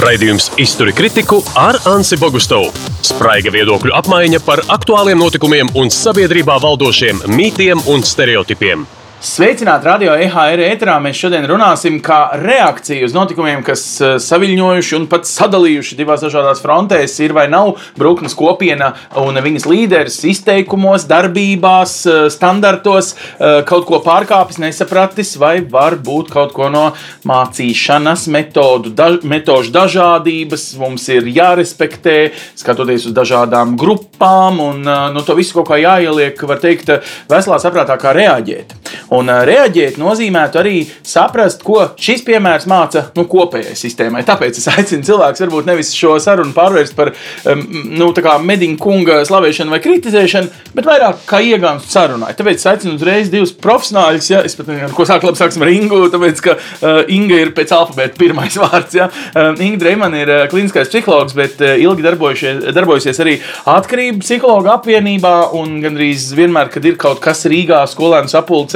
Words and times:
Raidījums 0.00 0.46
Izturi 0.56 0.94
kritiku 0.96 1.42
ar 1.60 1.76
Ansi 1.90 2.16
Bogustovu. 2.16 2.70
Spraiga 3.04 3.52
viedokļu 3.52 3.92
apmaiņa 3.98 4.40
par 4.46 4.62
aktuāliem 4.72 5.20
notikumiem 5.20 5.68
un 5.76 5.92
sabiedrībā 5.92 6.56
valdošiem 6.62 7.20
mītiem 7.28 7.84
un 7.92 8.06
stereotipiem. 8.06 8.86
Sveicināti 9.20 9.84
radio 9.84 10.14
EHR 10.16 10.62
ēterā. 10.64 10.94
Mēs 11.04 11.18
šodien 11.20 11.44
runāsim 11.44 11.98
kā 12.00 12.30
reakcija 12.40 13.04
uz 13.04 13.12
notikumiem, 13.12 13.60
kas 13.60 13.82
eh, 14.00 14.14
saviņojuši 14.24 14.94
un 14.96 15.02
pat 15.12 15.28
sadalījuši 15.28 15.98
divās 15.98 16.22
dažādās 16.24 16.62
frontēs. 16.64 17.18
Ir 17.20 17.34
vai 17.36 17.44
nav 17.52 17.74
Brūknes 18.00 18.32
kopiena 18.32 18.94
un 19.20 19.36
viņas 19.44 19.66
līderis 19.68 20.16
izteikumos, 20.30 21.04
darbībās, 21.10 21.98
eh, 22.08 22.20
standartos 22.32 23.10
eh, 23.12 23.60
kaut 23.68 23.84
ko 23.90 23.98
pārkāpis, 24.06 24.56
nesapratis, 24.64 25.34
vai 25.36 25.58
varbūt 25.68 26.32
kaut 26.32 26.56
ko 26.56 26.70
no 26.72 26.86
mācīšanas 27.28 28.24
metodu, 28.32 28.94
daž, 28.96 29.20
metožu 29.28 29.76
dažādības 29.76 30.64
mums 30.80 31.04
ir 31.12 31.28
jārespektē, 31.28 32.16
skatoties 32.56 33.10
uz 33.12 33.18
dažādām 33.20 33.76
grupām 33.76 34.64
un 34.70 34.80
nu, 34.88 35.28
to 35.28 35.36
visu 35.36 35.60
kaut 35.60 35.74
kā 35.74 35.82
jāieliek, 35.84 36.40
var 36.48 36.64
teikt, 36.64 36.96
veselā 37.28 37.60
saprātā, 37.60 38.00
kā 38.00 38.16
reaģēt. 38.16 38.79
Un 39.16 39.30
reaģēt 39.46 39.98
nozīmētu 40.00 40.60
arī 40.60 40.76
saprast, 41.06 41.64
ko 41.66 41.90
šis 42.00 42.24
piemērs 42.26 42.68
māca 42.70 43.06
nu, 43.16 43.26
kopējai 43.30 43.76
sistēmai. 43.78 44.22
Tāpēc 44.28 44.60
es 44.60 44.68
aicinu 44.70 45.06
cilvēkus 45.06 45.44
varbūt 45.44 45.70
nevis 45.70 45.92
šo 45.96 46.16
sarunu 46.22 46.54
pārvērst 46.56 46.96
par 46.98 47.12
um, 47.50 47.64
nu, 47.96 48.10
mediņu 48.50 48.78
kunga 48.80 49.20
slavēšanu 49.28 49.74
vai 49.74 49.80
kritizēšanu, 49.84 50.50
bet 50.76 50.88
vairāk 50.88 51.24
kā 51.28 51.40
iegānstu 51.44 51.92
sarunai. 51.92 52.32
Tāpēc 52.38 52.60
es 52.60 52.68
aicinu 52.70 52.96
uzreiz 52.98 53.30
divus 53.32 53.52
profesionāļus. 53.56 54.30
Ja? 54.32 54.42
Es 54.46 54.56
pat 54.58 54.70
nezinu, 54.70 54.92
ko 54.96 55.06
sāk 55.08 55.24
labi 55.26 55.40
sāksim 55.40 55.64
ar 55.64 55.72
Ingu, 55.72 56.02
tāpēc 56.12 56.42
ka 56.44 56.56
uh, 56.56 57.00
Inga 57.12 57.40
ir 57.44 57.52
pēc 57.56 57.74
alfabēta 57.76 58.18
pirmais 58.20 58.58
vārds. 58.62 58.96
Ja? 58.98 59.10
Uh, 59.34 59.52
Inga 59.58 59.82
Dreimana 59.84 60.22
ir 60.22 60.34
uh, 60.34 60.44
kliniskais 60.52 60.90
psihologs, 60.92 61.36
bet 61.38 61.60
uh, 61.64 61.76
ilgi 61.80 62.06
darbojusies 62.06 63.22
arī 63.22 63.38
atkarību 63.70 64.24
psihologu 64.24 64.72
apvienībā 64.74 65.34
un 65.58 65.78
gandrīz 65.84 66.30
vienmēr, 66.36 66.70
kad 66.72 66.86
ir 66.88 66.98
kaut 67.00 67.22
kas 67.24 67.44
Rīgā 67.50 67.82
skolēnu 67.90 68.30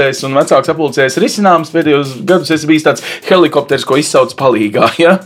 sapulcēs 0.04 0.24
un 0.26 0.36
vecāks 0.36 0.70
apulcēs 0.72 1.16
risināms. 1.22 1.72
Pēdējos 1.72 2.14
gados 2.26 2.50
es 2.52 2.64
biju 2.68 2.84
tāds 2.84 3.04
helikopters, 3.28 3.84
ko 3.84 3.96
izsauc 4.00 4.34
palīgā. 4.36 4.90
Ja? 5.04 5.18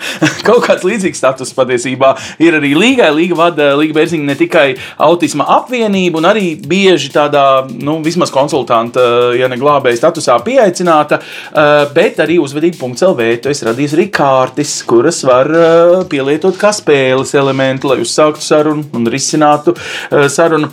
Kaut 0.43 0.65
kāds 0.65 0.83
līdzīgs 0.87 1.19
status 1.21 1.53
patiesībā 1.55 2.15
ir 2.43 2.57
arī 2.57 2.73
Līgai. 2.79 3.11
Līga 3.15 3.37
vada 3.39 3.67
Līga 3.79 3.95
Bērziņa 3.95 4.27
ne 4.27 4.35
tikai 4.39 4.65
autisma 5.05 5.45
apvienību, 5.59 6.19
un 6.19 6.27
arī 6.27 6.55
bieži 6.59 7.13
tādā, 7.15 7.69
nu, 7.69 7.99
vismaz 8.03 8.33
konsultanta, 8.35 9.05
ja 9.39 9.47
ne 9.51 9.59
glābēja 9.61 10.01
statusā 10.01 10.39
pieaicināta, 10.43 11.21
eh, 11.21 11.85
bet 11.95 12.19
arī 12.25 12.41
uzvedība.lv. 12.43 13.29
Tu 13.45 13.53
esi 13.53 13.69
radījis 13.69 13.95
arī 13.99 14.09
kārtis, 14.15 14.75
kuras 14.89 15.21
var 15.29 15.53
eh, 15.53 15.95
pielietot 16.11 16.59
kā 16.59 16.73
spēles 16.75 17.37
elementu, 17.39 17.93
lai 17.93 18.01
uzsāktu 18.03 18.43
sarunu 18.49 18.89
un 18.99 19.07
risinātu 19.13 19.77
eh, 19.77 20.27
sarunu. 20.33 20.73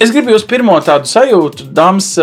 Es 0.00 0.10
gribu 0.14 0.34
jūs 0.34 0.48
pirmo 0.48 0.80
tādu 0.82 1.10
sajūtu, 1.12 1.70
dāmas 1.76 2.14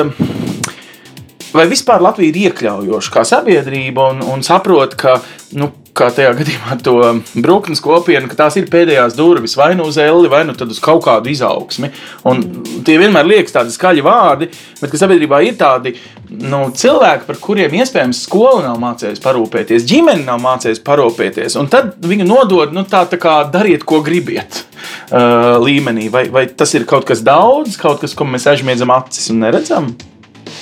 vai 1.56 1.68
vispār 1.72 2.04
Latvija 2.04 2.32
ir 2.32 2.40
iekļaujoša 2.48 3.14
kā 3.14 3.26
sabiedrība 3.28 4.12
un, 4.14 4.24
un 4.26 4.46
saprot, 4.46 4.96
ka, 5.00 5.18
nu, 5.58 5.72
kā 5.98 6.10
tajā 6.14 6.34
gadījumā, 6.38 6.78
to 6.86 6.96
brūknes 7.42 7.82
kopienu, 7.84 8.30
ka 8.30 8.38
tās 8.44 8.58
ir 8.60 8.68
pēdējās 8.72 9.16
durvis 9.18 9.56
vai 9.58 9.72
nu 9.78 9.88
uz 9.90 9.98
elli, 10.02 10.30
vai 10.32 10.44
nu 10.48 10.54
uz 10.54 10.82
kaut 10.84 11.04
kādu 11.08 11.32
izaugsmi. 11.32 11.90
Un 12.30 12.44
tie 12.86 12.98
vienmēr 13.02 13.28
liekas 13.28 13.56
tādi 13.56 13.74
skaļi 13.74 14.06
vārdi, 14.06 14.50
bet 14.82 14.94
ka 14.94 15.02
sabiedrībā 15.02 15.42
ir 15.48 15.58
tādi 15.60 15.96
nu, 16.30 16.68
cilvēki, 16.78 17.26
par 17.30 17.40
kuriem 17.42 17.78
iespējams 17.80 18.24
skola 18.28 18.68
nav 18.68 18.82
mācījusi 18.84 19.24
parūpēties, 19.24 19.88
ģimene 19.90 20.28
nav 20.28 20.42
mācījusi 20.44 20.84
parūpēties. 20.86 21.58
Un 21.62 21.72
tad 21.74 21.96
viņu 22.06 22.28
nodod 22.28 22.76
nu, 22.76 22.86
tā, 22.90 23.06
tā 23.10 23.20
kā 23.22 23.40
dariet, 23.54 23.88
ko 23.88 24.04
gribiet. 24.06 24.66
Uh, 25.08 25.56
līmenī. 25.64 26.10
Vai, 26.12 26.26
vai 26.32 26.46
tas 26.52 26.74
ir 26.76 26.84
kaut 26.88 27.08
kas 27.08 27.24
daudz, 27.26 27.78
kaut 27.80 28.02
kas, 28.04 28.14
ko 28.16 28.28
mēs 28.28 28.48
aizmiedzam 28.52 28.92
acis 28.92 29.32
un 29.32 29.42
neredzam? 29.44 29.90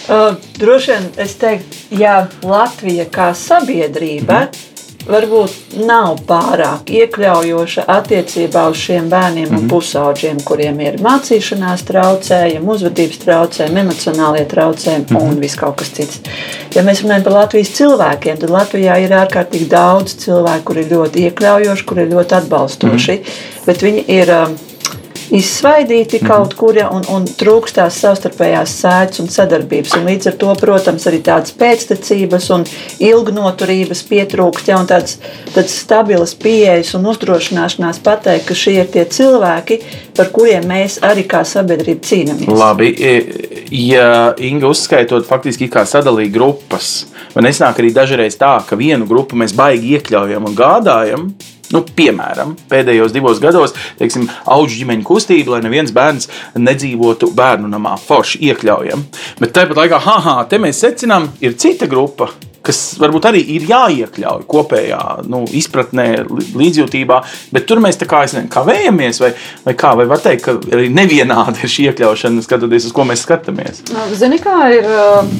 Uh, 0.06 0.36
droši 0.60 0.92
vien 0.92 1.10
es 1.18 1.36
teiktu, 1.42 1.78
ja 1.98 2.28
Latvija 2.44 3.08
kā 3.10 3.34
sabiedrība 3.34 4.46
mm 4.46 4.72
varbūt 5.06 5.78
nav 5.86 6.22
pārāk 6.26 6.90
iekļaujoša 6.90 7.86
attiecībā 7.94 8.66
uz 8.72 8.80
šiem 8.82 9.10
bērniem 9.12 9.46
mm 9.46 9.54
un 9.54 9.64
mhm. 9.64 9.70
pusaudžiem, 9.70 10.42
kuriem 10.48 10.80
ir 10.82 11.00
mācīšanās 11.06 11.86
traucējumi, 11.86 12.70
uzvedības 12.76 13.22
traucējumi, 13.22 13.84
emocionālie 13.84 14.46
traucējumi 14.50 15.06
mm 15.10 15.22
un 15.22 15.42
viss 15.42 15.60
kaut 15.60 15.78
kas 15.82 15.94
cits. 15.96 16.22
Ja 16.76 16.84
mēs 16.86 17.04
runājam 17.06 17.28
par 17.28 17.38
Latvijas 17.40 17.74
cilvēkiem, 17.78 18.40
tad 18.42 18.54
Latvijā 18.54 19.00
ir 19.04 19.18
ārkārtīgi 19.24 19.70
daudz 19.72 20.18
cilvēku, 20.26 20.72
kuri 20.72 20.86
ir 20.86 20.96
ļoti 20.96 21.28
iekļaujoši, 21.30 21.90
kuri 21.92 22.06
ir 22.08 22.16
ļoti 22.16 22.40
atbalstoši, 22.42 23.20
mm 23.20 23.44
bet 23.66 23.86
viņi 23.86 24.08
ir. 24.20 24.34
Um, 24.42 24.58
izsvaidīti 25.32 26.20
mm 26.20 26.26
-hmm. 26.26 26.28
kaut 26.28 26.54
kur, 26.54 26.78
ja, 26.78 26.90
un, 26.90 27.04
un 27.10 27.26
trūkst 27.26 27.76
tās 27.80 28.00
savstarpējās 28.02 28.76
sēdes 28.82 29.20
un 29.20 29.30
sadarbības. 29.30 29.96
Un 29.98 30.06
līdz 30.06 30.28
ar 30.28 30.38
to, 30.42 30.56
protams, 30.60 31.08
arī 31.08 31.22
tādas 31.22 31.54
pēctecības 31.60 32.50
un 32.56 32.66
ilgnoturības 33.00 34.04
pietrūkst, 34.10 34.68
ja, 34.68 34.80
un 34.80 34.88
tādas, 34.88 35.18
tādas 35.54 35.78
stabilas 35.80 36.36
pieejas 36.36 36.94
un 36.96 37.06
uzdrošināšanās 37.06 38.00
pateikt, 38.04 38.46
ka 38.46 38.54
šie 38.54 38.80
ir 38.80 38.92
tie 38.92 39.06
cilvēki, 39.06 39.80
par 40.18 40.30
kuriem 40.30 40.68
mēs 40.68 41.00
arī 41.02 41.24
kā 41.28 41.44
sabiedrība 41.44 42.02
cīnāmies. 42.06 42.58
Labi, 42.58 42.96
e, 43.00 43.24
ja 43.72 44.34
Inga 44.38 44.68
uzskaitot 44.68 45.28
faktiski 45.28 45.70
kā 45.72 45.86
sadalīja 45.86 46.32
grupas, 46.32 47.06
vai 47.34 47.44
nesnāk 47.44 47.80
arī 47.80 47.94
dažreiz 47.94 48.38
tā, 48.38 48.60
ka 48.68 48.76
vienu 48.76 49.06
grupu 49.06 49.36
mēs 49.36 49.56
baigi 49.56 49.96
iekļaujam 49.98 50.46
un 50.46 50.56
gādājam, 50.56 51.28
Nu, 51.74 51.82
piemēram, 51.98 52.54
pēdējos 52.70 53.14
divos 53.16 53.40
gados, 53.44 53.74
teiksim, 54.00 54.28
augu 54.46 54.70
ģimeņu 54.74 55.06
kustība, 55.08 55.56
lai 55.56 55.64
neviens 55.66 55.94
bērns 55.96 56.30
nedzīvotu 56.60 57.32
bērnu 57.36 57.72
namā, 57.72 57.96
forši 58.02 58.44
iekļaujam. 58.50 59.06
Bet 59.42 59.56
tāpat 59.56 59.82
laikā, 59.82 60.02
ha, 60.06 60.36
te 60.50 60.62
mēs 60.62 60.84
secinām, 60.84 61.32
ir 61.42 61.58
cita 61.62 61.90
grupa, 61.90 62.30
kas 62.66 62.82
varbūt 63.02 63.28
arī 63.30 63.42
ir 63.56 63.68
jāiekļauj 63.70 64.46
kopējā 64.50 65.02
nu, 65.32 65.44
izpratnē, 65.60 66.08
līdzjūtībā, 66.58 67.20
bet 67.56 67.68
tur 67.70 67.82
mēs 67.84 68.00
tā 68.02 68.08
kā 68.10 68.24
nezinu, 68.26 68.50
kavējamies, 68.54 69.22
vai, 69.24 69.32
vai 69.68 69.76
kā, 69.78 69.94
vai 70.00 70.08
var 70.10 70.24
teikt, 70.24 70.46
ka 70.46 70.56
arī 70.76 70.90
nevienāda 70.94 71.58
ir 71.62 71.72
šī 71.72 71.90
iekļaušana, 71.92 72.46
skatoties, 72.46 72.90
uz 72.90 72.96
ko 72.96 73.06
mēs 73.08 73.26
skatāmies. 73.26 73.84
Zini, 74.18 74.40
kā 74.44 74.58
ir, 74.76 74.90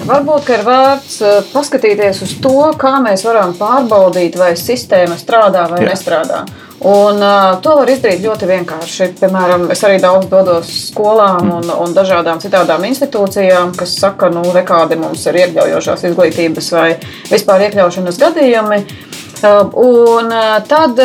varbūt 0.06 0.54
ir 0.56 0.66
vērts 0.68 1.20
paskatīties 1.54 2.24
uz 2.26 2.38
to, 2.44 2.60
kā 2.82 2.98
mēs 3.04 3.26
varam 3.28 3.56
pārbaudīt, 3.58 4.38
vai 4.40 4.54
sistēma 4.60 5.18
strādā 5.20 5.68
vai 5.72 5.84
Jā. 5.84 5.92
nestrādā. 5.94 6.46
Un, 6.80 7.22
uh, 7.24 7.56
to 7.64 7.78
var 7.80 7.90
izdarīt 7.90 8.20
ļoti 8.26 8.50
vienkārši. 8.50 9.08
Piemēram, 9.22 9.70
es 9.72 9.84
arī 9.88 10.00
daudz 10.04 10.28
dodos 10.32 10.72
skolām 10.90 11.48
un, 11.56 11.70
un 11.72 11.96
dažādām 11.96 12.42
citām 12.44 12.84
institūcijām, 12.90 13.72
kas 13.80 13.96
saka, 14.02 14.30
nu, 14.34 14.44
kādi 14.68 15.00
mums 15.00 15.24
ir 15.30 15.40
iekļaujošās 15.46 16.04
izglītības 16.12 16.72
vai 16.76 16.90
vispār 17.32 17.70
iekļaušanas 17.70 18.20
gadījumi. 18.22 18.82
Un 19.46 20.32
tad 20.68 21.00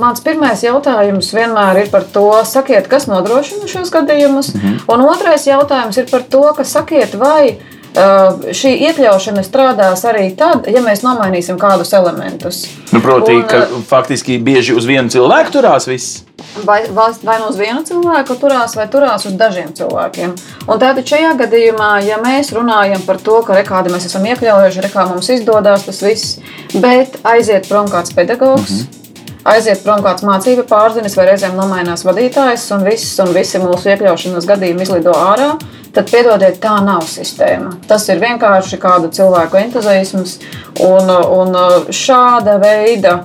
mans 0.00 0.20
pirmais 0.20 0.62
jautājums 0.62 1.30
vienmēr 1.32 1.84
ir 1.84 1.90
par 1.90 2.04
to, 2.12 2.26
sakiet, 2.44 2.90
kas 2.90 3.06
nodrošina 3.08 3.68
šos 3.70 3.92
gadījumus. 3.94 4.52
Mhm. 4.54 4.82
Un 4.92 5.06
otrais 5.06 5.46
jautājums 5.48 5.98
ir 5.98 6.10
par 6.10 6.26
to, 6.30 6.44
ka 6.56 6.66
sakiet, 6.66 7.14
vai 7.18 7.56
šī 7.96 8.72
iekļaušana 8.90 9.42
strādās 9.46 10.02
arī 10.08 10.28
tad, 10.36 10.66
ja 10.68 10.82
mēs 10.84 11.00
nomainīsim 11.04 11.56
kādus 11.60 11.94
elementus. 11.96 12.66
Nu, 12.92 13.00
proti, 13.00 13.38
un, 13.38 13.46
ka 13.48 13.62
faktiski 13.88 14.36
bieži 14.42 14.76
uz 14.76 14.88
vienu 14.88 15.08
cilvēku 15.12 15.54
turās 15.54 15.88
viss. 15.88 16.22
Vai, 16.64 16.82
vai 16.92 17.38
nu 17.40 17.48
uz 17.48 17.56
vienu 17.56 17.80
cilvēku 17.88 18.36
turās, 18.40 18.76
vai 18.76 18.86
turās 18.92 19.24
uz 19.28 19.36
dažiem 19.40 19.72
cilvēkiem. 19.76 20.34
Un 20.66 20.82
tātad 20.82 21.08
šajā 21.08 21.32
gadījumā, 21.40 21.90
ja 22.04 22.20
mēs 22.20 22.52
runājam 22.56 23.02
par 23.08 23.20
to, 23.24 23.40
ka 23.46 23.56
rekādi 23.56 23.92
mēs 23.92 24.08
esam 24.10 24.28
iekļaujuši, 24.28 24.84
rekā 24.88 25.08
mums 25.08 25.32
izdodas 25.32 25.88
tas 25.88 26.04
viss, 26.04 26.36
bet 26.76 27.16
aiziet 27.24 27.68
prom 27.68 27.88
kāds 27.92 28.12
pedagogs. 28.16 28.70
Mm 28.70 28.84
-hmm 28.84 29.02
aiziet 29.46 29.82
prom 29.84 30.02
kāds 30.04 30.24
mācību 30.26 30.66
pārzinis, 30.70 31.16
vai 31.18 31.28
reizēm 31.30 31.56
nomainās 31.58 32.04
vadītājs, 32.06 32.66
un 32.76 32.84
viss, 32.86 33.18
un 33.22 33.32
visi 33.36 33.60
mūsu 33.62 33.92
iekļaušanas 33.92 34.48
gadījumi 34.48 34.86
izlido 34.86 35.14
ārā, 35.16 35.52
tad 35.96 36.10
piedodiet, 36.12 36.60
tā 36.62 36.76
nav 36.84 37.06
sistēma. 37.08 37.78
Tas 37.88 38.06
ir 38.12 38.20
vienkārši 38.22 38.80
kāda 38.82 39.10
cilvēku 39.16 39.60
entuziasms, 39.62 40.38
un, 40.84 41.10
un 41.40 41.56
šāda 41.94 42.60
veida 42.62 43.18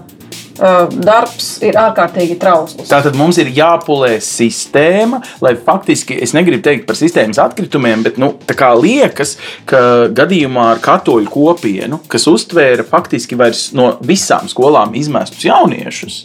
darbs 0.61 1.55
ir 1.65 1.77
ārkārtīgi 1.79 2.35
trausls. 2.41 2.89
Tātad 2.91 3.15
mums 3.17 3.39
ir 3.41 3.49
jāpulē 3.55 4.13
sistēma, 4.21 5.21
lai 5.41 5.55
faktiski, 5.57 6.17
es 6.21 6.35
negribu 6.37 6.61
teikt 6.65 6.85
par 6.89 6.99
sistēmas 6.99 7.39
atkritumiem, 7.41 8.03
bet 8.05 8.19
nu, 8.21 8.33
liekas, 8.81 9.37
ka 9.69 9.81
gadījumā 10.13 10.67
ar 10.75 10.83
katoļu 10.83 11.31
kopienu, 11.33 12.01
kas 12.11 12.27
uztvēra 12.29 12.85
faktiski 12.87 13.39
no 13.77 13.95
visām 14.05 14.51
skolām 14.51 14.93
izmestus 14.99 15.47
jauniešus, 15.47 16.21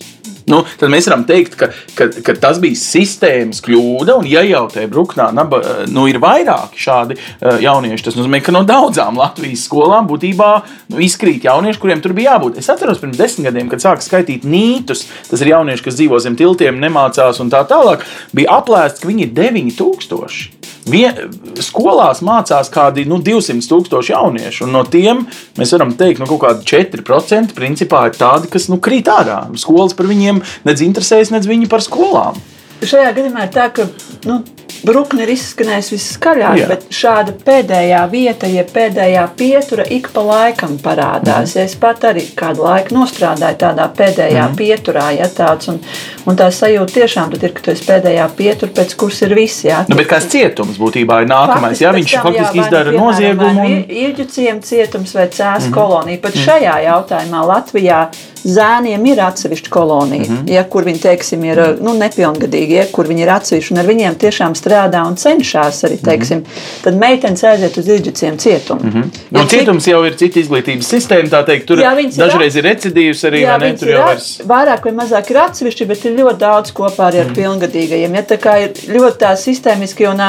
Nu, 0.47 0.61
tad 0.79 0.93
mēs 0.93 1.09
varam 1.09 1.25
teikt, 1.27 1.57
ka, 1.59 1.69
ka, 1.99 2.07
ka 2.23 2.35
tas 2.39 2.61
bija 2.63 2.79
sistēmas 2.79 3.59
kļūda. 3.67 4.15
Un, 4.21 4.29
ja 4.31 4.45
jau 4.47 4.67
tajā 4.71 4.87
brūknā 4.93 5.29
naba, 5.35 5.59
nu, 5.91 6.05
ir 6.07 6.21
vairāki 6.23 6.79
šādi 6.85 7.17
uh, 7.19 7.57
jaunieši, 7.63 8.05
tas 8.07 8.19
nozīmē, 8.19 8.39
ka 8.47 8.55
no 8.55 8.63
daudzām 8.67 9.19
Latvijas 9.19 9.65
skolām 9.67 10.07
būtībā 10.07 10.51
nu, 10.95 11.01
izkrīt 11.03 11.49
jaunieši, 11.49 11.83
kuriem 11.83 12.05
tur 12.05 12.15
bija 12.15 12.37
jābūt. 12.37 12.61
Es 12.63 12.71
atceros 12.71 13.03
pirms 13.03 13.19
desmit 13.19 13.51
gadiem, 13.51 13.73
kad 13.73 13.83
sāka 13.83 14.07
skaitīt 14.07 14.47
nītus. 14.47 15.09
Tas 15.27 15.43
ir 15.43 15.51
jaunieši, 15.51 15.87
kas 15.89 15.99
dzīvo 15.99 16.23
zem 16.23 16.39
tiltiem, 16.39 16.79
nemācās 16.83 17.43
un 17.43 17.51
tā 17.51 17.65
tālāk. 17.67 18.07
Bija 18.37 18.61
aplēsts, 18.61 19.03
ka 19.03 19.11
viņi 19.11 19.27
ir 19.27 19.35
9000. 19.35 20.57
Vien, 20.87 21.17
skolās 21.59 22.21
mācās 22.23 22.69
kādi 22.71 23.03
nu, 23.11 23.19
200 23.19 23.67
tūkstoši 23.67 24.13
jauniešu, 24.13 24.69
un 24.69 24.77
no 24.77 24.85
tiem 24.87 25.25
mēs 25.59 25.73
varam 25.75 25.91
teikt, 25.99 26.21
ka 26.21 26.23
nu, 26.23 26.29
kaut 26.31 26.45
kādi 26.45 26.69
4% 26.71 27.57
principā 27.57 28.05
ir 28.07 28.15
tādi, 28.15 28.47
kas 28.53 28.69
nu, 28.71 28.79
krīt 28.83 29.11
ārā. 29.11 29.41
Skolas 29.59 29.97
par 29.99 30.07
viņiem 30.07 30.36
nedz 30.67 30.85
interesējas, 30.87 31.33
nedz 31.35 31.49
viņi 31.51 31.71
par 31.73 31.85
skolām. 31.85 32.39
Šajā 32.85 33.13
gadījumā 33.17 33.47
ir 33.47 33.53
tā, 33.55 33.71
ka 33.73 33.87
nu, 34.29 34.43
brūkne 34.87 35.25
ir 35.25 35.33
izskanējis 35.35 35.89
viskaļāk, 35.95 36.59
Jā. 36.61 36.67
bet 36.71 36.85
šāda 36.95 37.35
pēdējā 37.47 38.03
vieta, 38.11 38.49
ja 38.51 38.65
pēdējā 38.69 39.23
pietura 39.39 39.87
ik 39.97 40.11
pa 40.15 40.25
laikam 40.27 40.77
parādās. 40.83 41.55
Mm. 41.57 41.65
Es 41.65 41.77
pat 41.81 42.05
arī 42.11 42.27
kādu 42.37 42.67
laiku 42.67 42.97
nostrādāju 42.97 43.59
tādā 43.63 43.89
pēdējā 43.97 44.45
mm. 44.45 44.59
pieturā, 44.59 45.09
ja 45.17 45.29
tāds, 45.33 45.71
un, 45.73 45.81
un 46.29 46.39
tā 46.39 46.51
sajūta 46.55 46.99
tiešām 46.99 47.35
ir, 47.39 47.49
ka 47.57 47.65
tu 47.65 47.75
esi 47.75 47.87
pēdējā 47.89 48.29
pietura, 48.39 48.75
pēc 48.77 48.97
kuras 49.01 49.23
ir 49.27 49.37
visi. 49.39 49.69
Ja, 49.71 49.83
Nu, 49.89 49.99
bet 49.99 50.11
kāds 50.11 50.29
cietums 50.33 50.79
būtībā 50.83 51.23
ir 51.25 51.31
nākamais? 51.31 51.81
Jā, 51.83 51.95
viņš 51.97 52.17
faktiski 52.23 52.63
izdara 52.65 52.95
noziegumu. 52.95 53.67
Un... 53.67 53.83
Ilģuciem 54.07 54.63
cietums 54.67 55.17
vai 55.17 55.29
cēs 55.33 55.71
mm 55.71 55.75
kolonija. 55.77 56.23
Pat 56.23 56.37
mm 56.37 56.47
šajā 56.47 56.79
jautājumā 56.87 57.43
Latvijā 57.49 58.01
zēniem 58.47 59.07
ir 59.11 59.21
atsevišķa 59.27 59.71
kolonija, 59.71 60.23
mm 60.23 60.37
Mhm. 60.37 60.45
-hmm. 60.47 60.53
ja, 60.53 60.63
kur 60.65 60.85
viņi 60.85 61.01
teiksim, 61.03 61.45
ir 61.45 61.59
nu, 61.81 61.93
nepilngadīgi, 61.99 62.71
ja, 62.81 62.85
kur 62.93 63.07
viņi 63.09 63.23
ir 63.23 63.31
atsevišķi 63.31 63.73
un 63.73 63.79
ar 63.79 63.87
viņiem 63.87 64.15
tiešām 64.15 64.55
strādā 64.55 65.07
un 65.07 65.17
cenšas 65.17 65.85
arī. 65.85 65.97
Teiksim, 66.05 66.39
mm 66.39 66.45
-hmm. 66.45 66.83
Tad 66.85 66.95
meitenes 66.97 67.45
aiziet 67.45 67.77
uz 67.79 67.89
ilģuciem 67.89 68.37
cietumu. 68.39 68.81
Mm 68.83 68.91
-hmm. 68.93 69.05
Nu, 69.31 69.41
un 69.41 69.49
cietums 69.49 69.87
jau 69.87 70.05
ir 70.05 70.15
cita 70.17 70.41
izglītības 70.41 70.87
sistēma, 70.95 71.29
tā 71.29 71.45
teikt, 71.47 71.67
tur 71.67 71.79
Jā, 71.79 71.99
ir 71.99 72.11
dažreiz 72.17 72.57
ir 72.57 72.65
recidīvs 72.65 73.25
arī, 73.25 73.41
Jā, 73.43 73.59
ne? 73.61 73.73
Tur 73.77 73.89
ir 73.89 73.95
jau 73.95 74.01
at- 74.03 74.07
vairs. 74.07 74.41
vairāk 74.47 74.85
vai 74.85 74.93
mazāk 74.93 75.31
ir 75.31 75.37
atsevišķi, 75.37 75.85
bet 75.87 76.05
ir 76.05 76.13
ļoti 76.17 76.37
daudz 76.39 76.73
kopā 76.73 77.03
arī 77.11 77.19
ar 77.21 77.27
mm. 77.27 77.35
pilngadīgajiem. 77.35 78.15
Ja, 78.15 78.23
tā 78.23 78.37
kā 78.37 78.63
ir 78.65 78.71
ļoti 78.95 79.17
tā 79.19 79.37
sistēmiski 79.37 80.07
un 80.11 80.21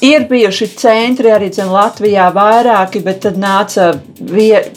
ir 0.00 0.26
bijuši 0.30 0.66
centri 0.76 1.30
arī 1.34 1.50
dzen, 1.52 1.70
Latvijā 1.74 2.28
vairāki, 2.34 3.02
bet 3.04 3.20
tad 3.24 3.38
nāca 3.40 3.92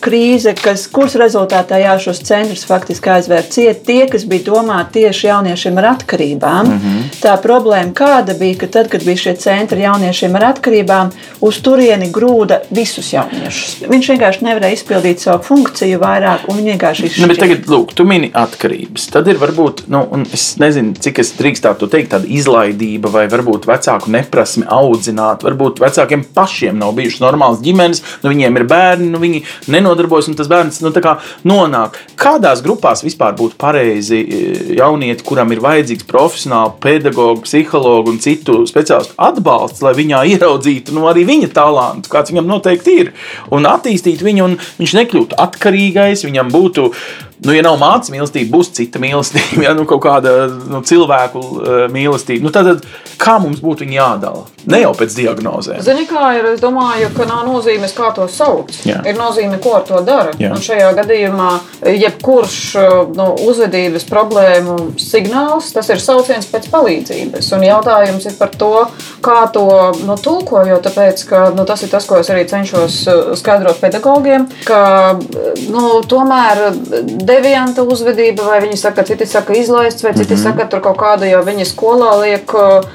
krīze, 0.03 0.53
kas, 0.57 0.87
kuras 0.91 1.15
rezultātā 1.19 1.79
jā, 1.81 1.95
šos 2.01 2.21
centrus 2.25 2.65
faktiski 2.67 3.11
aizvērt 3.13 3.51
ciet 3.53 3.83
tie, 3.87 4.05
kas 4.09 4.25
bija 4.29 4.47
domāti 4.49 5.01
tieši 5.01 5.27
jauniešiem 5.27 5.77
ar 5.77 5.89
atkarībām. 5.93 6.67
Mm 6.67 6.79
-hmm. 6.79 7.03
Tā 7.21 7.37
problēma 7.41 7.93
kāda 7.93 8.37
bija, 8.39 8.57
ka 8.57 8.67
tad, 8.67 8.89
kad 8.89 9.03
bija 9.03 9.17
šie 9.17 9.35
centri 9.35 9.81
jauniešiem 9.81 10.35
ar 10.35 10.43
atkarībām, 10.43 11.11
uz 11.41 11.61
turieni 11.61 12.11
grūda 12.11 12.59
visus 12.69 13.13
jauniešus. 13.13 13.75
Viņš 13.89 14.09
vienkārši 14.09 14.43
nevarēja 14.43 14.73
izpildīt 14.73 15.19
savu 15.19 15.43
funkciju 15.43 15.99
vairāk, 15.99 16.47
un 16.47 16.57
viņi 16.57 16.71
vienkārši 16.71 17.03
Nu, 17.03 17.27
bet 17.27 17.37
izšķīra. 17.37 17.39
tagad, 17.39 17.67
lūk, 17.67 17.93
tu 17.93 18.05
mini 18.05 18.31
atkarības. 18.33 19.07
Tad 19.11 19.27
ir 19.27 19.37
varbūt, 19.37 19.81
nu, 19.87 20.07
un 20.11 20.25
es 20.33 20.57
nezinu, 20.57 20.93
cik 20.99 21.19
es 21.19 21.33
drīkstētu 21.39 21.87
teikt, 21.87 22.11
tāda 22.11 22.27
izlaidība 22.27 23.11
vai 23.11 23.27
varbūt 23.27 23.67
vecāku 23.67 24.11
neprasme 24.11 24.65
audzināt. 25.07 25.43
Varbūt 25.45 25.79
vecākiem 25.81 26.23
pašiem 26.35 26.77
nav 26.79 26.95
bijušas 26.97 27.21
normālas 27.23 27.61
ģimenes, 27.63 28.03
nu, 28.23 28.31
viņiem 28.31 28.57
ir 28.57 28.65
bērni, 28.67 29.09
nu, 29.11 29.19
viņi 29.19 29.43
nenodarbojas, 29.71 30.27
un 30.29 30.37
tas 30.37 30.49
bērns 30.51 30.81
nu, 30.83 30.91
kā 30.91 31.17
nonāk. 31.47 31.97
Kādās 32.17 32.63
grupās 32.65 33.03
vispār 33.05 33.35
būtu 33.37 33.57
pareizi 33.57 34.19
e, 34.19 34.41
jaunieti, 34.77 35.23
kuram 35.27 35.51
ir 35.53 35.61
vajadzīgs 35.63 36.07
profesionāli 36.07 36.75
pedagogu, 36.83 37.45
psihologu 37.45 38.13
un 38.13 38.19
citu 38.23 38.65
speciālistu 38.67 39.15
atbalsts, 39.17 39.83
lai 39.85 39.95
viņā 39.97 40.23
ieraudzītu 40.33 40.95
nu, 40.95 41.07
arī 41.09 41.25
viņa 41.27 41.51
talantu, 41.55 42.11
kāds 42.11 42.33
viņam 42.33 42.49
noteikti 42.49 42.97
ir, 43.03 43.13
un 43.53 43.69
attīstītu 43.69 44.27
viņu, 44.27 44.49
un 44.49 44.59
viņš 44.81 44.97
nekļūtu 45.01 45.39
atkarīgais, 45.47 46.27
viņam 46.27 46.53
būtu. 46.53 46.91
Nu, 47.45 47.53
ja 47.53 47.61
nav 47.61 47.77
mācība 47.77 48.17
mīlestība, 48.17 48.49
būs 48.55 48.71
cita 48.73 49.01
mīlestība, 49.01 49.61
ja 49.67 49.73
nu, 49.77 49.85
kaut 49.89 50.01
kāda 50.07 50.33
nu, 50.49 50.81
cilvēku 50.85 51.41
uh, 51.41 51.81
mīlestība. 51.93 52.47
Nu, 52.47 52.53
tad, 52.53 52.85
kā 53.21 53.37
mums 53.41 53.61
būtu 53.61 53.85
jādala? 53.93 54.47
Ne 54.67 54.81
jau 54.81 54.91
pēc 54.97 55.13
diagnozēm. 55.15 55.79
Zini, 55.85 56.03
kā 56.09 56.31
ir? 56.35 56.49
Es 56.55 56.59
domāju, 56.59 57.07
ka 57.15 57.27
nav 57.29 57.45
nozīmes, 57.47 57.93
kā 57.95 58.09
to 58.15 58.25
sauc. 58.31 58.73
Jā. 58.87 58.99
Ir 59.07 59.15
nozīme, 59.15 59.61
ko 59.63 59.77
ar 59.77 59.85
to 59.87 60.01
dara. 60.03 60.33
Jā. 60.41 60.51
Un 60.51 60.63
šajā 60.63 60.89
gadījumā, 60.97 61.51
jebkurš 61.87 62.57
nu, 63.15 63.29
uzvedības 63.47 64.07
problēmu 64.09 64.75
signāls, 64.99 65.69
tas 65.75 65.87
ir 65.93 66.03
sauciens 66.03 66.49
pēc 66.51 66.67
palīdzības. 66.73 67.53
Un 67.55 67.63
jautājums 67.63 68.27
ir 68.27 68.35
par 68.41 68.51
to, 68.59 68.73
kā 69.23 69.37
to 69.55 69.67
nu, 70.01 70.17
tulko, 70.19 70.65
jo 70.67 70.81
tāpēc, 70.83 71.23
ka, 71.29 71.45
nu, 71.55 71.63
tas 71.69 71.85
ir 71.87 71.93
tas, 71.93 72.09
ko 72.09 72.19
es 72.19 72.33
arī 72.33 72.43
cenšos 72.49 72.99
uh, 73.07 73.31
skaidrot 73.39 73.79
pedagogiem, 73.79 74.49
ka 74.67 74.81
nu, 75.71 75.85
tomēr 76.11 76.65
devianta 77.27 77.83
uzvedība, 77.83 78.45
vai 78.47 78.59
viņi 78.63 78.77
saka, 78.79 79.03
citi 79.07 79.27
saka 79.29 79.55
izlaists, 79.57 80.03
vai 80.03 80.13
citi 80.15 80.33
mm 80.33 80.39
-hmm. 80.39 80.43
saka, 80.43 80.65
tur 80.71 80.81
kaut 80.81 80.97
kāda 80.97 81.29
jau 81.29 81.43
viņa 81.45 81.65
skolā 81.65 82.11
liek 82.21 82.53
uh, 82.53 82.85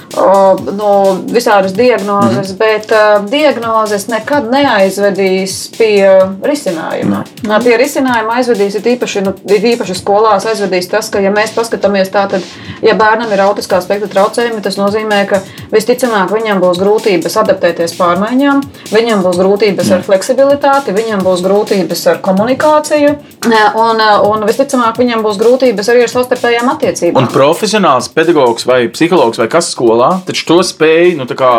nu, 0.78 0.90
visādas 1.32 1.72
diagnozes, 1.76 2.52
mm 2.52 2.54
-hmm. 2.54 2.58
bet 2.58 2.92
uh, 2.92 3.30
diagnozes 3.30 4.08
nekad 4.08 4.50
neaizvedīs 4.50 5.70
pie 5.78 6.18
risinājuma. 6.42 7.24
No. 7.42 7.60
Pie 7.64 7.76
risinājuma 7.76 8.38
aizvedīs 8.38 8.74
ir 8.74 8.86
īpaši, 8.94 9.20
nu, 9.20 9.34
ir 9.48 9.64
īpaši 9.74 9.94
skolās 9.94 10.46
aizvedīs 10.46 10.88
tas, 10.88 11.10
ka, 11.10 11.20
ja 11.20 11.30
mēs 11.30 11.54
paskatāmies 11.54 12.10
tā, 12.10 12.28
tad, 12.30 12.42
ja 12.82 12.94
bērnam 12.94 13.32
ir 13.32 13.40
autiskā 13.40 13.80
spektra 13.80 14.08
traucējumi, 14.08 14.62
tas 14.62 14.76
nozīmē, 14.76 15.26
ka 15.26 15.40
visticamāk 15.72 16.32
viņam 16.32 16.60
būs 16.60 16.80
grūtības 16.82 17.36
adaptēties 17.42 17.96
pārmaiņām, 17.98 18.62
viņam 18.92 19.22
būs 19.22 19.38
grūtības 19.42 19.92
ar 19.92 20.02
fleksibilitāti, 20.02 20.92
viņam 20.92 21.22
būs 21.22 21.44
grūtības 21.44 22.06
ar 22.06 22.18
komunikāciju, 22.18 23.16
un, 23.48 24.02
un 24.28 24.46
visticamāk 24.46 25.00
viņam 25.00 25.24
būs 25.24 25.40
grūtības 25.40 25.90
arī 25.92 26.06
ar 26.06 26.12
savstarpējām 26.12 26.72
attiecībām. 26.74 27.22
Un 27.22 27.32
profesionāls 27.32 28.10
pedagogs 28.14 28.66
vai 28.68 28.84
psihologs 28.92 29.40
vai 29.42 29.48
kas 29.52 29.72
skolā, 29.74 30.14
to 30.26 30.58
spēj 30.66 31.16
nu, 31.18 31.26
kā 31.38 31.52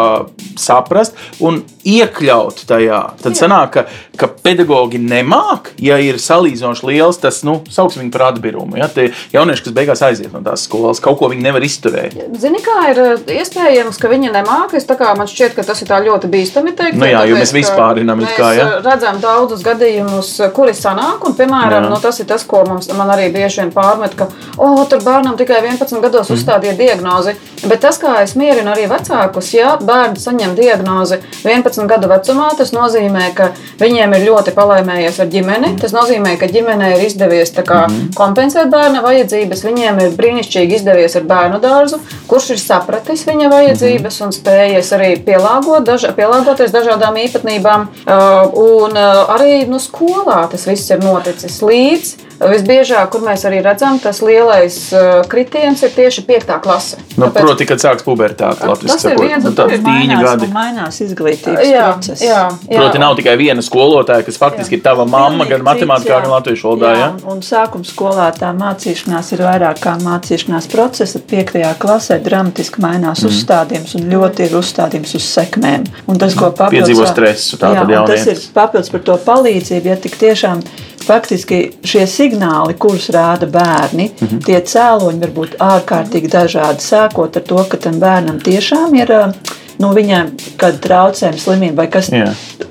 saprast 0.59 1.17
un 1.43 1.63
iekļaut 1.83 2.63
tajā. 2.67 2.99
Tad 3.21 3.37
sanāk, 3.37 3.73
ka, 3.75 3.83
ka 4.19 4.29
pedagogi 4.43 4.99
nemāk, 5.01 5.73
ja 5.83 5.97
ir 6.01 6.19
salīdzinoši 6.21 6.87
liels 6.87 7.19
tas, 7.21 7.41
nu, 7.47 7.59
sauksim 7.71 8.03
viņu 8.03 8.13
par 8.13 8.25
atbirumu. 8.29 8.77
Ja? 8.79 8.87
Tie 8.91 9.09
jaunieši, 9.33 9.65
kas 9.65 9.75
beigās 9.75 10.03
aiziet 10.05 10.33
no 10.33 10.43
tās 10.45 10.65
skolas, 10.67 11.01
kaut 11.03 11.19
ko 11.19 11.29
viņi 11.31 11.43
nevar 11.43 11.65
izturēt. 11.65 12.15
Zini, 12.39 12.61
kā 12.63 12.77
ir 12.93 13.01
eh, 13.03 13.25
iespējams, 13.39 13.99
ka 13.99 14.11
viņi 14.11 14.31
nemākas. 14.33 14.87
Man 14.93 15.27
šķiet, 15.29 15.55
ka 15.57 15.65
tas 15.67 15.81
ir 15.83 15.89
tā 15.89 15.99
ļoti 16.03 16.29
bīstami 16.31 16.73
teikt. 16.77 16.97
Nu 16.99 17.09
jā, 17.09 17.25
jo 17.27 17.35
tāpēc, 17.35 17.41
mēs 17.41 17.51
ka 17.51 17.59
vispārinām 17.59 18.21
mēs 18.21 18.35
kā, 18.37 18.51
ja? 18.55 18.67
eh, 18.69 18.85
redzam 18.85 19.19
daudzus 19.23 19.63
gadījumus, 19.65 20.31
eh, 20.39 20.53
kuri 20.55 20.75
sanāk. 20.77 21.25
Un, 21.27 21.35
piemēram, 21.37 21.72
Jā. 21.81 21.89
nu, 21.89 21.97
tas 22.01 22.19
ir 22.19 22.25
tas, 22.25 22.43
ko 22.43 22.63
mums, 22.67 22.87
man 22.93 23.09
arī 23.09 23.31
bieži 23.33 23.61
vien 23.61 23.71
pārmet, 23.71 24.15
ka 24.15 24.27
oh, 24.57 24.85
tur 24.89 24.99
bērnam 24.99 25.37
tikai 25.37 25.61
11 25.61 26.01
gados 26.01 26.29
Mhm. 26.29 26.37
uzstādīja 26.37 26.77
diagnozi. 26.77 27.35
Bet 27.65 27.79
tas, 27.81 27.97
kā 27.97 28.21
es 28.23 28.33
mierinu 28.35 28.71
arī 28.73 28.87
vecākus, 28.89 29.53
ja 29.53 29.77
bērns 29.81 30.25
saņem 30.27 30.55
diagnozi 30.55 31.17
11 31.43 31.87
gadu 31.87 32.07
vecumā, 32.07 32.49
tas 32.57 32.71
nozīmē, 32.71 33.33
ka 33.35 33.51
viņiem 33.79 34.15
ir 34.17 34.27
ļoti 34.29 34.51
palaimējies 34.53 35.19
ar 35.19 35.27
ģimeni. 35.27 35.79
Tas 35.79 35.91
nozīmē, 35.91 36.37
ka 36.39 36.47
ģimenei 36.47 36.97
ir 36.97 37.05
izdevies 37.07 37.51
kā, 37.53 37.87
Mhm. 37.87 38.09
kompensēt 38.15 38.69
bērna 38.69 39.01
vajadzības. 39.01 39.63
Viņiem 39.63 40.01
ir 40.01 40.11
brīnišķīgi 40.17 40.75
izdevies 40.75 41.15
ar 41.15 41.21
bērnu 41.23 41.59
dārzu, 41.61 41.99
kurš 42.27 42.49
ir 42.51 42.57
sapratis 42.57 43.23
viņa 43.25 43.49
vajadzības 43.49 44.21
un 44.21 44.29
spējis 44.31 44.91
arī 44.97 45.23
pielāgot, 45.23 45.83
daž, 45.85 46.01
pielāgoties 46.15 46.71
dažādām 46.71 47.15
īpatnībām. 47.15 47.87
Uh, 48.07 48.49
un 48.53 48.91
uh, 48.97 49.25
arī 49.37 49.67
nu, 49.67 49.77
skolā 49.77 50.49
tas 50.51 50.65
viss 50.65 50.89
ir 50.91 50.99
noticis 50.99 51.61
līdz. 51.63 52.13
Visbiežāk, 52.43 53.07
kur 53.13 53.21
mēs 53.23 53.45
arī 53.47 53.59
redzam, 53.63 53.99
tas 54.03 54.17
lielais 54.25 54.75
uh, 54.91 55.21
kritiens 55.31 55.79
ir 55.85 55.91
tieši 55.95 56.23
5. 56.27 56.49
klase. 56.63 56.97
Nu, 57.15 57.27
Tāpēc- 57.29 57.45
proti, 57.45 57.67
kad 57.69 57.79
sāks 57.79 58.03
pubertāte, 58.03 58.57
Tas 58.59 58.67
Latvijas 58.67 59.05
ir 59.07 59.19
viens, 59.21 59.45
tur 59.55 59.71
ir 59.71 59.79
tīņa 59.79 60.17
mainās, 60.17 60.23
gadi. 60.25 60.47
un 60.49 60.55
mainās 60.57 60.97
izglītības 61.05 61.69
Jā, 61.69 61.85
process. 61.93 62.23
jā, 62.25 62.41
jā. 62.67 62.79
Proti, 62.81 62.99
nav 62.99 63.15
tikai 63.19 63.35
viena 63.39 63.63
skolotāja, 63.63 64.25
kas 64.27 64.39
faktiski 64.41 64.75
ir 64.75 64.81
tava 64.83 65.05
mamma, 65.07 65.45
gan 65.47 65.63
matemātikā, 65.63 66.17
gan 66.19 66.27
jā. 66.27 66.33
latviešu 66.35 66.67
valodā. 66.67 66.91
Jā, 66.91 66.99
Ja? 67.03 67.09
un, 67.13 67.37
un 67.37 67.39
sākuma 67.47 67.87
skolā 67.87 68.27
tā 68.35 68.51
mācīšanās 68.59 69.31
ir 69.37 69.45
vairāk 69.47 69.79
kā 69.85 69.95
mācīšanās 70.03 70.67
procesa. 70.73 71.19
Piektajā 71.19 71.71
klasē 71.79 72.19
dramatiski 72.23 72.81
mainās 72.83 73.23
mm. 73.23 73.29
uzstādījums 73.31 73.95
un 74.01 74.09
ļoti 74.11 74.49
ir 74.49 74.57
uzstādījums 74.59 75.15
uz 75.15 75.29
sekmēm. 75.37 75.85
Un 76.07 76.19
tas, 76.19 76.35
ko 76.35 76.51
papildus, 76.51 76.89
Piedzīvo 76.89 77.07
stresu, 77.07 77.57
tā 77.61 77.71
jā, 77.77 77.85
tad 77.85 77.95
un 78.01 78.07
tas 78.11 78.27
ir 78.27 78.41
papildus 78.53 78.89
par 78.89 79.05
to 79.07 79.17
palīdzību, 79.31 79.93
ja 79.93 79.95
tik 79.95 80.17
tiešām 80.19 80.65
faktiski 81.03 81.59
šie 81.83 82.05
signāli, 82.09 82.77
kurus 82.79 83.09
rāda 83.13 83.49
bērni, 83.49 84.09
mm. 84.09 84.27
-hmm. 84.27 84.45
tie 84.45 84.59
cēloņi 84.73 85.19
var 85.25 85.33
būt 85.39 85.57
ārkārtīgi 85.59 86.31
dažādi. 86.31 86.83
Sākot 86.83 87.37
ar 87.37 87.43
to, 87.49 87.65
ka 87.69 87.77
tam 87.77 87.99
bērnam 87.99 88.39
tiešām 88.39 88.95
ir. 88.99 89.11
ā, 89.11 89.33
Nu, 89.81 89.93
viņam 89.95 90.33
kāda 90.61 90.81
traucējuma, 90.83 91.41
slimība 91.41 91.83
vai 91.83 91.89
kas 91.93 92.11
Jā. 92.13 92.27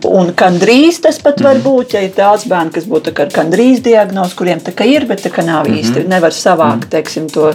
Un 0.09 0.32
gandrīz 0.38 0.99
tas 1.02 1.18
pat 1.23 1.40
var 1.42 1.61
būt, 1.62 1.94
ja 1.94 2.02
ir 2.02 2.12
daudz 2.16 2.44
bērnu, 2.50 2.73
kas 2.75 2.87
būtu 2.90 3.12
ar 3.23 3.30
gandrīz 3.32 3.82
diagnozi, 3.85 4.35
kuriem 4.38 4.62
tā 4.62 4.75
kā 4.75 4.87
ir, 4.88 5.06
bet 5.06 5.23
tā 5.23 5.30
kā 5.35 5.44
nav 5.47 5.68
īsti. 5.71 6.04
Nevar 6.11 6.35
savākt 6.35 6.88
teiksim, 6.92 7.28
to 7.30 7.52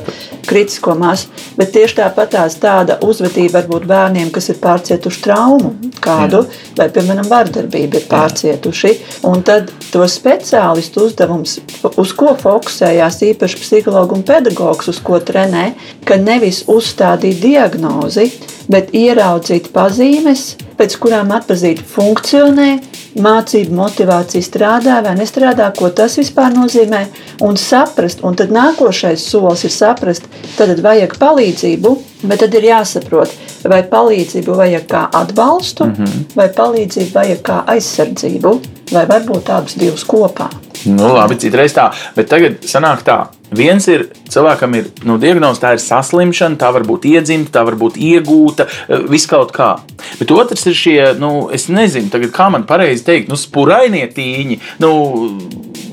kritisko 0.48 0.96
masu. 1.00 1.28
Bet 1.58 1.74
tieši 1.76 2.00
tāpat 2.00 2.34
tās 2.36 2.58
tāda 2.62 3.00
uzvedība 3.04 3.60
var 3.60 3.70
būt 3.72 3.88
bērniem, 3.90 4.32
kas 4.36 4.50
ir 4.54 4.60
pārcietuši 4.64 5.24
traumu 5.26 5.74
kādu, 6.04 6.44
vai, 6.78 6.88
piemēram, 6.94 7.28
vardarbību 7.32 8.00
ir 8.00 8.08
pārcietuši. 8.12 8.94
Un 9.28 9.44
tad 9.48 9.72
to 9.92 10.06
speciālistu 10.12 11.08
uzdevums, 11.08 11.58
uz 11.96 12.14
ko 12.18 12.36
fokusējās 12.40 13.24
īpaši 13.34 13.64
psihologi 13.64 14.20
un 14.20 14.28
pedagogs, 14.28 14.92
uz 14.92 15.02
ko 15.04 15.20
trenē, 15.20 15.72
ka 16.08 16.20
nevis 16.22 16.64
uzstādīt 16.72 17.42
diagnozi, 17.44 18.30
bet 18.72 18.94
ieraudzīt 18.96 19.72
pazīmes, 19.74 20.56
pēc 20.78 20.96
kurām 21.02 21.32
atpazīt 21.36 21.82
funkcionē, 21.88 22.70
mācību 23.18 23.74
motivācija 23.78 24.46
strādā 24.46 25.00
vai 25.06 25.16
nestrādā, 25.18 25.70
ko 25.78 25.90
tas 25.90 26.18
vispār 26.20 26.54
nozīmē, 26.54 27.04
un 27.48 27.58
saprast. 27.58 28.22
Un 28.28 28.38
tad 28.38 28.54
nākošais 28.54 29.24
solis 29.24 29.66
ir 29.68 29.74
saprast, 29.74 30.28
tad 30.58 30.84
vajag 30.84 31.18
palīdzību, 31.22 31.94
bet 32.28 32.44
tad 32.44 32.58
ir 32.60 32.70
jāsaprot, 32.70 33.34
vai 33.68 33.82
palīdzību 33.90 34.60
vajag 34.62 34.86
kā 34.92 35.08
atbalstu, 35.22 35.86
mm 35.86 35.94
-hmm. 35.94 36.36
vai 36.36 36.50
palīdzību 36.60 37.14
vajag 37.14 37.42
kā 37.42 37.64
aizsardzību, 37.74 38.60
vai 38.92 39.06
varbūt 39.06 39.50
abas 39.50 39.76
divas 39.76 40.04
kopā. 40.04 40.50
Nu, 40.86 41.14
labi, 41.14 41.36
citreiz 41.36 41.74
tā, 41.74 41.92
bet 42.16 42.30
tagad 42.30 42.62
sanāk 42.62 43.04
tā. 43.04 43.26
Viens 43.56 43.86
ir 43.88 44.10
cilvēkam, 44.28 44.74
ir 44.76 44.90
nu, 45.08 45.16
diagnoze, 45.22 45.62
tā 45.62 45.74
ir 45.78 45.82
saslimšana, 45.84 46.60
tā 46.60 46.72
var 46.76 46.84
būt 46.88 47.08
iedzimta, 47.08 47.54
tā 47.56 47.64
var 47.68 47.78
būt 47.80 47.96
iegūta, 47.96 48.68
eh, 48.68 49.06
viss 49.08 49.30
kaut 49.30 49.54
kā. 49.56 49.78
Bet 50.20 50.32
otrs 50.36 50.66
ir 50.68 50.76
šie, 50.76 51.00
nu, 51.20 51.50
es 51.54 51.68
nezinu, 51.72 52.12
tagad, 52.12 52.34
kā 52.36 52.50
man 52.52 52.66
pareizi 52.68 53.06
teikt, 53.08 53.30
nu, 53.32 53.40
spurainie 53.40 54.04
tīņi, 54.12 54.60
nu, 54.84 54.92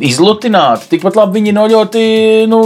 izlutināti. 0.03 0.89
Tikpat 0.91 1.17
labi 1.19 1.39
viņi 1.39 1.55
no 1.55 1.67
ļoti 1.71 2.05
nu, 2.51 2.61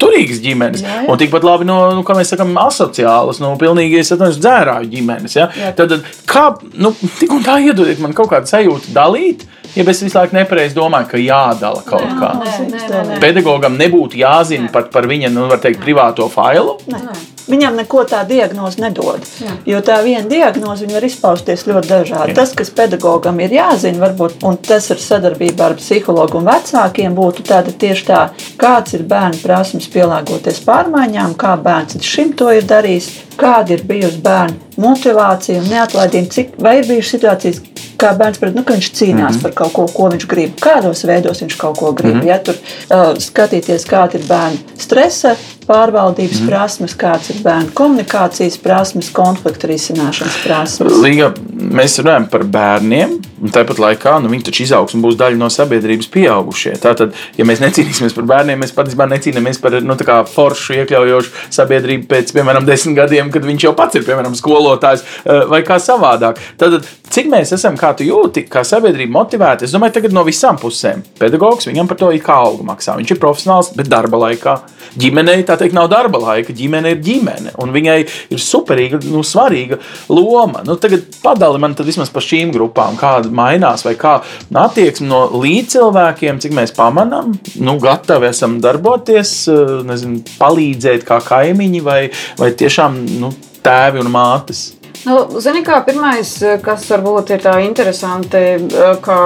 turīgas 0.00 0.40
ģimenes, 0.44 0.84
jā, 0.84 1.02
jā. 1.02 1.08
un 1.12 1.20
tikpat 1.20 1.44
labi 1.44 1.68
no, 1.68 1.78
nu, 1.98 2.04
kā 2.06 2.16
mēs 2.16 2.32
sakām, 2.32 2.54
asociālas, 2.64 3.42
nu, 3.44 3.52
pilnīgi 3.60 4.00
atvainojos, 4.04 4.40
dzērāju 4.40 4.92
ģimenes. 4.94 5.36
Ja? 5.36 5.50
Jā. 5.60 5.74
Tad, 5.76 5.98
kā, 6.30 6.46
nu, 6.80 6.94
tik 7.20 7.34
un 7.36 7.44
tā 7.44 7.58
iedodiet 7.60 8.00
man 8.00 8.16
kaut 8.16 8.32
kādu 8.32 8.50
sajūtu 8.50 8.96
dalīt. 8.96 9.44
Ja 9.74 9.84
es 9.90 10.02
visu 10.02 10.18
laiku 10.18 10.36
nepareizi 10.36 10.76
domāju, 10.76 11.08
ka 11.10 11.18
jādala 11.18 11.82
kaut 11.86 12.06
nē, 12.06 12.16
kā. 12.20 12.32
Nē, 12.38 12.56
nē, 12.70 13.04
nē. 13.10 13.20
Pedagogam 13.22 13.74
nebūtu 13.78 14.20
jāzina 14.20 14.70
par, 14.70 14.86
par 14.94 15.08
viņa 15.10 15.32
nu, 15.34 15.48
teikt, 15.58 15.82
privāto 15.82 16.28
failu. 16.30 16.76
Nē. 16.90 17.00
Viņam 17.44 17.74
neko 17.76 18.06
tā 18.08 18.22
diagnoze 18.24 18.80
nedod. 18.80 19.24
Jā. 19.42 19.54
Jo 19.68 19.80
tā 19.84 19.98
viena 20.04 20.24
diagnoze 20.30 20.86
var 20.88 21.04
izpausties 21.04 21.66
ļoti 21.68 21.90
dažādi. 21.90 22.32
Jā. 22.32 22.36
Tas, 22.38 22.54
kas 22.56 22.70
pedagogam 22.72 23.40
ir 23.44 23.52
jāzina, 23.52 24.00
varbūt, 24.06 24.38
un 24.48 24.56
tas 24.64 24.86
ir 24.94 25.02
sadarbībā 25.02 25.68
ar 25.68 25.76
psihologu 25.76 26.40
un 26.40 26.48
vecākiem, 26.48 27.12
būtu 27.18 27.44
tieši 27.44 28.06
tā, 28.08 28.22
kāds 28.60 28.96
ir 28.96 29.04
bērnu 29.10 29.42
prasmes 29.42 29.90
pielāgoties 29.92 30.62
pārmaiņām, 30.64 31.36
kā 31.36 31.58
bērns 31.60 32.00
šim 32.00 32.32
to 32.38 32.48
ir 32.54 32.64
darījis, 32.70 33.10
kāda 33.36 33.76
ir 33.76 33.84
bijusi 33.84 34.22
bērnu 34.24 34.80
motivācija 34.80 35.60
un 35.60 35.68
neatlaidība, 35.68 36.32
cik 36.32 36.56
vai 36.62 36.78
ir 36.80 36.88
bijušas 36.88 37.16
situācijas, 37.18 37.60
kā 38.00 38.12
bērns 38.18 38.40
pret, 38.42 38.54
nu, 38.54 38.64
ka 38.64 38.76
viņš 38.76 38.90
cīnās 38.98 39.16
mm 39.16 39.38
-hmm. 39.38 39.42
par 39.42 39.52
kaut 39.60 39.72
ko, 39.72 39.86
ko 39.94 40.08
viņš 40.12 40.26
grib, 40.30 40.54
kādos 40.60 41.04
veidos 41.06 41.42
viņš 41.42 41.56
kaut 41.56 41.78
ko 41.78 41.92
grib. 41.92 42.14
Mm 42.14 42.20
-hmm. 42.20 42.28
Ja 42.28 42.38
tur 42.38 42.54
uh, 42.54 43.14
skatīties, 43.18 43.86
kāda 43.88 44.18
ir 44.18 44.26
bērna 44.28 44.58
stresa 44.78 45.36
pārvaldības 45.68 46.42
mm. 46.42 46.50
prasmes, 46.50 46.96
kādas 46.98 47.30
ir 47.34 47.40
bērnu 47.44 47.72
komunikācijas 47.76 48.58
prasmes, 48.62 49.10
konfliktu 49.14 49.70
risināšanas 49.70 50.40
prasmes. 50.44 50.98
Līga, 51.04 51.30
mēs 51.54 51.98
runājam 52.00 52.28
par 52.32 52.46
bērniem, 52.56 53.16
un 53.44 53.52
tāpat 53.54 53.80
laikā 53.82 54.16
nu, 54.22 54.30
viņi 54.32 54.46
taču 54.48 54.64
izaugs 54.64 54.96
un 54.96 55.04
būs 55.04 55.18
daļa 55.20 55.38
no 55.40 55.50
sabiedrības 55.52 56.08
pieaugušie. 56.14 56.74
Tātad, 56.82 57.14
ja 57.38 57.46
mēs 57.48 57.62
necīnīsimies 57.64 58.16
par 58.16 58.28
bērniem, 58.30 58.60
mēs 58.62 58.74
patiesībā 58.76 59.08
necīnāmies 59.10 59.60
par 59.62 59.78
nu, 59.84 59.96
foršu, 60.34 60.78
iekļaujošu 60.80 61.50
sabiedrību 61.54 62.08
pēc, 62.10 62.32
piemēram, 62.36 62.66
desmit 62.68 62.98
gadiem, 62.98 63.30
kad 63.34 63.46
viņš 63.46 63.68
jau 63.68 63.74
pats 63.76 63.98
ir, 63.98 64.06
piemēram, 64.06 64.36
skolotājs 64.38 65.04
eh, 65.04 65.44
vai 65.50 65.62
kā 65.66 65.78
savādāk. 65.82 66.40
Tad, 66.60 66.80
cik 67.14 67.28
mēs 67.32 67.54
esam, 67.56 67.78
kā 67.80 67.92
tu 67.96 68.06
jūti, 68.06 68.46
kā 68.50 68.64
sabiedrība 68.66 69.18
motivēti, 69.18 69.68
es 69.68 69.74
domāju, 69.74 69.98
tagad 69.98 70.16
no 70.16 70.24
visām 70.26 70.58
pusēm. 70.60 71.04
Pedagogs 71.20 71.68
viņam 71.68 71.90
par 71.90 72.00
to 72.00 72.10
ir 72.14 72.24
kā 72.24 72.38
algu 72.46 72.66
maksā. 72.66 72.96
Viņš 73.00 73.14
ir 73.14 73.22
profesionāls, 73.22 73.72
bet 73.76 73.90
darba 73.92 74.20
laikā 74.26 74.56
ģimenei 75.00 75.42
tā 75.46 75.53
teikt, 75.60 75.76
nav 75.76 75.88
darba 75.92 76.20
laika. 76.22 76.54
Ģimene 76.56 76.94
ir 76.94 77.00
ģimene, 77.04 77.54
un 77.62 77.72
viņai 77.74 77.96
ir 78.34 78.42
superīga, 78.42 79.00
nu, 79.10 79.24
svarīga 79.26 79.78
loma. 80.12 80.64
Nu, 80.66 80.76
tagad 80.80 81.06
padali 81.22 81.60
man 81.62 81.76
vismaz 81.78 82.12
par 82.14 82.24
šīm 82.24 82.52
grupām, 82.54 82.98
kāda 83.00 83.32
mainās, 83.34 83.84
vai 83.86 83.96
kā 83.98 84.18
attieksme 84.64 85.08
no 85.10 85.24
līdzcilvēkiem, 85.42 86.40
cik 86.42 86.54
mēs 86.56 86.74
pamanām, 86.76 87.34
nu, 87.64 87.76
gatavi 87.82 88.30
esam 88.30 88.60
darboties, 88.64 89.34
eh, 89.48 89.74
nezinu, 89.88 90.22
palīdzēt 90.38 91.04
kā 91.08 91.20
kaimiņi, 91.24 91.82
vai, 91.84 92.00
vai 92.40 92.52
tiešām 92.52 93.02
nu, 93.20 93.34
tēvi 93.64 94.04
un 94.04 94.10
mātes. 94.14 94.64
Nu, 95.04 95.18
Zini, 95.42 95.60
kā 95.64 95.82
pirmais, 95.84 96.30
kas 96.64 96.86
varbūt 96.88 97.34
ir 97.34 97.42
tā 97.44 97.58
interesanti, 97.64 98.44
eh, 98.56 98.96
ka 99.04 99.18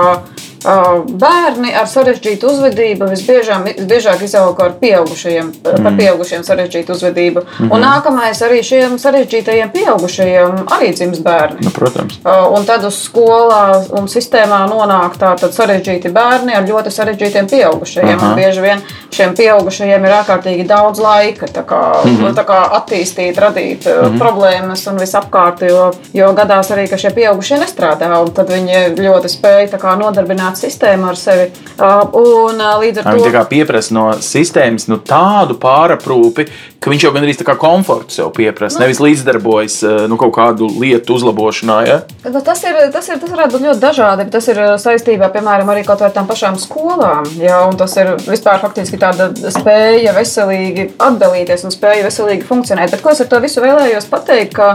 Bērni 0.64 1.70
ar 1.76 1.86
sarežģītu 1.86 2.48
uzvedību 2.50 3.08
visbiežāk, 3.12 3.66
visbiežāk 3.78 4.22
izaug 4.26 4.58
ar 4.62 4.74
pieaugušajiem, 4.80 5.52
mm. 5.52 5.84
par 5.84 5.96
pieaugušiem 5.98 6.42
sarežģītu 6.46 6.92
uzvedību. 6.92 7.40
Mm 7.40 7.68
-hmm. 7.68 7.74
Un 7.74 7.84
nākamais 7.84 8.42
arī 8.42 8.62
šiem 8.62 8.98
sarežģītajiem 8.98 9.70
pieaugušajiem 9.70 10.66
arī 10.66 10.92
dzimst 10.94 11.22
bērni. 11.22 11.58
Nu, 11.62 11.70
protams. 11.70 12.18
Un 12.50 12.64
tad 12.64 12.84
uz 12.84 12.98
skolā 13.08 13.84
un 13.90 14.08
sistēmā 14.08 14.60
nonāk 14.70 15.18
tātad 15.18 15.52
sarežģīti 15.52 16.12
bērni 16.12 16.54
ar 16.54 16.66
ļoti 16.66 16.90
sarežģītiem 16.90 17.46
pieaugušajiem. 17.50 18.18
Un 18.22 18.34
bieži 18.34 18.60
vien 18.60 18.82
šiem 19.10 19.34
pieaugušajiem 19.34 20.04
ir 20.04 20.16
ārkārtīgi 20.20 20.66
daudz 20.66 20.98
laika 20.98 21.46
tā 21.46 21.62
kā, 21.64 22.04
mm 22.04 22.16
-hmm. 22.16 22.34
tā 22.34 22.44
kā 22.44 22.58
attīstīt, 22.78 23.38
radīt 23.38 23.86
mm 23.86 23.92
-hmm. 23.92 24.18
problēmas 24.18 24.90
un 24.90 24.98
visapkārt, 24.98 25.62
jo, 25.68 25.90
jo 26.12 26.32
gadās 26.32 26.70
arī, 26.70 26.88
ka 26.90 26.96
šie 26.96 27.10
pieaugušie 27.10 27.56
nestrādā. 27.56 28.22
Un 28.22 28.30
tad 28.30 28.50
viņi 28.50 28.94
ļoti 28.96 29.28
spēj 29.28 29.68
nodarbināt 29.98 30.47
apmierināt 30.48 30.58
sistēmu 30.58 31.08
ar 31.08 31.18
sevi. 31.18 31.50
Un, 31.78 32.58
līdz 32.80 33.02
ar 33.02 33.06
to 33.08 33.16
viņi 33.18 33.44
pieprasa 33.50 33.94
no 33.94 34.06
sistēmas 34.24 34.88
nu, 34.88 34.98
tādu 34.98 35.56
pāraprūpi, 35.60 36.48
ka 36.80 36.90
viņš 36.90 37.04
jau 37.04 37.12
gandrīz 37.14 37.38
tā 37.38 37.46
kā 37.46 37.56
komfortu 37.58 38.14
sev 38.14 38.32
pieprasa, 38.36 38.78
nu, 38.78 38.86
nevis 38.86 39.00
līdzdarbojas 39.02 39.78
nu, 40.08 40.18
kaut 40.20 40.34
kādu 40.36 40.68
lietu 40.78 41.16
uzlabošanā. 41.16 41.78
Ja? 41.86 41.98
Nu, 42.24 42.40
tas, 42.44 42.62
ir, 42.64 42.78
tas, 42.94 43.08
ir, 43.10 43.20
tas 43.20 43.30
varētu 43.30 43.56
būt 43.56 43.66
ļoti 43.68 43.82
dažādi. 43.82 44.28
Tas 44.32 44.48
ir 44.50 44.60
saistībā, 44.80 45.30
piemēram, 45.34 45.70
arī 45.72 45.84
ar 45.88 46.14
tām 46.14 46.28
pašām 46.28 46.58
skolām. 46.60 47.26
Ja? 47.42 47.60
Tas 47.78 47.96
ir 48.00 48.14
vispār 48.26 48.60
faktiski 48.62 49.00
tāda 49.00 49.30
spēja 49.54 50.14
veselīgi 50.16 50.92
atdalīties 51.02 51.66
un 51.66 51.74
spēja 51.74 52.06
veselīgi 52.06 52.46
funkcionēt. 52.48 52.94
Bet 52.94 53.04
ko 53.04 53.14
es 53.14 53.22
ar 53.24 53.30
to 53.30 53.42
visu 53.44 53.62
vēlējos 53.64 54.08
pateikt? 54.10 54.56
Ka, 54.58 54.72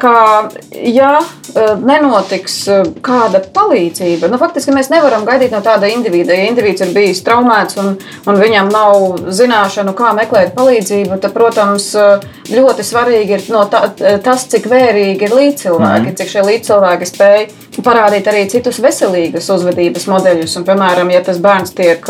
kā, 0.00 0.16
ja 0.92 1.12
nenotiks 1.56 2.56
kāda 3.04 3.40
palīdzība, 3.54 4.28
nu, 4.30 4.40
faktiski 4.40 4.74
mēs 4.74 4.90
nevaram 4.96 5.26
gaidīt 5.28 5.54
no 5.54 5.60
tāda 5.64 5.90
individa. 5.92 6.34
Ja 6.36 6.48
indivīds 6.50 6.84
ir 6.84 6.92
bijis 6.96 7.22
traumēts 7.26 7.78
un, 7.82 7.94
un 8.26 8.40
viņam 8.40 8.72
nav 8.72 9.28
zināšanu, 9.36 9.94
kā 9.96 10.12
meklēt 10.16 10.54
palīdzību, 10.56 11.20
tad, 11.22 11.34
protams, 11.36 11.92
ļoti 12.52 12.86
svarīgi 12.86 13.38
ir 13.38 13.46
no 13.54 13.64
tā, 13.70 13.86
tas, 14.24 14.46
cik 14.52 14.68
vērīgi 14.72 15.28
ir 15.28 15.36
līdzcilvēki, 15.36 16.10
mm. 16.10 16.18
cik 16.20 16.32
šie 16.32 16.44
līdzcilvēki 16.50 17.10
spēj 17.10 17.46
parādīt 17.84 18.28
arī 18.30 18.44
citus 18.50 18.80
veselīgas 18.82 19.48
uzvedības 19.52 20.06
modeļus. 20.10 20.56
Un, 20.60 20.66
piemēram, 20.68 21.10
ja 21.12 21.22
tas 21.26 21.40
bērns 21.42 21.74
tiek 21.76 22.06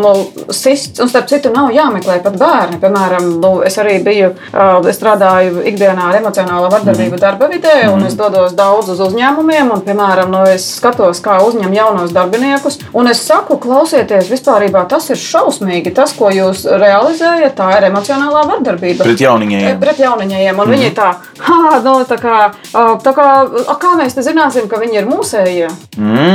nu, 0.00 0.12
sists, 0.54 1.00
un 1.02 1.10
starp 1.10 1.28
citu 1.30 1.52
nav 1.54 1.72
jāmeklē 1.74 2.20
pat 2.24 2.38
bērni. 2.40 2.80
Piemēram, 2.82 3.28
nu, 3.42 3.52
es 3.66 3.78
arī 3.82 3.98
biju, 4.04 4.32
es 4.88 4.98
strādāju 4.98 5.64
ikdienā 5.70 6.10
ar 6.10 6.20
emocionālo 6.20 6.70
vardarbību 6.72 7.16
mm. 7.16 7.22
darba 7.22 7.48
vidē, 7.52 7.76
un 7.90 8.00
mm. 8.00 8.08
es 8.10 8.18
dodos 8.18 8.56
daudz 8.58 8.92
uz 8.94 9.02
uzņēmumiem, 9.08 9.72
un, 9.74 9.84
piemēram, 9.86 10.32
nu, 10.34 10.44
es 10.50 10.66
skatos, 10.78 11.22
kā 11.24 11.38
uzņem 11.44 11.74
jaunos 11.74 12.14
darbiniekus. 12.14 12.80
Un 12.94 13.10
es 13.10 13.22
saku, 13.26 13.58
klausieties, 13.62 14.30
vispār 14.30 14.66
tas 14.88 15.08
ir 15.10 15.18
šausmīgi. 15.20 15.92
Tas, 15.94 16.14
ko 16.16 16.30
jūs 16.32 16.64
realizējat, 16.68 17.56
tā 17.58 17.70
ir 17.78 17.88
emocionālā 17.90 18.44
vardarbība. 18.48 19.04
Pret 19.04 19.22
jauniņiem. 19.24 19.80
Pret 19.82 20.00
jauniņiem. 20.02 20.54
Un 20.54 20.60
mm 20.60 20.72
-hmm. 20.72 20.78
viņi 20.78 20.94
tā, 20.94 21.10
ha, 21.48 21.80
nu, 21.84 21.94
tā 22.08 22.18
kā, 22.20 22.36
tā 23.04 23.14
kā, 23.16 23.28
kā 23.80 23.94
mēs 23.98 24.14
te 24.14 24.22
zināsim, 24.22 24.68
ka 24.68 24.80
viņi 24.80 25.00
ir 25.00 25.03
mūsējie? 25.08 25.68
Mm. 25.98 26.34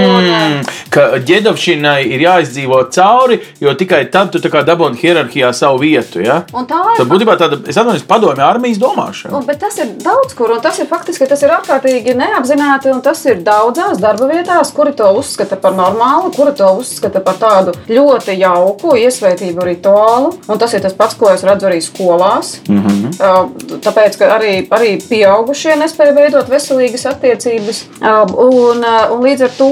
Un, 0.00 0.70
ka 0.92 1.06
ģēdovšinai 1.26 2.00
ir 2.10 2.24
jāizdzīvo 2.24 2.80
cauri, 2.94 3.40
jo 3.62 3.74
tikai 3.78 4.04
tad 4.12 4.32
tu 4.34 4.40
dabūni 4.40 4.98
hierarhijā 5.00 5.52
savu 5.56 5.82
vietu. 5.84 6.22
Ja? 6.24 6.42
Tā 6.50 6.80
ir 6.98 7.08
būtībā 7.10 7.36
tāda, 7.40 7.60
es 7.66 7.78
atvainojos, 7.78 8.06
padomju 8.08 8.44
armijas 8.44 8.80
domāšana. 8.82 9.34
Un, 9.36 9.46
bet 9.48 9.60
tas 9.62 9.78
ir 9.82 9.94
daudz 10.02 10.34
kur, 10.38 10.52
un 10.54 10.62
tas 10.64 10.78
ir 10.82 10.88
faktiski 10.90 11.28
tas 11.30 11.42
ir 11.44 11.54
ārkārtīgi 11.54 12.16
neapzināti. 12.18 12.90
un 12.94 13.02
Tas 13.04 13.22
ir 13.28 13.40
daudzās 13.46 14.00
darba 14.02 14.28
vietās, 14.30 14.72
kuri 14.74 14.92
to 14.96 15.08
uzskata 15.18 15.56
par 15.60 15.74
normālu, 15.76 16.32
kuri 16.34 16.52
to 16.58 16.68
uzskata 16.80 17.22
par 17.24 17.38
tādu 17.40 17.74
ļoti 17.88 18.36
jauku, 18.40 18.94
iesvētību 19.00 19.66
rituālu. 19.70 20.34
Un 20.50 20.60
tas 20.60 20.74
ir 20.76 20.84
tas 20.84 20.96
pats, 20.96 21.16
ko 21.18 21.30
es 21.32 21.44
redzu 21.46 21.70
arī 21.70 21.80
skolās. 21.84 22.58
Mm 22.68 22.82
-hmm. 22.82 23.80
Tāpēc, 23.84 24.18
ka 24.18 24.30
arī, 24.36 24.52
arī 24.68 24.90
pieaugušie 25.08 25.76
nespēja 25.76 26.14
veidot 26.14 26.48
veselīgas 26.48 27.06
attiecības. 27.06 27.84
Un, 28.00 28.80
un 29.12 29.22
līdz, 29.24 29.42
ar 29.44 29.52
to, 29.58 29.68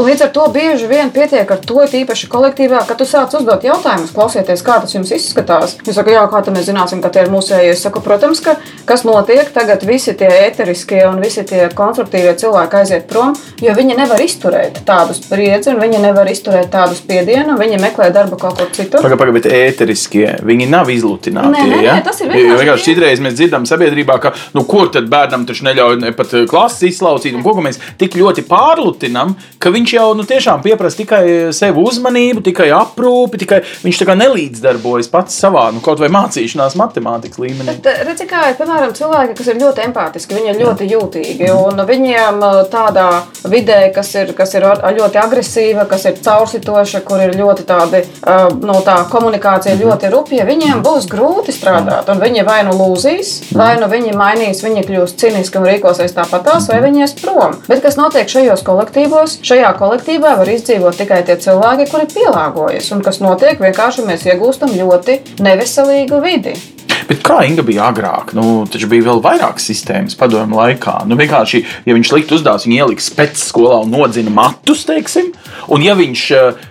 līdz 0.00 0.22
ar 0.26 0.30
to 0.32 0.46
bieži 0.54 0.86
vien 0.88 1.10
pietiek 1.12 1.50
ar 1.50 1.60
to, 1.60 1.82
īpaši 1.84 2.28
kolektīvā, 2.32 2.82
ka 2.88 2.96
tu 2.96 3.04
sāc 3.08 3.34
uzdot 3.36 3.64
jautājumus, 3.66 4.14
klausieties, 4.16 4.62
kā 4.64 4.78
tas 4.80 4.94
jums 4.94 5.12
izskatās. 5.12 5.76
Jūs 5.84 5.98
sakat, 5.98 6.14
jā, 6.16 6.22
kā 6.32 6.40
tad 6.46 6.56
mēs 6.56 6.68
zināsim, 6.70 7.02
ka 7.04 7.10
tie 7.12 7.26
ir 7.26 7.32
mūsēji. 7.32 7.74
Es 7.74 7.84
saku, 7.84 8.00
protams, 8.04 8.40
ka 8.44 8.56
kas 8.88 9.04
notiek 9.04 9.50
tagad, 9.54 9.84
visi 9.88 10.14
tie 10.16 10.30
eteriskie 10.46 11.02
un 11.08 11.20
visi 11.22 11.44
tie 11.48 11.66
konstruktīvie 11.76 12.32
cilvēki 12.40 12.80
aiziet 12.80 13.06
prom, 13.10 13.34
jo 13.60 13.74
viņi 13.76 13.98
nevar 13.98 14.24
izturēt 14.24 14.80
tādu 14.88 15.16
spriedzi, 15.18 15.74
un 15.74 15.82
viņi 15.82 16.00
nevar 16.02 16.30
izturēt 16.32 16.70
tādu 16.72 16.96
spiedienu, 16.98 17.54
un 17.54 17.60
viņi 17.60 17.80
meklē 17.82 18.08
darbu 18.14 18.40
kaut 18.40 18.56
kur 18.60 18.72
citur. 18.72 19.04
Pagaidām, 19.04 19.20
paga, 19.20 19.36
bet 19.36 19.50
ēteriskie 19.52 20.38
viņi 20.46 20.68
nav 20.70 20.90
izlutināti. 20.92 21.52
Nē, 21.54 21.66
nē, 21.74 21.82
ja? 21.84 21.98
nē, 21.98 22.04
tas 22.08 22.20
ir 22.24 22.30
Jo 22.30 22.56
vienkārši 22.56 22.60
vienkārši 22.64 22.84
tie- 22.84 22.94
citreiz 22.94 23.20
mēs 23.20 23.36
dzirdam 23.38 23.66
sabiedrībā, 23.68 24.16
ka 24.22 24.32
nu, 24.56 24.64
kur 24.64 24.90
tad 24.92 25.08
bērnam 25.12 25.46
taču 25.48 25.64
neļauj 25.68 26.00
ne 26.00 26.12
pat 26.16 26.34
klases 26.50 26.88
izslaucīt, 26.90 27.34
un 27.50 27.56
ko 27.56 27.58
ka 27.58 27.66
mēs 27.66 27.80
tik 27.98 28.16
ļoti 28.18 28.44
pārlutinam, 28.48 29.34
ka 29.60 29.72
viņš 29.74 29.94
jau 29.96 30.06
nu, 30.16 30.24
tiešām 30.28 30.62
pieprasa 30.64 31.00
tikai 31.00 31.24
sev 31.56 31.78
uzmanību, 31.80 32.44
tikai 32.46 32.70
aprūpi, 32.76 33.40
tikai 33.42 33.60
viņš 33.84 34.02
tā 34.02 34.08
kā 34.08 34.16
nelīdzdarbojas 34.18 35.10
pats 35.12 35.38
savā, 35.42 35.68
nu, 35.74 35.82
kaut 35.84 36.00
vai 36.02 36.10
mācīšanās 36.12 36.76
matemātikas 36.80 37.40
līmenī. 37.42 37.76
Bet, 37.80 37.90
eh, 37.90 38.04
redzi, 38.06 38.26
kā 38.30 38.50
ir 38.50 38.58
piemēram 38.60 38.94
cilvēki, 38.96 39.36
kas 39.38 39.50
ir 39.50 39.60
ļoti 39.60 39.84
empātiski, 39.88 40.38
viņi 40.38 40.52
ir 40.54 40.60
ļoti 40.62 40.88
jūtīgi. 40.94 41.50
Un 41.56 41.84
viņiem 41.90 42.42
eh, 42.46 42.60
tādā 42.72 43.08
vidē, 43.50 43.80
kas 43.94 44.14
ir, 44.14 44.32
kas 44.38 44.54
ir 44.54 44.68
ļoti 45.00 45.20
agresīva, 45.20 45.86
kas 45.90 46.06
ir 46.06 46.20
caursitoša, 46.22 47.02
kur 47.06 47.22
ir 47.24 47.36
ļoti 47.38 47.66
tādi, 47.68 48.04
eh, 48.04 48.46
nu, 48.60 48.78
tā 48.86 49.00
komunikācija 49.10 49.78
ļoti 49.80 50.12
rupja, 50.14 50.46
viņiem 50.48 50.84
būs 50.86 51.08
grūti 51.10 51.54
strādāt. 51.54 52.08
Un 52.12 52.22
viņi 52.22 52.46
vai 52.46 52.62
nu 52.68 52.76
lūzīs, 52.76 53.52
vai 53.56 53.74
nu 53.80 53.90
viņi 53.90 54.16
mainīs, 54.16 54.64
viņi 54.64 54.86
kļūs 54.86 55.16
ciniski 55.20 55.60
un 55.60 55.68
rīkosies 55.68 56.14
tāpatās, 56.16 56.68
vai 56.70 56.80
viņi 56.84 57.04
ies 57.04 57.16
prom. 57.20 57.39
Bet 57.68 57.84
kas 57.84 57.96
notiek 57.98 58.28
šajos 58.30 58.64
kolektīvos? 58.66 59.38
Šajā 59.46 59.70
kolektīvā 59.78 60.34
var 60.40 60.50
izdzīvot 60.50 60.98
tikai 61.00 61.22
tie 61.28 61.38
cilvēki, 61.40 61.88
kuri 61.92 62.10
pielāgojas. 62.12 62.90
Un 62.96 63.04
kas 63.06 63.22
notiek? 63.24 63.60
Vienkārši 63.62 64.04
mēs 64.08 64.26
iegūstam 64.28 64.74
ļoti 64.76 65.20
neveselīgu 65.44 66.20
vidi. 66.24 66.58
Bet 67.10 67.24
kā 67.26 67.40
Inga 67.42 67.64
bija 67.66 67.88
agrāk? 67.90 68.30
Nu, 68.38 68.62
taču 68.70 68.86
bija 68.90 69.08
vēl 69.08 69.18
vairāk 69.24 69.58
sistēmas 69.62 70.14
padomju 70.18 70.54
laikā. 70.54 71.00
Nu, 71.10 71.16
vienkārši, 71.18 71.62
ja 71.88 71.96
viņš 71.96 72.12
likt 72.14 72.34
uzdevums, 72.36 72.66
viņa 72.68 72.84
ieliks 72.84 73.08
pēc 73.16 73.40
skolā 73.48 73.80
un 73.82 73.90
nodzina 73.90 74.30
matus, 74.34 74.84
teiksim, 74.86 75.32
un 75.74 75.82
ja 75.82 75.96
viņš 75.98 76.22
uh, 76.36 76.62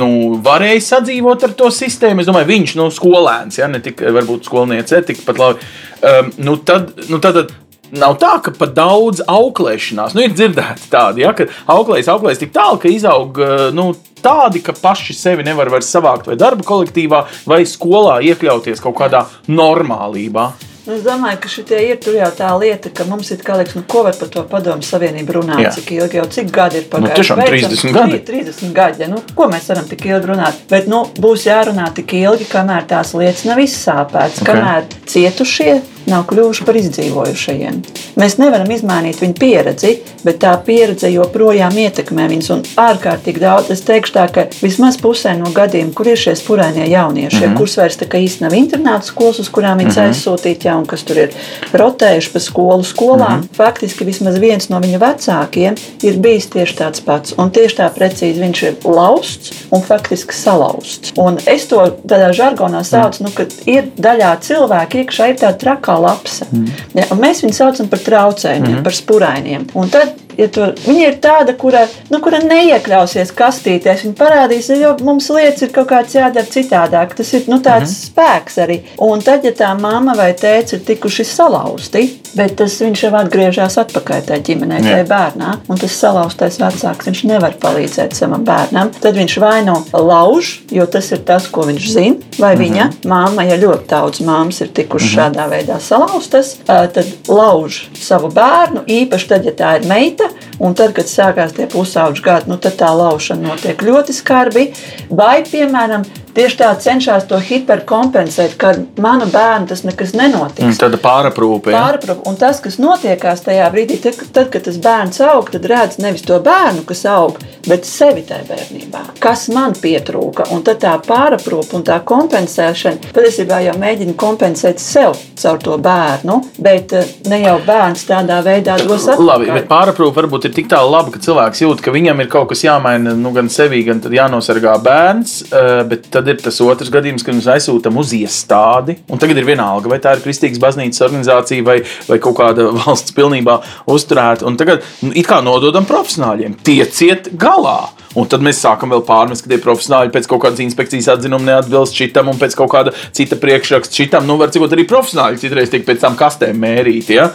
nu, 0.00 0.08
varēja 0.46 0.80
sadzīvot 0.86 1.44
ar 1.44 1.52
to 1.60 1.68
sistēmu, 1.74 2.24
es 2.24 2.30
domāju, 2.30 2.48
viņš, 2.54 2.76
nu, 2.80 2.88
skolēns, 2.94 3.60
ja 3.60 3.68
ne 3.68 3.82
tikai 3.84 4.14
varbūt 4.16 4.48
skolniece, 4.48 5.02
tikpat 5.10 5.42
labi, 5.42 5.70
um, 6.00 6.32
nu, 6.48 6.56
tad, 6.64 6.94
nu, 7.10 7.20
tad, 7.20 7.42
tad 7.42 7.54
Nav 7.96 8.18
tā, 8.20 8.34
ka 8.44 8.52
pat 8.56 8.74
daudz 8.76 9.22
auklēšanās, 9.24 10.16
nu, 10.16 10.26
ir 10.26 10.34
dzirdēts 10.36 10.90
tādi, 10.92 11.24
ja, 11.24 11.32
ka 11.36 11.48
auklējas, 11.72 12.10
auklējas 12.12 12.42
tik 12.42 12.52
tālu, 12.56 12.80
ka 12.82 12.92
izaug 12.92 13.40
uh, 13.40 13.56
nu, 13.76 13.90
tādi, 14.22 14.62
ka 14.64 14.74
paši 14.76 15.16
sevi 15.16 15.46
nevar 15.46 15.70
vairs 15.72 15.90
savākt 15.92 16.28
vai 16.30 16.38
darba 16.40 16.66
kolektīvā, 16.66 17.24
vai 17.48 17.64
skolā 17.68 18.20
iekļauties 18.30 18.82
kaut 18.84 18.98
kādā 19.00 19.26
normālībā. 19.48 20.50
Nu, 20.86 20.94
Es 20.94 21.00
domāju, 21.02 21.40
ka 21.42 21.48
šitie 21.50 21.80
ir 21.82 21.96
tur 21.98 22.14
jau 22.14 22.28
tā 22.30 22.46
lieta, 22.60 22.92
ka 22.94 23.02
mums 23.08 23.32
ir 23.34 23.40
kā 23.42 23.56
liekas, 23.58 23.74
nu, 23.74 23.82
ko 23.90 24.04
var 24.06 24.14
par 24.14 24.28
to 24.30 24.44
padomu 24.46 24.86
savienību 24.86 25.34
runāt. 25.34 25.62
Jā. 25.64 25.72
Cik 25.74 25.90
ilgi 25.96 26.20
jau 26.20 26.26
cik 26.36 26.52
gadi 26.54 26.78
ir 26.78 26.86
pagājuši? 26.92 27.10
Nu, 27.10 27.16
tiešām 27.18 27.42
Beidzam, 27.42 27.74
30 27.74 27.96
gadi. 27.96 28.20
30 28.28 28.76
gadi. 28.76 29.02
Ja? 29.02 29.08
Nu, 29.10 29.18
ko 29.34 29.48
mēs 29.50 29.66
varam 29.72 29.88
tik 29.90 30.06
ilgi 30.06 30.30
runāt? 30.30 30.62
Bet 30.70 30.86
nu, 30.86 31.02
būs 31.18 31.48
jārunā 31.48 31.88
tik 31.96 32.14
ilgi, 32.20 32.46
kamēr 32.52 32.86
tās 32.94 33.16
lietas 33.18 33.42
nav 33.50 33.64
izsāpētas, 33.64 34.38
Ok. 34.38 34.46
okay. 34.46 34.62
kamēr 34.62 34.86
cietušie 35.10 35.74
nav 36.10 36.26
kļuvuši 36.30 36.64
par 36.66 36.78
izdzīvojušajiem. 36.80 37.80
Mēs 38.16 38.38
nevaram 38.40 38.70
izmainīt 38.72 39.20
viņu 39.20 39.36
pieredzi, 39.40 39.92
bet 40.24 40.38
tā 40.42 40.52
pieredze 40.66 41.10
joprojām 41.12 41.74
ietekmē 41.82 42.28
viņus. 42.30 42.50
Un 42.54 42.62
ārkārtīgi 42.80 43.42
daudz, 43.42 43.70
es 43.74 43.82
teikšu 43.86 44.14
tā, 44.14 44.26
ka 44.32 44.46
vismaz 44.62 44.98
pusē 45.02 45.34
no 45.38 45.50
gadiem, 45.54 45.92
kur 45.96 46.08
ir 46.10 46.20
šie 46.20 46.36
spurainie 46.38 46.86
jaunieši, 46.90 47.36
mm 47.36 47.42
-hmm. 47.42 47.56
kurus 47.58 47.76
vairs 47.76 47.98
tā 48.00 48.08
kā 48.08 48.20
īsti 48.22 48.46
nav 48.46 48.54
internāta 48.54 49.06
skolas, 49.10 49.38
uz 49.38 49.48
kurām 49.48 49.78
viņas 49.78 49.96
mm 49.96 50.02
-hmm. 50.02 50.14
aizsūtīt, 50.14 50.64
ja, 50.64 50.76
un 50.76 50.86
kas 50.86 51.02
tur 51.02 51.18
ir 51.18 51.34
rotējuši 51.72 52.32
pa 52.32 52.40
skolu 52.40 52.84
skolām, 52.84 53.36
mm 53.36 53.42
-hmm. 53.42 53.56
faktiski 53.56 54.04
vismaz 54.04 54.38
viens 54.38 54.68
no 54.68 54.80
viņu 54.80 54.98
vecākiem 54.98 55.74
ir 56.02 56.18
bijis 56.18 56.46
tieši 56.46 56.76
tāds 56.76 57.04
pats. 57.04 57.34
Un 57.38 57.50
tieši 57.50 57.76
tā 57.76 57.90
precīzi 57.94 58.40
viņš 58.40 58.62
ir 58.66 58.74
lausts 58.84 59.52
un 59.70 59.82
faktiski 59.82 60.34
salauzts. 60.34 61.12
Un 61.16 61.38
es 61.46 61.66
to 61.66 61.96
tādā 62.08 62.32
žargonā 62.32 62.84
saucu, 62.84 63.24
nu, 63.24 63.30
ka 63.30 63.46
ir 63.66 63.84
daļā 63.98 64.36
cilvēki 64.40 64.98
iekšā 64.98 65.28
ir 65.28 65.36
tāda 65.36 65.58
trakā 65.58 65.95
lapsa. 66.02 66.46
Mm. 66.52 66.68
Ja, 66.96 67.08
mēs 67.18 67.42
viņu 67.44 67.56
saucam 67.56 67.90
par 67.92 68.02
traucējumiem, 68.04 68.78
mm. 68.78 68.84
par 68.86 68.96
spurainiem. 68.96 69.66
Un 69.78 69.90
tad, 69.92 70.14
ja 70.38 70.48
to, 70.52 70.70
viņa 70.86 71.08
ir 71.08 71.18
tāda, 71.24 71.56
kura, 71.58 71.84
nu, 72.12 72.20
kura 72.24 72.40
neiekļausies 72.44 73.32
kastītēs. 73.36 74.04
Viņa 74.06 74.18
parādīs, 74.18 74.70
jo 74.76 74.94
mums 75.06 75.30
lietas 75.34 75.66
ir 75.66 75.74
kaut 75.74 75.90
kāds 75.92 76.16
jādara 76.18 76.46
citādāk. 76.50 77.16
Tas 77.18 77.32
ir 77.36 77.48
nu, 77.50 77.60
tāds 77.64 77.90
mm. 77.90 77.98
spēks 78.10 78.60
arī. 78.66 78.80
Un 79.06 79.24
tad, 79.24 79.46
ja 79.46 79.54
tā 79.56 79.72
mamma 79.78 80.16
vai 80.18 80.32
tēvs 80.38 80.78
ir 80.78 80.86
tikuši 80.86 81.28
salauzti, 81.28 82.06
bet 82.36 82.56
tas 82.60 82.76
viņš 82.82 83.04
jau 83.06 83.12
atgriežas 83.18 83.78
atpakaļ 83.80 84.24
tajā 84.28 84.42
ģimenē, 84.46 84.80
tajā 84.84 85.04
bērnā, 85.08 85.52
un 85.70 85.80
tas 85.80 85.96
salauztais 85.96 86.58
vecāks 86.60 87.08
viņš 87.08 87.22
nevar 87.30 87.56
palīdzēt 87.62 88.16
savam 88.16 88.44
bērnam, 88.46 88.92
tad 89.00 89.16
viņš 89.18 89.36
vai 89.42 89.58
nu 89.66 89.78
lauž, 89.92 90.52
jo 90.72 90.86
tas 90.90 91.10
ir 91.14 91.22
tas, 91.28 91.48
ko 91.52 91.66
viņš 91.68 91.88
zina, 91.92 92.34
vai 92.42 92.52
viņa 92.58 92.90
mamma, 93.08 93.46
ja 93.48 93.58
ļoti 93.60 93.88
daudz 93.90 94.22
māmas 94.26 94.60
ir 94.64 94.72
tikušas 94.76 95.14
šādā 95.16 95.48
veidā 95.52 95.78
salauztas, 95.82 96.56
tad 96.66 97.00
lauž 97.28 97.86
savu 98.00 98.30
bērnu, 98.34 98.84
īpaši 98.86 99.32
tad, 99.32 99.48
ja 99.48 99.54
tā 99.56 99.76
ir 99.80 99.88
meita, 99.88 100.28
un 100.60 100.76
tad, 100.76 100.94
kad 100.96 101.08
sākās 101.10 101.56
tie 101.56 101.68
pusauģi 101.72 102.24
gadi, 102.24 102.52
nu, 102.52 102.60
tad 102.60 102.78
tā 102.80 102.92
laušana 102.96 103.52
notiek 103.52 103.82
ļoti 103.86 104.16
skarbi, 104.16 104.68
vai, 105.10 105.40
piemēram, 105.46 106.06
tieši 106.36 106.58
tā 106.60 106.70
cenšas 106.84 107.26
to 107.30 107.38
hiperkompensēt, 107.42 108.56
ka 108.60 108.74
manu 109.02 109.26
bērnu 109.32 109.68
tas 109.70 109.82
nekas 109.86 110.12
nenotiks. 110.16 110.64
Mm, 110.66 110.76
Tāda 110.80 111.00
pāraprūpe. 111.02 111.72
ja? 111.72 111.80
Pārprop, 111.86 112.22
un 112.28 112.36
tas, 112.40 112.60
kas 112.64 112.78
notiekās 112.82 113.42
tajā 113.46 113.66
brīdī, 113.74 113.98
tad, 114.04 114.20
tad 114.36 114.50
kad 114.52 114.66
tas 114.68 114.78
bērns 114.82 115.20
aug, 115.24 115.48
tad 115.52 115.64
redz 115.70 115.98
nevis 116.02 116.24
to 116.26 116.38
bērnu, 116.44 116.84
kas 116.88 117.04
aug, 117.10 117.38
bet 117.66 117.88
sevi 117.88 118.22
tajā 118.28 118.44
bērnībā. 118.50 119.02
Kas 119.22 119.48
man 119.52 119.74
pietrūka? 119.80 120.48
Un 120.54 120.62
tad 120.66 120.80
tā 120.84 120.94
pārprop 121.06 121.72
un 121.76 121.84
tā 121.86 121.98
kompensēšana 122.06 123.12
patiesībā 123.16 123.60
jau 123.66 123.76
mēģina 123.80 124.14
kompensēt 124.20 124.80
sev 124.82 125.16
caur 125.40 125.58
to 125.62 125.76
bērnu, 125.82 126.38
bet 126.62 126.92
eh, 126.96 127.08
ne 127.30 127.40
jau 127.42 127.56
bērns 127.66 128.06
tādā 128.08 128.40
veidā 128.46 128.76
dos 128.82 129.06
atpakaļ. 129.08 129.26
Labi, 129.26 129.50
bet 129.56 129.68
pāraprūpe 129.70 130.20
varbūt 130.20 130.48
ir 130.50 130.54
tik 130.56 130.68
tālu 130.72 130.92
laba, 130.92 131.12
ka 131.14 131.20
cilvēks 131.22 131.62
jūt, 131.64 131.82
ka 131.84 131.94
viņam 131.94 132.20
ir 132.24 132.30
kaut 132.32 132.48
kas 132.52 132.64
jāmaina 132.66 133.14
nu, 133.16 133.32
gan 133.36 133.48
sevī, 133.52 133.82
gan 133.86 134.00
jānosargā 134.00 134.76
bērns. 134.84 135.36
eh, 135.52 135.82
Bet 135.86 136.08
tad 136.10 136.25
ir 136.32 136.40
tas 136.42 136.60
otrs 136.64 136.92
gadījums, 136.92 137.24
kad 137.26 137.36
mēs 137.36 137.48
aizsūtām 137.56 137.98
uz 138.00 138.12
iestādi. 138.16 138.98
Tagad 139.10 139.40
ir 139.40 139.48
vienalga, 139.48 139.90
vai 139.90 140.00
tā 140.02 140.16
ir 140.16 140.24
kristīgas 140.24 140.60
baznīcas 140.62 141.04
organizācija 141.06 141.66
vai, 141.66 141.78
vai 142.08 142.18
kaut 142.22 142.38
kāda 142.40 142.68
valsts 142.82 143.14
pilnībā 143.16 143.58
uzturēta. 143.92 144.46
Un 144.48 144.58
tagad 144.60 144.84
nu, 145.02 145.12
it 145.14 145.28
kā 145.28 145.40
nododam 145.44 145.88
profesionāļiem, 145.88 146.58
tieciet 146.66 147.32
galā. 147.40 147.78
Un 148.16 148.28
tad 148.32 148.44
mēs 148.44 148.62
sākam 148.64 148.94
vēl 148.94 149.02
pārmest, 149.04 149.44
ka 149.44 149.52
tie 149.52 149.60
profesionāļi 149.60 150.14
pēc 150.14 150.28
kaut 150.30 150.40
kādas 150.46 150.62
inspekcijas 150.64 151.10
atzinuma 151.12 151.50
neatbilst 151.50 151.98
šitam, 151.98 152.30
un 152.32 152.40
pēc 152.40 152.56
kaut 152.56 152.72
kāda 152.72 152.94
cita 153.16 153.36
priekšraksta 153.40 154.00
šitam. 154.00 154.24
Nu, 154.28 154.38
var 154.40 154.54
cikot 154.54 154.72
arī 154.72 154.86
profesionāļi 154.88 155.42
citreiz 155.42 155.72
tiek 155.72 155.84
pēc 155.84 156.00
tam 156.06 156.16
kastēm 156.16 156.56
mērīti. 156.62 157.18
Ja? 157.18 157.28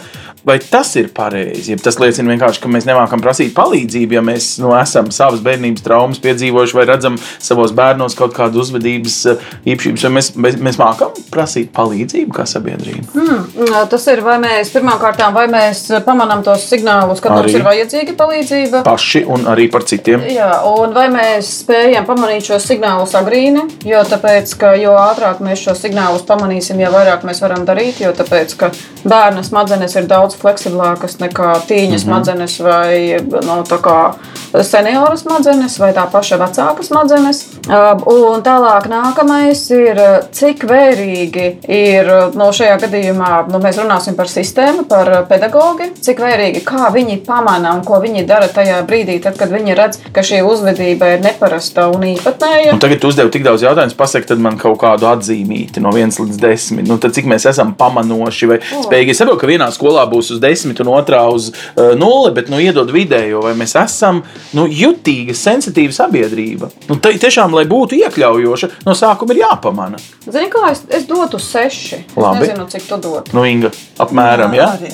Vai 0.46 0.58
tas 0.58 0.90
ir 0.98 1.12
pareizi? 1.14 1.70
Ja 1.72 1.78
tas 1.78 2.00
liecina 2.02 2.32
vienkārši, 2.32 2.62
ka 2.62 2.70
mēs 2.72 2.86
nemākam 2.88 3.22
prasīt 3.22 3.52
palīdzību, 3.54 4.16
ja 4.16 4.22
mēs 4.26 4.56
nu, 4.62 4.72
esam 4.74 5.12
savas 5.14 5.42
bērnības 5.44 5.84
traumas 5.86 6.18
piedzīvojuši, 6.24 6.76
vai 6.78 6.86
redzam 6.88 7.18
savos 7.38 7.74
bērnos 7.76 8.16
kaut 8.18 8.34
kādu 8.34 8.58
uzvedības 8.64 9.18
eh, 9.30 9.44
īpašības, 9.74 10.06
vai 10.08 10.12
mēs, 10.16 10.32
mēs, 10.34 10.58
mēs 10.66 10.80
mākam 10.82 11.14
prasīt 11.30 11.70
palīdzību 11.76 12.34
kā 12.34 12.46
sabiedrība. 12.50 13.06
Mm, 13.14 13.88
Tas 13.92 14.06
ir, 14.10 14.22
vai 14.24 14.38
mēs 14.42 14.70
pirmkārt, 14.74 15.20
vai 15.34 15.44
mēs 15.50 15.84
pamanām 16.06 16.42
tos 16.46 16.64
signālus, 16.70 17.20
ka 17.22 17.32
mums 17.32 17.54
ir 17.54 17.64
vajadzīga 17.66 18.14
palīdzība. 18.18 18.82
Paši 18.86 19.24
un 19.30 19.46
arī 19.52 19.68
par 19.72 19.86
citiem. 19.88 20.24
Jā, 20.32 20.50
un 20.68 20.94
vai 20.96 21.06
mēs 21.12 21.50
spējam 21.62 22.06
pamanīt 22.08 22.48
šos 22.50 22.66
signālus 22.70 23.14
agrīni? 23.18 23.64
Jo, 23.88 24.02
tāpēc, 24.08 24.54
ka, 24.58 24.74
jo 24.80 24.94
ātrāk 24.98 25.42
mēs 25.44 25.62
šos 25.66 25.82
signālus 25.84 26.26
pamanīsim, 26.28 26.80
jo 26.82 26.90
vairāk 26.94 27.26
mēs 27.28 27.42
varam 27.44 27.66
darīt. 27.68 28.02
Jo 28.02 28.12
tāpēc, 28.16 28.56
ka 28.58 28.72
bērna 29.04 29.44
smadzenes 29.46 29.96
ir 29.98 30.08
daudz 30.10 30.31
daudz 30.32 30.40
fleksiblākas 30.40 31.18
nekā 31.20 31.62
tīņa 31.68 32.00
smadzenes 32.02 32.60
vai 32.64 33.20
no, 33.44 33.62
tā 33.68 33.78
kā 33.82 34.14
seniora 34.60 35.16
smadzenes 35.16 35.78
vai 35.80 35.92
tā 35.96 36.04
paša 36.12 36.38
vecāka 36.40 36.84
smadzenes. 36.84 37.42
Un 37.70 38.42
tālāk 38.44 38.88
nākamais 38.90 39.62
ir, 39.72 39.98
cik 40.34 40.66
vērīgi 40.68 41.46
ir 41.72 42.10
no 42.36 42.50
šajā 42.52 42.76
gadījumā, 42.82 43.30
nu, 43.52 43.60
mēs 43.62 43.78
runāsim 43.80 44.16
par 44.18 44.28
sistēmu, 44.28 44.84
par 44.90 45.10
pedagogu, 45.30 45.92
cik 46.02 46.20
vērīgi, 46.20 46.64
kā 46.66 46.90
viņi 46.92 47.20
pamana 47.26 47.72
un 47.76 47.84
ko 47.86 48.00
viņi 48.02 48.26
dara 48.28 48.50
tajā 48.52 48.82
brīdī, 48.88 49.18
tad, 49.22 49.38
kad 49.40 49.52
viņi 49.52 49.76
redz, 49.78 50.02
ka 50.12 50.24
šī 50.26 50.42
uzvedība 50.44 51.14
ir 51.14 51.24
neparasta 51.24 51.86
un 51.92 52.04
īpatnēja. 52.10 52.74
Un 52.74 52.82
tagad 52.82 53.00
tu 53.00 53.12
uzdevi 53.12 53.32
tik 53.32 53.46
daudz 53.46 53.64
jautājumu, 53.64 53.96
pasaki 53.96 54.32
tad 54.32 54.42
man 54.42 54.58
kaut 54.60 54.80
kādu 54.82 55.08
atzīmīti 55.12 55.80
no 55.84 55.94
1 55.96 56.18
līdz 56.18 56.42
10. 56.42 56.84
Nu, 56.88 56.98
tad 57.00 57.16
cik 57.16 57.30
mēs 57.30 57.46
esam 57.48 57.72
pamanoši 57.78 58.50
vai 58.50 58.60
spējīgi. 58.66 59.14
Es 59.14 59.22
saprotu, 59.22 59.40
ka 59.44 59.50
vienā 59.50 59.70
skolā 59.72 60.04
būs 60.10 60.21
uz 60.30 60.38
10 60.40 60.80
un 60.84 60.90
otrā 60.94 61.22
uz 61.34 61.50
uh, 61.50 61.92
0, 61.98 62.30
bet 62.36 62.48
nu, 62.52 62.60
iedod 62.62 62.90
vidējo, 62.94 63.40
vai 63.42 63.54
mēs 63.58 63.74
esam 63.80 64.22
nu, 64.54 64.66
jutīga, 64.70 65.34
sensitīva 65.34 65.92
sabiedrība. 65.96 66.70
Nu, 66.88 66.96
te, 67.02 67.14
tiešām, 67.18 67.52
lai 67.56 67.64
būtu 67.66 67.98
iekļaujoša, 67.98 68.68
no 68.86 68.94
sākuma 68.94 69.34
ir 69.34 69.42
jāpamana. 69.42 69.98
Zini, 70.28 70.48
kā 70.52 70.70
es, 70.70 70.84
es 70.88 71.08
dotu 71.10 71.38
seši. 71.42 72.04
Labi. 72.16 72.44
Es 72.44 72.48
nezinu, 72.52 72.68
cik 72.70 72.86
tu 72.88 73.00
dod. 73.02 73.32
Nu, 73.34 73.42
Inga, 73.48 73.72
apmēram, 73.98 74.54
Jā, 74.54 74.62
ja? 74.62 74.70
arī, 74.78 74.92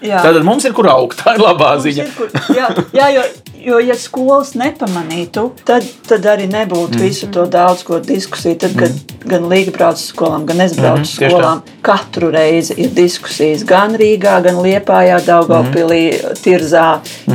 arī. 0.00 0.10
Tātad 0.24 0.44
mums 0.46 0.64
ir 0.64 0.72
kur 0.76 0.88
augt, 0.90 1.20
tā 1.20 1.36
ir 1.36 1.44
labā 1.44 1.74
Mums 1.76 1.84
ziņa. 1.84 2.06
ir, 2.06 2.12
kur- 2.16 2.56
Jā, 2.56 2.68
jā 2.96 3.08
jo, 3.18 3.22
jo, 3.64 3.78
ja 3.78 3.94
skolas 3.98 4.54
nepamanītu, 4.58 5.50
tad, 5.68 5.86
tad 6.08 6.26
arī 6.26 6.46
nebūtu 6.50 6.98
mm. 6.98 7.02
visu 7.04 7.28
to 7.32 7.46
daudz 7.50 7.82
ko 7.86 7.98
diskusiju. 8.04 8.58
Tad, 8.60 8.76
kad 8.78 8.94
mm. 8.94 9.28
gan 9.30 9.48
Līga 9.50 9.74
brauc 9.76 10.00
uz 10.00 10.06
skolām, 10.12 10.46
gan 10.48 10.60
es 10.64 10.76
braucu 10.78 11.02
uz 11.02 11.10
Mhm, 11.10 11.18
tieši 11.18 11.26
tā. 11.26 11.30
skolām, 11.30 11.62
katru 11.86 12.30
reizi 12.34 12.76
ir 12.80 12.90
diskusijas 12.96 13.64
gan 13.68 13.96
Rīgā, 14.00 14.38
gan 14.44 14.60
Liepājā, 14.64 15.20
Daugavpilī, 15.26 16.00
Mhm. 16.10 16.40
Tirzā. 16.44 16.86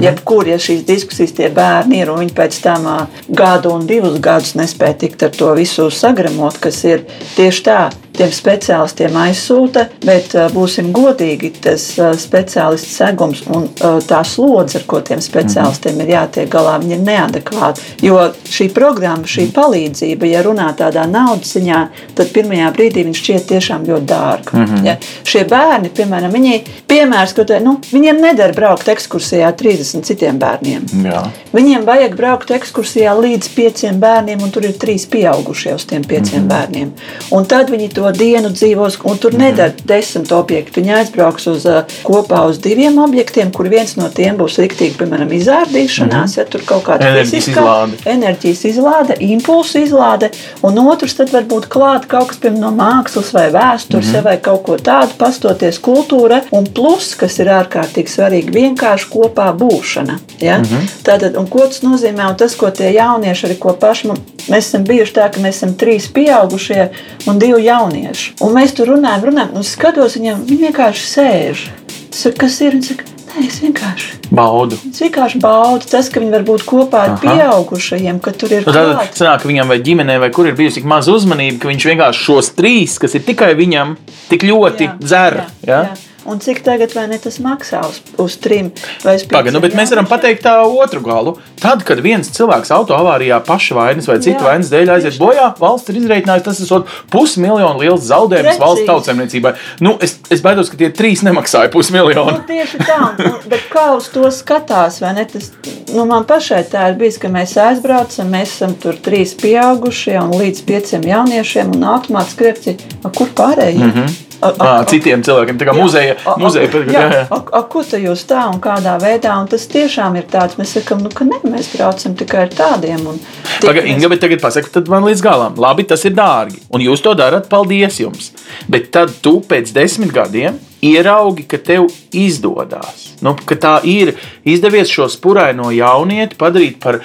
Jebkur, 0.01 0.47
ja 0.47 0.57
šīs 0.61 0.85
diskusijas 0.85 1.35
tie 1.37 1.49
bērni 1.49 2.01
ir 2.01 2.11
un 2.11 2.19
viņi 2.23 2.33
pēc 2.35 2.61
tam 2.61 2.87
gadu 3.29 3.71
un 3.75 3.85
divus 3.87 4.19
gadus 4.19 4.55
nespēja 4.55 4.97
tikt 5.05 5.23
ar 5.23 5.29
to 5.29 5.53
visu 5.55 5.89
sagramot, 5.91 6.57
kas 6.59 6.83
ir 6.83 7.05
tieši 7.35 7.63
tā. 7.63 7.79
Tiem 8.15 8.31
speciālistiem 8.31 9.15
aizsūta, 9.19 9.87
bet 10.05 10.31
uh, 10.37 10.47
būsim 10.53 10.91
godīgi, 10.95 11.51
tas 11.63 11.87
uh, 11.99 12.13
speciālists 12.15 12.95
segums 12.95 13.41
un 13.51 13.67
uh, 13.67 13.97
tā 14.07 14.21
slodze, 14.27 14.79
ar 14.79 14.85
ko 14.87 15.01
tiem 15.03 15.19
speciālistiem 15.23 15.99
ir 16.03 16.13
jātiek 16.13 16.49
galā, 16.51 16.77
ir 16.87 17.01
neadekvāti. 17.03 17.83
Jo 18.05 18.29
šī 18.47 18.69
programma, 18.75 19.27
šī 19.27 19.49
palīdzība, 19.55 20.29
ja 20.31 20.43
runā 20.45 20.69
tādā 20.77 21.03
naudas 21.09 21.51
ziņā, 21.57 21.81
tad 22.15 22.31
pirmajā 22.35 22.71
brīdī 22.75 23.03
viņš 23.07 23.21
šķiet 23.23 23.47
tiešām 23.51 23.87
ļoti 23.89 24.07
dārga. 24.09 24.55
Mm 24.55 24.65
-hmm. 24.65 24.85
ja? 24.87 24.95
Šie 25.23 25.43
bērni, 25.49 25.91
piemēram, 25.97 26.31
viņi, 26.31 26.61
piemērs, 26.87 27.35
te, 27.35 27.59
nu, 27.59 27.77
viņiem 27.91 28.21
nedara 28.21 28.53
braukt 28.53 28.87
ekskursijā 28.87 29.51
30 29.51 30.07
citiem 30.07 30.39
bērniem. 30.39 30.87
Jā. 31.03 31.25
Viņiem 31.53 31.85
vajag 31.85 32.15
braukt 32.15 32.51
ekskursijā 32.51 33.13
līdz 33.19 33.49
pieciem 33.55 33.99
bērniem, 33.99 34.41
un 34.43 34.51
tur 34.51 34.65
ir 34.65 34.77
trīs 34.79 35.05
pieaugušie 35.05 35.75
uz 35.75 35.85
tiem 35.85 36.03
pieciem 36.03 36.41
mm 36.41 36.47
-hmm. 36.47 36.53
bērniem. 36.53 36.91
Un 37.31 37.45
tad 37.45 37.69
viņi 37.69 37.89
to 37.93 38.04
dienu 38.11 38.49
dzīvos, 38.49 38.99
un 39.03 39.17
tur 39.17 39.33
nedara 39.37 39.73
desmit 39.87 40.31
objektu. 40.31 40.79
Viņi 40.81 40.95
aizbrauks 40.99 41.47
uz, 41.47 41.65
uh, 41.65 41.83
kopā 42.03 42.45
uz 42.49 42.59
diviem 42.63 42.97
objektiem, 43.01 43.51
kur 43.51 43.69
viens 43.71 43.95
no 43.95 44.09
tiem 44.09 44.37
būs 44.37 44.59
rīktīgi, 44.61 44.97
piemēram, 44.99 45.31
izrādīšanās, 45.31 46.09
mm 46.09 46.33
-hmm. 46.33 46.39
ja 46.39 46.45
tur 46.45 46.65
kaut 46.65 46.83
kāda 46.83 47.09
Enerģijas 47.09 47.47
izlāde. 47.47 47.93
enerģijas 48.05 48.65
izlāde, 48.65 49.17
impulsu 49.19 49.79
izlāde, 49.79 50.29
un 50.61 50.79
otrs 50.79 51.15
tad 51.15 51.31
var 51.33 51.43
būt 51.43 51.67
klāt 51.67 52.07
kaut 52.07 52.27
kas 52.27 52.37
piemēram, 52.37 52.61
no 52.61 52.71
mākslas 52.71 53.33
vai 53.33 53.47
vēstures, 53.51 54.07
mm 54.07 54.15
-hmm. 54.15 54.23
vai 54.23 54.37
kaut 54.37 54.63
ko 54.63 54.77
tādu, 54.77 55.11
pastoties 55.17 55.79
kultūra, 55.79 56.41
un 56.51 56.65
plus, 56.65 57.15
kas 57.15 57.39
ir 57.39 57.47
ārkārtīgi 57.47 58.07
svarīgi, 58.07 58.51
vienkārši 58.51 59.09
kopā 59.09 59.51
būšana. 59.57 60.17
Ja? 60.39 60.57
Mm 60.57 60.63
-hmm. 60.63 60.87
Tātad, 61.03 61.37
un 61.37 61.47
ko 61.47 61.59
tas 61.59 61.81
nozīmē, 61.81 62.29
un 62.29 62.35
tas, 62.35 62.55
ko 62.55 62.71
tie 62.71 62.93
jaunieši 62.93 63.47
arī 63.47 63.57
ko 63.59 63.73
paši, 63.73 64.07
mēs 64.47 64.57
esam 64.69 64.83
bijuši 64.83 65.13
tā, 65.13 65.29
ka 65.31 65.41
mēs 65.41 65.59
esam 65.59 65.73
trīs 65.73 66.07
pieaugušie 66.13 66.89
un 67.25 67.39
divi 67.39 67.65
jaunieši. 67.95 68.35
Un 68.45 68.53
mēs 68.55 68.75
tur 68.77 68.91
runājam, 68.93 69.25
runājam, 69.31 69.53
un 69.55 69.63
es 69.65 69.73
skatos 69.75 70.15
viņiem, 70.19 70.45
viņi 70.49 70.67
vienkārši 70.69 71.05
sēž. 71.15 71.65
Es 72.11 72.23
saku, 72.25 72.37
kas 72.45 72.59
ir? 72.63 72.75
Viņi 72.75 72.87
saka, 72.91 73.03
nē, 73.35 73.45
es 73.47 73.57
vienkārši. 73.63 74.11
Baudu. 74.35 74.77
Es 74.89 75.01
vienkārši 75.03 75.39
baudu 75.43 75.89
tas, 75.91 76.07
ka 76.09 76.19
viņi 76.23 76.31
var 76.33 76.45
būt 76.47 76.63
kopā 76.67 77.01
ar 77.05 77.13
Aha. 77.15 77.19
pieaugušajiem, 77.21 78.19
ka 78.23 78.31
tur 78.31 78.51
ir 78.55 78.63
Nu, 78.65 78.71
Tad 78.73 78.95
klāt. 78.95 79.13
sanāk, 79.19 79.41
ka 79.43 79.49
viņam 79.51 79.67
vai 79.67 79.79
ģimenē, 79.79 80.19
vai 80.19 80.29
kur 80.33 80.47
ir 80.47 80.55
bijusi 80.55 80.79
tik 80.81 80.85
maza 80.89 81.11
uzmanība, 81.11 81.59
ka 81.61 81.67
viņš 81.69 81.85
vienkārši 81.91 82.23
šos 82.25 82.51
trīs, 82.57 82.97
kas 82.99 83.15
ir 83.15 83.21
tikai 83.27 83.53
viņam, 83.55 83.95
tik 84.29 84.41
ļoti 84.47 84.87
Jā, 84.89 84.97
dzer. 84.99 85.33
jā, 85.43 85.67
Ja? 85.67 85.81
jā. 85.83 85.95
Un 86.25 86.39
cik 86.41 86.63
tagad 86.65 86.93
vai 86.97 87.05
ne 87.07 87.19
tas 87.21 87.37
maksā 87.43 87.83
uz, 87.85 87.99
uz 88.21 88.37
trim 88.41 88.71
vai 89.03 89.15
uz 89.19 89.25
Pagaid, 89.29 89.53
nu, 89.53 89.61
bet 89.61 89.75
mēs 89.77 89.91
varam 89.93 90.07
pateikt 90.09 90.41
tā 90.45 90.55
otru 90.65 91.01
galu. 91.05 91.35
Tad, 91.61 91.83
kad 91.85 92.01
viens 92.01 92.31
cilvēks 92.33 92.71
autoavārijā 92.73 93.37
paša 93.45 93.77
vainas 93.77 94.09
vai 94.09 94.17
citu 94.19 94.41
Jā, 94.41 94.47
vainas 94.49 94.71
dēļ 94.73 94.91
aiziet 94.95 95.19
bojā, 95.21 95.51
valsts 95.59 95.93
ir 95.93 95.99
izreikinājusi, 96.01 96.45
tas 96.45 96.59
ir 96.65 96.97
pusmiljonu 97.13 97.83
liels 97.83 98.07
zaudējums 98.09 98.49
Precīzi. 98.49 98.63
valsts 98.65 98.89
tautsēmniecībai. 98.89 99.53
Nu, 99.85 99.95
es, 100.01 100.17
es 100.33 100.41
baidos, 100.45 100.71
ka 100.73 100.79
tie 100.81 100.89
trīs 100.89 101.21
nemaksāja 101.25 101.69
pusmiljonu. 101.73 102.39
Nu, 102.39 102.43
tieši 102.49 102.81
tā, 102.81 102.99
nu, 103.21 103.33
bet 103.51 103.69
kā 103.71 103.87
uz 103.97 104.09
to 104.13 104.25
skatās? 104.33 105.01
vai 105.01 105.13
ne? 105.13 105.25
Tas, 105.29 105.51
nu, 105.93 106.05
man 106.09 106.25
pašai 106.27 106.63
tā 106.71 106.89
ir 106.91 106.99
bijis, 106.99 107.19
ka 107.21 107.29
mēs 107.31 107.55
aizbraucam, 107.61 108.29
mēs 108.33 108.57
esam 108.57 108.75
tur 108.81 108.97
trīs 109.05 109.35
pieaugušie 109.41 110.17
un 110.21 110.35
līdz 110.39 110.65
pieciem 110.67 111.05
jauniešiem, 111.09 111.75
un 111.75 111.89
automātiski 111.95 112.49
reakcija, 112.49 112.75
"A, 113.03 113.09
kur 113.09 113.29
pārējie? 113.35 113.83
Mm 113.85 113.91
-hmm. 113.91 114.34
A, 114.41 114.49
Ā, 114.51 114.85
Citiem 114.89 115.21
cilvēkiem, 115.23 115.57
tā 115.59 115.67
kā 115.69 115.73
muzeja, 115.77 116.15
A- 116.25 116.33
a- 116.33 116.37
muzeja 116.41 116.67
jā, 116.67 116.83
jā, 116.91 117.03
jā. 117.13 117.21
A, 117.31 117.39
a, 117.59 117.61
ko 117.71 117.83
tu 117.83 117.97
jūs 118.01 118.25
tā 118.29 118.43
un 118.51 118.59
kādā 118.63 118.97
veidā? 119.01 119.35
Un 119.41 119.47
tas 119.51 119.65
tiešām 119.71 120.17
ir 120.19 120.27
tāds, 120.31 120.57
mēs 120.59 120.75
sakām, 120.77 121.01
nu, 121.05 121.09
ka 121.13 121.25
ne, 121.27 121.39
mēs 121.43 121.71
braucam 121.75 122.15
tikai 122.19 122.43
ar 122.45 122.53
tādiem. 122.55 123.03
Pagaid, 123.05 123.59
tiekamies- 123.61 123.91
Inga, 123.95 124.09
bet 124.09 124.21
tagad 124.25 124.41
pasaki, 124.41 124.71
tad 124.71 124.87
man 124.91 125.03
līdz 125.07 125.21
galam. 125.25 125.55
Labi, 125.55 125.83
tas 125.87 126.03
ir 126.05 126.11
dārgi. 126.17 126.59
Un 126.71 126.81
jūs 126.81 127.01
to 127.05 127.13
darat, 127.13 127.49
paldies 127.49 127.99
jums. 127.99 128.31
Bet 128.69 128.91
tad 128.91 129.13
tu 129.21 129.39
pēc 129.41 129.71
desmit 129.73 130.11
gadiem 130.13 130.59
ieraugi, 130.85 131.47
ka 131.47 131.57
tev 131.57 131.87
izdodas. 132.13 133.13
Nu, 133.21 133.35
ka 133.45 133.55
tā 133.55 133.77
ir 133.87 134.13
izdevies 134.45 134.91
šo 134.91 135.07
spuraino 135.09 135.71
jaunieti 135.73 136.35
padarīt 136.37 136.79
par 136.83 136.99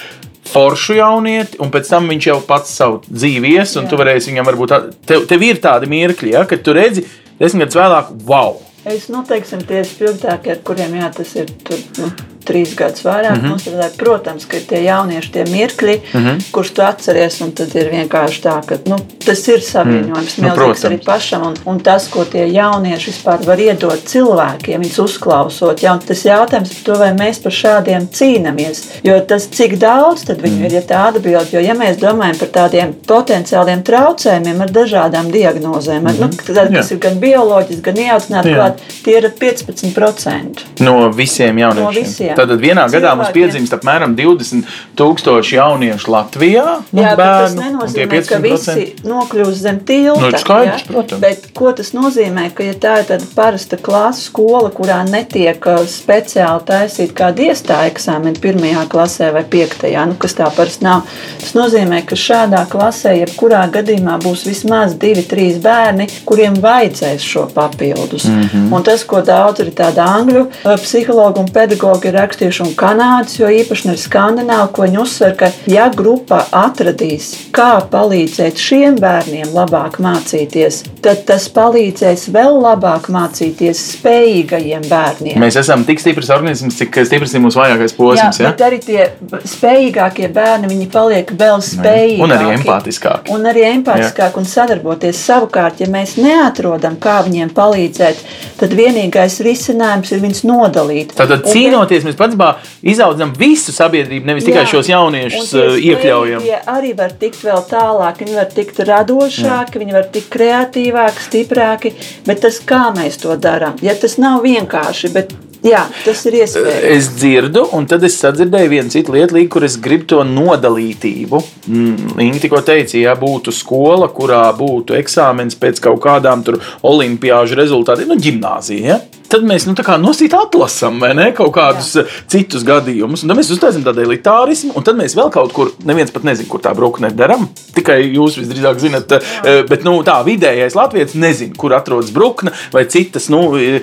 foršu 0.51 0.97
jaunieti, 0.99 1.61
un 1.62 1.71
pēc 1.71 1.88
tam 1.93 2.09
viņš 2.11 2.27
jau 2.27 2.40
pats 2.43 2.73
savu 2.75 3.01
dzīvi 3.07 3.53
ies, 3.55 3.77
un 3.79 3.85
Jā. 3.87 3.90
tu 3.93 3.99
varēsi 4.01 4.33
viņam 4.33 4.49
varbūt. 4.49 4.73
Tev, 5.07 5.27
tev 5.31 5.45
ir 5.47 5.61
tādi 5.62 5.87
mirkļi, 5.93 6.33
ja, 6.35 6.43
kad 6.51 6.64
tu 6.66 6.75
redzi 6.75 7.05
desmit 7.40 7.68
gadus 7.68 7.81
vēlāk, 7.81 8.12
wow! 8.29 8.59
Es 8.88 9.11
noteikti 9.12 9.59
tie 9.68 9.83
spilgtākie, 9.85 10.55
ar 10.55 10.61
kuriem 10.64 10.94
jā, 10.96 11.11
tas 11.12 11.35
ir 11.37 11.50
tur, 11.66 11.81
nu, 11.98 12.09
trīs 12.44 12.74
gadus 12.76 13.05
vairāk. 13.05 13.37
Mm 13.37 13.44
-hmm. 13.44 13.50
Nostrādāju. 13.55 13.96
Protams, 13.96 14.44
ka 14.46 14.57
tie 14.68 14.83
jaunieši, 14.85 15.33
tie 15.33 15.44
mirkļi, 15.44 16.00
mm 16.12 16.20
-hmm. 16.20 16.42
kurus 16.53 16.70
tu 16.70 16.83
atceries, 16.83 17.40
un 17.40 17.53
tad 17.53 17.74
ir 17.74 17.90
vienkārši 17.90 18.42
tā, 18.42 18.57
ka 18.66 18.79
nu, 18.87 18.96
tas 19.26 19.48
ir 19.48 19.61
savienojums 19.61 20.38
mm. 20.38 20.42
Nu, 20.42 20.48
milzīgs 20.48 20.57
protams. 20.57 20.85
arī 20.85 20.98
pašam. 21.05 21.42
Un, 21.42 21.55
un 21.64 21.81
tas, 21.81 22.09
ko 22.09 22.24
tie 22.24 22.46
jaunieši 22.53 23.11
vispār 23.11 23.46
var 23.46 23.59
iedot 23.59 24.00
cilvēkiem, 24.05 24.81
viņus 24.81 24.98
uzklausot, 24.98 25.83
ja, 25.83 25.92
un 25.92 25.98
tas 25.98 26.24
jautājums 26.24 26.70
par 26.74 26.83
to, 26.85 26.98
vai 26.98 27.12
mēs 27.12 27.42
par 27.42 27.53
šādiem 27.53 28.09
cīnāmies. 28.09 28.83
Jo 29.03 29.20
tas, 29.20 29.46
cik 29.46 29.79
daudz 29.79 30.24
tad 30.24 30.42
viņu 30.42 30.57
mm. 30.57 30.64
ir, 30.64 30.72
ja 30.72 30.83
tā 30.83 31.07
atbild, 31.09 31.53
jo 31.53 31.61
ja 31.61 31.74
mēs 31.74 31.96
domājam 31.96 32.38
par 32.38 32.48
tādiem 32.48 32.94
potenciāliem 33.07 33.83
traucējumiem 33.83 34.61
ar 34.61 34.70
dažādām 34.70 35.31
diagnozēm, 35.31 36.07
ar, 36.07 36.14
nu, 36.20 36.29
tad, 36.46 36.72
kas 36.74 36.90
Jā. 36.90 36.96
ir 36.96 36.98
gan 36.98 37.18
bioloģiski, 37.22 37.83
gan 37.83 37.96
ieaudzināti, 37.96 38.90
tie 39.05 39.16
ir 39.18 39.31
15%. 39.40 40.64
No 40.81 41.11
visiem 41.11 41.59
jauniešiem. 41.59 42.05
visiem. 42.05 42.30
Tad 42.38 42.53
vienā 42.61 42.87
gadā 42.90 43.14
mums 43.16 43.31
Cilvēkiem. 43.31 43.38
piedzimst 43.38 43.77
apmēram 43.77 44.16
20,000 44.19 45.55
jauniešu 45.57 46.11
Latvijā. 46.11 46.66
Nu, 46.93 47.03
Jā, 47.03 47.14
tas 47.16 47.55
bērnu, 47.55 47.61
tie 47.61 48.07
nenozīmē, 48.07 48.23
ka 48.29 48.38
15%. 48.38 48.75
visi 48.75 49.09
nokļūs 49.09 49.61
zem 49.64 49.81
tilta. 49.87 50.21
Nu, 50.21 50.38
skaidrs, 50.38 50.87
protams. 50.88 51.21
Bet 51.23 51.49
ko 51.57 51.73
tas 51.77 51.93
nozīmē? 51.97 52.49
Ka, 52.55 52.66
ja 52.66 52.75
tā 52.75 52.97
ir 53.03 53.09
tāda 53.11 53.29
parasta 53.35 53.79
klases 53.81 54.29
skola, 54.31 54.71
kurā 54.75 55.01
netiek 55.09 55.66
uh, 55.71 55.83
speciāli 55.88 56.66
taisīta 56.69 57.16
kāda 57.23 57.49
iestāja 57.51 57.90
eksāmena 57.90 58.40
pirmajā 58.43 58.87
klasē 58.90 59.31
vai 59.35 59.45
piektajā, 59.51 60.07
nu, 60.11 60.16
kas 60.21 60.37
tā 60.38 60.49
parasti 60.55 60.87
nav, 60.87 61.07
tas 61.40 61.55
nozīmē, 61.57 62.03
ka 62.09 62.19
šādā 62.19 62.64
klasē, 62.71 63.14
jebkurā 63.23 63.64
gadījumā, 63.75 64.19
būs 64.23 64.45
vismaz 64.49 64.97
divi, 65.01 65.25
trīs 65.27 65.61
bērni, 65.62 66.09
kuriem 66.29 66.59
vajadzēs 66.62 67.27
šo 67.33 67.47
papildus. 67.55 68.29
Mm. 68.29 68.43
-hmm. 68.43 68.75
Un 68.77 68.87
tas, 68.87 69.05
ko 69.05 69.23
daudz 69.27 69.64
arī 69.64 69.75
tāda 69.83 70.07
angļu 70.19 70.47
uh, 70.47 70.77
psihologi 70.81 71.40
un 71.40 71.53
pedagogi 71.53 72.09
ir 72.09 72.19
rakstījuši, 72.20 72.62
un 72.66 72.74
Kanādas, 72.78 73.37
jo 73.40 73.48
īpaši 73.50 73.90
ne 73.90 73.96
Skandināvu, 74.00 74.70
ko 74.76 74.87
viņi 74.87 75.00
uzsver, 75.02 75.35
ka 75.40 75.50
ja 75.70 75.88
grupa 75.94 76.42
atradīs, 76.56 77.33
kā 77.56 77.72
palīdzēt 77.90 78.61
šiem 78.61 78.98
bērniem 79.00 79.50
labāk 79.56 79.98
mācīties, 80.02 80.83
tad 81.04 81.24
tas 81.28 81.48
palīdzēs 81.56 82.28
vēl 82.35 82.61
labāk 82.62 83.09
mācīties 83.12 83.83
spējīgajiem 83.96 84.87
bērniem. 84.90 85.38
Mēs 85.40 85.59
esam 85.61 85.85
tik 85.88 86.00
stiprs 86.02 86.30
organisms, 86.35 86.78
cik 86.80 87.00
stiprs 87.09 87.35
ir 87.35 87.44
mūsu 87.44 87.61
vājākais 87.61 87.96
posms. 87.96 88.40
Jā, 88.40 88.46
Ja? 88.46 88.50
bet 88.52 88.62
arī 88.64 88.78
tie 88.80 89.06
spējīgākie 89.50 90.28
bērni, 90.33 90.68
viņi 90.70 90.87
paliek 90.92 91.30
vēl 91.38 91.61
spējīgāki. 91.64 92.22
Un 92.24 92.35
arī 92.35 92.54
empātiskāki. 92.56 93.35
Un 93.35 93.48
arī 93.50 93.64
empātiskāk 93.74 94.38
un 94.40 94.48
sadarboties. 94.48 95.20
Savukārt, 95.30 95.80
ja 95.83 95.88
mēs 95.92 96.16
neatrodam, 96.20 96.96
kā 97.02 97.18
viņiem 97.26 97.52
palīdzēt, 97.56 98.22
tad 98.61 98.74
vienīgais 98.76 99.40
risinājums 99.44 100.12
ir 100.14 100.22
viņus 100.24 100.42
nodalīt. 100.48 101.14
Tātad 101.18 101.44
Un 101.46 101.52
cīnoties, 101.54 102.06
mēs 102.11 102.20
patiesībā 102.20 102.51
izaudzam 102.92 103.35
visu 103.38 103.75
sabiedrību, 103.75 104.27
nevis 104.29 104.49
tikai 104.49 104.64
Jā. 104.64 104.70
šos 104.75 104.90
jauniešus 104.92 105.44
Un 105.44 105.51
tie 105.55 105.90
iekļaujam. 105.90 106.40
spējīgie 106.44 106.62
arī 106.77 106.94
var 106.99 107.14
tikt 107.20 107.44
vēl 107.46 107.62
tālāk, 107.70 108.25
viņi 108.25 108.40
var 108.40 108.51
tikt 108.55 108.83
radošāki, 108.90 109.85
viņi 109.85 109.96
var 109.96 110.11
tikt 110.12 110.33
kreatīvāki, 110.35 111.29
stiprāki. 111.29 111.94
Bet 112.27 112.42
tas, 112.44 112.61
kā 112.61 112.88
mēs 112.96 113.20
to 113.23 113.37
darām, 113.40 113.79
ja 113.85 113.94
tas 113.94 114.18
nav 114.20 114.42
vienkārši, 114.44 115.12
bet 115.14 115.33
jā, 115.66 115.83
tas 116.05 116.23
ir 116.29 116.38
iespējams. 116.40 116.85
Es 116.96 117.11
dzirdu, 117.18 117.66
un 117.77 117.87
tad 117.90 118.05
es 118.07 118.16
sadzirdēju 118.20 118.73
vienu 118.73 118.92
citu 118.92 119.14
lietu, 119.16 119.40
kur 119.53 119.66
es 119.66 119.77
gribu 119.83 120.09
to 120.14 120.25
nodalītību. 120.27 121.42
Mm, 121.68 122.18
Inga 122.27 122.42
tikko 122.44 122.62
teica, 122.66 122.96
ja 123.01 123.14
būtu 123.18 123.55
skola, 123.55 124.09
kurā 124.14 124.46
būtu 124.57 124.96
eksāmenis 124.99 125.59
pēc 125.61 125.83
kaut 125.85 126.01
kādām 126.05 126.44
olimpiāžu 126.87 127.59
rezultātiem, 127.59 128.09
nu, 128.09 128.16
gimnāzija. 128.20 128.96
Ja? 128.96 129.19
Tad 129.31 129.45
mēs 129.47 129.66
nu, 129.69 129.77
nosīt 130.03 130.35
atlasām, 130.35 130.99
ne? 131.14 131.29
Kaut 131.37 131.53
kādus 131.55 131.93
Jā. 131.99 132.05
citus 132.31 132.64
gadījumus. 132.66 133.23
Tad 133.23 133.38
mēs 133.38 133.53
uztaisām 133.55 133.85
tādu 133.87 134.03
elitārismu, 134.03 134.75
un 134.79 134.87
tad 134.87 134.99
mēs 134.99 135.14
vēl 135.19 135.31
kaut 135.35 135.55
kur, 135.55 135.71
neviens 135.87 136.11
pat 136.14 136.27
nezina, 136.27 136.49
kur 136.51 136.62
tā 136.64 136.73
brūkne 136.77 137.12
darām. 137.14 137.47
Tikai 137.77 138.01
jūs 138.09 138.40
visdrīzāk 138.40 138.83
zinat, 138.83 139.14
eh, 139.21 139.62
bet 139.69 139.87
nu, 139.87 140.01
tā 140.07 140.19
vidējais 140.27 140.75
latviečs 140.79 141.14
nezina, 141.14 141.55
kur 141.57 141.77
atrodas 141.79 142.11
brūkne 142.14 142.53
vai 142.75 142.85
citas. 142.90 143.31
Nu, 143.31 143.55
eh, 143.57 143.81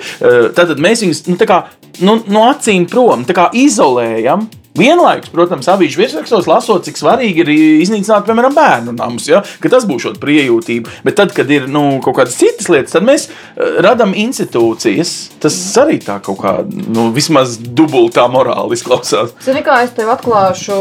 tad 0.54 0.76
mēs 0.76 1.04
viņus 1.06 1.26
nu, 1.32 1.36
tā 1.40 1.48
kā, 1.48 1.62
nu, 2.00 2.20
no 2.28 2.48
acīm 2.52 2.88
prom 2.88 3.24
izolējam. 3.28 4.48
Vienlaikus, 4.78 5.30
protams, 5.34 5.68
avīžu 5.70 6.00
virsrakstos 6.02 6.48
lasot, 6.48 6.84
cik 6.86 6.98
svarīgi 7.00 7.42
ir 7.42 7.50
iznīcināt, 7.84 8.26
piemēram, 8.28 8.54
bērnu 8.56 8.94
namus, 8.98 9.28
ja? 9.30 9.42
ka 9.62 9.72
tas 9.72 9.86
būs 9.88 10.06
šāda 10.06 10.22
priejūtība. 10.22 10.92
Bet 11.06 11.18
tad, 11.18 11.34
kad 11.36 11.50
ir 11.50 11.66
nu, 11.70 11.98
kaut 12.04 12.18
kādas 12.20 12.38
citas 12.38 12.70
lietas, 12.70 12.94
tad 12.94 13.06
mēs 13.06 13.28
uh, 13.28 13.78
radām 13.84 14.14
institūcijas. 14.18 15.14
Tas 15.42 15.56
arī 15.82 15.98
tā 16.04 16.20
kaut 16.24 16.40
kā, 16.42 16.54
nu, 16.68 17.08
vismaz 17.14 17.58
dubultā 17.58 18.28
morāli 18.30 18.78
izklausās. 18.78 19.34
Zini, 19.44 19.64
kā 19.66 19.82
es 19.86 19.94
tev 19.96 20.12
atklāšu 20.14 20.78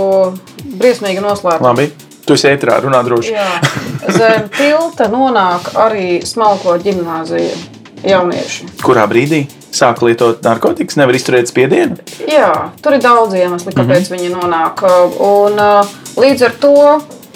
briesmīgi 0.77 1.23
noslēpumu? 1.23 1.65
Labi, 1.65 1.89
tu 2.27 2.37
esi 2.37 2.51
ētrā, 2.51 2.79
runā 2.85 3.01
droši. 3.07 3.33
Jā, 3.33 3.49
zem 4.13 4.49
tilta 4.57 5.09
nonāk 5.11 5.73
arī 5.87 6.19
smalko 6.27 6.77
ģimnāziju 6.85 7.55
jaunieši. 8.05 8.75
Kurā 8.85 9.07
brīdī 9.09 9.47
sāk 9.77 10.01
lietot 10.05 10.41
narkotikas, 10.45 10.97
nevar 10.99 11.17
izturēt 11.17 11.51
spiedienu? 11.51 11.97
Jā, 12.27 12.71
tur 12.81 12.97
ir 12.97 13.03
daudz 13.03 13.37
iemeslu, 13.37 13.71
kāpēc 13.71 14.09
mm 14.09 14.15
-hmm. 14.15 14.17
viņi 14.17 14.29
nonāk. 14.33 14.83
Un, 15.19 15.61
līdz 16.17 16.45
ar 16.45 16.53
to 16.61 16.75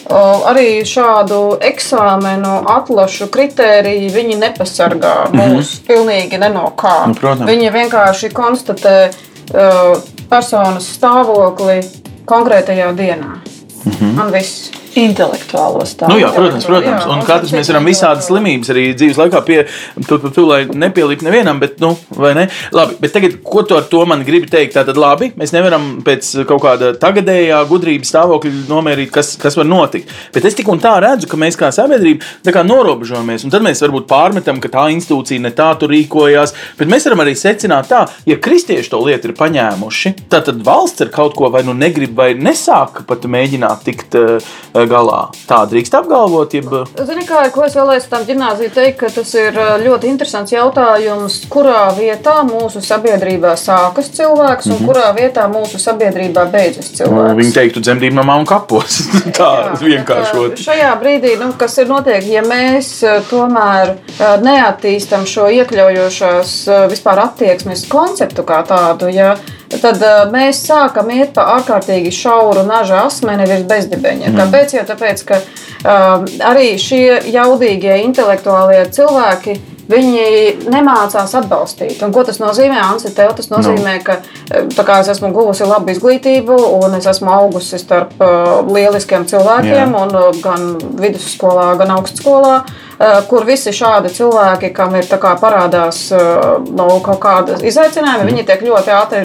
arī 0.10 0.82
šādu 0.88 1.58
eksāmenu 1.62 2.62
atlašu 2.68 3.28
kritēriju 3.32 4.12
viņi 4.12 4.38
nepasargā 4.42 5.16
mūs 5.34 5.80
pilnīgi 5.88 6.40
ne 6.42 6.50
no 6.50 6.72
kā. 6.78 7.08
Nu, 7.08 7.16
protams. 7.16 7.50
viņi 7.50 7.72
vienkārši 7.72 8.32
konstatē 8.34 9.12
uh, 9.12 9.98
personas 10.30 10.90
stāvokli 10.98 11.82
konkrētajā 12.26 12.94
dienā. 12.96 13.40
Mm 13.86 13.92
-hmm. 13.92 14.22
Un 14.26 14.32
viss. 14.32 14.81
Intelektuālo 15.00 15.86
stāvokli. 15.88 16.18
Nu, 16.18 16.20
jā, 16.20 16.32
protams, 16.36 16.68
protams. 16.68 17.06
Jā, 17.06 17.12
Un 17.12 17.22
un 17.22 17.28
katrs 17.28 17.54
mēs 17.56 17.70
varam 17.72 17.88
visādas 17.88 18.28
slimības 18.28 18.72
arī 18.74 18.84
dzīves 18.98 19.20
laikā 19.20 19.42
pie, 19.48 19.60
tu, 20.08 20.18
tu, 20.18 20.32
tu, 20.34 20.46
lai 20.50 20.66
nepielikt 20.68 21.24
nevienam, 21.26 21.62
bet, 21.62 21.78
nu, 21.84 21.94
vai 22.18 22.34
ne? 22.38 22.48
Labi, 22.76 22.98
bet 23.02 23.14
tagad, 23.16 23.38
ko 23.46 23.64
tu 23.68 23.78
ar 23.78 23.88
to 23.92 24.04
man 24.10 24.26
gribi 24.28 24.50
teikt? 24.52 24.76
Tātad, 24.76 25.00
labi, 25.00 25.32
mēs 25.40 25.54
nevaram 25.56 25.88
pēc 26.06 26.32
kaut 26.50 26.64
kāda 26.66 26.92
tagadējā 27.00 27.62
gudrības 27.70 28.12
stāvokļa 28.12 28.66
nomērīt, 28.70 29.12
kas, 29.16 29.34
kas 29.42 29.58
var 29.60 29.70
notikt. 29.70 30.12
Bet 30.36 30.48
es 30.48 30.58
tik 30.58 30.70
un 30.72 30.82
tā 30.84 30.98
redzu, 31.04 31.30
ka 31.32 31.40
mēs 31.40 31.60
kā 31.60 31.72
sabiedrība 31.76 32.52
kā 32.52 32.66
norobežojamies, 32.68 33.46
un 33.48 33.54
tad 33.54 33.64
mēs 33.64 33.84
varbūt 33.86 34.10
pārmetam, 34.12 34.60
ka 34.64 34.72
tā 34.74 34.88
institūcija 34.96 35.44
ne 35.46 35.54
tā 35.56 35.70
tur 35.80 35.92
rīkojās, 35.94 36.56
bet 36.80 36.92
mēs 36.92 37.08
varam 37.08 37.24
arī 37.24 37.36
secināt 37.40 37.88
tā, 37.92 38.04
ja 38.28 38.38
kristieši 38.42 38.92
to 38.92 39.00
lietu 39.06 39.30
ir 39.30 39.38
paņēmuši, 39.40 40.14
tad, 40.32 40.50
tad 40.50 40.60
valsts 40.66 41.06
ar 41.06 41.12
kaut 41.14 41.38
ko 41.38 41.52
vai 41.54 41.64
nu 41.68 41.76
negrib 41.78 42.16
vai 42.18 42.32
nesāk 42.36 43.04
pat 43.08 43.28
mēģināt 43.32 43.86
tikt 43.88 44.18
uh, 44.20 44.52
galā. 44.90 45.22
Tā 45.50 45.64
drīkst 45.72 45.98
apgalvot, 45.98 46.54
jeb... 46.58 46.70
Zini, 47.02 47.26
kā, 47.28 47.44
ko 47.54 47.66
es 47.68 47.76
vēlēju 47.78 48.08
tam 48.12 48.26
gimnāzijai 48.28 48.74
teikt, 48.76 48.98
ka 49.02 49.12
tas 49.14 49.34
ir 49.38 49.58
ļoti 49.82 50.12
interesants 50.12 50.54
jautājums, 50.54 51.42
kurā 51.52 51.90
vietā 51.98 52.42
mūsu 52.48 52.84
sabiedrībā 52.86 53.56
sākas 53.60 54.12
cilvēks 54.16 54.72
un 54.74 54.86
kurā 54.86 55.10
vietā 55.18 55.48
mūsu 55.52 55.82
sabiedrībā 55.82 56.48
beidzas 56.52 56.92
Nu, 56.92 56.98
cilvēks. 56.98 57.38
Viņi 57.40 57.54
teiktu, 57.56 57.84
dzemdību 57.86 58.18
namā 58.18 58.38
un 58.42 58.48
kapos. 58.50 59.00
tā 59.38 59.52
vienkāršot. 59.82 60.58
tā, 60.58 60.66
Šajā 60.66 60.92
brīdī, 61.02 61.36
nu, 61.42 61.52
kas 61.60 61.78
ir 61.82 61.90
notiek, 61.92 62.26
ja 62.28 62.44
mēs 62.46 62.94
tomēr 63.32 63.96
neattīstam 64.44 65.26
šo 65.30 65.48
iekļaujošās 65.62 66.56
vispār 66.92 67.26
attieksmes 67.28 67.88
konceptu 67.92 68.46
kā 68.48 68.62
tādu, 68.68 69.12
ja, 69.14 69.36
tad 69.82 70.02
uh, 70.04 70.22
mēs 70.34 70.64
sākam 70.68 71.12
iet 71.16 71.34
pa 71.36 71.48
ārkārtīgi 71.58 72.12
šauru 72.16 72.66
naža 72.68 73.06
asmeni 73.08 73.48
virs 73.50 73.68
bezdibeņa. 73.70 74.34
Kāpēc? 74.38 74.76
Jau 74.78 74.88
tāpēc, 74.90 75.26
ka 75.28 75.42
uh, 75.42 76.26
arī 76.52 76.74
šie 76.82 77.22
jaudīgie 77.32 78.02
intelektuālie 78.06 78.84
cilvēki. 78.92 79.60
Viņi 79.92 80.70
nemācās 80.72 81.34
atbalstīt. 81.36 81.98
Un, 82.06 82.14
ko 82.16 82.24
tas 82.28 82.40
nozīmē? 82.40 82.78
Ansi, 82.80 83.12
tev 83.16 83.34
tas 83.36 83.50
nozīmē, 83.52 83.98
ka 84.06 84.20
eh, 84.22 84.70
tā 84.72 84.86
kā 84.88 85.02
es 85.04 85.10
esmu 85.12 85.32
guvusi 85.36 85.68
labu 85.68 85.92
izglītību, 85.92 86.56
un 86.78 86.96
es 86.96 87.10
esmu 87.12 87.32
augusi 87.34 87.80
starp 87.82 88.14
uh, 88.22 88.62
lieliskiem 88.72 89.26
cilvēkiem, 89.28 89.92
Jā. 89.92 90.06
un, 90.06 90.40
gan 90.44 90.70
vidusskolā, 91.02 91.74
gan 91.82 91.92
augstskolā, 91.98 92.62
kur 93.30 93.46
visi 93.48 93.72
šādi 93.74 94.12
cilvēki, 94.14 94.72
kam 94.74 94.96
ir 94.96 95.06
parādās 95.42 96.02
uh, 96.16 96.60
no 96.76 96.88
kaut 97.06 97.20
kāda 97.24 97.58
izaicinājuma, 97.66 98.28
viņi 98.30 98.46
tiek 98.46 98.62
ļoti 98.68 98.94
ātri 98.96 99.24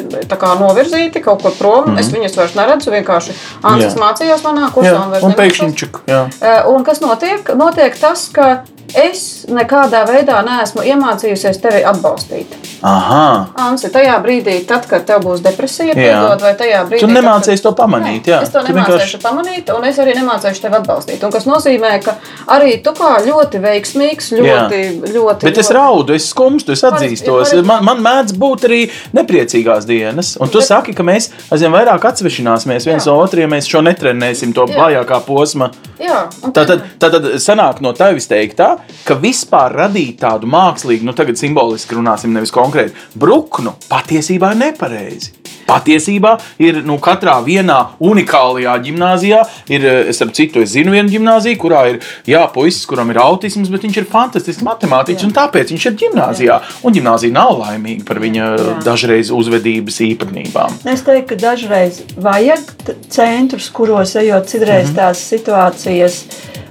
novirzīti 0.61 1.23
kaut 1.25 1.43
kur 1.43 1.53
prom. 1.59 1.91
Mm. 1.93 1.99
Es 2.01 2.13
viņus 2.15 2.37
vairs 2.39 2.55
neredzu. 2.59 2.91
Vienkārši 2.95 3.35
Ansis 3.63 3.95
Jā. 3.95 4.01
mācījās 4.03 4.47
manā 4.47 4.71
kursā. 4.75 4.95
Un 5.03 5.29
un 5.31 5.37
pēkšņi 5.37 5.75
čuk. 5.77 6.01
Jā. 6.07 6.25
Eh, 6.41 6.63
Un 6.67 6.85
kas 6.85 7.01
notiek? 7.01 7.55
Notiek 7.57 7.95
tas, 8.01 8.29
ka 8.33 8.63
es 8.95 9.47
nekādā 9.51 10.05
veidā 10.09 10.39
neesmu 10.47 10.83
iemācījusies 10.87 11.59
tevi 11.61 11.83
atbalstīt. 11.85 12.53
Aha. 12.87 13.47
Ansi, 13.67 13.89
tajā 13.93 14.15
brīdī, 14.23 14.61
tad, 14.69 14.87
kad 14.91 15.05
tev 15.09 15.25
būs 15.25 15.43
depresija, 15.45 15.95
piedod, 15.97 16.41
vai 16.43 16.53
tajā 16.59 16.85
brīdī, 16.87 17.01
Tu 17.01 17.09
tad, 17.09 17.17
nemācies 17.17 17.61
kad- 17.61 17.63
to 17.63 17.73
pamanīt, 17.83 18.29
jā. 18.31 18.43
Es 18.43 18.51
to 18.51 18.61
Tu 18.63 18.73
nemācīšu 18.73 19.19
vienkārši- 19.19 19.23
pamanīt, 19.23 19.73
un 19.77 19.85
es 19.85 19.99
arī 19.99 20.15
nemācīšu 20.21 20.61
tevi 20.63 20.77
atbalstīt. 20.81 21.25
Un 21.25 21.33
kas 21.33 21.45
nozīmē, 21.45 22.03
ka 22.05 22.15
arī 22.47 22.83
tu 22.85 22.93
kā 22.93 23.17
ļoti 23.27 23.61
veiksmīgs, 23.67 24.31
ļoti, 24.39 24.81
ļoti. 25.15 25.47
Bet 25.49 25.59
es 25.63 25.71
raudu, 25.75 26.15
es 26.17 26.29
skumstu, 26.33 26.73
es 26.77 26.85
atzīstos. 26.87 27.53
Man, 27.67 27.85
man 27.87 28.03
mēdz 28.05 28.37
būt 28.41 28.67
arī 28.69 28.81
nepriecīgās 29.17 29.87
dienas. 29.89 30.35
Un 30.41 30.49
tu 30.53 30.61
Bet- 30.63 30.69
saki, 30.71 30.95
ka 30.97 31.05
mēs 31.07 31.29
aizvien 31.51 31.75
vairāk 31.75 32.07
atsvešināsimies 32.11 32.87
viens 32.89 33.05
Jā. 33.05 33.11
no 33.13 33.19
otra, 33.25 33.43
ja 33.45 33.51
mēs 33.51 33.69
šo 33.71 33.83
netrenēsim, 33.87 34.55
to 34.57 34.67
Jā. 34.71 34.79
vājākā 34.81 35.21
posma. 35.27 35.71
Jā, 36.01 36.27
Tā 36.53 36.67
tad, 36.69 36.83
tā 37.01 37.11
tad 37.11 37.25
sanāk 37.41 37.81
no 37.85 37.93
tevis 37.97 38.29
teiktā, 38.29 38.79
ka 39.07 39.15
vispār 39.21 39.73
radīt 39.75 40.19
tādu 40.21 40.49
mākslīgu, 40.53 41.03
nu 41.09 41.13
tagad 41.17 41.39
simboliski 41.41 41.97
runāsim, 41.97 42.33
nevis 42.37 42.53
konkrēti, 42.55 42.93
bruknu 43.19 43.73
patiesībā 43.91 44.53
ir 44.53 44.61
nepareizi. 44.67 45.33
Patiesībā 45.67 46.37
ir 46.63 46.83
nu, 46.87 46.99
katrā 47.03 47.37
vienā 47.45 47.79
unikālajā 48.01 48.75
gimnājā. 48.85 49.43
Ir, 49.69 49.85
eh, 49.85 50.09
es 50.11 50.21
ap 50.23 50.29
citu, 50.37 50.63
es 50.63 50.73
zinu 50.75 50.93
vienu 50.95 51.11
gimnāziju, 51.11 51.57
kurā 51.59 51.83
ir 51.91 52.01
jā, 52.27 52.43
puisis, 52.53 52.87
kuram 52.87 53.11
ir 53.11 53.17
autisms, 53.23 53.69
bet 53.73 53.83
viņš 53.83 53.97
ir 53.97 54.05
fantastisks 54.11 54.63
matemātiķis, 54.63 55.25
un 55.25 55.33
tāpēc 55.33 55.73
viņš 55.75 55.87
ir 55.87 55.99
gimnājā. 56.03 56.61
Un 56.83 56.93
gimnāzija 56.95 57.33
nav 57.33 57.59
laimīga 57.61 58.05
par 58.07 58.17
viņa 58.23 58.47
Jā. 58.57 58.83
dažreiz 58.85 59.31
uzvedības 59.31 59.99
īpatnībām. 60.07 60.73
Es 60.87 61.03
teiktu, 61.03 61.29
ka 61.29 61.35
dažreiz 61.37 62.03
vajag 62.17 62.61
centrus, 63.09 63.71
kuros 63.71 64.15
ejot 64.17 64.47
citreiz 64.47 64.91
Mhm. 64.91 64.97
tās 64.97 65.19
situācijas 65.33 66.25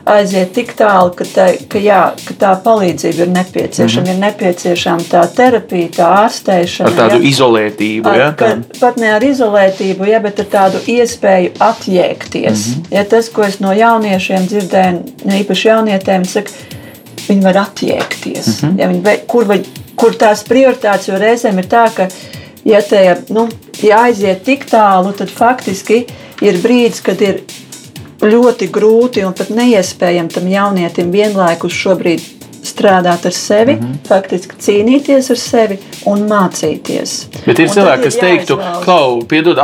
aiziet 0.06 0.52
tik 0.54 0.74
tālu, 0.78 1.12
ka, 1.18 1.26
tā, 1.26 1.48
ka, 1.70 1.80
jā, 1.82 2.00
ka 2.28 2.36
tā 2.40 2.52
palīdzība 2.66 3.26
ir 3.26 3.32
nepieciešama. 3.34 4.14
Ir 4.14 4.20
nepieciešama 4.22 5.08
tā 5.10 5.24
terapija, 5.36 5.92
tā 5.98 6.10
ārstēšana. 6.26 6.92
Ar 6.92 6.98
tādu 7.00 7.20
ja. 7.20 7.30
izolētību. 7.32 8.12
Ar, 8.12 8.20
Ja, 8.20 8.30
ka, 8.38 8.52
tā. 8.54 8.80
pat 8.80 9.00
ne 9.02 9.12
ar 9.16 9.26
izolētību, 9.26 10.08
ja, 10.10 10.22
bet 10.24 10.40
ar 10.44 10.50
tādu 10.52 10.84
iespēju 10.94 11.56
atjēgties. 11.66 12.68
Mm. 12.68 12.78
-hmm. 12.78 12.96
ja 12.96 13.04
tas, 13.16 13.30
ko 13.34 13.44
es 13.48 13.60
no 13.60 13.74
jauniešiem 13.74 14.48
dzirdēju, 14.52 15.02
īpaši 15.42 15.68
jaunietēm, 15.72 16.26
saka, 16.30 16.52
viņi 17.28 17.44
var 17.44 17.62
atjēgties. 17.66 18.48
Mm. 18.48 18.70
-hmm. 18.70 18.80
ja 18.80 18.88
viņi, 18.94 19.20
kur, 19.28 19.50
vai, 19.50 19.62
kur 19.96 20.16
tās 20.16 20.46
prioritātes, 20.46 21.10
jo 21.10 21.20
reizēm 21.20 21.60
ir 21.60 21.70
tā, 21.72 21.90
ka. 21.96 22.10
Ja 22.66 22.80
te 22.82 23.18
nu, 23.30 23.44
ja 23.84 24.00
aiziet 24.08 24.44
tik 24.44 24.64
tālu, 24.66 25.12
tad 25.14 25.30
faktiski 25.30 26.08
ir 26.42 26.58
brīdis, 26.64 27.04
kad 27.06 27.22
ir 27.22 27.44
ļoti 28.22 28.70
grūti 28.72 29.26
un 29.28 29.34
pat 29.34 29.50
neiespējami 29.50 30.34
tam 30.34 30.48
jaunietim 30.48 31.12
vienlaikus 31.12 31.74
šobrīd 31.74 32.36
strādāt 32.66 33.26
ar 33.26 33.34
sevi, 33.36 33.76
mm 33.76 33.82
-hmm. 33.82 34.08
faktiski 34.08 34.56
cīnīties 34.66 35.30
ar 35.32 35.38
sevi 35.38 35.78
un 36.10 36.26
mācīties. 36.30 37.14
Bet 37.46 37.60
ir 37.60 37.70
cilvēki, 37.70 38.04
kas 38.04 38.18
teiktu, 38.22 38.58
ka, 38.58 38.80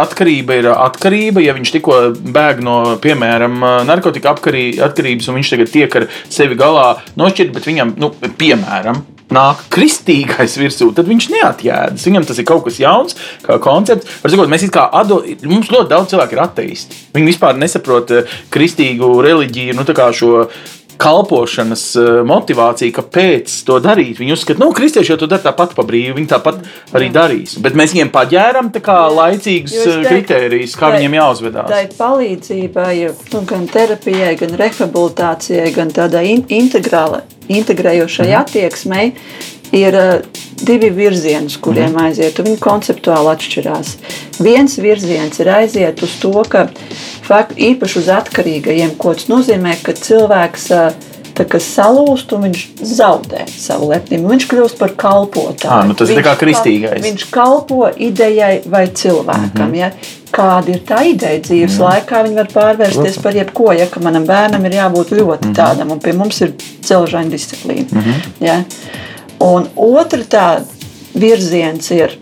atkarība 0.01 0.59
ir 0.59 0.69
atkarība. 0.73 1.41
Ja 1.41 1.55
viņš 1.57 1.71
tikko 1.77 2.01
bēg 2.37 2.61
no, 2.61 2.97
piemēram, 3.01 3.57
narkotika 3.85 4.33
apkarī- 4.33 4.81
atkarības, 4.81 5.29
un 5.29 5.39
viņš 5.39 5.49
tagad 5.55 5.71
tiek 5.71 5.95
ar 5.95 6.07
sevi 6.29 6.55
galā 6.55 6.95
nošķirt, 7.17 7.53
bet 7.53 7.65
viņam, 7.65 7.95
nu, 7.97 8.13
piemēram, 8.37 9.01
nāk 9.35 9.63
kristīgais 9.73 10.57
virsū, 10.59 10.91
tad 10.95 11.09
viņš 11.09 11.29
neatjēdzas. 11.35 12.07
Viņam 12.09 12.27
tas 12.27 12.41
ir 12.41 12.47
kaut 12.49 12.65
kas 12.67 12.81
jauns, 12.81 13.17
kā 13.45 13.57
koncepts. 13.63 14.09
Sakot, 14.25 14.51
mēs 14.51 14.67
kā 14.73 14.87
ado, 15.01 15.21
mums 15.47 15.71
ļoti 15.73 15.91
daudz 15.91 16.13
cilvēku 16.13 16.37
ir 16.37 16.43
ateisti. 16.45 17.01
Viņi 17.15 17.31
vispār 17.33 17.59
nesaprot 17.59 18.13
eh, 18.15 18.37
kristīgu 18.53 19.13
reliģiju, 19.25 19.77
nu, 19.77 19.87
kā 19.95 20.11
šo 20.15 20.45
kalpošanas 21.01 21.83
eh, 21.97 22.09
motivāciju, 22.27 22.93
kāpēc 22.99 23.55
to 23.67 23.79
darīt. 23.83 24.19
Viņi 24.21 24.35
uzskata, 24.35 24.59
ka 24.59 24.63
nu, 24.65 24.71
kristieši 24.77 25.13
jau 25.13 25.19
to 25.23 25.29
dara 25.31 25.43
tāpat 25.49 25.73
pa 25.77 25.85
brīvu, 25.87 26.15
viņi 26.19 26.29
tāpat 26.31 26.61
arī 26.97 27.09
darīs. 27.13 27.57
Bet 27.63 27.77
mēs 27.79 27.95
viņiem 27.95 28.11
paģēram 28.13 28.69
kā 28.85 28.97
laicīgus 29.15 29.75
eh, 29.81 30.01
kritērijus, 30.07 30.75
kā 30.77 30.89
tai- 30.91 30.99
viņiem 30.99 31.17
jāuzvedās. 31.19 31.69
Tā 31.71 31.81
ir 31.87 31.95
palīdzībai 31.97 32.93
nu, 33.33 33.43
gan 33.49 33.67
terapijai, 33.71 34.35
gan 34.41 34.55
rehabilitācijai, 34.61 35.69
gan 35.75 35.89
tādai 35.95 36.25
in 36.35 36.43
integrāla, 36.61 37.23
integrējošai 37.51 38.27
Mhm. 38.29 38.41
attieksmei. 38.41 39.11
Ir 39.71 39.95
uh, 39.95 40.21
divi 40.67 40.89
virzieni, 40.95 41.47
kuriem 41.61 41.93
Mhm. 41.95 42.03
aiziet, 42.05 42.39
un 42.39 42.45
viņi 42.45 42.59
konceptuāli 42.59 43.31
atšķirās. 43.35 43.93
Viens 44.43 44.75
virziens 44.77 45.39
ir 45.39 45.47
aiziet 45.47 46.03
uz 46.03 46.17
to, 46.21 46.33
ka 46.49 46.67
fakt, 47.23 47.55
īpaši 47.57 47.97
uz 48.03 48.07
atkarīgajiem, 48.07 48.97
ko 48.97 49.13
tas 49.13 49.25
nozīmē, 49.31 49.77
ka 49.83 49.93
cilvēks 49.93 50.67
tā 51.33 51.45
kā 51.47 51.57
salūst 51.63 52.33
un 52.35 52.41
viņš 52.49 52.65
zaudē 52.83 53.45
savu 53.49 53.87
lepnību. 53.93 54.27
Viņš 54.33 54.45
kļūst 54.51 54.77
par 54.77 54.89
kalpotāju. 54.99 55.71
Ā, 55.71 55.87
nu 55.87 55.93
tas 55.95 56.09
ir 56.09 56.17
Viņš 56.17 56.25
kā 56.25 56.35
kal- 56.35 56.41
kristīgais. 56.43 57.01
Viņš 57.07 57.23
kalpo 57.31 57.87
idejai 57.97 58.61
vai 58.67 58.87
cilvēkam. 58.87 59.69
Mhm. 59.71 59.75
Ja? 59.75 59.91
Kāda 60.31 60.69
ir 60.75 60.79
tā 60.87 60.99
ideja 61.07 61.39
dzīves 61.39 61.79
laikā, 61.79 62.21
viņi 62.27 62.35
var 62.35 62.47
pārvērsties 62.51 63.21
par 63.23 63.33
jebko. 63.33 63.71
Ja 63.79 63.87
manam 64.01 64.25
bērnam 64.27 64.65
ir 64.65 64.71
jābūt 64.71 65.15
ļoti 65.15 65.55
tādam, 65.55 65.91
un 65.91 65.99
pie 65.99 66.11
mums 66.13 66.41
ir 66.41 66.53
celžaina 66.83 67.29
disciplīna. 67.31 68.03
Ja? 68.39 68.63
Un 69.41 69.65
otra 69.75 70.21
tā 70.29 70.47
virziens 71.17 71.89
ir, 71.95 72.13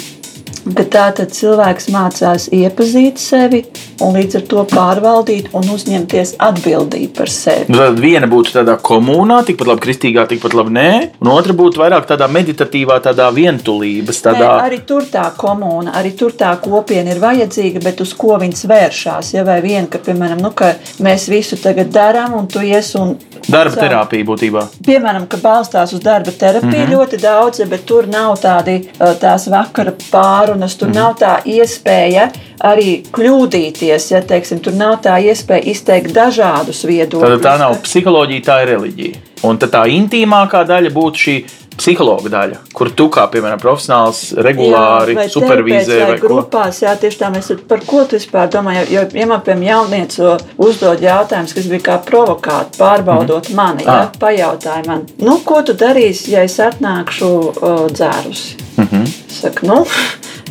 ka 0.76 0.86
tātad 0.88 1.32
cilvēks 1.34 1.90
mācās 1.94 2.48
iepazīt 2.56 3.20
sevi 3.22 3.64
un 4.04 4.16
līdz 4.16 4.38
ar 4.40 4.44
to 4.52 4.64
pārvaldīt 4.70 5.50
un 5.58 5.68
uzņemties 5.74 6.36
atbildību 6.46 7.12
par 7.18 7.32
sevi. 7.32 7.68
Nu, 7.72 7.80
tad 7.82 8.00
viena 8.02 8.30
būtu 8.32 8.54
tādā 8.56 8.76
komunā, 8.84 9.42
tikpat 9.48 9.72
labi 9.72 9.84
kristīgā, 9.88 10.26
tikpat 10.30 10.56
labi 10.58 10.76
nē, 10.76 10.90
un 11.24 11.32
otra 11.34 11.56
būtu 11.58 11.82
vairāk 11.82 12.08
tādā 12.10 12.30
meditatīvā, 12.32 13.00
tādā 13.04 13.30
vientulības, 13.36 14.22
tādā 14.26 14.46
Nē, 14.46 14.68
arī 14.70 14.82
tur 14.88 15.08
tā 15.12 15.26
komūna, 15.40 15.96
arī 16.00 16.14
tur 16.20 16.36
tā 16.40 16.54
kopiena 16.64 17.14
ir 17.16 17.24
vajadzīga, 17.24 17.84
bet 17.84 18.04
uz 18.06 18.14
ko 18.18 18.38
viņas 18.42 18.68
vēršās? 18.70 19.34
Ja 19.36 19.46
vai 19.48 19.60
vien, 19.66 19.90
ka, 19.92 20.02
piemēram, 20.04 20.44
nu, 20.44 20.54
ka 20.56 20.74
mēs 21.04 21.30
visu 21.32 21.60
tagad 21.60 21.92
darām, 21.96 22.38
un 22.40 22.48
tu 22.52 22.64
ies 22.64 22.94
un. 23.00 23.18
Darba 23.52 23.76
Savu- 23.76 23.86
terapija 23.86 24.26
būtībā. 24.26 24.66
Piemēram, 24.86 25.28
ka 25.30 25.38
balstās 25.42 25.94
uz 25.94 26.04
darba 26.04 26.32
terapiju 26.32 26.72
mm. 26.72 26.86
-hmm. 26.86 26.94
ļoti 26.96 27.22
daudz, 27.22 27.62
bet 27.70 27.86
tur 27.86 28.08
nav 28.08 28.38
tādi, 28.42 28.80
tās 29.20 29.48
vakara 29.52 29.94
pārunas, 30.12 30.78
tur 30.78 30.88
mm 30.88 30.94
-hmm. 30.94 30.96
nav 30.96 31.16
tā 31.20 31.34
iespēja 31.46 32.30
arī 32.60 33.04
kļūdīties. 33.12 34.12
Ja, 34.12 34.22
teiksim, 34.22 34.60
tur 34.60 34.74
nav 34.74 35.00
tā 35.04 35.20
iespēja 35.24 35.64
izteikt 35.64 36.14
dažādus 36.16 36.84
viedokļus. 36.86 37.42
Tad 37.42 37.52
tā 37.52 37.58
nav 37.60 37.78
psiholoģija, 37.84 38.42
tā 38.42 38.62
ir 38.64 38.68
reliģija. 38.68 39.16
Un 39.44 39.58
tā 39.58 39.86
intīmākā 39.88 40.66
daļa 40.68 40.90
būtu 40.92 41.16
šī 41.26 41.36
psihologa 41.80 42.32
daļa, 42.34 42.60
kur 42.76 42.92
tu 42.96 43.08
kā 43.14 43.26
piemēram 43.32 43.62
profesionāls 43.62 44.22
regulāri 44.46 45.16
supervizē 45.32 46.00
vai 46.12 46.18
grupās, 46.22 46.82
jā, 46.84 46.96
tieši 47.00 47.22
tā 47.22 47.32
mēs 47.34 47.52
par 47.70 47.84
ko 47.88 48.04
tu 48.10 48.20
vispār 48.20 48.52
domā, 48.54 48.76
jo, 48.80 48.86
jo 48.98 49.06
ja 49.14 49.28
man, 49.30 49.44
piemēram, 49.46 49.68
jaunieci 49.70 50.26
uzdod 50.58 51.04
jautājumus, 51.04 51.56
kas 51.58 51.70
bija 51.72 51.86
kā 51.90 51.98
provokāti, 52.06 52.78
pārbaudot 52.80 53.50
mm 53.50 53.54
-hmm. 53.54 53.56
mani, 53.56 53.84
ja, 53.84 54.00
Ah. 54.00 54.12
pajautāja 54.20 54.86
man, 54.88 55.06
nu, 55.18 55.40
ko 55.46 55.62
tu 55.62 55.74
darīsi, 55.74 56.32
ja 56.32 56.44
es 56.44 56.60
atnākšu 56.60 57.30
uh, 57.30 57.88
dzērusi? 57.92 58.56
Mm. 58.78 58.88
-hmm. 58.92 59.08
Saka, 59.42 59.68
nu, 59.68 59.86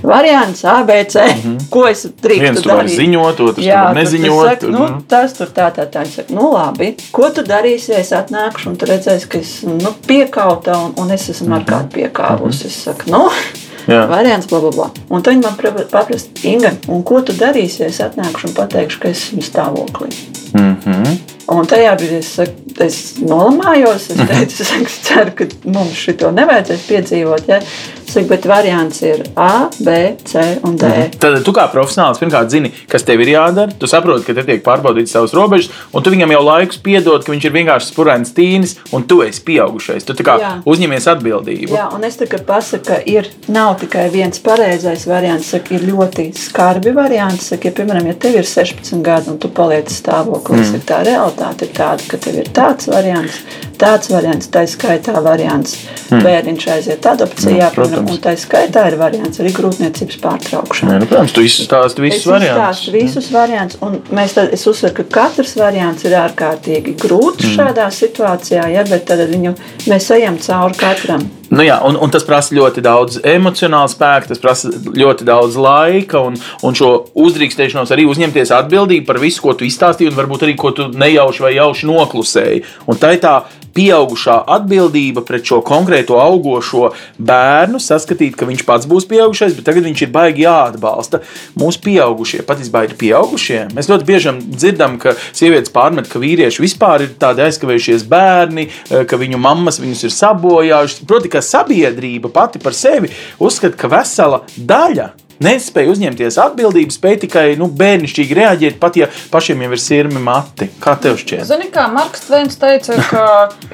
variants 0.02 0.64
ABC, 0.64 1.14
mm 1.14 1.42
-hmm. 1.42 1.58
ko 1.70 1.86
es 1.88 2.06
drīkstu 2.22 2.38
Mhm. 2.38 2.40
Viens 2.42 2.62
darīt? 2.62 2.96
ziņot, 2.98 3.40
otrs 3.40 3.64
Jā, 3.66 3.90
es 3.90 3.94
neziņot, 4.12 4.48
Saku, 4.50 4.66
un- 4.66 4.72
nu, 4.72 5.02
tas 5.08 5.32
tur 5.32 5.46
tā, 5.46 5.70
tā, 5.74 5.86
tā. 5.90 6.06
Saka, 6.06 6.34
nu, 6.34 6.52
labi. 6.52 6.94
Ko 7.12 7.30
tu 7.30 7.42
darīsi, 7.42 7.88
ja 7.92 7.98
es 7.98 8.10
atnākšu 8.12 8.66
un 8.68 8.76
tu 8.76 8.86
redzēsi, 8.86 9.28
ka 9.28 9.38
es 9.38 9.62
nu, 9.62 9.88
piekauta 10.06 10.76
un, 10.78 10.92
un 10.96 11.10
es 11.10 11.28
esmu 11.28 11.54
ar 11.54 11.62
kādu 11.64 11.88
piekāvusi? 11.94 12.66
Es 12.66 12.82
saku, 12.84 13.10
nu, 13.10 13.18
Mhm. 13.18 13.92
Jā. 13.94 14.08
variants, 14.08 14.46
bla, 14.46 14.60
bla, 14.60 14.70
bla. 14.70 14.90
Un 15.10 15.22
tad 15.22 15.34
viņi 15.34 15.42
man 15.42 15.52
paprasta, 15.90 16.28
Inga, 16.42 16.70
un 16.88 17.02
ko 17.02 17.20
tu 17.22 17.32
darīsi, 17.32 17.80
ja 17.80 17.86
es 17.86 18.00
atnākšu 18.00 18.44
un 18.48 18.54
pateikšu, 18.54 18.98
ka 19.00 19.08
esmu 19.08 19.40
stāvoklī? 19.42 20.08
Mhm. 20.54 21.18
Un 21.48 21.64
tajā 21.64 21.94
brīdī 21.96 22.18
es, 22.20 22.34
saku, 22.36 22.74
es 22.84 22.96
nolamājos. 23.24 24.10
Es 24.12 24.18
teicu, 24.18 24.58
es 24.64 24.68
saku, 24.68 24.96
ceru, 25.06 25.32
ka 25.38 25.46
mums 25.72 25.96
šito 25.96 26.28
nevajadzēs 26.36 26.82
piedzīvot. 26.84 27.46
Ja? 27.48 27.62
Saku, 28.08 28.26
bet 28.28 28.44
variants 28.48 29.00
ir 29.04 29.22
A, 29.32 29.68
B, 29.80 29.94
C 30.28 30.42
un 30.64 30.76
D. 30.80 30.90
Tad 31.20 31.38
tu 31.44 31.54
kā 31.56 31.64
profesionāls 31.72 32.20
pirmkārt 32.20 32.52
zini, 32.52 32.72
kas 32.88 33.06
tev 33.08 33.22
ir 33.24 33.32
jādara. 33.32 33.72
Tu 33.80 33.88
saproti, 33.88 34.26
ka 34.26 34.36
te 34.36 34.44
tiek 34.44 34.60
pārbaudīts 34.64 35.14
savas 35.16 35.32
robežas, 35.36 35.72
un 35.96 36.04
tu 36.04 36.12
viņam 36.12 36.34
jau 36.36 36.42
laikus 36.50 36.82
piedod, 36.84 37.24
ka 37.24 37.32
viņš 37.32 37.48
ir 37.48 37.56
vienkārši 37.56 37.90
spurēns 37.94 38.34
tīnis, 38.36 38.76
un 38.96 39.08
tu 39.08 39.22
esi 39.24 39.40
pieaugušais. 39.48 40.04
Tu 40.04 40.18
kā 40.24 40.36
Jā. 40.40 40.52
uzņemies 40.68 41.08
atbildību. 41.14 41.72
Jā, 41.72 41.88
un 41.96 42.04
es 42.08 42.20
tikai 42.20 42.42
pasaku, 42.48 42.90
ka 42.90 43.00
ir, 43.08 43.28
nav 43.48 43.78
tikai 43.80 44.08
viens 44.12 44.44
pareizais 44.44 45.08
variants, 45.08 45.48
saka, 45.54 45.76
ir 45.76 45.88
ļoti 45.88 46.28
skarbi 46.36 46.92
varianti. 46.96 47.44
Saka, 47.48 47.70
ja, 47.70 47.76
piemēram, 47.80 48.12
ja 48.12 48.16
tev 48.20 48.36
ir 48.40 48.48
16 48.48 49.04
gadi 49.04 49.32
un 49.32 49.40
tu 49.40 49.52
paliec 49.52 49.92
stāvoklī, 49.92 50.64
mm. 50.64 50.86
tā 50.88 51.02
realitāte 51.08 51.37
ir 51.64 51.72
tāda, 51.76 52.04
ka 52.10 52.20
tev 52.24 52.40
ir 52.42 52.50
tāds 52.56 52.90
variants, 52.90 53.40
tāds 53.78 54.10
variants, 54.12 54.50
tā 54.52 54.64
skaitā 54.68 55.20
variants. 55.24 55.76
Mm. 56.08 56.22
Bērniņš 56.24 56.66
aiziet 56.72 57.06
adopcijā, 57.08 57.70
protams. 57.74 57.94
piemēram, 57.94 58.12
un 58.14 58.20
tā 58.24 58.34
skaitā 58.40 58.84
ir 58.88 58.98
variants 59.00 59.42
arī 59.42 59.52
grūtniecības 59.56 60.20
pārtraukšana. 60.24 60.94
Nē, 60.94 61.00
nu, 61.02 61.08
protams, 61.10 61.34
tu 61.36 61.44
izstāsti 61.44 62.04
visus 62.04 62.26
Es 62.28 62.46
izstāstu 62.48 62.94
visus 62.94 63.30
variantus, 63.34 63.80
un 63.84 63.98
mēs 64.14 64.36
tad, 64.38 64.52
es 64.56 64.64
uzsveru, 64.68 64.96
ka 65.00 65.08
katrs 65.18 65.56
variants 65.60 66.06
ir 66.08 66.16
ārkārtīgi 66.18 66.96
grūts 67.00 67.44
mm. 67.44 67.56
šādā 67.58 67.88
situācijā, 67.94 68.68
ja, 68.74 68.86
bet 68.88 69.08
tad 69.10 69.26
viņu 69.28 69.54
mēs 69.88 70.12
ejam 70.16 70.40
cauri 70.42 70.80
katram. 70.80 71.28
Nu 71.48 71.64
jā, 71.64 71.78
un, 71.84 71.96
un 71.96 72.10
tas 72.12 72.26
prasa 72.28 72.52
ļoti 72.56 72.82
daudz 72.84 73.20
emocionāla 73.24 73.88
spēka, 73.88 74.28
tas 74.28 74.40
prasa 74.42 74.68
ļoti 74.68 75.24
daudz 75.28 75.56
laika 75.56 76.20
un, 76.28 76.36
un 76.36 76.76
šo 76.76 76.90
uzdrīkstēšanos 77.16 77.92
arī 77.94 78.04
uzņemties 78.08 78.52
atbildību 78.52 79.08
par 79.08 79.20
visu, 79.22 79.40
ko 79.46 79.54
tu 79.56 79.64
izstāstīji, 79.68 80.12
un 80.12 80.18
varbūt 80.18 80.44
arī 80.44 80.56
ko 80.60 80.74
tu 80.76 80.90
nejauši 80.92 81.46
vai 81.46 81.54
jauši 81.56 81.88
noklusēji. 81.88 82.66
Un 82.92 83.00
tā 83.00 83.14
ir 83.16 83.24
tā 83.24 83.38
pieaugušā 83.78 84.40
atbildība 84.56 85.22
pret 85.26 85.46
šo 85.46 85.60
konkrēto 85.66 86.18
augošo 86.18 86.90
bērnu, 87.18 87.80
saskatīt, 87.82 88.34
ka 88.38 88.48
viņš 88.48 88.64
pats 88.66 88.88
būs 88.90 89.06
pieaugušais, 89.10 89.54
bet 89.56 89.68
tagad 89.68 89.86
viņš 89.86 90.04
ir 90.04 90.12
baigi 90.14 90.44
jāatbalsta. 90.46 91.22
Mūsu 91.58 91.82
pieaugušie 91.86 92.42
patiesībā 92.48 92.84
ir 92.88 92.96
pieaugušie. 92.98 93.60
Mēs 93.76 93.90
ļoti 93.90 94.08
bieži 94.08 94.34
dzirdam, 94.48 94.98
ka 95.02 95.14
sievietes 95.30 95.72
pārmet, 95.74 96.10
ka 96.10 96.22
vīrieši 96.22 96.64
vispār 96.64 97.06
ir 97.06 97.14
tādi 97.20 97.46
aizkavējušies 97.46 98.08
bērni, 98.10 98.68
eh, 98.68 99.06
ka 99.08 99.20
viņu 99.20 99.38
mammas 99.38 99.80
viņus 99.82 100.04
ir 100.08 100.16
sabojājušas. 100.16 101.06
Proti, 101.06 101.32
ka 101.32 101.44
sabiedrība 101.44 102.32
pati 102.32 102.58
par 102.58 102.74
sevi 102.74 103.12
uzskata, 103.38 103.76
ka 103.76 103.88
vesela 103.94 104.42
daļa 104.58 105.10
nespēja 105.44 105.92
uzņemties 105.92 106.38
atbildību, 106.42 106.94
spēja 106.94 107.22
tikai 107.26 107.44
nu, 107.60 107.68
bērnišķīgi 107.78 108.38
reaģēt, 108.38 108.78
pat 108.82 108.98
ja 109.00 109.08
pašiem 109.32 109.62
jau 109.64 109.70
ir 109.74 109.82
sirmi 109.82 110.22
mati. 110.22 110.70
Kā 110.82 110.96
tev 111.00 111.18
šķiet? 111.20 111.44
Zini, 111.48 111.68
kā 111.74 111.86
Marks 111.92 112.26
Tveins 112.26 112.58
teica, 112.60 112.98
ka 113.10 113.24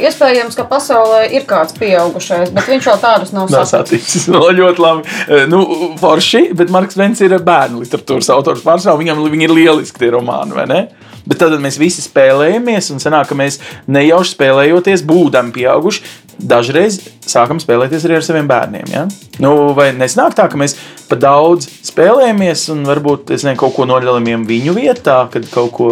iespējams, 0.00 0.59
ka 0.59 0.66
pasaulē 0.68 1.24
ir 1.37 1.46
kāds 1.48 1.77
pieaugušais, 1.79 2.53
bet 2.55 2.68
viņš 2.70 2.90
jau 2.90 2.98
tādus 3.03 3.35
nav 3.37 3.50
saticis. 3.55 4.29
no 4.35 4.44
ļoti 4.50 4.85
labi. 4.85 5.16
Eh, 5.29 5.46
Nu, 5.55 5.61
forši, 6.00 6.48
bet 6.57 6.72
Marks 6.72 6.96
Vents 6.98 7.20
ir 7.22 7.37
bērnu 7.44 7.83
literatūras 7.85 8.31
autors 8.35 8.64
pārsvarā. 8.64 8.96
Viņam 8.98 9.20
viņi 9.31 9.46
ir 9.46 9.53
lieliski 9.55 10.00
tie 10.00 10.11
romāni, 10.14 10.57
vai 10.57 10.64
ne? 10.70 10.81
Bet 11.24 11.40
tad 11.40 11.55
mēs 11.62 11.79
visi 11.81 12.03
spēlējamies, 12.05 12.90
un 12.92 13.00
sanāk, 13.00 13.31
ka 13.31 13.38
mēs 13.38 13.61
nejauši 13.88 14.35
spēlējoties, 14.35 15.05
būdami 15.09 15.55
pieauguši, 15.57 16.03
dažreiz 16.50 16.98
sākam 17.31 17.61
spēlēties 17.63 18.07
arī 18.07 18.19
ar 18.19 18.27
saviem 18.27 18.51
bērniem. 18.51 18.91
Ja? 18.93 19.07
Nu, 19.43 19.73
vai 19.77 19.91
nesnāk 19.97 20.37
tā, 20.39 20.47
ka 20.51 20.59
mēs 20.61 20.77
pa 21.09 21.17
daudz 21.21 21.67
spēlējamies 21.85 22.67
un 22.73 22.85
varbūt 22.89 23.33
ne, 23.45 23.55
kaut 23.59 23.75
ko 23.77 23.87
noļaujam 23.89 24.45
viņu 24.49 24.75
vietā, 24.77 25.17
kad 25.33 25.47
kaut 25.53 25.73
ko 25.77 25.89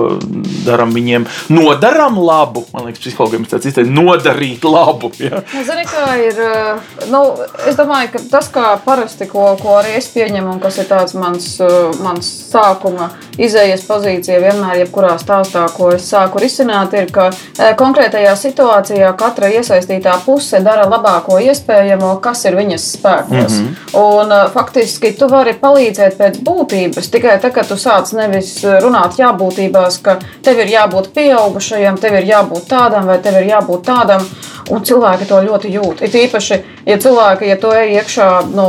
darām 0.67 0.95
viņiem, 0.95 1.27
nodarām 1.53 2.19
labu. 2.23 2.65
Man 2.73 2.89
liekas, 2.89 3.03
psihologiem 3.05 3.47
tas 3.49 3.67
ir 3.69 3.91
nodarīt 3.91 4.65
labu. 4.67 5.13
Ja? 5.21 5.43
Nu, 5.53 5.65
zini, 5.67 5.85
ir, 6.23 6.41
eh, 6.43 6.95
nu, 7.13 7.23
es 7.69 7.79
domāju, 7.79 8.13
ka 8.15 8.23
tas, 8.33 8.49
kā 8.53 8.73
parasti, 8.85 9.29
ko, 9.31 9.53
ko 9.61 9.77
arī 9.81 9.97
es 9.99 10.09
pieņemu, 10.15 10.57
un 10.57 10.63
kas 10.63 10.81
ir 10.83 10.89
tāds 10.91 11.17
mans, 11.19 11.49
eh, 11.61 12.01
mans 12.03 12.31
sākuma 12.53 13.11
izējas 13.41 13.85
pozīcija 13.89 14.41
vienmēr, 14.43 14.83
jebkurā 14.83 15.15
stāstā, 15.21 15.67
ko 15.77 15.93
es 15.97 16.09
sāku 16.09 16.43
risināt, 16.43 16.95
ir, 16.99 17.11
ka 17.13 17.31
eh, 17.31 17.75
konkrētajā 17.79 18.35
situācijā 18.39 19.13
katra 19.21 19.53
iesaistītā 19.59 20.19
puse 20.27 20.63
dara 20.65 20.89
labāko 21.23 21.39
iespējamo, 21.41 22.21
kas 22.21 22.45
ir 22.45 22.57
viņas 22.57 22.87
spēkos. 22.97 23.53
Mm 23.53 23.69
-hmm. 23.69 23.99
Un 23.99 24.51
faktiski 24.53 25.13
tu 25.19 25.29
vari 25.29 25.55
palīdzēt 25.55 26.17
pēc 26.19 26.43
būtības 26.43 27.11
tikai 27.11 27.41
tad, 27.41 27.53
kad 27.53 27.69
tu 27.69 27.75
sāc 27.75 28.13
nevis 28.13 28.63
runāt 28.63 29.19
jābūtībās, 29.19 30.03
ka 30.03 30.19
tev 30.43 30.59
ir 30.59 30.67
jābūt 30.67 31.13
pieaugušajam, 31.15 31.99
tev 31.99 32.15
ir 32.15 32.25
jābūt 32.25 32.69
tādam 32.69 33.07
vai 33.07 33.19
tev 33.19 33.35
ir 33.35 33.49
jābūt 33.49 33.85
tādam. 33.85 34.27
Un 34.71 34.85
cilvēki 34.87 35.27
to 35.27 35.41
ļoti 35.43 35.71
jūt. 35.75 36.03
It 36.07 36.15
īpaši, 36.15 36.59
ja 36.87 36.97
cilvēki, 37.03 37.49
ja 37.51 37.57
tu 37.59 37.73
ej 37.75 37.97
iekšā 37.99 38.29
nu, 38.55 38.67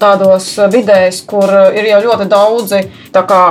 tādos 0.00 0.46
vidēs, 0.72 1.20
kur 1.28 1.52
ir 1.76 1.90
jau 1.90 2.00
ļoti 2.06 2.28
daudzi 2.30 2.80
tā 3.12 3.24
kā, 3.28 3.42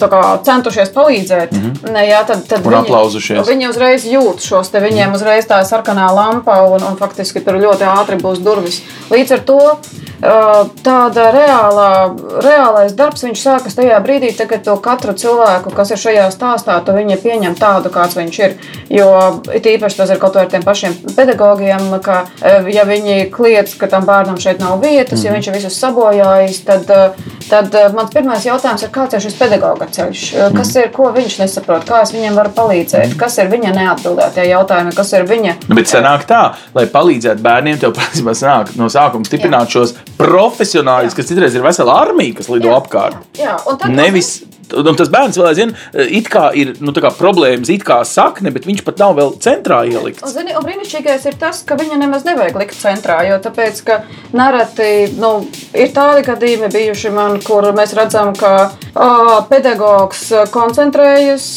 tā 0.00 0.08
kā 0.08 0.22
centušies 0.46 0.92
palīdzēt, 0.94 1.52
mm 1.52 1.60
-hmm. 1.60 1.92
ne, 1.92 2.06
jā, 2.08 2.24
tad, 2.26 2.46
tad 2.48 2.64
viņi, 2.64 3.44
viņi 3.48 3.68
uzreiz 3.68 4.06
jūt 4.08 4.40
šos 4.40 4.72
te 4.72 4.80
viņiem 4.80 5.14
uzreiz 5.14 5.46
tā 5.46 5.60
sarkanā 5.64 6.08
lampa 6.14 6.62
un, 6.62 6.82
un 6.82 6.96
faktiski 6.96 7.44
tur 7.44 7.60
ļoti 7.60 7.84
ātri 7.84 8.16
būs 8.16 8.42
durvis. 8.44 8.82
Līdz 9.10 9.32
ar 9.32 9.40
to 9.40 9.60
tāda 10.20 11.28
reālā, 11.34 11.90
reālais 12.42 12.94
darbs 12.98 13.22
sākas 13.38 13.76
tajā 13.78 13.98
brīdī, 14.02 14.32
tad, 14.36 14.48
kad 14.50 14.64
to 14.66 14.74
katru 14.82 15.14
cilvēku, 15.14 15.70
kas 15.74 15.92
ir 15.94 16.00
šajā 16.02 16.26
stāstā, 16.34 16.78
tu 16.84 16.94
viņa 16.96 17.18
pieņem 17.22 17.54
tādu, 17.58 17.92
kāds 17.94 18.18
viņš 18.18 18.38
ir. 18.42 18.56
Jo 18.90 19.08
īpaši 19.46 20.00
tas 20.00 20.10
ir 20.10 20.18
kaut 20.18 20.34
vai 20.34 20.46
ar 20.46 20.50
tiem 20.50 20.64
pašiem 20.66 20.96
pedagogiem, 21.14 21.90
ka 22.02 22.24
e, 22.42 22.56
ja 22.74 22.84
viņi 22.88 23.28
kliedz, 23.34 23.76
ka 23.78 23.86
tam 23.90 24.06
bērnam 24.08 24.40
šeit 24.42 24.62
nav 24.62 24.80
vietas, 24.82 25.20
mm. 25.20 25.24
ja 25.26 25.30
mhm. 25.30 25.38
viņš 25.38 25.48
ir 25.48 25.58
visus 25.58 25.78
sabojājis, 25.78 26.60
tad, 26.66 26.90
e, 26.90 27.32
tad 27.50 27.78
mans 27.94 28.12
pirmais 28.14 28.46
jautājums 28.48 28.86
ir, 28.86 28.92
kāds 28.94 29.14
ir 29.14 29.24
šis 29.24 29.38
pedagoga 29.38 29.86
ceļš? 29.92 30.24
Kas 30.56 30.74
ir, 30.80 30.90
ko 30.94 31.12
viņš 31.14 31.38
nesaprot, 31.44 31.86
kā 31.88 32.02
es 32.02 32.14
viņam 32.16 32.38
varu 32.38 32.54
palīdzēt, 32.58 33.14
kas 33.20 33.38
ir 33.38 33.52
viņa 33.52 33.74
neatbildētie 33.76 34.48
jautājumi, 34.50 34.94
kas 34.98 35.14
ir 35.14 35.28
viņa. 35.30 35.56
Nu, 35.68 35.78
bet 35.78 35.90
sanāk 35.90 36.26
tā, 36.28 36.42
lai 36.74 36.88
palīdzētu 36.90 37.44
bērniem, 37.44 37.80
tev 37.82 37.94
patiesībā 37.98 38.34
sanāk 38.38 38.74
no 38.80 38.90
sākuma 38.92 39.28
stiprināt 39.28 39.68
Jā. 39.68 39.78
šos 39.78 39.96
profesionāļus, 40.18 41.16
kas 41.16 41.30
citreiz 41.30 41.56
ir 41.56 41.64
vesela 41.64 41.98
armija, 42.02 42.36
kas 42.40 42.50
lido 42.52 42.72
Jā. 42.72 42.78
apkārt. 42.82 43.20
Jā, 43.38 43.56
un 43.70 43.78
tad 43.80 43.94
Nevis 43.94 44.32
Un 44.42 44.57
tas 44.68 45.10
bērns 45.12 45.38
vēl 45.38 45.50
aizvien 45.50 45.74
it 46.08 46.28
kā 46.32 46.48
ir 46.58 46.74
nu, 46.80 46.92
problēmas, 46.92 47.70
it 47.72 47.84
kā 47.86 48.00
sakne, 48.06 48.52
bet 48.54 48.66
viņš 48.68 48.84
pat 48.86 49.00
nav 49.02 49.16
vēl 49.18 49.34
centrā 49.42 49.80
ielikts. 49.88 50.24
Un, 50.26 50.32
zini, 50.32 50.54
un 50.56 50.64
brīnišķīgais 50.66 51.26
ir 51.30 51.38
tas, 51.40 51.62
ka 51.66 51.78
viņa 51.78 51.98
nemaz 52.00 52.26
nevajag 52.28 52.58
likt 52.60 52.78
centrā, 52.78 53.20
jo 53.28 53.38
tāpēc, 53.42 53.80
ka 53.86 54.00
nereti 54.36 54.90
nu, 55.18 55.32
ir 55.76 55.92
tādi 55.96 56.24
gadījumi 56.26 56.70
bijuši 56.74 57.12
man, 57.14 57.38
kur 57.44 57.70
mēs 57.76 57.94
redzam, 57.98 58.34
ka 58.38 58.52
o, 58.92 59.10
pedagogs 59.50 60.26
koncentrējas 60.54 61.48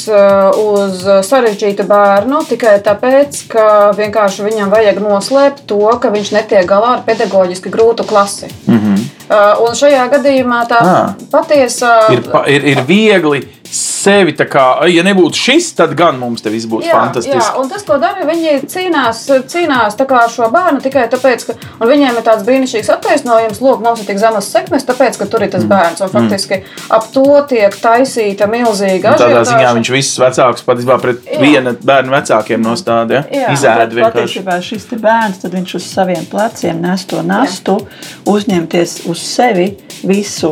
uz 0.62 1.06
sarežģītu 1.28 1.88
bērnu 1.90 2.44
tikai 2.50 2.78
tāpēc, 2.86 3.46
ka 3.52 3.66
vienkārši 3.98 4.48
viņam 4.48 4.74
vajag 4.74 5.02
noslēpt 5.04 5.66
to, 5.72 5.84
ka 6.02 6.14
viņš 6.14 6.36
netiek 6.38 6.70
galā 6.70 6.98
ar 6.98 7.08
pedagoģiski 7.08 7.74
grūtu 7.74 8.08
klasi. 8.08 8.52
Mm 8.68 8.80
-hmm. 8.80 9.21
Un 9.32 9.76
šajā 9.78 10.06
gadījumā 10.12 10.62
tā 10.68 10.80
ah. 10.84 11.12
patiesā 11.32 11.94
ir, 12.12 12.26
ir, 12.52 12.66
ir 12.74 12.82
viegli 12.88 13.44
sevi 13.72 14.34
tā 14.38 14.46
kā, 14.50 14.66
ja 14.92 15.04
nebūtu 15.06 15.40
šis, 15.40 15.72
tad 15.78 15.94
gan 15.98 16.18
mums 16.20 16.44
te 16.44 16.52
viss 16.54 16.68
būtu 16.70 16.90
jā, 16.90 16.98
fantastiski. 16.98 17.38
Jā, 17.38 17.54
un 17.62 17.70
tas, 17.72 17.86
ko 17.88 17.98
dara, 18.02 18.26
viņi 18.28 18.58
cīnās, 18.72 19.24
cīnās 19.52 19.98
ar 20.02 20.32
šo 20.32 20.50
bērnu 20.52 20.82
tikai 20.84 21.06
tāpēc, 21.12 21.46
ka 21.48 21.56
viņiem 21.88 22.20
ir 22.20 22.26
tāds 22.26 22.46
brīnišķīgs 22.48 22.92
attaisnojums, 22.96 23.62
lūk, 23.64 23.84
mums 23.86 24.04
ir 24.04 24.10
tik 24.10 24.20
zemas 24.22 24.50
sekmes, 24.52 24.86
tāpēc, 24.90 25.20
ka 25.22 25.28
tur 25.32 25.46
ir 25.46 25.54
tas 25.54 25.64
mm. 25.64 25.72
bērns. 25.72 26.04
Un 26.04 26.10
mm. 26.10 26.18
faktiski 26.18 26.58
mm. 26.60 26.90
ap 26.98 27.08
to 27.16 27.26
tiek 27.52 27.78
taisīta 27.84 28.50
milzīga 28.52 29.16
ažiotāža. 29.16 29.30
Tādā 29.32 29.46
ziņā 29.54 29.74
viņš 29.80 29.94
visus 29.96 30.20
vecākus 30.22 30.68
patiesībā 30.68 30.98
pret 31.04 31.32
jā. 31.32 31.40
viena 31.42 31.76
bērnu 31.78 32.16
vecākiem 32.18 32.66
nostāda, 32.66 33.24
ja? 33.32 33.48
izēd 33.56 33.96
vienkārši. 33.96 34.42
Patiesībā 34.42 34.58
šis 34.66 34.90
bērns, 35.02 35.42
tad 35.46 35.56
viņš 35.56 35.78
uz 35.80 35.88
saviem 35.88 36.28
pleciem 36.32 36.82
nes 36.82 37.06
to 37.10 37.22
nastu, 37.26 37.78
jā. 37.80 38.12
uzņemties 38.34 38.98
uz 39.12 39.24
sevi 39.24 39.72
visu 40.08 40.52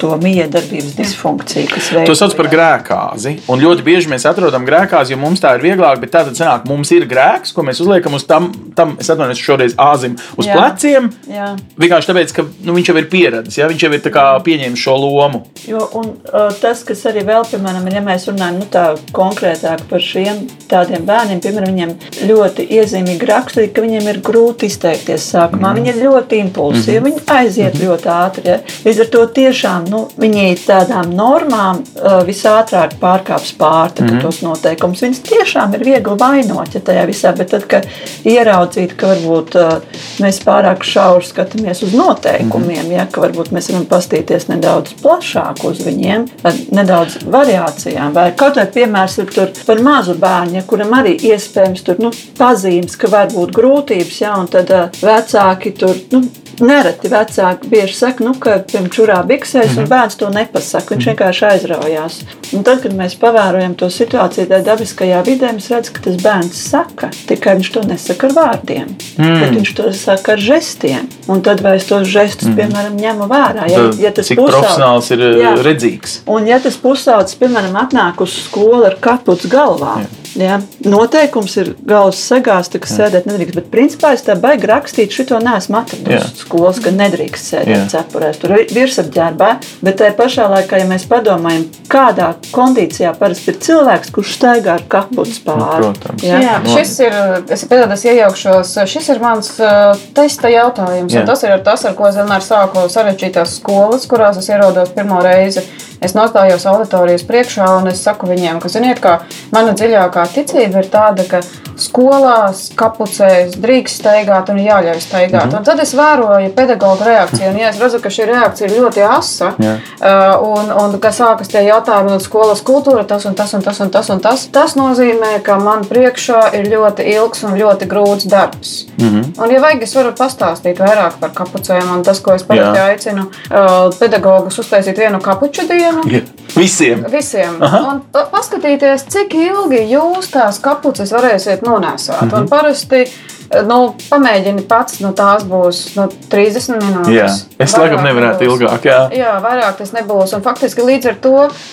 to 0.00 0.16
miedarbības 0.20 0.96
disfunkciju, 0.98 1.68
kas 1.70 1.90
veids 1.94 2.10
par 2.40 2.50
grēkāzi. 2.52 3.36
Un 3.52 3.60
ļoti 3.60 3.84
bieži 3.86 4.10
mēs 4.10 4.26
atrodam 4.28 4.64
grēkāzi, 4.68 5.14
jo 5.14 5.20
mums 5.20 5.42
tā 5.42 5.54
ir 5.56 5.64
vieglāk, 5.64 6.00
bet 6.02 6.12
tā 6.14 6.24
tad 6.26 6.38
sanāk, 6.38 6.66
mums 6.68 6.90
ir 6.96 7.06
grēks, 7.10 7.52
ko 7.56 7.64
mēs 7.66 7.82
uzliekam 7.84 8.16
uz 8.16 8.24
tam, 8.28 8.50
tam 8.76 8.96
es 9.00 9.10
atvainojos 9.12 9.42
šoreiz 9.44 9.76
āzim, 9.80 10.16
uz 10.40 10.48
jā. 10.48 10.56
pleciem. 10.56 11.10
Jā. 11.30 11.52
Vienkārši 11.80 12.12
tāpēc, 12.12 12.34
ka 12.36 12.46
nu, 12.64 12.76
viņš 12.78 12.92
jau 12.92 12.96
ir 13.00 13.08
pieradis, 13.12 13.58
ja 13.60 13.68
viņš 13.70 13.86
jau 13.86 13.92
ir 13.96 14.06
pieņēmis 14.46 14.84
šo 14.84 14.96
lomu. 15.00 15.42
Jo, 15.68 15.84
un, 16.00 16.12
uh, 16.30 16.48
tas, 16.62 16.82
kas 16.86 17.02
arī 17.10 17.24
vēl, 17.28 17.44
piemēram, 17.50 17.88
ja 17.92 18.04
mēs 18.04 18.28
runājam 18.30 18.60
nu, 18.62 18.68
tā 18.72 18.86
konkrētāk 19.16 19.84
par 19.90 20.04
šiem 20.04 20.46
tādiem 20.70 21.04
bērniem, 21.08 21.42
piemēram, 21.44 21.74
viņiem 21.74 22.26
ļoti 22.30 22.66
iezīmīgi 22.78 23.28
raksturīgi, 23.28 23.74
ka 23.76 23.84
viņiem 23.84 24.08
ir 24.12 24.20
grūti 24.24 24.70
izteikties 24.70 25.28
sākumā. 25.34 25.70
Mm. 25.70 25.80
Viņi 25.80 25.92
ir 25.92 26.00
ļoti 26.06 26.40
impulsīvi, 26.46 26.96
mm 26.96 27.06
-hmm. 27.06 27.10
viņi 27.10 27.36
aiziet 27.36 27.74
mm 27.74 27.80
-hmm. 27.80 27.88
ļoti 27.88 28.10
ātri. 28.16 28.46
Ja? 28.48 28.58
Līdz 28.84 29.00
ar 29.04 29.10
to 29.14 29.26
tiešām 29.40 29.90
nu, 29.90 30.02
viņi 30.16 30.56
tādām 30.66 31.14
normām. 31.16 31.84
Uh, 31.96 32.20
visātrāk 32.30 32.96
pārkāpj 33.00 33.54
pārtika 33.58 34.06
mm 34.06 34.16
-hmm. 34.16 34.22
tos 34.22 34.40
noteikumus. 34.42 35.02
Viņas 35.02 35.22
tiešām 35.28 35.74
ir 35.74 35.84
viegli 35.84 36.16
vainot 36.18 36.74
ja 36.74 36.80
tajā 36.80 37.06
visā, 37.08 37.34
bet 37.36 37.50
tad, 37.54 37.66
kad 37.70 37.86
ieraudzīt, 38.24 38.96
ka 38.96 39.12
varbūt 39.14 39.56
uh, 39.58 40.00
mēs 40.22 40.40
pārāk 40.44 40.84
šauri 40.86 41.26
skatāmies 41.26 41.82
uz 41.86 41.94
noteikumiem, 41.94 42.84
mm 42.84 42.90
-hmm. 42.90 42.98
ja, 42.98 43.06
ka 43.12 43.20
varbūt 43.20 43.52
mēs 43.52 43.70
varam 43.72 43.86
pastīties 43.86 44.48
nedaudz 44.48 44.94
plašāk 45.02 45.64
uz 45.64 45.82
viņiem, 45.86 46.26
nedaudz 46.70 47.18
variācijām. 47.26 48.12
Vai 48.14 48.32
kaut 48.36 48.56
vai 48.56 48.66
piemērs 48.66 49.18
ir 49.18 49.32
tur 49.34 49.52
par 49.66 49.82
mazu 49.82 50.14
bērnu, 50.14 50.54
ja, 50.54 50.62
kuram 50.62 50.92
arī 51.00 51.16
iespējams 51.32 51.84
tur 51.84 51.96
nu, 51.98 52.10
pazīmes, 52.38 52.96
ka 52.96 53.08
var 53.08 53.26
būt 53.32 53.54
grūtības, 53.56 54.20
ja, 54.20 54.36
un 54.40 54.46
tad 54.46 54.70
uh, 54.70 54.88
vecāki 55.02 55.72
tur 55.78 55.96
nu, 56.10 56.22
nereti 56.60 57.10
vecāki 57.10 57.70
bieži 57.70 57.96
saka, 57.96 58.24
nu, 58.24 58.34
ka 58.38 58.58
piemēram 58.64 58.90
čurā 58.94 59.18
biksēs, 59.26 59.76
un 59.76 59.84
mhm. 59.84 59.90
bērns 59.90 60.18
to 60.20 60.30
nepasaka. 60.34 60.94
Viņš 60.94 61.04
-hmm. 61.04 61.10
vienkārši 61.10 61.44
aizraujās. 61.50 62.20
Un 62.52 62.64
tad, 62.66 62.82
kad 62.82 62.94
mēs 62.96 63.14
pavērojam 63.20 63.74
to 63.78 63.86
situāciju 63.86 64.46
tādā 64.46 64.62
dabiskajā 64.66 65.22
vidē, 65.26 65.52
mēs 65.54 65.70
redzam, 65.70 65.94
ka 65.94 66.00
tas 66.04 66.16
bērns 66.22 66.62
saka, 66.70 67.10
tikai 67.28 67.56
viņš 67.58 67.72
to 67.72 67.82
nesaka 67.86 68.26
ar 68.26 68.32
vārdiem, 68.32 68.88
mm. 69.18 69.40
bet 69.40 69.50
viņš 69.58 69.74
to 69.74 69.92
saka 69.92 70.32
ar 70.32 70.38
žestiem. 70.38 71.08
Un 71.28 71.42
tad 71.42 71.60
vai 71.60 71.76
es 71.76 71.86
tos 71.86 72.08
žestus, 72.08 72.48
mm. 72.48 72.56
piemēram, 72.56 72.96
ņemu 72.96 73.28
vērā. 73.30 73.68
Ja, 73.70 73.84
ja 73.98 74.10
tas 74.10 74.26
Cik 74.26 74.40
profesionāls 74.42 75.10
ir 75.10 75.20
jā, 75.20 75.54
redzīgs. 75.62 76.20
Un 76.26 76.46
ja 76.46 76.58
tas 76.58 76.76
pusaudzis, 76.76 77.38
piemēram, 77.38 77.76
atnāk 77.76 78.20
uz 78.20 78.34
skolu 78.48 78.84
ar 78.90 78.98
kapucu 79.00 79.48
galvā, 79.48 80.00
jā 80.02 80.20
Ja? 80.38 80.60
Noteikums 80.86 81.56
ir 81.60 81.72
galvas 81.86 82.20
segās, 82.22 82.70
tā, 82.70 82.80
ka 82.82 82.90
sēdēt 82.90 83.26
nedrīkst. 83.28 83.56
Bet, 83.58 83.68
principā, 83.72 84.12
es 84.14 84.24
tā 84.26 84.36
baigi 84.40 84.68
rakstīt, 84.70 85.14
šito 85.14 85.40
neesmu 85.42 85.80
atradusi 85.80 86.44
skolas, 86.44 86.80
ka 86.82 86.92
nedrīkst 86.94 87.50
sēdēt 87.54 87.74
Jā. 87.74 87.88
cepurēs. 87.94 88.38
Tur 88.42 88.54
ir 88.58 88.74
virsapģērbā, 88.76 89.50
bet 89.86 89.98
tajā 90.00 90.14
pašā 90.18 90.46
laikā, 90.54 90.80
ja 90.82 90.88
mēs 90.90 91.06
padomājam, 91.10 91.66
kādā 91.90 92.30
kondīcijā 92.54 93.12
parasti 93.18 93.54
ir 93.54 93.60
cilvēks, 93.66 94.14
kurš 94.14 94.36
staigā 94.38 94.76
ar 94.78 94.86
kapuci 94.90 95.42
pāri. 95.46 95.84
Nu, 95.86 95.92
protams. 95.98 96.26
Jā, 96.26 96.40
Jā 96.44 96.56
no. 96.62 96.78
šis 96.78 96.96
ir, 97.04 97.18
es 97.50 97.66
pēdējais 97.70 98.06
iejaukšos, 98.14 98.74
šis 98.94 99.12
ir 99.14 99.22
mans 99.22 99.52
uh, 99.58 99.92
testa 100.16 100.52
jautājums. 100.52 101.18
Tas 101.26 101.46
ir 101.46 101.58
tas, 101.66 101.84
ar 101.88 101.98
ko 101.98 102.08
es 102.10 102.18
vienmēr 102.20 102.44
sāku 102.44 102.86
sarežģītās 102.92 103.60
skolas, 103.60 104.08
kurās 104.10 104.40
es 104.40 104.50
ierodos 104.52 104.94
pirmo 104.96 105.22
reizi. 105.24 105.66
Es 106.00 106.14
nostājos 106.16 106.64
auditorijas 106.64 107.26
priekšā 107.28 107.66
un 107.76 107.90
es 107.90 108.00
saku 108.00 108.30
viņiem, 108.30 108.56
ka, 108.62 108.70
ziniet, 108.72 109.02
kā 109.04 109.18
mana 109.52 109.74
dziļākā 109.76 110.24
ticība 110.34 110.82
ir 110.82 110.88
tāda, 110.92 111.24
ka 111.28 111.40
skolās, 111.80 112.68
kapucēs 112.76 113.56
drīkst 113.60 114.02
staigāt 114.02 114.50
un 114.52 114.60
jāļauj 114.60 115.00
staigāt. 115.00 115.46
Mm 115.46 115.50
-hmm. 115.50 115.58
Un 115.58 115.64
tad 115.64 115.80
es 115.80 115.94
vēroju 115.94 116.50
pedagoģa 116.54 117.06
reakciju, 117.06 117.50
un 117.50 117.58
ja 117.58 117.68
es 117.68 117.78
redzu, 117.80 118.00
ka 118.00 118.08
šī 118.08 118.26
reakcija 118.26 118.68
ir 118.68 118.76
ļoti 118.80 119.06
asa, 119.18 119.52
yeah. 119.58 119.78
uh, 120.00 120.48
un, 120.58 120.72
un 120.82 120.98
ka 121.00 121.08
sākas 121.08 121.48
tie 121.48 121.62
jautājumi, 121.68 122.12
un 122.12 122.20
skolas 122.20 122.62
kultūra 122.62 123.04
tas 123.06 123.24
un 123.24 123.34
tas 123.34 123.54
un 123.54 123.62
tas 123.62 123.80
un 123.80 123.90
tas 123.90 124.10
un 124.10 124.20
tas, 124.20 124.48
tas 124.52 124.76
nozīmē, 124.76 125.40
ka 125.42 125.56
man 125.58 125.84
priekšā 125.84 126.54
ir 126.60 126.68
ļoti 126.74 127.02
ilgs 127.14 127.44
un 127.44 127.56
ļoti 127.56 127.86
grūts 127.86 128.28
darbs. 128.28 128.86
Mm 128.98 129.08
-hmm. 129.08 129.42
Un, 129.42 129.50
ja 129.50 129.60
vajag, 129.60 129.82
es 129.82 129.94
varu 129.94 130.12
pastāstīt 130.12 130.78
vairāk 130.78 131.12
par 131.20 131.30
kapucēm, 131.30 131.94
un 131.94 132.02
tas, 132.02 132.20
ko 132.20 132.34
es 132.34 132.42
parasti 132.42 132.78
yeah. 132.78 132.90
aicinu 132.90 133.22
uh, 133.22 133.98
pedagogus 133.98 134.58
uztaisīt 134.58 134.98
vienu 134.98 135.20
kapuču 135.20 135.68
dienu. 135.68 136.00
Yeah. 136.06 136.24
Visiem. 136.56 137.04
Visiem. 137.10 137.56
Aha. 137.62 137.80
Un 137.90 138.00
paskatīties, 138.32 139.06
cik 139.12 139.34
ilgi 139.34 139.82
jūs 139.92 140.30
tās 140.32 140.60
kapuces 140.62 141.12
varēsiet 141.12 141.62
nonēsāt. 141.66 142.22
Mm 142.22 142.30
-hmm. 142.30 142.40
Un 142.40 142.48
parasti 142.48 143.04
Nu, 143.50 143.96
pamēģini 144.06 144.62
pats, 144.70 145.00
nu, 145.02 145.10
tās 145.16 145.42
būs 145.48 145.80
nu, 145.96 146.04
30 146.30 146.76
minūtes. 146.78 147.10
Jā, 147.10 147.26
es 147.58 147.72
laikam 147.74 148.04
nevarētu 148.06 148.44
nebūs. 148.44 148.60
ilgāk. 148.60 148.84
Jā. 148.86 148.98
Jā, 149.10 149.32
vairāk 149.42 149.80
tas 149.80 149.90
nebūs. 149.96 150.36
Un 150.36 150.44
faktiski 150.44 150.84
līdz 150.86 151.08
ar 151.10 151.16
to, 151.24 151.32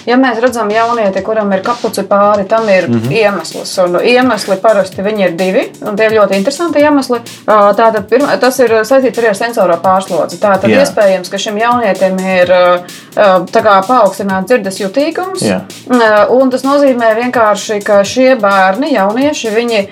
ja 0.10 0.18
mēs 0.18 0.42
redzam 0.42 0.72
jaunieti, 0.74 1.22
kuram 1.26 1.54
ir 1.54 1.62
kapuci 1.66 2.02
pāri, 2.10 2.48
tam 2.50 2.66
ir 2.66 2.88
mm. 2.90 3.04
-hmm. 3.04 3.14
iemesls. 3.20 3.76
Un 3.84 4.00
iemesli 4.02 4.58
parasti 4.64 5.06
viņi 5.06 5.26
ir 5.28 5.36
divi, 5.38 5.68
un 5.86 5.96
tie 5.96 6.08
ir 6.10 6.18
ļoti 6.18 6.40
interesanti 6.40 6.82
iemesli. 6.82 7.20
Tātad 7.46 8.10
pirma, 8.10 8.38
tas 8.42 8.58
ir 8.60 8.74
saistīts 8.82 9.22
arī 9.22 9.30
ar 9.30 9.38
sensoro 9.38 9.78
pārslodzi. 9.78 10.42
Tātad 10.42 10.74
Jā. 10.74 10.82
iespējams, 10.82 11.30
ka 11.30 11.38
šim 11.38 11.62
jaunietim 11.62 12.18
ir 12.18 12.56
paaugstināts 13.16 14.50
dzirdes 14.50 14.82
jutīgums. 14.82 15.46
Jā. 15.46 15.62
Un 16.30 16.50
tas 16.50 16.64
nozīmē 16.64 17.14
vienkārši, 17.22 17.84
ka 17.84 18.04
šie 18.04 18.36
bērni, 18.36 18.94
jaunieši, 18.94 19.50
viņi 19.54 19.88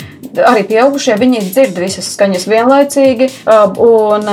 arī 0.45 0.65
pieaugušie, 0.69 1.15
viņi 1.19 1.43
dzird 1.45 1.79
visas 1.81 2.09
skaņas 2.15 2.47
vienlaicīgi, 2.49 3.29
un, 3.85 4.29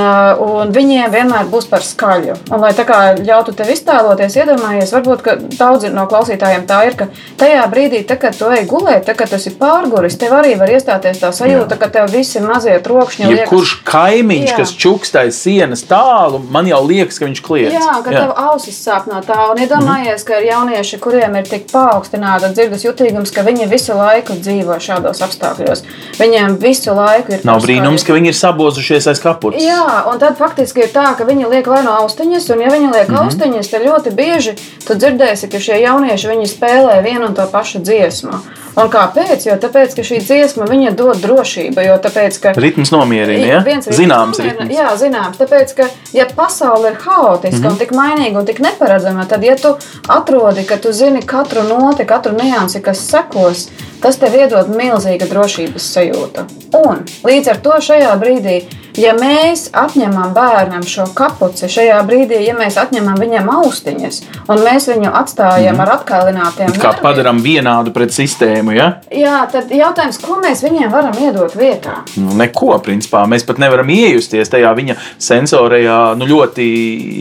un 0.47 0.75
viņiem 0.75 1.13
vienmēr 1.13 1.51
būs 1.53 1.69
par 1.71 1.85
skaļu. 1.87 2.39
Un, 2.51 2.61
lai 2.63 2.73
tā 2.77 2.87
kā 2.89 3.01
ļautu 3.19 3.55
tev 3.59 3.73
iztēloties, 3.75 4.37
iedomājies, 4.41 4.95
varbūt 4.95 5.27
daudzi 5.59 5.93
no 5.93 6.07
klausītājiem 6.11 6.67
tā 6.69 6.83
ir, 6.89 6.99
ka 6.99 7.09
tajā 7.41 7.65
brīdī, 7.73 8.03
tā, 8.09 8.19
kad 8.21 8.37
tu 8.39 8.51
ej 8.53 8.65
gulēt, 8.71 9.07
tā, 9.09 9.17
kad 9.19 9.33
tas 9.33 9.47
ir 9.49 9.57
pārguris, 9.61 10.19
tev 10.21 10.35
arī 10.39 10.55
var 10.61 10.73
iestāties 10.73 11.21
tā 11.23 11.33
sajūta, 11.35 11.79
ka 11.81 11.91
tev 11.93 12.11
visi 12.13 12.43
mazie 12.45 12.77
trokšņi 12.83 13.29
liekas. 13.29 13.43
Jebkurš 13.45 13.75
kaimiņš, 13.89 14.49
Jā. 14.51 14.59
kas 14.61 14.75
čukstais 14.85 15.41
sienas 15.45 15.85
tālu, 15.89 16.43
man 16.53 16.69
jau 16.71 16.83
liekas, 16.87 17.21
ka 17.21 17.29
viņš 17.29 17.43
kliedz. 17.45 17.77
Jā, 17.77 17.99
ka 18.05 18.15
tev 18.15 18.35
ausis 18.49 18.79
sāp 18.83 19.09
no 19.11 19.21
tā. 19.27 19.39
Un 19.53 19.63
iedomājies, 19.63 20.25
ka 20.27 20.41
ir 20.41 20.51
jaunieši, 20.51 21.01
kuriem 21.03 21.37
ir 21.41 21.49
tik 21.49 21.69
paaugstināta 21.73 22.53
dzirdes 22.55 22.87
jutīgums, 22.87 23.33
ka 23.35 23.45
viņi 23.47 23.69
visu 23.71 23.97
laiku 23.99 24.37
dzīvo 24.39 24.79
šādos 24.83 25.23
apstākļos. 25.27 25.82
Viņiem 26.19 26.57
visu 26.61 26.95
laiku 26.95 27.33
ir. 27.33 27.45
Nav 27.45 27.61
par 27.61 27.67
brīnums, 27.67 28.05
ka 28.07 28.17
viņi 28.17 28.33
ir 28.33 28.37
sabozušies 28.37 29.09
aiz 29.11 29.21
kapuces. 29.23 29.65
Jā, 29.65 30.05
un 30.13 30.21
tad 30.23 30.37
faktiski 30.39 30.85
ir 30.85 30.93
tā, 30.95 31.09
ka 31.19 31.25
viņi 31.29 31.49
liek 31.51 31.67
vai 31.67 31.83
no 31.87 31.97
austiņas, 32.03 32.51
un 32.55 32.65
ja 32.65 32.73
viņi 32.73 32.91
liek 32.93 33.09
mm 33.09 33.15
-hmm. 33.17 33.25
austiņas, 33.25 33.71
tad 33.71 33.87
ļoti 33.87 34.15
bieži 34.15 34.57
tu 34.87 34.95
dzirdēsi, 34.95 35.49
ka 35.49 35.61
šie 35.61 35.81
jaunieši 35.83 36.49
spēlē 36.53 37.03
vienu 37.03 37.27
un 37.27 37.35
to 37.35 37.47
pašu 37.53 37.79
dziesmu. 37.79 38.43
Un 38.73 38.89
kāpēc? 38.89 39.45
Jo 39.45 39.59
tāpēc, 39.61 39.93
ka 39.97 40.05
šī 40.07 40.19
dziesma 40.25 40.65
viņa 40.69 40.95
dod 40.97 41.21
drošību, 41.21 41.83
jo 41.85 41.97
tāpēc, 42.07 42.39
ka 42.41 42.53
Ritms 42.57 42.93
nomierina, 42.95 43.47
ja? 43.47 43.61
Viens 43.67 43.89
ritms 43.89 44.01
Zināms 44.01 44.41
nomierina. 44.41 44.65
ritms. 44.65 44.79
Jā, 44.79 44.89
zināms. 44.97 45.41
Tāpēc, 45.41 45.75
ka, 45.77 45.89
ja 46.17 46.27
pasaule 46.37 46.95
ir 46.95 46.97
haotiska 47.05 47.59
mm 47.59 47.65
-hmm. 47.65 47.73
un 47.73 47.79
tik 47.79 47.93
mainīga 47.93 48.39
un 48.39 48.47
tik 48.47 48.61
neparedzama, 48.65 49.27
tad, 49.29 49.45
ja 49.45 49.57
tu 49.57 49.77
atrodi, 50.09 50.65
ka 50.65 50.77
tu 50.77 50.93
zini 50.93 51.23
katru 51.23 51.63
noti, 51.63 52.05
katru 52.05 52.33
niansi, 52.33 52.83
kas 52.83 52.99
sekos, 53.11 53.69
tas 54.03 54.19
tev 54.21 54.35
iedod 54.39 54.71
milzīgu 54.77 55.29
drošības 55.31 55.91
sajūtu. 55.97 56.47
Un 56.83 57.03
līdz 57.27 57.53
ar 57.53 57.61
to 57.65 57.77
šajā 57.85 58.13
brīdī, 58.21 58.63
ja 59.01 59.13
mēs 59.17 59.69
atņemam 59.77 60.33
bērnam 60.37 60.83
šo 60.89 61.07
kapuci, 61.17 61.69
šajā 61.73 61.99
brīdī, 62.09 62.43
ja 62.47 62.55
mēs 62.57 62.77
atņemam 62.81 63.17
viņam 63.21 63.49
austiņas 63.59 64.21
un 64.53 64.63
mēs 64.65 64.89
viņu 64.91 65.13
atstājam 65.23 65.77
mm 65.77 65.83
ar 65.83 65.91
atkailinātiem 65.97 66.69
Kā 66.77 66.91
nerviem, 66.93 67.03
padarām 67.03 67.39
vienādu 67.43 67.93
pret 67.95 68.13
sistēmu, 68.15 68.75
ja? 68.77 68.89
Jā, 69.11 69.39
tad 69.53 69.71
jautājums, 69.73 70.19
ko 70.23 70.37
mēs 70.43 70.61
viņiem 70.65 70.91
varam 70.93 71.17
iedot 71.19 71.55
vietā? 71.59 72.03
Nu, 72.21 72.35
neko, 72.39 72.77
principā. 72.85 73.25
Mēs 73.31 73.47
pat 73.49 73.59
nevaram 73.63 73.89
iejusties 73.93 74.51
tajā 74.53 74.71
viņa 74.77 74.97
sensorajā, 75.23 75.99
nu, 76.21 76.29
ļoti 76.29 76.67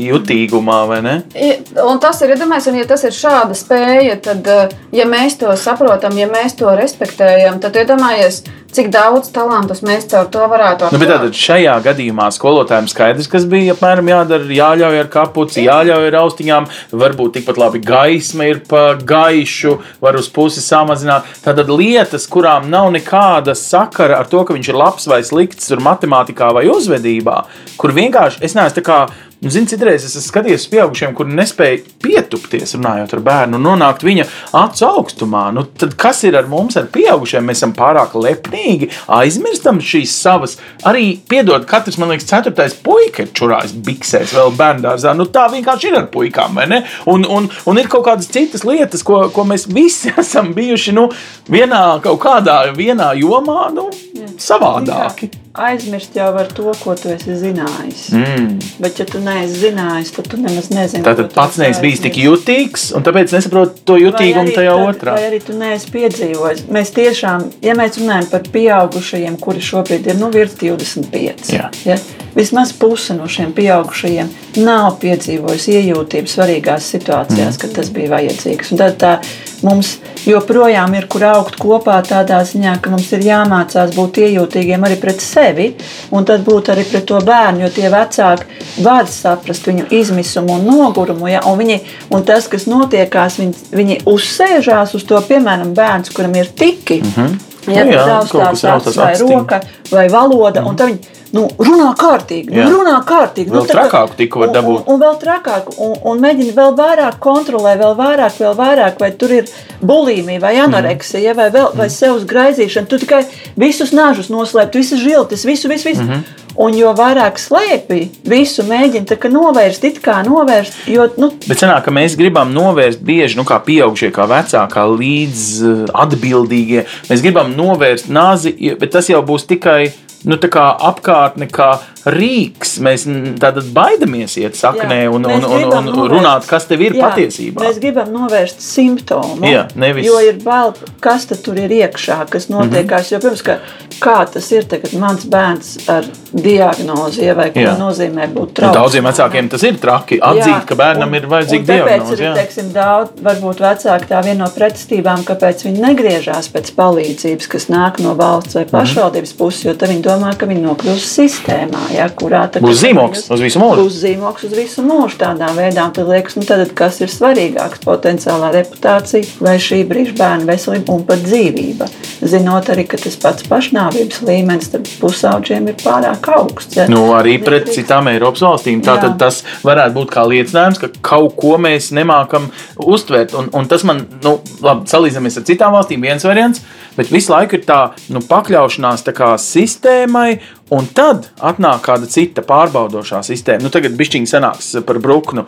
jutīgumā, 0.10 0.80
vai 0.88 1.02
ne? 1.06 1.16
I- 1.36 1.60
Un 1.82 2.00
tas 2.00 2.22
ir, 2.22 2.36
iedomājieties, 2.36 2.68
un 2.72 2.78
ja 2.82 2.86
tas 2.86 3.04
ir 3.08 3.12
šāda 3.16 3.56
spēja, 3.58 4.20
tad, 4.22 4.48
eh, 4.48 4.70
ja 4.92 5.06
mēs 5.06 5.38
to 5.40 5.48
saprotam, 5.58 6.18
ja 6.18 6.28
mēs 6.28 6.56
to 6.60 6.71
respektējam, 6.80 7.60
tad 7.64 7.76
iedomājieties, 7.80 8.42
cik 8.72 8.88
daudz 8.94 9.32
talantus 9.36 9.82
mēs 9.84 10.06
caur 10.12 10.30
to 10.32 10.46
varētu 10.48 10.92
Nu, 10.94 11.00
bet 11.00 11.10
atklāt. 11.10 11.32
tātad 11.32 11.40
šajā 11.40 11.74
gadījumā 11.84 12.28
skolotājiem 12.32 12.88
skaidrs, 12.92 13.28
kas 13.32 13.48
bija 13.52 13.76
apmēram 13.76 14.12
jādara. 14.12 14.48
Jāļauj 14.62 15.00
ar 15.02 15.10
kapuci, 15.12 15.66
jāļauj 15.66 16.08
ar 16.08 16.18
austiņām. 16.22 16.68
Varbūt 17.02 17.36
tikpat 17.40 17.60
labi 17.60 17.82
gaisma 17.84 18.48
ir 18.48 18.62
pa 18.70 18.96
gaišu, 18.96 19.78
var 20.04 20.16
uz 20.16 20.30
pusi 20.32 20.64
samazināt. 20.64 21.28
Tātad 21.44 21.68
lietas, 21.68 22.28
kurām 22.32 22.70
nav 22.72 22.92
nekāda 22.96 23.56
sakara 23.60 24.22
ar 24.22 24.32
to, 24.32 24.46
ka 24.48 24.56
viņš 24.56 24.72
ir 24.72 24.80
labs 24.80 25.08
vai 25.12 25.20
slikts 25.28 25.68
tur 25.68 25.84
matemātikā 25.84 26.54
vai 26.56 26.68
uzvedībā, 26.72 27.44
kur 27.78 27.92
vienkārši 27.92 28.44
es 28.48 28.56
neesmu 28.56 28.80
tā 28.80 28.86
kā. 28.88 29.02
Nu, 29.42 29.50
Zini, 29.50 29.66
citreiz 29.66 30.04
es 30.06 30.14
esmu 30.14 30.30
skatījies 30.30 30.68
uz 30.68 30.70
pieaugušiem, 30.70 31.14
kuri 31.18 31.34
nespēja 31.34 31.80
pietupties, 32.04 32.76
runājot 32.76 33.16
ar 33.18 33.24
bērnu, 33.26 33.58
un 33.58 33.64
nonākt 33.66 34.06
viņa 34.06 34.28
acu 34.60 34.86
augstumā. 34.86 35.48
Nu, 35.56 35.64
tad 35.82 35.96
kas 35.98 36.20
ir 36.30 36.38
ar 36.38 36.46
mums, 36.52 36.78
ar 36.78 36.86
pieaugušiem? 36.94 37.48
Mēs 37.50 37.64
esam 37.64 37.74
pārāk 37.74 38.14
lepnīgi, 38.22 38.92
aizmirstam 39.18 39.82
šīs 39.82 40.14
savas. 40.14 40.60
Arī, 40.86 41.16
piedod, 41.26 41.66
katrs, 41.66 41.98
man 41.98 42.14
liekas, 42.14 42.30
ceturtais 42.30 42.78
puika 42.86 43.26
ir 43.26 43.34
čurājis 43.34 43.74
biksēs, 43.90 44.38
vēl 44.38 44.54
bērngārzā. 44.62 45.18
Nu, 45.18 45.26
tā 45.26 45.50
vienkārši 45.58 45.90
ir 45.90 46.02
ar 46.04 46.10
puikām, 46.14 46.62
vai 46.62 46.70
ne? 46.70 46.84
Un, 47.10 47.26
un, 47.26 47.50
un 47.50 47.82
ir 47.82 47.90
kaut 47.90 48.06
kādas 48.12 48.30
citas 48.30 48.62
lietas, 48.62 49.02
ko, 49.02 49.24
ko 49.34 49.50
mēs 49.50 49.66
visi 49.74 50.14
esam 50.22 50.54
bijuši 50.54 50.94
nu, 51.02 51.10
vienā 51.50 51.88
kaut 52.06 52.22
kādā 52.30 52.68
vienā 52.78 53.16
jomā, 53.18 53.72
nu, 53.74 53.90
savādāki. 54.38 55.34
Aizmirst 55.52 56.16
jau 56.16 56.30
ar 56.40 56.48
to, 56.48 56.72
ko 56.80 56.94
tu 56.96 57.10
esi 57.12 57.34
zinājis. 57.36 58.06
Mm. 58.16 58.54
Bet, 58.80 59.02
ja 59.02 59.06
tu 59.10 59.20
neesi 59.20 59.58
zinājis, 59.66 60.14
tad 60.16 60.30
tu 60.32 60.40
nemaz 60.40 60.70
nezini. 60.72 61.04
Tātad 61.04 61.34
pats 61.36 61.58
esi 61.58 61.64
neesi 61.66 61.84
bijis 61.84 62.04
tik 62.06 62.20
jutīgs, 62.24 62.86
un 62.96 63.04
tāpēc 63.04 63.34
nesaprotu 63.36 63.84
to 63.84 63.98
jutīgumu 64.00 64.56
tajā 64.56 64.78
tad- 64.78 64.94
otrā. 64.94 65.18
Vai 65.20 65.28
arī 65.28 65.42
tu 65.44 65.58
neesi 65.60 65.92
piedzīvojis? 65.92 66.64
Mēs 66.72 66.94
tiešām, 66.96 67.50
ja 67.68 67.76
mēs 67.76 68.00
runājam 68.00 68.30
par 68.32 68.48
pieaugušajiem, 68.54 69.38
kuri 69.44 69.66
šobrīd 69.68 70.08
ir 70.08 70.20
nu, 70.22 70.32
virs 70.32 70.56
25, 70.62 71.52
Jā. 71.52 71.68
ja, 71.84 72.00
vismaz 72.36 72.72
puse 72.72 73.18
no 73.18 73.28
šiem 73.28 73.52
pieaugušajiem 73.58 74.32
nav 74.64 75.02
piedzīvojusi 75.04 75.76
iejūtību 75.82 76.32
svarīgās 76.32 76.88
situācijās, 76.96 77.58
mm. 77.58 77.62
kad 77.66 77.76
tas 77.76 77.92
bija 77.92 78.16
vajadzīgs. 78.16 78.72
Un 78.72 78.86
tad 78.86 78.98
tā 79.04 79.18
mums 79.66 79.96
joprojām 80.26 80.94
ir 80.98 81.08
kur 81.12 81.26
augt 81.30 81.58
kopā 81.62 81.98
tādā 82.06 82.42
ziņā, 82.48 82.78
ka 82.82 82.94
mums 82.94 83.12
ir 83.16 83.26
jāmācās 83.26 83.94
būt 83.96 84.22
iejūtīgiem 84.26 84.88
arī 84.88 84.98
pret 85.02 85.22
sevi, 85.24 85.72
un 86.12 86.28
tad 86.28 86.46
būt 86.48 86.74
arī 86.74 86.86
pret 86.90 87.08
to 87.10 87.20
bērnu, 87.26 87.66
jo 87.66 87.72
tie 87.76 87.92
vecāki 87.94 88.84
var 88.86 89.10
saprast 89.12 89.70
viņu 89.70 89.88
izmisumu 90.02 90.58
un 90.58 90.68
nogurumu. 90.70 91.30
Ja, 91.32 91.46
un, 91.50 91.60
viņi, 91.62 91.80
un 92.14 92.26
tas, 92.28 92.50
kas 92.52 92.68
notiekās, 92.72 93.40
viņi, 93.42 93.72
viņi 93.76 94.02
uzsēžās 94.10 94.96
uz 94.98 95.08
to, 95.08 95.22
piemēram, 95.30 95.74
bērns, 95.78 96.14
kuram 96.16 96.36
ir 96.36 96.52
tiki. 96.56 97.02
Mm 97.02 97.16
-hmm. 97.16 97.40
Ja 97.70 97.84
Nu 97.86 97.92
jā, 97.94 98.06
tas 98.06 98.32
ir 98.34 98.40
tāds 98.40 98.64
raustās 98.66 98.96
vai 98.98 99.14
roka 99.20 99.60
vai 99.92 100.08
valoda, 100.10 100.62
mm. 100.62 100.78
viņi 100.82 101.21
nu, 101.36 101.46
runā 101.62 101.92
kārtīgi. 102.00 102.52
Jā. 102.56 102.66
Nu, 102.68 102.82
runā 102.82 102.98
kārtīgi. 103.08 103.52
Vēl 103.54 103.66
nu, 103.66 103.70
trakāku 103.72 104.18
tiku 104.20 104.44
var 104.44 104.52
un- 104.52 104.56
dabūt. 104.58 104.82
Un, 104.82 104.94
un 104.94 105.02
vēl 105.02 105.18
trakāk, 105.22 105.72
un, 105.78 105.96
un 106.12 106.22
mēģina 106.24 106.56
vēl 106.58 106.76
vairāk 106.80 107.20
kontrolēt, 107.24 107.80
vēl 107.82 107.96
vairāk, 108.00 108.38
vēl 108.42 108.58
vairāk, 108.60 109.00
vai 109.00 109.12
tur 109.12 109.36
ir 109.40 109.50
bulimija, 109.82 110.42
vai 110.44 110.56
anoreksija, 110.66 111.36
vai, 111.38 111.50
vēl, 111.54 111.72
vai 111.78 111.90
sev 111.90 112.20
graizīšana. 112.28 112.90
Tu 112.92 113.02
tikai 113.06 113.24
visus 113.60 113.94
nažus 113.96 114.32
noslēpt, 114.34 114.78
visas 114.78 115.00
žiltis, 115.00 115.46
visu, 115.48 115.72
visu. 115.72 115.90
visu. 115.90 116.02
Mm 116.04 116.10
-hmm. 116.10 116.40
Un 116.56 116.76
jo 116.76 116.92
vairāk 116.94 117.40
slēpj, 117.40 118.10
visu 118.28 118.64
mēģina 118.68 119.30
novērst, 119.32 119.84
it 119.84 120.02
kā 120.04 120.20
novērst. 120.28 120.74
Jo, 120.88 121.08
nu, 121.18 121.32
Bet 121.48 121.58
sanāk, 121.58 121.86
ka 121.86 121.92
mēs 121.92 122.18
gribam 122.18 122.52
novērst 122.54 123.00
bieži, 123.00 123.38
nu, 123.38 123.44
kā 123.44 123.60
pieaugušie, 123.64 124.12
kā 124.12 124.28
vecāki, 124.28 124.74
kā 124.74 124.84
līdz 124.92 125.64
uh, 125.64 125.86
atbildīgie. 125.94 126.86
Mēs 127.10 127.24
gribam 127.24 127.56
novērst 127.56 128.12
nāzi, 128.12 128.76
bet 128.80 128.92
tas 128.92 129.10
jau 129.10 129.24
būs 129.24 129.48
tikai 129.48 129.94
nu, 130.26 130.36
tā 130.38 130.50
kā 130.50 130.66
apkārtne, 130.80 131.48
kā 131.52 131.80
rīks. 132.06 132.80
Mēs 132.82 133.06
mm, 133.06 133.36
tātad 133.42 133.68
baidamies 133.74 134.38
iet 134.42 134.56
saknē 134.58 135.04
un, 135.10 135.26
un, 135.26 135.44
un, 135.46 135.64
un 135.64 135.86
novērst- 135.90 136.10
runāt, 136.16 136.48
kas 136.50 136.66
tev 136.66 136.82
ir 136.82 136.94
Jā, 136.98 137.10
patiesībā. 137.10 137.62
Mēs 137.62 137.80
gribam 137.82 138.10
novērst 138.14 138.62
simptomu. 138.62 139.46
Jā, 139.46 139.68
nevis- 139.76 140.06
Jo 140.06 140.20
ir 140.20 140.40
bail, 140.44 140.74
kas 141.00 141.26
tur 141.26 141.58
ir 141.58 141.70
iekšā, 141.70 142.26
kas 142.30 142.48
Mhm. 142.50 142.58
notiekās. 142.58 143.12
Mm 143.12 143.18
-hmm. 143.18 143.24
Jo, 143.24 143.30
pirms, 143.30 143.42
ka, 143.42 143.58
kā 144.00 144.26
tas 144.34 144.52
ir 144.52 144.64
tagad, 144.66 144.94
mans 144.94 145.26
bērns 145.26 145.90
ar 145.90 146.04
diagnozi, 146.34 147.26
ja, 147.26 147.34
vai 147.34 147.50
ko 147.52 147.60
Jā. 147.60 147.76
nozīmē 147.80 148.28
būt 148.34 148.36
Nu, 148.40 148.54
trauksmam. 148.54 148.74
daudziem 148.74 149.06
vecākiem 149.06 149.50
tas 149.50 149.64
ir 149.64 149.78
traki. 149.82 150.20
Atzīt, 150.22 150.48
Jā, 150.48 150.66
ka 150.66 150.76
bērnam 150.76 151.08
un- 151.10 151.16
ir 151.16 151.28
vajadzīga 151.28 151.60
un 151.60 151.66
diagnoze. 151.66 152.16
Arī, 152.16 152.26
jā. 152.28 152.34
teiksim, 152.36 152.72
daudz, 152.74 153.10
varbūt 153.22 153.60
vecāki 153.60 154.08
tā 154.08 154.24
viena 154.24 154.38
no 154.38 154.46
pretestībām, 154.56 155.24
kāpēc 155.24 155.64
viņi 155.66 155.80
negriežās 155.88 156.50
pēc 156.50 156.72
palīdzības, 156.78 157.48
kas 157.50 157.66
nāk 157.68 158.00
no 158.00 158.16
valsts 158.16 158.56
Mhm. 158.56 158.70
vai 158.72 158.82
pašvaldības 158.82 159.34
puses, 159.38 159.64
jo 159.66 159.74
tad 159.74 159.90
viņi 159.90 160.02
domā, 160.12 160.34
ka 160.38 160.48
viņi 160.50 160.64
nokļūs 160.66 161.08
sistēmā, 161.16 161.88
ja, 161.96 162.08
kurā 162.14 162.44
tā 162.52 162.62
Būs 162.64 162.82
zīmogs 162.84 163.26
uz 163.32 163.44
visu 163.44 163.62
mūžu. 163.62 163.86
Būs 163.86 164.00
zīmogs 164.04 164.46
uz 164.48 164.56
visu 164.58 164.84
mūžu 164.86 165.20
tādā 165.22 165.50
veidā. 165.56 165.88
Tad 165.96 166.10
liekas, 166.12 166.38
nu 166.40 166.46
tad 166.48 166.74
kas 166.78 167.02
ir 167.02 167.12
svarīgāks- 167.12 167.84
potenciālā 167.90 168.52
reputācija 168.56 169.42
vai 169.42 169.58
šī 169.62 169.82
brīža 169.88 170.16
bērna 170.18 170.50
veselība 170.52 170.96
un 170.96 171.06
pat 171.08 171.24
dzīvība. 171.26 171.90
Zinot 172.22 172.70
arī, 172.74 172.88
ka 172.88 172.98
tas 173.02 173.16
pats 173.16 173.48
pašnāvības 173.50 174.22
līmenis 174.28 174.70
starp 174.70 174.90
pusauģiem 175.02 175.72
ir 175.72 175.80
pārāk 175.82 176.30
augsts. 176.36 176.78
Ja? 176.78 176.88
Nu, 176.92 177.08
arī 177.18 177.38
pret 177.44 177.72
citām 177.74 178.08
Eiropas 178.12 178.44
valstīm. 178.46 178.84
Tātad 178.86 179.18
tas 179.22 179.44
varētu 179.64 179.98
būt 179.98 180.14
kā 180.14 180.26
liecinājums, 180.28 180.80
ka 180.80 180.92
kaut 181.02 181.36
ko 181.40 181.58
mēs 181.58 181.92
nemākam 181.96 182.52
uztvert. 182.78 183.34
Un, 183.38 183.50
un 183.54 183.68
tas 183.72 183.84
man, 183.88 184.06
nu, 184.24 184.38
labi, 184.62 184.88
salīdzinamies 184.92 185.42
ar 185.42 185.48
citām 185.50 185.76
valstīm, 185.78 186.02
viens 186.02 186.26
variants. 186.28 186.62
Bet 186.98 187.12
visu 187.14 187.34
laiku 187.34 187.58
ir 187.58 187.66
tā 187.68 187.82
nu, 188.14 188.24
pakļaušanās 188.28 189.06
tā 189.08 189.16
kā 189.18 189.34
sistēmai. 189.42 190.40
Un 190.72 190.88
tad 190.96 191.28
atnāk 191.44 191.84
kāda 191.88 192.08
cita 192.08 192.44
pārbaudošā 192.48 193.20
sistēma. 193.28 193.66
Nu, 193.66 193.74
tagad 193.74 193.98
bišķiņi 194.00 194.30
sanāks 194.32 194.74
par 194.88 195.02
bruknu. 195.04 195.44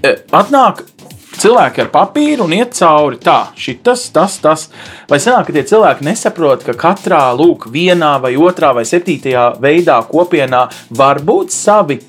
E, 0.00 0.14
Atnāk 0.30 0.84
cilvēki 1.40 1.84
ar 1.84 1.90
papīru 1.92 2.44
un 2.46 2.54
iet 2.56 2.74
cauri 2.76 3.18
tā, 3.22 3.38
šitas, 3.58 4.08
tas, 4.14 4.36
tas. 4.42 4.66
Vai 5.10 5.20
sanāk, 5.22 5.48
ka 5.48 5.56
tie 5.56 5.64
cilvēki 5.72 6.06
nesaprot, 6.06 6.64
ka 6.66 6.76
katrā 6.78 7.22
lūk, 7.36 7.68
vienā 7.72 8.16
vai 8.22 8.34
otrā 8.38 8.72
vai 8.76 8.86
septītajā 8.88 9.46
veidā 9.62 10.00
kopienā 10.10 10.66
var 10.96 11.22
būt 11.26 11.54
savi 11.54 12.00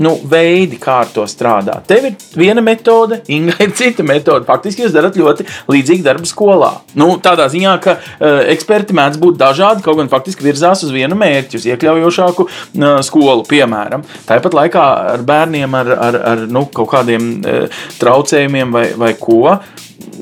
nu, 0.00 0.14
veidi, 0.30 0.78
kā 0.80 1.00
ar 1.04 1.10
to 1.12 1.24
strādāt. 1.28 1.84
Tev 1.88 2.08
ir 2.08 2.16
viena 2.38 2.62
metode, 2.64 3.20
Inga 3.30 3.58
ir 3.64 3.74
cita 3.76 4.04
metode. 4.06 4.46
Faktiski 4.48 4.86
jūs 4.86 4.94
darat 4.94 5.18
ļoti 5.20 5.46
līdzīgu 5.70 6.06
darbu 6.06 6.28
skolā. 6.28 6.70
Nu, 6.98 7.12
tādā 7.22 7.46
ziņā, 7.52 7.74
ka 7.84 7.96
uh, 7.98 8.40
eksperti 8.54 8.96
mēdz 8.96 9.20
būt 9.20 9.38
dažādi, 9.40 9.84
kaut 9.84 10.00
gan 10.00 10.10
faktiski 10.12 10.46
virzās 10.46 10.84
uz 10.86 10.94
vienu 10.94 11.18
mērķi, 11.20 11.60
uz 11.60 11.68
iekļaujošāku 11.68 12.48
uh, 12.48 12.88
skolu, 13.06 13.44
piemēram. 13.50 14.04
Tāpat 14.28 14.56
laikā 14.56 14.88
ar 15.14 15.24
bērniem 15.26 15.78
ar, 15.82 15.94
ar, 16.08 16.20
ar 16.32 16.44
nu, 16.48 16.64
kaut 16.74 16.92
kādiem 16.96 17.30
uh, 17.38 17.86
traucējumiem 18.00 18.76
vai, 18.76 18.86
vai 19.00 19.14
ko. 19.20 19.58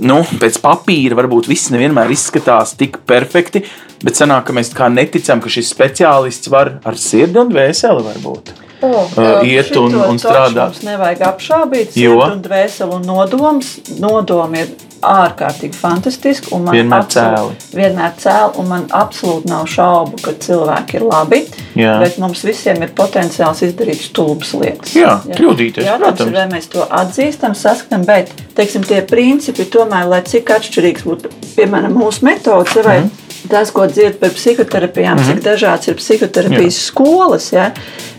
Nu, 0.02 0.20
pēc 0.42 0.60
papīra 0.62 1.16
varbūt 1.18 1.48
viss 1.50 1.70
nevienmēr 1.74 2.10
izskatās 2.14 2.74
tik 2.78 3.00
perfekti, 3.06 3.62
bet 4.02 4.18
sanāk, 4.18 4.48
ka 4.48 4.54
mēs 4.54 4.74
kā 4.74 4.90
neticam, 4.90 5.42
ka 5.42 5.50
šis 5.50 5.70
speciālists 5.74 6.50
var 6.50 6.78
ar 6.86 6.98
sirdi 6.98 7.38
un 7.42 7.50
dvēseli 7.54 8.06
varbūt 8.12 8.58
Oh, 8.80 9.08
uh, 9.18 9.40
iet 9.42 9.74
un, 9.76 9.94
un 9.94 10.18
strādāt. 10.22 10.76
Mums 10.76 10.82
nevajag 10.86 11.22
apšaubīt, 11.32 11.96
Jo? 11.98 12.18
dvēseli 12.44 12.94
un 12.94 13.02
nodoms. 13.08 13.72
Nodomi 13.98 14.60
ir 14.62 14.68
ārkārtīgi 15.02 15.74
fantastiski. 15.78 16.52
un 16.54 16.64
man 16.66 16.74
Vienmēr 16.74 17.04
absolūti- 17.04 17.74
Vienmēr 17.78 18.12
cēli, 18.18 18.56
un 18.58 18.66
man 18.68 18.86
absolūti 18.90 19.46
nav 19.50 19.66
šaubu, 19.70 20.20
ka 20.22 20.32
cilvēki 20.32 20.94
ir 20.98 21.02
labi. 21.06 21.40
Jā. 21.78 21.98
Bet 22.02 22.18
mums 22.18 22.42
visiem 22.46 22.82
ir 22.82 22.88
potenciāls 22.98 23.62
izdarīt 23.66 24.00
stulbas 24.08 24.52
lietas. 24.54 24.94
Jā, 24.94 25.20
kļūdīties, 25.26 25.84
Jautājums 25.86 26.18
protams. 26.18 26.26
ir, 26.26 26.34
vai 26.34 26.46
mēs 26.58 26.68
to 26.70 26.86
atzīstam, 26.90 27.54
saskatām, 27.54 28.04
bet 28.06 28.30
teiksim, 28.58 28.82
tie 28.86 29.02
principi 29.02 29.64
tomēr, 29.64 30.08
lai 30.08 30.22
cik 30.22 30.50
atšķirīgs 30.58 31.02
būtu, 31.06 31.30
piemēram, 31.56 31.94
mūsu 31.94 32.22
metodas, 32.22 32.74
vai 32.84 33.00
Mhm. 33.00 33.10
Tas, 33.48 33.70
ko 33.70 33.86
dzird 33.86 34.18
par 34.20 34.30
psihoterapijām, 34.30 35.18
cik 35.26 35.42
dažādas 35.44 35.88
ir 35.88 35.94
psihoterapijas 35.98 36.78
skolas, 36.88 37.52
ja, 37.52 37.70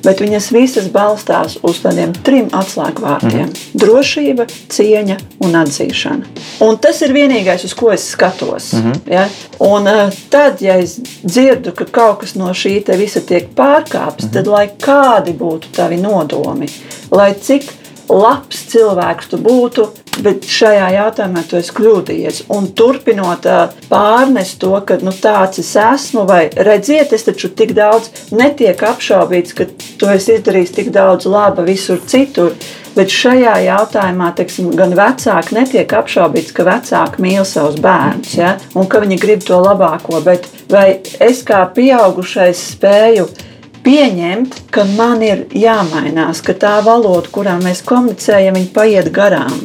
bet 0.04 0.20
viņas 0.24 0.52
visas 0.52 0.88
balstās 0.94 1.58
uz 1.64 1.80
tādiem 1.84 2.14
trim 2.24 2.50
atslēgvārdiem 2.50 3.48
Mhm.- 3.50 3.54
drošība, 3.82 4.48
cieņa 4.70 5.18
un 5.42 5.52
atzīšana. 5.52 6.24
Un 6.62 6.78
tas 6.78 7.02
ir 7.02 7.14
vienīgais, 7.14 7.64
uz 7.66 7.74
ko 7.74 7.92
es 7.92 8.10
skatos. 8.16 8.74
Mhm. 8.74 8.94
Ja? 9.12 9.28
Un 9.60 9.88
uh, 9.88 10.12
tad, 10.30 10.62
ja 10.62 10.78
es 10.78 11.00
dzirdu, 11.26 11.72
ka 11.76 11.86
kaut 11.86 12.20
kas 12.20 12.36
no 12.36 12.46
šī 12.54 12.80
visa 12.98 13.20
tiek 13.20 13.50
pārkāpts, 13.56 14.26
Mhm. 14.26 14.34
tad 14.34 14.48
lai 14.48 14.70
kādi 14.80 15.34
būtu 15.34 15.66
tavi 15.74 15.98
nodomi, 15.98 16.70
lai 17.12 17.34
cik 17.34 17.64
labs 18.10 18.66
cilvēks 18.72 19.30
tu 19.32 19.40
būtu, 19.42 19.86
bet 20.24 20.48
šajā 20.50 20.90
jautājumā 20.96 21.44
tu 21.48 21.60
esi 21.60 21.74
kļūdījies. 21.78 22.42
Un 22.56 22.70
turpinot 22.76 23.46
pārnest 23.90 24.60
to, 24.64 24.74
ka 24.86 25.00
nu, 25.06 25.14
tāds 25.14 25.62
es 25.62 25.72
esmu, 25.80 26.26
vai 26.30 26.48
redziet, 26.56 27.14
es 27.16 27.28
taču 27.28 27.52
tik 27.54 27.76
daudz 27.78 28.30
netiek 28.36 28.82
apšaubīts, 28.92 29.56
ka 29.56 29.70
tu 29.70 30.12
esi 30.12 30.40
izdarījis 30.40 30.76
tik 30.76 30.94
daudz 30.96 31.30
laba 31.30 31.66
visur 31.68 32.02
citur. 32.10 32.56
Bet 32.96 33.14
šajā 33.14 33.54
jautājumā 33.64 34.32
teiksim, 34.36 34.72
gan 34.76 34.96
vecāki 34.98 35.56
netiek 35.56 35.94
apšaubīts, 36.00 36.52
ka 36.58 36.66
vecāki 36.68 37.22
mīl 37.24 37.46
savus 37.48 37.78
bērnus 37.80 38.34
ja? 38.36 38.56
un 38.76 38.90
ka 38.90 39.00
viņi 39.04 39.20
grib 39.22 39.46
to 39.46 39.60
labāko. 39.62 40.20
Bet 40.26 40.50
vai 40.72 41.00
es 41.22 41.44
kā 41.48 41.62
pieaugušais 41.76 42.66
spēju 42.74 43.30
pieņemt, 43.90 44.56
ka 44.74 44.84
man 44.94 45.24
ir 45.26 45.48
jāmainās, 45.58 46.44
ka 46.46 46.54
tā 46.62 46.76
valoda, 46.86 47.30
kurā 47.34 47.56
mēs 47.62 47.82
komunicējam, 47.88 48.58
viņa 48.60 48.70
paiet 48.76 49.10
garām. 49.14 49.56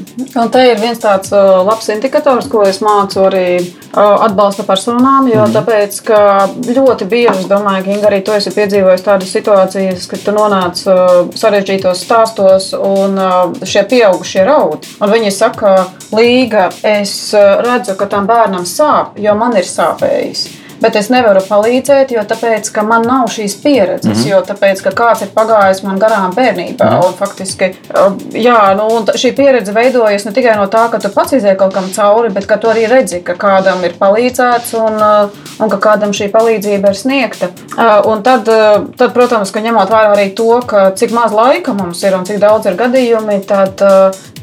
Un 0.40 0.50
te 0.54 0.62
ir 0.70 0.80
viens 0.80 1.00
tāds 1.02 1.32
uh, 1.34 1.60
labs 1.66 1.90
indikators, 1.92 2.48
ko 2.48 2.62
es 2.64 2.80
mācu 2.84 3.26
arī 3.26 3.48
uh, 3.60 4.24
atbalsta 4.24 4.64
personām. 4.64 5.28
Jo 5.28 5.44
mm. 5.44 5.54
tāpēc, 5.58 6.00
ka 6.08 6.22
ļoti 6.64 7.08
bieži, 7.10 7.44
es 7.44 7.50
domāju, 7.50 7.84
ka 7.84 7.94
Inga 7.94 8.10
arī 8.10 8.22
to 8.24 8.36
esi 8.38 8.54
piedzīvojis 8.54 9.04
tādas 9.04 9.36
situācijas, 9.36 10.08
kad 10.10 10.24
tu 10.24 10.34
nonāc 10.34 10.80
uh, 10.88 11.14
sarežģītos 11.36 12.04
stāstos 12.06 12.72
un 12.78 13.20
šie 13.68 13.84
pieaugušie 13.90 14.48
raud. 14.48 14.88
Un 15.04 15.14
viņi 15.14 15.34
saka, 15.34 15.76
Līga, 16.14 16.68
es 16.86 17.34
redzu, 17.34 17.96
ka 17.98 18.08
tam 18.08 18.28
bērnam 18.30 18.64
sāp, 18.68 19.18
jo 19.20 19.34
man 19.36 19.56
ir 19.58 19.66
sāpējis. 19.68 20.63
Bet 20.84 20.98
es 21.00 21.06
nevaru 21.08 21.40
palīdzēt, 21.48 22.10
jo 22.12 22.22
tāpēc, 22.28 22.68
ka 22.74 22.82
man 22.84 23.06
nav 23.08 23.30
šīs 23.32 23.54
pieredzes, 23.62 24.10
mm 24.10 24.18
-hmm. 24.18 24.30
jo 24.30 24.40
tāpēc, 24.50 24.82
ka 24.84 24.90
kāds 24.98 25.22
ir 25.24 25.30
pagājis 25.32 25.80
man 25.86 25.98
garām 25.98 26.34
bērnībā. 26.36 26.84
Mm 26.84 26.96
-hmm. 26.96 27.06
Un 27.06 27.14
faktiski 27.20 27.70
uh, 27.70 28.12
jā, 28.32 28.58
nu, 28.76 28.88
un 28.96 29.06
šī 29.22 29.32
pieredze 29.36 29.72
veidojas 29.72 30.24
ne 30.24 30.32
tikai 30.32 30.56
no 30.56 30.66
tā, 30.66 30.90
ka 30.90 30.98
tu 30.98 31.08
pats 31.08 31.32
izēji 31.32 31.56
kaut 31.56 31.74
kam 31.74 31.88
cauri, 31.96 32.28
bet 32.30 32.46
ka 32.46 32.56
tu 32.56 32.68
arī 32.68 32.88
redzi, 32.90 33.22
ka 33.22 33.32
kādam 33.32 33.84
ir 33.84 33.94
palīdzēts 34.00 34.74
un, 34.74 34.94
uh, 34.94 35.30
un 35.64 35.70
ka 35.70 35.76
kādam 35.88 36.12
šī 36.12 36.30
palīdzība 36.30 36.88
ir 36.88 36.96
sniegta. 36.96 37.48
Uh, 37.78 37.94
Un 38.04 38.22
tad, 38.22 38.48
uh, 38.48 38.84
tad, 38.96 39.12
protams, 39.12 39.50
ka 39.50 39.60
ņemot 39.60 39.90
vērā 39.90 40.12
arī 40.12 40.34
to, 40.34 40.60
ka 40.66 40.90
cik 40.90 41.12
maz 41.12 41.32
laika 41.32 41.72
mums 41.72 42.02
ir 42.02 42.14
un 42.16 42.24
cik 42.24 42.38
daudz 42.38 42.66
ir 42.66 42.76
gadījumi, 42.76 43.40
tad 43.46 43.82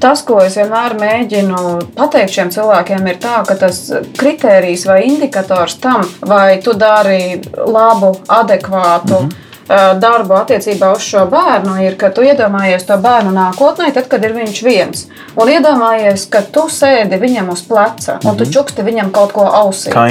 tas, 0.01 0.23
ko 0.27 0.39
es 0.43 0.57
vienmēr 0.59 0.97
mēģinu 0.99 1.61
pateikt 1.97 2.35
šiem 2.35 2.51
cilvēkiem, 2.53 3.07
ir 3.07 3.21
tā, 3.21 3.37
ka 3.47 3.55
tas 3.61 3.83
kritērijs 4.17 4.87
vai 4.89 5.03
indikators 5.09 5.77
tam, 5.83 6.03
vai 6.25 6.59
tu 6.63 6.73
dari 6.73 7.39
labu, 7.55 8.15
adekvātu. 8.41 9.21
Mm 9.21 9.29
-hmm 9.29 9.50
darbu 9.67 10.35
attiecībā 10.41 10.91
uz 10.95 11.05
šo 11.05 11.25
bērnu 11.31 11.77
ir, 11.85 11.95
ka 11.99 12.09
tu 12.13 12.25
iedomājies 12.25 12.85
to 12.87 12.97
bērnu 13.01 13.31
nākotnē, 13.35 13.91
tad, 13.95 14.07
kad 14.11 14.23
ir 14.25 14.33
viņš 14.35 14.61
viens. 14.65 15.05
Un 15.39 15.51
iedomājies, 15.51 16.25
ka 16.31 16.41
tu 16.43 16.65
sēdi 16.71 17.19
viņam 17.21 17.51
uz 17.53 17.63
pleca 17.67 18.17
un 18.27 18.39
tu 18.39 18.47
čuksti 18.49 18.85
viņam 18.85 19.11
kaut 19.15 19.35
ko 19.35 19.45
ausī. 19.47 19.93
Kā 19.93 20.07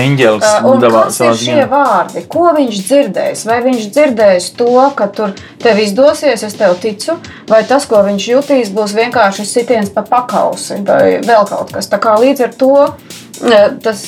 devā 0.81 1.07
kas 1.09 1.21
savā 1.21 1.35
ir 1.35 1.41
šie 1.43 1.67
vārdi? 1.71 2.25
Ko 2.31 2.47
viņš 2.57 2.83
dzirdēs? 2.89 3.47
Vai 3.51 3.61
viņš 3.67 3.89
dzirdēs 3.91 4.51
to, 4.59 4.73
ka 4.97 5.11
tur 5.13 5.35
tev 5.63 5.81
izdosies, 5.83 6.45
es 6.47 6.57
tev 6.57 6.77
ticu, 6.81 7.19
vai 7.51 7.63
tas, 7.69 7.89
ko 7.91 8.03
viņš 8.07 8.29
jutīs, 8.33 8.75
būs 8.75 8.97
vienkārši 8.97 9.49
sitiens 9.49 9.93
pa 9.93 10.07
pakausi 10.07 10.81
vai 10.87 11.19
vēl 11.25 11.49
kaut 11.49 11.75
kas. 11.75 11.91
Tā 11.91 12.01
kā 12.03 12.17
līdz 12.21 12.47
ar 12.47 12.55
to 12.61 12.75
eh, 12.87 13.21
tas, 13.83 14.01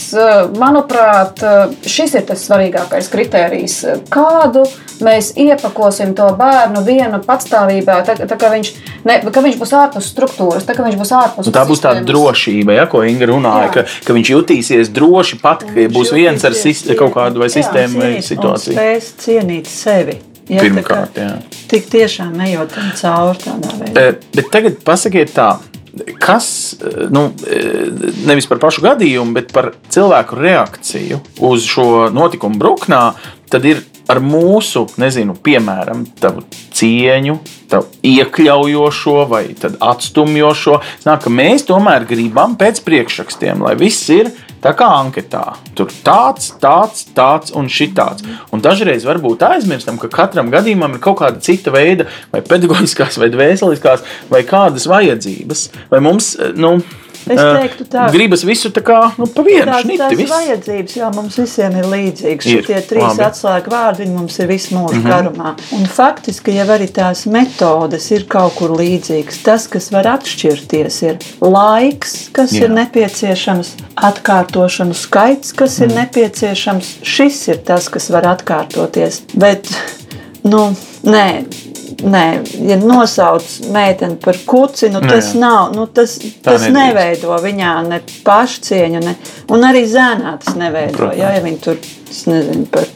manuprāt, 0.60 1.40
šis 1.88 2.14
ir 2.20 2.24
tas 2.28 2.42
svarīgākais 2.48 3.08
kritērijs. 3.12 3.76
Kādu 4.12 4.64
mēs 5.02 5.32
iepakosim 5.40 6.12
to 6.18 6.28
bērnu 6.38 6.82
vienu 6.86 7.18
patstāvībā, 7.26 8.00
tā, 8.06 8.16
tā 8.28 8.36
kā, 8.38 8.50
viņš, 8.52 8.72
ne, 9.08 9.16
ka 9.34 9.42
viņš 9.44 9.56
būs 9.60 9.72
ārpus 9.78 10.10
struktūras, 10.12 10.66
tā 10.68 10.76
kā 10.76 10.84
viņš 10.86 10.98
būs 11.00 11.14
ārpus 11.18 11.48
Nu, 11.48 11.54
tā 11.54 11.64
būs 11.68 11.82
tāda 11.82 12.02
sistēmas. 12.02 12.10
drošība, 12.12 12.76
ja, 12.78 12.86
ko 12.90 13.02
Inga 13.08 13.30
runāja, 13.32 13.68
Jā. 13.68 13.72
ka, 13.78 13.86
ka 14.06 14.18
viņš 14.18 14.32
jutīsies 14.36 14.92
droši 14.94 15.40
pat, 15.42 15.64
ka 15.66 15.74
Viņš 15.80 15.96
būs 15.96 16.12
viens 16.14 16.44
ar 16.44 16.52
jutīsies, 16.54 16.82
sis, 16.84 16.92
jā. 16.92 16.98
kaut 17.00 17.16
kādu 17.16 17.42
vai 17.42 17.48
Jā, 17.50 17.56
sistēmu 17.58 18.04
vai 18.04 18.12
situāciju. 18.22 18.76
Spēs 18.76 19.10
cienīt 19.24 19.66
sevi. 19.70 20.18
Ja, 20.50 20.58
tā 20.58 20.66
Pirmkārt, 20.66 21.14
kā 21.16 21.22
jā. 21.22 21.34
Tik 21.70 21.84
tiešām 21.88 22.32
nejot 22.36 22.72
tam 22.74 22.88
cauri 22.98 23.38
tādā 23.44 23.74
veidā. 23.78 24.06
Bet 24.34 24.50
tagad 24.52 24.80
pasakiet 24.84 25.30
tā. 25.32 25.52
Kas, 26.18 26.74
eh, 26.80 27.06
nu, 27.10 27.32
eh, 27.50 27.90
nevis 28.26 28.46
par 28.48 28.58
pašu 28.58 28.84
gadījumu, 28.84 29.34
bet 29.36 29.52
par 29.52 29.72
cilvēku 29.92 30.38
reakciju 30.40 31.20
uz 31.40 31.66
šo 31.68 32.08
notikumu 32.12 32.56
Bruknā, 32.60 33.02
tad 33.52 33.64
ir 33.68 33.82
ar 34.12 34.20
mūsu, 34.24 34.84
nezinu, 35.00 35.34
piemēram, 35.44 36.04
tavu 36.20 36.44
cieņu, 36.76 37.38
tavu 37.72 37.88
iekļaujošo 38.04 39.18
vai 39.30 39.44
atstumjošo. 39.56 40.78
Nāk, 41.08 41.28
mēs 41.32 41.64
tomēr 41.68 42.06
gribam 42.08 42.58
pēc 42.60 42.82
priekšrakstiem, 42.84 43.64
lai 43.64 43.76
viss 43.80 44.10
ir 44.12 44.32
tā 44.62 44.74
kā 44.78 44.86
anketā. 45.00 45.56
Tur 45.78 45.90
tāds, 46.06 46.52
tāds, 46.62 47.06
tāds 47.16 47.54
un 47.58 47.70
šitāds. 47.72 48.26
Un 48.54 48.62
dažreiz 48.64 49.06
varbūt 49.08 49.44
aizmirstam, 49.48 49.98
ka 50.02 50.10
katram 50.12 50.52
gadījumam 50.52 50.96
ir 50.96 51.02
kaut 51.02 51.20
kāda 51.22 51.42
cita 51.42 51.72
veida, 51.74 52.08
vai 52.34 52.44
pedagoģiskās, 52.46 53.18
vai 53.22 53.32
dvēseliskās, 53.32 54.04
vai 54.30 54.44
kādas 54.46 54.86
vajadzības. 54.90 55.68
Vai 55.90 56.02
mums, 56.04 56.34
eh, 56.36 56.52
nu, 56.54 56.76
Es 57.30 57.38
eh, 57.38 57.58
teiktu 57.60 57.84
tā. 57.92 58.06
gribas 58.12 58.42
visu 58.44 58.70
tā 58.70 58.82
kā 58.82 59.12
nu, 59.18 59.26
pa 59.26 59.42
vienu 59.42 59.66
Tās, 59.70 59.82
šniti. 59.84 59.98
tās 59.98 60.16
viss. 60.18 60.32
vajadzības 60.32 60.96
jau 60.96 61.10
mums 61.14 61.36
visiem 61.38 61.76
ir 61.76 61.84
līdzīgas. 61.84 62.46
Ir, 62.46 62.64
Šie 62.66 62.80
trīs 62.88 63.02
labi. 63.02 63.22
atslēgu 63.28 63.70
vārdi 63.70 64.06
mums 64.08 64.38
ir 64.38 64.46
visu 64.46 64.74
mūžu 64.74 64.94
mm 64.94 64.98
Mhm. 64.98 65.06
-hmm. 65.06 65.12
garumā. 65.12 65.54
Un 65.78 65.86
faktiski 65.86 66.54
jau 66.56 66.66
arī 66.66 66.88
tās 66.92 67.26
metodes 67.26 68.10
ir 68.10 68.24
kaut 68.28 68.54
kur 68.54 68.70
līdzīgas. 68.70 69.42
Tas, 69.42 69.66
kas 69.68 69.90
var 69.92 70.04
atšķirties, 70.06 71.02
ir 71.02 71.16
laiks, 71.40 72.28
kas 72.32 72.52
Jā. 72.52 72.58
Jā. 72.60 72.64
ir 72.64 72.70
nepieciešams, 72.70 73.68
atkārtošanu 73.96 74.94
skaits, 74.94 75.52
kas 75.52 75.78
mm. 75.78 75.84
ir 75.84 75.94
nepieciešams. 75.96 76.86
Šis 77.02 77.48
ir 77.48 77.56
tas, 77.66 77.88
kas 77.88 78.10
var 78.10 78.22
atkārtoties. 78.36 79.22
Bet, 79.34 79.68
nu, 80.44 80.74
nē. 81.04 81.44
Nē, 82.02 82.22
ja 82.66 82.76
nosauc 82.80 83.44
meiteni 83.70 84.16
par 84.22 84.36
kuci, 84.46 84.88
nu, 84.90 85.00
Nu, 85.00 85.08
tas 85.08 85.32
jā. 85.34 85.40
nav. 85.40 85.72
Nu, 85.76 85.86
tas 85.86 86.16
tas 86.42 86.64
nedrīkst. 86.64 86.72
neveido 86.74 87.36
viņā 87.44 87.72
ne 87.88 88.00
pašcieņu, 88.26 89.02
ne, 89.04 89.14
un 89.54 89.66
arī 89.68 89.84
zēnā 89.86 90.36
tas 90.42 90.56
neveido. 90.58 91.12
Jā, 91.14 91.30
ja 91.36 91.42
viņi 91.44 91.60
tur 91.62 91.78
es 92.12 92.26
nezinu, 92.30 92.68
par 92.72 92.86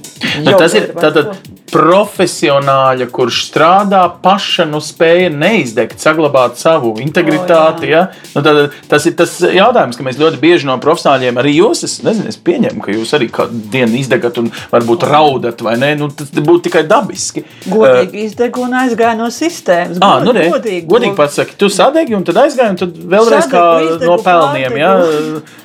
Nu, 0.44 0.56
tas 0.56 0.74
ir 0.76 0.90
tātad 0.96 1.34
profesionāļa, 1.66 3.08
kurš 3.12 3.40
strādā 3.48 4.04
paša, 4.22 4.64
nu 4.70 4.78
spēja 4.84 5.28
neizdegt, 5.34 5.98
saglabāt 6.00 6.60
savu 6.60 6.94
integritāti. 7.02 7.88
O, 7.88 7.90
ja? 7.90 8.02
nu, 8.36 8.42
tad, 8.44 8.76
tas 8.88 9.06
ir 9.08 9.16
tas 9.18 9.34
jautājums, 9.42 9.98
ka 9.98 10.06
mēs 10.06 10.20
ļoti 10.20 10.40
bieži 10.40 10.68
no 10.68 10.76
profesionāļiem, 10.82 11.40
arī 11.42 11.56
jūs, 11.58 11.82
es, 11.88 11.96
nezinu, 12.06 12.30
es 12.30 12.38
pieņemu, 12.46 12.84
ka 12.84 12.94
jūs 12.94 13.12
arī 13.18 13.28
kādu 13.34 13.60
dienu 13.74 13.98
izdegat 14.00 14.38
un 14.40 14.50
varbūt 14.72 15.06
raudat, 15.10 15.64
vai 15.66 15.74
ne? 15.80 15.92
Nu, 15.98 16.08
tas 16.16 16.30
būtu 16.36 16.68
tikai 16.68 16.84
dabiski. 16.88 17.44
Godīgi 17.66 18.24
izdeg 18.28 18.56
un 18.62 18.78
aizgāja 18.84 19.16
no 19.18 19.28
sistēmas. 19.34 20.00
Ah, 20.04 20.20
nu, 20.24 20.32
re, 20.36 20.46
godīgi, 20.54 20.86
godīgi 20.88 21.18
pats 21.18 21.40
saki, 21.42 21.58
tu 21.60 21.68
sadegi, 21.72 22.16
un 22.16 22.24
tad 22.26 22.40
aizgāji, 22.46 22.76
un 22.76 22.80
tad 22.84 23.02
vēlreiz 23.16 23.50
kā 23.50 23.66
Sadegu, 23.66 23.92
izdegu, 23.96 24.12
no 24.12 24.18
pelniem. 24.22 24.78
Ja? 24.80 24.94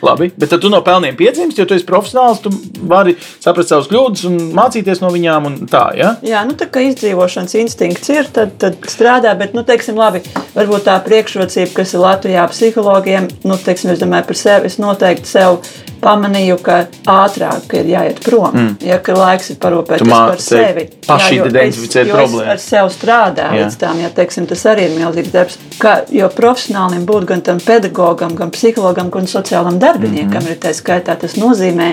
Labi, 0.10 0.32
bet 0.34 0.52
tad 0.56 0.66
tu 0.66 0.74
no 0.74 0.82
pelniem 0.86 1.16
piedzimst, 1.20 1.62
jo 1.62 1.70
tu 1.70 1.78
esi 1.78 1.88
profesionāls, 1.88 2.42
tu 2.44 2.52
vari 2.90 3.16
saprast 3.42 3.72
savus 3.72 3.90
kļūdas 3.92 4.26
un 4.30 4.38
mācīties 4.58 5.02
no 5.02 5.12
viņām. 5.14 5.50
Tā, 5.72 5.84
ja? 5.98 6.14
Jā, 6.26 6.44
nu 6.48 6.56
tā 6.60 6.68
kā 6.72 6.84
izdzīvošanas 6.86 7.58
instinkts 7.62 8.12
ir, 8.14 8.30
tad, 8.34 8.56
tad 8.62 8.78
strādā. 8.92 9.34
Bet, 9.40 9.56
nu, 9.58 9.66
teiksim, 9.68 9.98
labi, 10.00 10.24
varbūt 10.56 10.86
tā 10.88 10.98
priekšrocība, 11.06 11.74
kas 11.80 11.96
ir 11.96 12.04
Latvijā 12.04 12.46
psihologiem, 12.52 13.30
nu, 13.48 13.58
teiksim, 13.62 13.94
es 13.96 14.02
domāju 14.02 14.30
par 14.30 14.42
sevi, 14.42 14.72
es 14.72 14.78
noteikti 14.82 15.32
sev 15.32 15.60
pamanīju, 16.02 16.58
ka 16.66 16.78
ātrāk 17.10 17.76
ir 17.80 17.90
jāiet 17.92 18.22
prom. 18.26 18.52
Mm. 18.52 18.74
Ja 18.86 18.98
ka 19.04 19.16
laiks 19.18 19.54
ir 19.54 19.60
parūpēties 19.62 20.10
par 20.12 20.42
sevi. 20.42 20.88
paši 21.08 21.40
identificēt. 21.46 22.12
Es 22.12 22.36
ar 22.54 22.62
sevi 22.64 22.96
strādāju 22.96 23.60
Jā. 23.60 23.66
līdz 23.66 23.78
tam, 23.82 24.02
ja 24.02 24.10
teiksim, 24.16 24.48
tas 24.50 24.64
arī 24.70 24.88
ir 24.90 24.98
milzīgs 24.98 25.34
darbs. 25.34 25.60
Kā, 25.82 25.96
jo 26.14 26.30
profesionālim 26.36 27.06
būt 27.10 27.26
gan 27.30 27.42
tam 27.46 27.62
pedagogam, 27.64 28.36
gan 28.38 28.52
psihologam, 28.54 29.10
gan 29.14 29.30
sociālam 29.30 29.80
darbiniekam, 29.82 30.44
mm 30.44 30.48
-hmm. 30.48 30.52
ir 30.52 30.60
tā 30.62 30.74
skaitā, 30.78 31.16
tas 31.18 31.38
nozīmē 31.38 31.92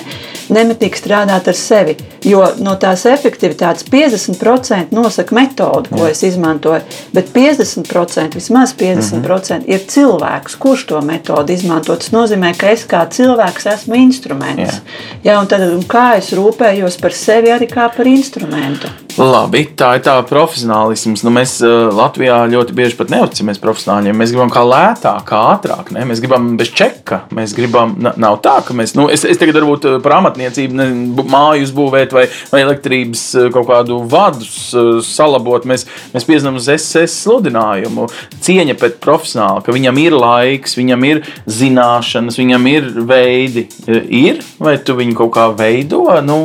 nemitīgi 0.49 1.01
strādāt 1.03 1.49
ar 1.49 1.55
sevi. 1.55 1.97
Jo 2.25 2.45
no 2.59 2.75
tās 2.75 3.05
efektivitātes 3.07 3.85
50% 3.91 4.91
nosaka 4.91 5.35
metodi, 5.35 5.89
ko 5.91 6.07
es 6.07 6.23
izmantoju, 6.23 6.81
bet 7.13 7.33
50%, 7.35 8.35
vismaz 8.35 8.75
50% 8.75 9.15
mm 9.15 9.23
-hmm. 9.23 9.63
ir 9.67 9.81
cilvēks, 9.87 10.57
kurš 10.59 10.87
to 10.87 11.01
metodi 11.01 11.53
izmanto. 11.53 11.97
Tas 11.97 12.11
nozīmē, 12.11 12.57
ka 12.57 12.71
es 12.71 12.87
kā 12.87 13.07
cilvēks 13.09 13.67
esmu 13.75 13.98
instruments. 13.99 14.79
Jā. 14.79 15.03
Jā, 15.27 15.37
un 15.43 15.51
tad, 15.51 15.67
un 15.69 15.85
kā 15.89 16.13
es 16.21 16.33
rūpējos 16.37 17.01
par 17.03 17.17
sevi 17.17 17.53
arī 17.55 17.71
kā 17.71 17.91
par 17.95 18.09
instrumentu. 18.11 18.91
Labi, 19.19 19.65
tā 19.75 19.97
ir 19.99 20.03
tā 20.07 20.13
profesionālisms. 20.23 21.25
Nu, 21.27 21.33
mēs 21.35 21.57
uh, 21.67 21.89
Latvijā 21.91 22.37
ļoti 22.53 22.75
bieži 22.77 22.95
pat 22.95 23.11
neusticamies 23.11 23.59
profesionāļiem. 23.59 24.15
Mēs 24.15 24.31
gribam 24.31 24.51
kā 24.55 24.63
lētāk, 24.63 25.25
kā 25.27 25.41
ātrāk. 25.57 25.89
Ne? 25.97 26.05
Mēs 26.07 26.21
gribam 26.23 26.53
bez 26.61 26.71
čeka. 26.71 27.25
Mēs 27.35 27.51
gribam, 27.57 27.97
na- 27.99 28.13
nav 28.15 28.37
tā, 28.45 28.61
ka 28.63 28.77
mēs, 28.79 28.95
nu, 28.95 29.09
es, 29.11 29.25
es 29.27 29.41
tagad 29.41 29.59
varbūt 29.59 29.89
uh, 29.91 29.97
par 30.05 30.21
amatniecību, 30.21 30.79
ne, 30.79 30.87
māju 31.35 31.67
uzbūvēt 31.67 32.15
vai, 32.15 32.29
vai 32.53 32.61
elektrības 32.63 33.25
uh, 33.41 33.49
kaut 33.57 33.67
kādu 33.73 33.99
vadus 34.13 34.53
uh, 34.79 35.01
salabot. 35.03 35.67
Mēs, 35.67 35.89
mēs 36.15 36.29
piezinām 36.29 36.61
uz 36.61 36.71
SS 36.77 37.19
sludinājumu. 37.25 38.07
Cieņa 38.47 38.79
pret 38.79 39.01
profesionāli, 39.03 39.67
ka 39.67 39.75
viņam 39.75 39.99
ir 40.05 40.15
laiks, 40.15 40.79
viņam 40.79 41.09
ir 41.11 41.25
zināšanas, 41.51 42.39
viņam 42.39 42.71
ir 42.71 42.89
veidi. 43.11 43.67
Ir, 43.91 44.45
vai 44.63 44.77
tu 44.79 44.95
viņu 45.01 45.19
kaut 45.25 45.35
kā 45.35 45.51
veido? 45.59 46.05
Nu, 46.23 46.39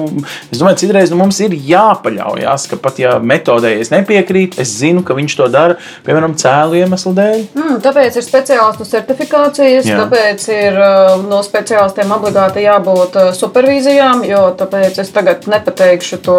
es 0.49 0.57
domāju, 0.57 0.81
citreiz 0.87 1.13
nu, 1.13 1.21
mums 1.21 1.37
ir 1.45 1.53
jāpaļaujas, 1.69 2.62
ka 2.69 2.77
pat 2.81 2.99
ja 2.99 3.17
metodē 3.19 3.73
es 3.79 3.91
nepiekrītu, 3.93 4.59
es 4.61 4.73
zinu, 4.79 5.03
ka 5.03 5.13
viņš 5.17 5.35
to 5.39 5.47
dara, 5.53 5.75
piemēram, 6.05 6.35
cēlu 6.39 6.79
iemeslu 6.81 7.13
dēļ. 7.17 7.43
Mm, 7.55 7.77
tāpēc 7.83 8.17
ir 8.19 8.25
speciālistu 8.25 8.85
certifikācijas, 8.89 9.85
Jā. 9.87 9.97
Tāpēc 10.03 10.43
ir 10.53 10.77
uh, 10.79 11.21
no 11.29 11.41
speciālistiem 11.43 12.11
obligāti 12.15 12.63
jābūt 12.63 13.15
uh, 13.19 13.31
supervīzijām, 13.35 14.23
jo 14.27 14.41
tāpēc 14.59 14.99
es 15.03 15.09
tagad 15.15 15.47
nepateikšu 15.47 16.17
to 16.25 16.37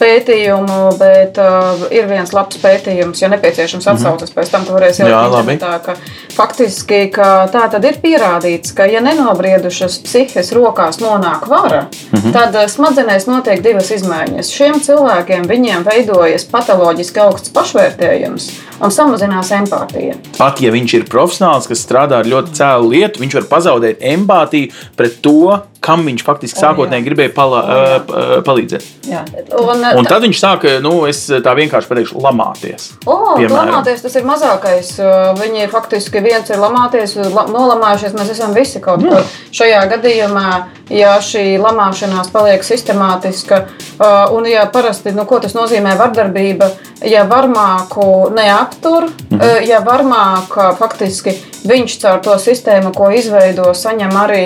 pētījumu, 0.00 0.78
bet 1.00 1.38
uh, 1.40 1.86
ir 1.94 2.06
viens 2.10 2.32
labs 2.36 2.58
pētījums, 2.62 3.22
ja 3.22 3.30
nepieciešams 3.32 3.86
atsaucas 3.94 4.32
pēc 4.34 4.50
tam, 4.52 4.64
tu 4.68 4.74
varēsi 4.76 5.04
internetā, 5.06 5.72
ka 5.84 5.96
faktiski 6.36 7.06
ka 7.14 7.46
tā 7.52 7.66
tad 7.72 7.84
ir 7.88 7.98
pierādīts, 8.02 8.74
ka 8.76 8.86
ja 8.90 9.00
nenobriedušas 9.04 9.98
psihes 10.06 10.52
rokās 10.56 11.00
nonāk 11.02 11.48
vara, 11.50 11.86
Mhm. 12.12 12.32
tad 12.32 12.54
uh, 12.54 12.66
smadzenēs 12.70 13.26
notiek 13.28 13.62
divas 13.64 13.90
izmaiņas. 13.94 14.50
Šiem 14.52 14.80
cilvēkiem 14.84 15.46
viņiem 15.56 15.84
veidojas 15.86 16.44
patoloģiski 16.52 17.22
augsts 17.24 17.52
pašvērtējums 17.56 18.48
un 18.84 18.92
samazinās 18.92 19.52
empātija. 19.56 20.18
Pat 20.36 20.60
ja 20.60 20.72
viņš 20.74 20.98
ir 20.98 21.06
profesionāls, 21.10 21.68
kas 21.70 21.84
strādā 21.84 22.20
ar 22.20 22.28
ļoti 22.28 22.56
cēlu 22.58 22.92
lietu, 22.92 23.22
viņš 23.24 23.38
var 23.40 23.48
pazaudēt 23.54 24.04
empātiju 24.04 24.72
pret 24.98 25.20
to, 25.24 25.56
kam 25.86 26.02
viņš 26.06 26.24
faktiski 26.26 26.58
sākotnēji 26.60 27.06
gribēja 27.06 27.32
pala, 27.36 27.60
O, 27.62 28.40
palīdzēt. 28.46 28.86
Jā. 29.06 29.22
Un, 29.54 29.84
Un 30.00 30.08
tad 30.08 30.24
viņš 30.26 30.40
sāka, 30.42 30.72
nu, 30.82 31.04
es 31.06 31.20
tā 31.30 31.52
vienkārši 31.54 31.90
pateikšu, 31.92 32.18
lamāties. 32.24 32.88
O, 33.06 33.16
piemēram. 33.38 33.70
lamāties 33.70 34.02
tas 34.02 34.16
ir 34.18 34.26
mazākais. 34.26 34.90
Viņi 35.40 35.68
faktiski 35.70 36.22
viens 36.24 36.50
ir 36.50 36.58
lamāties, 36.62 37.14
la, 37.30 37.46
nolamājušies. 37.50 38.16
Mēs 38.18 38.32
esam 38.34 38.54
visi 38.56 38.82
kaut 38.82 39.04
kur. 39.06 39.22
Šajā 39.54 39.84
gadījumā, 39.94 40.46
ja 40.90 41.16
šī 41.22 41.44
lamāšanās 41.62 42.32
paliek 42.34 42.66
sistemātiska, 42.66 43.62
un 44.34 44.46
ja 44.50 44.66
parasti, 44.72 45.14
nu, 45.16 45.24
ko 45.28 45.38
tas 45.44 45.54
nozīmē 45.56 45.94
vardarbība, 46.00 46.70
ja 47.06 47.24
varmāku 47.30 48.30
neaptur, 48.34 49.06
Mhm. 49.30 49.66
ja 49.68 49.80
varmāk 49.84 50.54
faktiski 50.78 51.34
viņš 51.66 51.96
caur 52.00 52.20
to 52.22 52.34
sistēmu, 52.38 52.92
ko 52.94 53.10
izveido, 53.10 53.72
saņem 53.74 54.12
arī 54.16 54.44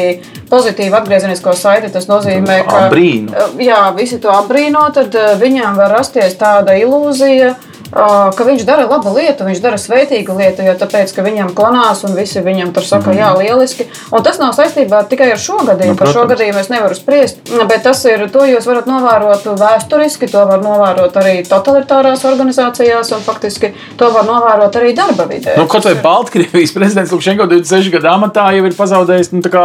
pozitīvu 0.50 0.96
atgriezenisko 1.30 1.54
saiti, 1.54 1.90
tas 1.92 2.08
nozīmē, 2.08 2.64
ka 2.66 2.86
Abrīnu. 2.88 3.32
jā, 3.62 3.94
visi 3.96 4.18
to 4.20 4.30
apbrīno, 4.30 4.82
tad 4.94 5.14
uh, 5.14 5.34
viņam 5.38 5.76
var 5.76 5.90
rasties 5.90 6.36
tāda 6.36 6.74
ilūzija. 6.80 7.54
Ka 7.90 8.44
viņš 8.46 8.62
dara 8.68 8.84
labu 8.86 9.10
lietu, 9.16 9.44
viņš 9.46 9.60
dara 9.62 9.78
sveitīgu 9.80 10.36
lietu, 10.38 10.62
jo 10.62 10.74
tāpēc, 10.78 11.10
ka 11.14 11.24
viņam 11.26 11.52
klanās 11.56 12.04
un 12.06 12.14
visi 12.14 12.42
viņam 12.44 12.70
tur 12.76 12.86
saka, 12.86 13.14
jā, 13.16 13.32
lieliski. 13.38 13.88
Un 14.14 14.22
tas 14.26 14.38
nav 14.38 14.52
saistībā 14.54 15.02
tikai 15.10 15.32
ar 15.34 15.40
šo 15.42 15.58
gadījumu. 15.66 15.96
Nu, 15.96 15.98
Par 15.98 16.12
šo 16.14 16.24
gadījumu 16.30 16.60
es 16.62 16.70
nevaru 16.70 16.94
spriest, 16.94 17.40
bet 17.50 17.82
tas 17.86 18.02
ir, 18.06 18.22
to 18.30 18.44
jūs 18.46 18.68
varat 18.68 18.86
novērot 18.90 19.48
vēsturiski, 19.58 20.28
to 20.30 20.44
var 20.46 20.62
novērot 20.62 21.18
arī 21.18 21.34
totalitārās 21.48 22.22
organizācijās, 22.30 23.10
un 23.16 23.24
faktiski 23.26 23.72
to 23.98 24.12
var 24.14 24.28
novērot 24.28 24.78
arī 24.78 24.92
darba 24.94 25.26
vidē. 25.30 25.56
Nu, 25.58 25.66
kaut 25.70 25.88
vai 25.88 25.96
Baltkrievijas 26.04 26.74
prezidents 26.78 27.14
Lukašenko 27.16 27.48
26 27.50 27.90
gadu 27.96 28.12
amatā 28.12 28.46
jau 28.54 28.68
ir 28.70 28.78
pazaudējis 28.78 29.32
nu, 29.34 29.42
tā 29.42 29.50
kā, 29.56 29.64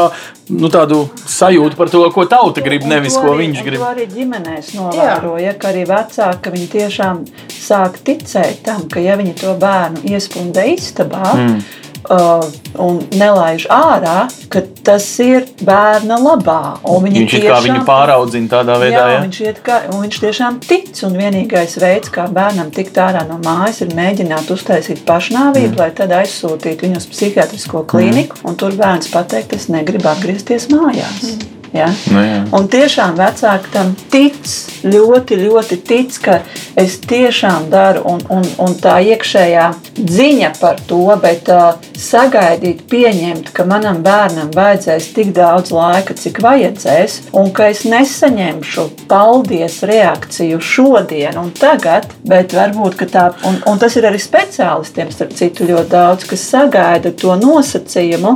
nu, 0.50 0.74
tādu 0.74 1.04
sajūtu 1.30 1.78
par 1.78 1.94
to, 1.94 2.02
ko 2.16 2.26
tauta 2.32 2.66
grib, 2.66 2.90
nevis 2.90 3.20
ko 3.22 3.38
viņš 3.38 3.62
grib. 3.68 3.80
To 3.84 3.92
arī 3.94 4.10
ģimenēs 4.10 4.74
novēroja, 4.80 5.56
ka 5.62 5.70
arī 5.70 5.86
vecāki 5.90 6.46
ka 6.46 6.54
viņi 6.54 6.68
tiešām 6.74 7.24
sāk 7.54 8.02
ticēt 8.02 8.15
tam, 8.64 8.88
ka 8.90 9.00
ja 9.00 9.16
viņi 9.18 9.34
to 9.42 9.56
bērnu 9.60 10.06
iespunda 10.14 10.64
istabā. 10.66 11.34
Mm. 11.36 11.58
Uh, 12.06 12.44
un 12.78 13.00
nelaiž 13.18 13.64
ārā, 13.74 14.28
ka 14.54 14.62
tas 14.86 15.08
ir 15.20 15.48
bērna 15.66 16.20
labā. 16.22 16.78
un 16.86 17.02
Viņš 17.02 17.34
ir 17.34 17.42
kā 17.42 17.48
tiešām- 17.48 17.66
viņu 17.66 17.86
pāraudzina 17.88 18.48
tādā 18.48 18.76
veidā. 18.78 18.92
Jā, 18.94 19.08
Ja? 19.16 19.22
viņš, 19.24 19.40
iet 19.42 19.64
kā, 19.66 19.80
un 19.90 20.04
viņš 20.04 20.20
tiešām 20.22 20.60
tic. 20.62 20.92
Un 21.02 21.16
vienīgais 21.18 21.74
veids, 21.82 22.10
kā 22.14 22.28
bērnam 22.30 22.70
tikt 22.70 22.94
ārā 22.94 23.26
no 23.28 23.40
mājas, 23.42 23.82
ir 23.82 23.88
mēģināt 23.88 24.46
uztaisīt 24.54 25.02
pašnāvību, 25.02 25.74
mm. 25.74 25.80
lai 25.80 25.90
tad 25.98 26.10
aizsūtītu 26.12 26.86
viņu 26.86 26.98
uz 26.98 27.08
psihiatrisko 27.08 27.84
klīniku. 27.90 28.38
Mm. 28.44 28.56
Tur 28.56 28.72
bērns 28.78 29.10
pateikt, 29.10 29.54
es 29.54 29.66
negribu 29.68 30.06
atgriezties 30.14 30.68
mājās. 30.70 31.24
Mm. 31.24 31.55
Ja? 31.76 31.90
Nu, 32.12 32.22
jā. 32.24 32.40
Un 32.56 32.70
tiešām 32.72 33.18
vecāki 33.20 33.72
tam 33.74 33.92
tic, 34.14 34.38
ļoti, 34.86 35.40
ļoti 35.42 35.78
tic, 35.84 36.18
ka 36.24 36.40
es 36.80 36.98
tiešām 37.04 37.70
daru, 37.72 38.06
un, 38.14 38.22
un, 38.32 38.46
un 38.64 38.76
tā 38.80 38.98
iekšējā 39.04 39.66
ziņa 39.96 40.52
par 40.60 40.80
to, 40.88 41.02
bet 41.22 41.50
uh, 41.52 41.76
sagaidīt, 42.00 42.86
pieņemt, 42.92 43.52
ka 43.56 43.66
manam 43.68 44.02
bērnam 44.06 44.52
vajadzēs 44.56 45.10
tik 45.16 45.34
daudz 45.36 45.74
laika, 45.76 46.16
cik 46.18 46.40
vajadzēs, 46.46 47.18
un 47.36 47.52
ka 47.56 47.70
es 47.74 47.84
nesaņemšu 47.90 48.88
paldies 49.12 49.82
reakciju 49.88 50.62
šodien 50.64 51.40
un 51.42 51.52
tagad, 51.56 52.08
bet 52.28 52.56
varbūt 52.56 53.04
tā, 53.12 53.30
un, 53.48 53.60
un 53.68 53.82
tas 53.82 53.96
ir 54.00 54.08
arī 54.08 54.22
speciālistiem, 54.22 55.12
starp 55.12 55.36
citu, 55.36 55.68
ļoti 55.70 55.92
daudz, 55.92 56.30
kas 56.30 56.48
sagaida 56.56 57.12
to 57.12 57.36
nosacījumu, 57.40 58.36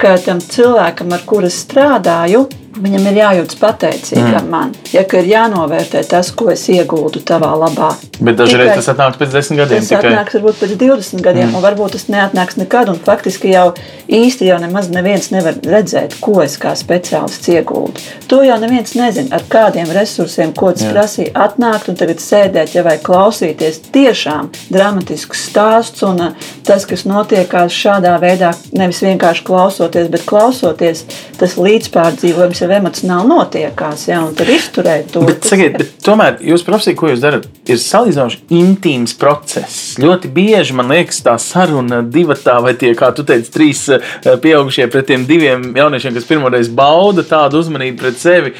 ka 0.00 0.16
tam 0.20 0.40
cilvēkam, 0.44 1.14
ar 1.16 1.24
kuru 1.28 1.50
strādāju, 1.52 2.46
Viņam 2.76 3.06
ir 3.08 3.18
jājūtas 3.20 3.56
pateicīgam 3.60 4.42
mm. 4.42 4.50
man, 4.52 4.72
ja 4.92 5.02
ir 5.06 5.28
jānovērtē 5.30 6.02
tas, 6.10 6.28
ko 6.36 6.50
es 6.52 6.66
iegūtu 6.68 7.22
tavā 7.24 7.54
labā. 7.56 7.92
Bet 8.18 8.36
dažreiz 8.36 8.68
tikai, 8.68 8.76
tas 8.80 8.90
atnāks 8.92 9.20
pēc 9.20 9.32
desmit 9.32 9.60
gadiem. 9.62 9.80
Tas 9.80 9.92
tikai. 9.92 10.10
atnāks 10.10 10.36
varbūt 10.36 10.58
pēc 10.60 10.74
20 10.82 11.24
gadiem, 11.24 11.46
mm. 11.48 11.56
un 11.56 11.64
varbūt 11.64 11.96
tas 11.96 12.06
neatnāks 12.12 12.58
nekad. 12.60 12.92
Faktiski 13.06 13.54
jau 13.54 13.70
īsti 14.12 14.50
jau 14.50 14.58
nemaz 14.60 14.90
neviens 14.92 15.30
nevar 15.32 15.56
redzēt, 15.64 16.18
ko 16.20 16.42
es 16.44 16.58
kā 16.60 16.74
speciālists 16.76 17.48
iegūtu. 17.54 18.04
To 18.30 18.42
jau 18.44 18.58
neviens 18.60 18.92
nezina, 18.98 19.40
ar 19.40 19.46
kādiem 19.50 19.90
resursiem, 19.96 20.52
ko 20.56 20.74
tas 20.76 20.84
prasīja 20.92 21.32
atnākt 21.46 21.88
un 21.90 21.96
tagad 21.98 22.20
sēdēt, 22.22 22.76
ja 22.76 22.84
vai 22.86 22.98
klausīties 23.02 23.80
tiešām 23.94 24.52
dramatisks 24.68 25.46
stāsts 25.48 26.04
un 26.06 26.22
uh, 26.28 26.46
tas, 26.66 26.84
kas 26.88 27.06
notiekās 27.08 27.74
šādā 27.74 28.16
veidā, 28.22 28.52
nevis 28.76 29.00
vienkārši 29.04 29.44
klausoties, 29.46 30.10
bet 30.12 30.26
klausoties, 30.28 31.04
tas 31.40 31.56
līdzpārdzīvojums 31.60 32.65
jau 32.66 32.76
emocionāli 32.76 33.30
notiekās, 33.30 34.06
ja, 34.10 34.20
tad 34.36 34.50
izturēt 34.52 35.10
to. 35.14 35.22
Bet, 35.28 35.46
sakiet, 35.48 35.78
bet 35.80 35.92
tomēr 36.04 36.40
jūs 36.44 36.64
profesija, 36.66 36.98
ko 36.98 37.10
jūs 37.12 37.22
darat, 37.22 37.46
ir 37.70 37.80
salīdzinoši 37.82 38.42
intīms 38.58 39.16
process. 39.18 39.96
Ļoti 40.02 40.30
bieži 40.36 40.76
man 40.76 40.90
liekas, 40.92 41.22
tā 41.26 41.36
saruna 41.42 42.02
divatā 42.02 42.58
vai 42.64 42.74
tie, 42.78 42.92
kā 42.98 43.12
tu 43.16 43.26
teici, 43.26 43.52
trīs 43.54 43.86
eh, 43.94 44.02
pieaugušie 44.42 44.90
pret 44.92 45.08
tiem 45.10 45.26
diviem 45.28 45.70
jauniešiem, 45.76 46.16
kas 46.16 46.28
pirmoreiz 46.28 46.70
bauda 46.72 47.24
tādu 47.26 47.62
uzmanību 47.62 48.02
pret 48.02 48.20
sevi. 48.20 48.56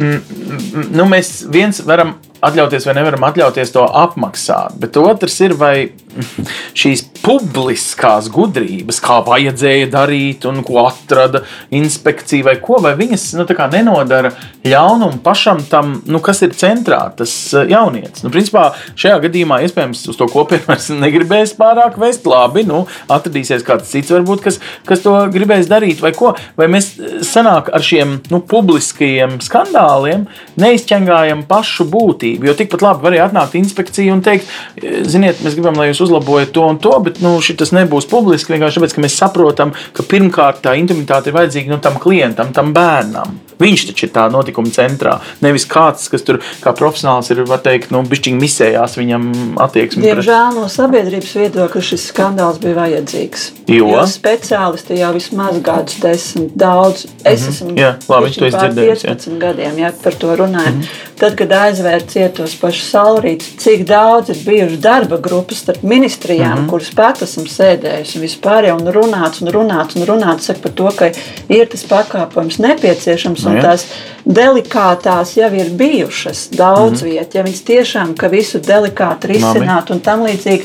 Mm, 0.00 0.16
mm, 0.16 0.84
nu, 0.96 1.04
mēs 1.10 1.42
viens 1.52 1.82
varam 1.84 2.14
atļauties 2.44 2.86
vai 2.88 2.94
nevaram 2.96 3.26
atļauties 3.28 3.74
to 3.74 3.82
apmaksāt. 3.84 4.78
Bet 4.80 4.96
otrs 4.96 5.34
ir, 5.44 5.52
vai 5.60 5.74
šīs 6.76 7.04
publiskās 7.20 8.30
gudrības, 8.32 9.00
kā 9.04 9.20
vajadzēja 9.26 9.90
darīt, 9.92 10.46
un 10.48 10.62
ko 10.66 10.84
atrada 10.86 11.42
inspekcija, 11.74 12.46
vai 12.46 12.56
ko, 12.62 12.80
vai 12.82 12.94
viņas 12.98 13.26
nu, 13.38 13.46
nenodara 13.72 14.32
ļaunumu 14.66 15.20
pašam 15.24 15.60
tam, 15.68 15.98
nu, 16.08 16.20
kas 16.24 16.42
ir 16.46 16.54
centrā, 16.56 17.02
tas 17.16 17.32
eh, 17.54 17.68
jaunietis. 17.72 18.24
Nu, 18.24 18.32
principā 18.32 18.70
šajā 18.98 19.20
gadījumā 19.26 19.60
iespējams 19.66 20.06
uz 20.12 20.18
to 20.18 20.28
kopienu 20.32 20.66
vairs 20.68 20.90
negribēs 20.92 21.54
pārāk 21.58 21.98
vest. 22.00 22.26
Labi, 22.30 22.62
nu, 22.68 22.84
atradīsies 23.10 23.64
kāds 23.66 23.90
cits, 23.90 24.12
varbūt, 24.12 24.42
kas, 24.44 24.60
kas 24.88 25.02
to 25.04 25.14
gribēs 25.32 25.68
darīt, 25.70 26.02
vai 26.04 26.12
ko. 26.16 26.34
Vai 26.58 26.70
mēs 26.72 26.92
eh, 26.96 27.20
sanāk 27.26 27.72
ar 27.74 27.84
šiem 27.84 28.18
nu, 28.32 28.42
publiskajiem 28.50 29.38
skandāliem 29.44 30.26
neizķengājam 30.60 31.44
pašu 31.50 31.86
būtību. 31.90 32.48
Jo 32.48 32.56
tikpat 32.58 32.84
labi 32.84 33.08
varēja 33.08 33.28
atnākt 33.28 33.56
inspekcija 33.60 34.14
un 34.14 34.24
teikt, 34.24 34.48
ziniet, 34.80 35.40
mēs 35.44 35.56
gribam, 35.58 35.78
lai 35.78 35.90
jūs 35.90 35.99
uzlabojat 36.00 36.52
to 36.56 36.66
un 36.66 36.78
to, 36.82 36.94
bet 37.04 37.20
nu, 37.24 37.36
šis 37.44 37.74
nebūs 37.76 38.08
publiski 38.10 38.54
vienkārši 38.54 38.80
tāpēc, 38.80 38.96
ka 38.96 39.04
mēs 39.04 39.18
saprotam, 39.20 39.74
ka 39.96 40.06
pirmkārt 40.06 40.62
tā 40.64 40.74
intimitāte 40.80 41.30
ir 41.30 41.38
vajadzīga 41.38 41.74
nu, 41.74 41.80
tam 41.82 42.00
klientam, 42.02 42.52
tam 42.56 42.74
bērnam. 42.76 43.38
Viņš 43.60 43.82
taču 43.90 44.06
ir 44.06 44.12
tā 44.14 44.24
notikuma 44.32 44.72
centrā. 44.72 45.18
Nevis 45.44 45.66
kāds, 45.68 46.06
kas 46.08 46.24
tur 46.24 46.38
kā 46.62 46.72
profesionāls 46.76 47.28
ir, 47.32 47.42
var 47.48 47.60
teikt, 47.64 47.90
nu, 47.92 48.00
bišķiņi 48.08 48.40
misējās 48.40 48.96
viņam 48.96 49.26
attieksmi. 49.60 50.04
Diemžēl 50.06 50.56
no 50.56 50.64
sabiedrības 50.72 51.34
viedokļa 51.42 51.82
šis 51.90 52.06
skandāls 52.08 52.60
bija 52.62 52.78
vajadzīgs. 52.78 53.46
Jo? 53.68 53.90
jo 53.92 54.06
speciālisti 54.08 54.96
jau 55.02 55.12
vismaz 55.16 55.60
gadus 55.64 56.00
desmit 56.00 56.56
daudz. 56.56 57.04
Es 57.20 57.42
mm 57.42 57.46
-hmm. 57.46 57.50
esmu 57.50 57.76
jā, 57.76 57.92
labi, 58.08 58.32
to 58.38 58.50
dzirdējis. 58.56 59.04
15 59.04 59.28
jā. 59.28 59.38
gadiem, 59.44 59.78
ja 59.78 59.92
par 60.02 60.14
to 60.14 60.36
runājam. 60.36 60.74
Mm 60.74 60.80
-hmm. 60.80 61.09
Tad, 61.20 61.34
kad 61.36 61.50
aizvērt 61.52 62.08
cietos 62.14 62.54
pašu 62.56 62.84
saulrītus, 62.86 63.50
cik 63.60 63.82
daudz 63.88 64.30
ir 64.32 64.38
bijuši 64.46 64.78
darba 64.80 65.18
grupas 65.20 65.58
starp 65.60 65.82
ministrijām, 65.82 66.54
mm 66.54 66.62
-hmm. 66.62 66.70
kuras 66.70 66.90
pat 66.96 67.22
esam 67.26 67.44
sēdējuši 67.44 68.16
un 68.16 68.24
vispār 68.24 68.68
jau 68.68 68.76
un 68.80 68.88
runāts 68.94 69.42
un 69.42 69.52
runāts 69.52 69.96
un 69.96 70.06
runāts 70.08 70.48
saka 70.48 70.60
par 70.62 70.72
to, 70.72 70.88
ka 70.96 71.10
ir 71.48 71.68
tas 71.68 71.84
pakāpojums 71.84 72.58
nepieciešams 72.64 73.44
un 73.46 73.60
tās 73.60 73.84
delikātās 74.24 75.36
jau 75.36 75.52
ir 75.54 75.70
bijušas 75.70 76.48
daudz 76.56 77.02
mm 77.02 77.08
-hmm. 77.08 77.12
vietā, 77.12 77.38
ja 77.38 77.42
viņas 77.42 77.62
tiešām 77.64 78.30
visu 78.30 78.58
delikāti 78.58 79.28
risinātu 79.34 79.92
un 79.92 80.00
tam 80.00 80.22
līdzīgi. 80.22 80.64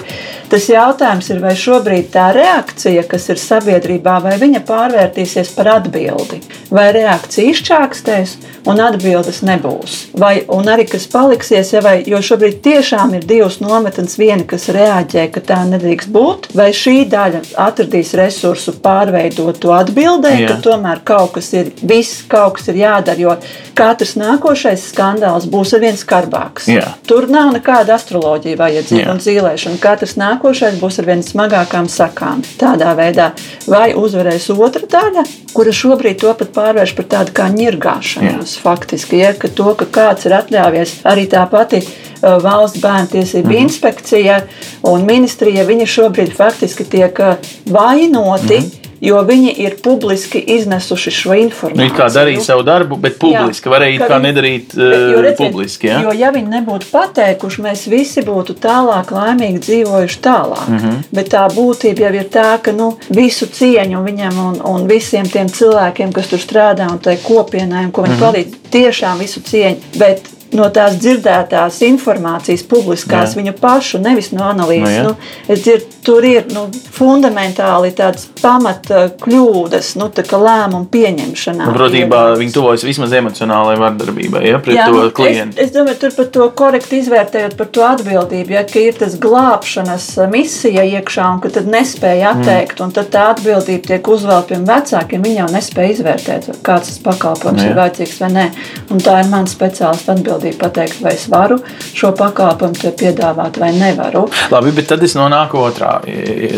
Tas 0.49 0.67
jautājums 0.69 1.29
ir, 1.33 1.39
vai 1.43 1.55
šobrīd 1.57 2.11
tā 2.13 2.29
reakcija, 2.35 3.05
kas 3.09 3.29
ir 3.33 3.39
sabiedrībā, 3.41 4.19
vai 4.23 4.35
viņa 4.41 4.61
pārvērtīsies 4.67 5.53
par 5.57 5.71
atbildi, 5.79 6.41
vai 6.73 6.89
reakcija 6.95 7.53
izčākstēs 7.53 8.35
un 8.69 8.81
atbildes 8.81 9.41
nebūs. 9.45 9.97
Vai 10.17 10.45
arī 10.45 10.85
kas 10.89 11.07
paliksies, 11.11 11.71
ja 11.73 11.81
vai, 11.85 11.97
jo 12.07 12.19
šobrīd 12.23 12.61
tiešām 12.65 13.15
ir 13.17 13.25
divas 13.27 13.59
nometnes, 13.63 14.17
viena, 14.21 14.45
kas 14.47 14.67
reaģē, 14.73 15.27
ka 15.33 15.43
tā 15.45 15.61
nedrīkst 15.69 16.11
būt, 16.13 16.49
vai 16.57 16.69
šī 16.75 17.05
daļa 17.11 17.41
atradīs 17.65 18.13
resursu 18.17 18.75
pārveidot 18.85 19.59
to 19.61 19.73
atbildēt, 19.75 20.41
Jā. 20.45 20.53
ka 20.53 20.59
tomēr 20.65 21.01
kaut 21.05 21.35
kas 21.37 21.51
ir, 21.57 21.71
viss 21.81 22.23
kaut 22.29 22.59
kas 22.59 22.69
ir 22.71 22.81
jādara, 22.81 23.17
jo 23.21 23.35
katrs 23.77 24.15
nākošais 24.19 24.89
skandāls 24.91 25.49
būs 25.51 25.75
ar 25.75 25.83
vien 25.85 25.97
skarbāks. 25.99 26.69
Jā. 26.71 26.87
Tur 27.07 27.29
nav 27.31 27.53
nekāda 27.55 27.97
astroloģija 27.97 28.59
vajadzīga 28.59 29.13
un 29.13 29.21
zīmēšana. 29.23 29.81
Katrs 29.83 30.15
nākošais 30.35 30.79
būs 30.81 30.99
ar 30.99 31.07
vien 31.09 31.23
smagākām 31.23 31.87
sakām. 31.89 32.43
Tādā 32.59 32.93
veidā 32.97 33.31
vai 33.67 33.93
uzvarēs 33.95 34.49
otra 34.51 34.85
daļa, 34.91 35.23
kura 35.55 35.71
šobrīd 35.71 36.19
to 36.21 36.33
pat 36.35 36.51
pārvērš 36.55 36.95
par 36.95 37.09
tādu 37.13 37.35
kā 37.35 37.47
ņirgāšanos. 37.53 38.57
Faktiski, 38.63 39.21
ja, 39.23 39.33
ka 39.33 39.47
to, 39.47 39.73
ka 39.79 39.85
kāds 39.85 40.27
ir 40.27 40.35
atļāvies 40.35 40.99
arī 41.07 41.27
tā 41.31 41.45
pati 41.49 41.81
uh, 41.81 42.37
valsts 42.43 42.81
bērnu 42.83 43.11
tiesību 43.15 43.49
-hmm. 43.49 43.61
inspekcija 43.61 44.41
un 44.83 45.05
ministrija, 45.05 45.65
viņi 45.65 45.85
šobrīd 45.85 46.35
faktiski 46.35 46.83
tiek 46.83 47.19
vainoti. 47.65 48.59
-hmm 48.59 48.84
jo 49.05 49.21
viņi 49.25 49.53
ir 49.65 49.77
publiski 49.83 50.39
iznesuši 50.55 51.13
šo 51.13 51.37
informāciju. 51.39 51.81
Viņi 51.83 51.95
kā 51.97 52.07
darīja 52.13 52.43
savu 52.45 52.65
darbu, 52.67 52.97
bet 53.01 53.17
publiski 53.21 53.69
jā, 53.69 53.73
varēja 53.75 54.09
kā 54.09 54.19
nedarīt 54.23 54.75
uh, 54.77 54.83
jo, 55.13 55.21
redziet, 55.25 55.39
publiski. 55.39 55.89
Ja? 55.91 56.01
Jo, 56.05 56.13
ja 56.17 56.31
viņi 56.35 56.51
nebūtu 56.57 56.89
pateikuši, 56.91 57.63
mēs 57.65 57.85
visi 57.91 58.23
būtu 58.25 58.57
tālāk 58.61 59.13
laimīgi 59.15 59.63
dzīvojuši 59.67 60.21
tālāk. 60.25 60.67
Mm 60.67 60.77
-hmm. 60.83 61.01
Bet 61.15 61.31
tā 61.33 61.45
būtība 61.53 62.07
jau 62.07 62.13
ir 62.19 62.29
tā, 62.33 62.47
ka 62.61 62.75
nu, 62.75 62.91
visu 63.09 63.47
cieņu 63.47 64.03
viņam 64.03 64.39
un, 64.47 64.61
un 64.73 64.87
visiem 64.87 65.29
tiem 65.29 65.49
cilvēkiem, 65.49 66.13
kas 66.13 66.27
tur 66.31 66.39
strādā 66.39 66.91
un 66.91 66.99
tai 66.99 67.17
kopienai, 67.17 67.91
ko 67.91 68.01
viņi 68.01 68.15
mm 68.15 68.21
-hmm. 68.21 68.25
palīdz, 68.25 68.55
tiešām 68.71 69.19
visu 69.19 69.41
cieņu. 69.41 69.77
Bet 69.95 70.34
no 70.57 70.69
tās 70.73 70.97
dzirdētās 71.01 71.81
informācijas, 71.87 72.65
publiskās, 72.69 73.33
jā. 73.35 73.41
viņu 73.41 73.55
pašu, 73.59 74.01
nevis 74.03 74.31
no 74.35 74.45
analīzes. 74.49 75.01
No, 75.05 75.13
nu, 75.15 75.51
es 75.51 75.63
dzirdu, 75.65 75.89
tur 76.05 76.25
ir 76.27 76.47
nu, 76.53 76.67
fundamentāli 76.95 77.91
tādas 77.97 78.27
pamata 78.41 79.07
kļūdas, 79.21 79.93
nu, 79.99 80.09
tā 80.15 80.25
lēmumu 80.25 80.87
pieņemšanā. 80.93 81.69
Protībā 81.75 82.21
viņi 82.39 82.55
tuvojas 82.55 82.85
vismaz 82.87 83.15
emocionālai 83.17 83.75
vardarbībai, 83.81 84.43
ja 84.49 84.61
pret 84.63 84.79
jā, 84.79 84.87
to 84.89 85.03
nu, 85.03 85.11
klientu. 85.15 85.59
Es, 85.59 85.69
es 85.69 85.75
domāju, 85.75 85.99
tur 86.05 86.15
par 86.19 86.29
to 86.37 86.49
korekti 86.61 87.01
izvērtējot 87.01 87.57
par 87.59 87.71
to 87.75 87.85
atbildību, 87.87 88.55
ja 88.55 88.65
ir 88.81 88.99
tas 88.99 89.17
glābšanas 89.21 90.07
misija 90.31 90.85
iekšā 90.95 91.27
un 91.35 91.41
ka 91.43 91.51
tad 91.57 91.69
nespēja 91.71 92.33
mm. 92.33 92.43
atteikt, 92.43 92.79
mm. 92.79 92.85
un 92.85 92.95
tad 92.95 93.11
tā 93.13 93.27
atbildība 93.33 93.93
tiek 93.93 94.11
uzvēlta 94.15 94.53
pie 94.53 94.61
vecākiem, 94.69 95.25
viņi 95.25 95.41
jau 95.41 95.49
nespēja 95.55 95.95
izvērtēt, 95.95 96.49
kāds 96.65 96.91
tas 96.91 97.01
pakalpojums 97.05 97.61
no, 97.61 97.69
ir 97.69 97.77
vajadzīgs 97.79 98.21
vai 98.21 98.31
nē. 98.35 98.45
Un 98.93 99.01
tā 99.03 99.17
ir 99.23 99.31
mans 99.31 99.55
speciālists 99.55 100.11
atbildība 100.13 100.44
atbildīgi 100.45 100.59
pateikt, 100.59 101.01
vai 101.01 101.13
es 101.15 101.25
varu 101.29 101.57
šo 101.95 102.11
pakalpojumu 102.17 102.93
piedāvāt 102.99 103.57
vai 103.59 103.71
nevaru. 103.75 104.25
Labi, 104.51 104.73
bet 104.75 104.89
tad 104.91 105.03
es 105.03 105.15
nonāku 105.17 105.59
otrā 105.59 105.99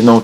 nu, 0.04 0.18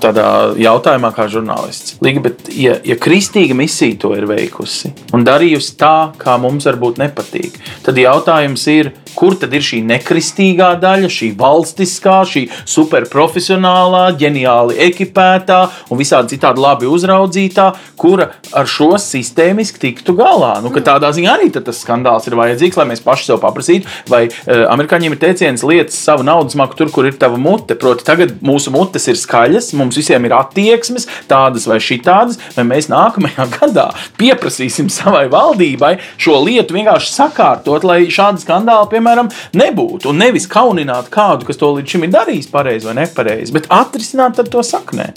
jautājumā, 0.59 1.11
kā 1.15 1.27
žurnālists. 1.31 1.97
Līgi, 2.05 2.21
bet, 2.25 2.49
ja, 2.53 2.77
ja 2.85 2.97
kristīga 2.97 3.55
misija 3.57 3.97
to 4.01 4.13
ir 4.15 4.27
veikusi 4.29 4.93
un 5.13 5.25
darījusi 5.25 5.77
tā, 5.79 6.11
kā 6.17 6.37
mums 6.41 6.67
varbūt 6.69 7.01
nepatīk, 7.01 7.57
tad 7.85 7.97
jautājums 7.97 8.67
ir, 8.71 8.93
kur 9.17 9.37
tad 9.39 9.53
ir 9.55 9.63
šī 9.65 9.81
nekristīgā 9.87 10.73
daļa, 10.81 11.09
šī 11.11 11.31
valstiskā, 11.39 12.21
šī 12.29 12.45
superprofesionālā, 12.69 14.05
ģeniāli 14.19 14.79
ekipētā 14.89 15.61
un 15.89 15.99
visādi 15.99 16.35
citādi 16.35 16.63
labi 16.63 16.89
uzraudzītā, 16.91 17.69
kura 17.99 18.29
ar 18.55 18.69
šo 18.69 18.93
sistēmiski 19.01 19.81
tiktu 19.81 20.15
galā. 20.17 20.57
Nu, 20.63 20.73
tādā 20.85 21.11
ziņā 21.15 21.35
arī 21.37 21.51
tas 21.55 21.79
skandāls 21.81 22.27
ir 22.29 22.37
vajadzīgs, 22.37 22.77
lai 22.79 22.87
mēs 22.91 23.03
paši 23.05 23.29
sev 23.29 23.41
paprasītu, 23.43 23.89
vai 24.11 24.25
uh, 24.27 24.65
amerikāņiem 24.73 25.15
ir 25.15 25.21
teiciens 25.21 25.63
lietas 25.65 25.97
savu 25.97 26.25
naudas 26.27 26.57
maku 26.59 26.77
tur, 26.79 26.91
kur 26.93 27.07
ir 27.07 27.17
tava 27.19 27.39
mute. 27.41 27.77
Proti, 27.79 28.05
tagad 28.07 28.35
mūsu 28.45 28.73
mutes 28.75 29.07
ir 29.11 29.19
skaļas, 29.19 29.71
mums 29.79 29.97
visiem 29.99 30.27
ir 30.27 30.35
attieksmes, 30.37 31.07
tādas 31.31 31.67
vai 31.69 31.79
šitādas, 31.83 32.39
vai 32.57 32.67
mēs 32.67 32.89
nākamajā 32.91 33.47
gadā 33.57 33.89
pieprasīsim 34.19 34.89
savai 34.93 35.25
valdībai 35.31 35.95
šo 36.21 36.39
lietu 36.45 36.75
vienkārši 36.77 37.13
sakārtot, 37.13 37.85
lai 37.87 38.05
šādi 38.11 38.43
skandāli, 38.43 38.89
piemēram, 38.91 39.04
piemēram, 39.05 39.29
nebūtu. 39.57 40.09
Un 40.11 40.21
nevis 40.21 40.47
kaunināt 40.49 41.11
kādu, 41.13 41.45
kas 41.47 41.59
to 41.61 41.71
līdz 41.77 41.95
šim 41.95 42.07
ir 42.07 42.13
darījis 42.15 42.49
pareizi 42.51 42.89
vai 42.89 42.97
nepareizi, 43.01 43.53
bet 43.55 43.69
atrisināt 43.73 44.41
to 44.51 44.63
saknē. 44.65 45.11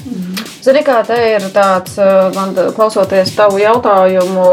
Zini, 0.65 0.83
kā 0.85 1.01
te 1.09 1.17
ir 1.35 1.49
tāds, 1.55 1.97
man 2.37 2.55
klausoties 2.77 3.33
tavu 3.37 3.61
jautājumu 3.63 4.51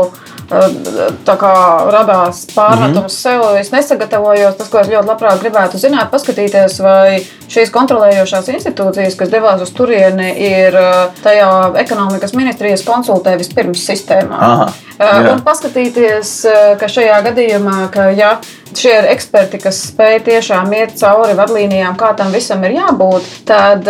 radās 0.49 2.45
pārmetums 2.53 2.95
mm 2.95 3.05
-hmm. 3.05 3.09
sev. 3.09 3.57
Es 3.59 3.71
nesagatavojos. 3.71 4.55
Tas, 4.57 4.69
ko 4.69 4.79
es 4.79 4.87
ļoti 4.87 5.07
labprāt 5.07 5.41
gribētu 5.41 5.77
zināt, 5.77 6.11
paskatīties, 6.11 6.79
vai 6.83 7.23
šīs 7.49 7.71
kontrolējošās 7.71 8.49
institūcijas, 8.53 9.15
kas 9.15 9.29
devās 9.29 9.61
uz 9.61 9.71
turieni, 9.71 10.31
ir 10.37 10.77
tajā 11.23 11.73
ekonomikas 11.77 12.33
ministrijas 12.33 12.83
konsultē 12.85 13.37
vispirms 13.37 13.85
sistēmā. 13.89 14.39
Aha, 14.39 14.69
jā. 14.99 15.33
un 15.33 15.41
paskatīties, 15.41 16.45
ka 16.79 16.87
šajā 16.87 17.21
gadījumā, 17.29 17.89
ka 17.91 18.09
ja 18.09 18.37
šie 18.75 18.93
ir 18.99 19.11
eksperti, 19.11 19.59
kas 19.59 19.81
spēj 19.91 20.23
tiešām 20.23 20.73
iet 20.73 20.97
cauri 20.99 21.35
vadlīnijām, 21.37 21.97
kā 21.97 22.15
tam 22.17 22.31
visam 22.31 22.63
ir 22.63 22.71
jābūt, 22.71 23.23
tad 23.45 23.85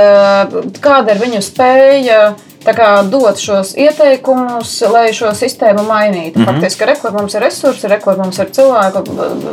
kāda 0.82 1.16
ir 1.16 1.22
viņu 1.22 1.42
spēja 1.42 2.36
dot 3.10 3.40
šos 3.40 3.74
ieteikumus, 3.78 4.82
lai 4.92 5.14
šo 5.14 5.34
sistēmu 5.34 5.84
mainītu. 5.84 6.40
Mm 6.40 6.46
-hmm. 6.46 6.54
Faktiski, 6.54 6.86
rekur 6.86 7.12
mums 7.12 7.34
ir 7.34 7.42
resursi, 7.42 7.88
rekur 7.88 8.18
mums 8.18 8.40
ir 8.40 8.52
cilvēki, 8.52 9.04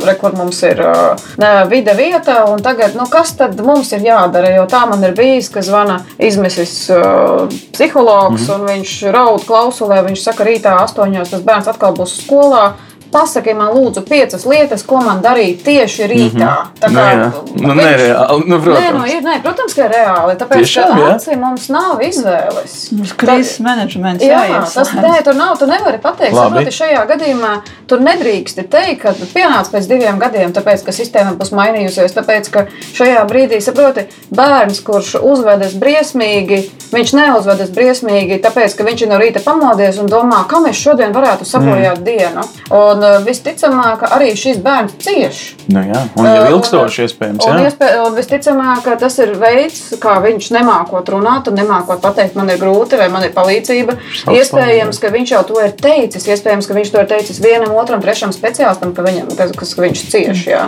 rekur 0.05 0.35
mums 0.35 0.63
ir 0.63 0.81
uh, 0.81 1.69
vide 1.69 1.93
vieta, 1.93 2.45
un 2.45 2.61
tagad, 2.61 2.95
nu, 2.95 3.05
kas 3.09 3.35
tad 3.37 3.61
mums 3.61 3.91
ir 3.91 3.99
jādara? 3.99 4.55
Jo 4.55 4.65
tā 4.65 4.89
man 4.89 5.03
ir 5.03 5.11
bijis, 5.11 5.49
ka 5.49 5.61
zvana 5.61 5.99
izmesis 6.19 6.89
uh, 6.89 7.47
psihologs, 7.71 8.41
mm 8.41 8.47
-hmm. 8.47 8.61
un 8.61 8.67
viņš 8.67 9.11
raud 9.11 9.45
klausulē, 9.45 10.03
viņš 10.03 10.23
saka, 10.23 10.43
rītā 10.43 10.83
astoņos 10.83 11.29
tas 11.29 11.41
bērns 11.41 11.67
atkal 11.67 11.93
būs 11.93 12.25
skolā 12.25 12.71
pasaki 13.13 13.53
man, 13.57 13.71
lūdzu, 13.75 14.03
piecas 14.07 14.45
lietas, 14.49 14.83
ko 14.87 14.99
man 15.05 15.21
darīt 15.23 15.63
tieši 15.65 16.07
rītā. 16.09 16.33
Mm 16.33 16.57
-hmm. 16.57 16.79
Tā 16.81 16.89
kā 16.89 17.05
nu, 17.17 17.67
nu, 17.67 17.73
viņš... 17.73 17.83
nereāli, 17.83 18.47
nu, 18.47 18.59
protams. 18.61 18.85
Nē, 18.85 18.97
nu, 18.97 19.05
ir, 19.05 19.21
nē, 19.23 19.35
protams, 19.43 19.73
ka 19.77 19.87
reāli. 19.91 20.35
Tāpēc, 20.41 20.63
Tiešām, 20.63 20.93
ka 20.97 21.13
acīm 21.15 21.39
mums 21.45 21.69
nav 21.69 22.01
izvēles. 22.01 22.75
Mums 22.97 23.13
krīzes 23.17 23.59
menedžments 23.63 24.23
jā, 24.23 24.41
jāies. 24.49 24.73
tas 24.73 24.93
nē, 24.97 25.23
tur 25.23 25.37
nav, 25.37 25.57
tu 25.59 25.69
nevari 25.69 26.01
pateikt. 26.01 26.35
Saproti, 26.35 26.71
šajā 26.71 27.05
gadījumā 27.11 27.53
tur 27.87 28.01
nedrīksti 28.03 28.67
teikt, 28.69 29.01
ka 29.01 29.13
pienāc 29.33 29.69
pēc 29.73 29.87
diviem 29.87 30.19
gadiem, 30.19 30.53
tāpēc, 30.53 30.85
ka 30.85 30.95
sistēma 30.95 31.35
būs 31.39 31.53
mainījusies, 31.55 32.15
tāpēc, 32.17 32.49
ka 32.53 32.65
šajā 32.93 33.25
brīdī, 33.29 33.61
saproti, 33.61 34.07
bērns, 34.33 34.81
kurš 34.85 35.15
uzvedas 35.21 35.75
briesmīgi, 35.79 36.63
viņš 36.93 37.13
neuzvedas 37.17 37.71
briesmīgi, 37.75 38.39
tāpēc, 38.43 38.77
ka 38.77 38.87
viņš 38.87 39.05
ir 39.05 39.11
no 39.11 39.19
rīta 39.21 39.43
pamodies 39.43 39.99
un 40.01 40.09
domā, 40.11 40.43
kam 40.49 40.67
es 40.69 40.79
šodien 40.79 41.13
varētu 41.15 41.47
sabojāt 41.47 41.99
mm. 41.99 42.05
dienu. 42.07 42.45
Un, 42.73 43.02
Un 43.03 43.25
visticamāk, 43.27 44.05
arī 44.15 44.31
šis 44.39 44.59
bērns 44.63 44.95
cieš. 45.03 45.41
Nu, 45.73 45.81
jā, 45.83 46.01
un 46.19 46.27
jau 46.27 46.43
ilgstoši 46.55 47.03
iespējams. 47.05 47.45
Un, 47.47 47.61
iespē, 47.65 47.89
un 48.03 48.15
visticamāk, 48.15 48.87
tas 48.99 49.17
ir 49.23 49.33
veids, 49.39 49.81
kā 50.01 50.17
viņš 50.23 50.49
nemākot 50.55 51.11
runāt 51.13 51.49
un 51.51 51.57
nemākot 51.59 52.01
pateikt, 52.03 52.37
man 52.39 52.51
ir 52.53 52.59
grūti 52.61 52.99
vai 52.99 53.09
man 53.11 53.25
ir 53.27 53.33
palīdzība. 53.35 53.97
Savs 54.23 54.39
iespējams, 54.39 54.99
ka 55.01 55.11
viņš 55.13 55.33
jau 55.35 55.43
to 55.49 55.59
ir 55.63 55.73
teicis. 55.79 56.27
Iespējams, 56.33 56.69
ka 56.69 56.77
viņš 56.77 56.93
to 56.93 57.03
ir 57.03 57.09
teicis 57.11 57.41
vienam, 57.43 57.75
otram, 57.79 58.01
trešam 58.03 58.33
speciālistam, 58.35 58.93
ka, 58.95 59.05
viņam, 59.05 59.31
ka, 59.37 59.49
ka, 59.55 59.67
ka 59.67 59.85
viņš 59.85 60.03
cieš. 60.13 60.45
Jā. 60.51 60.63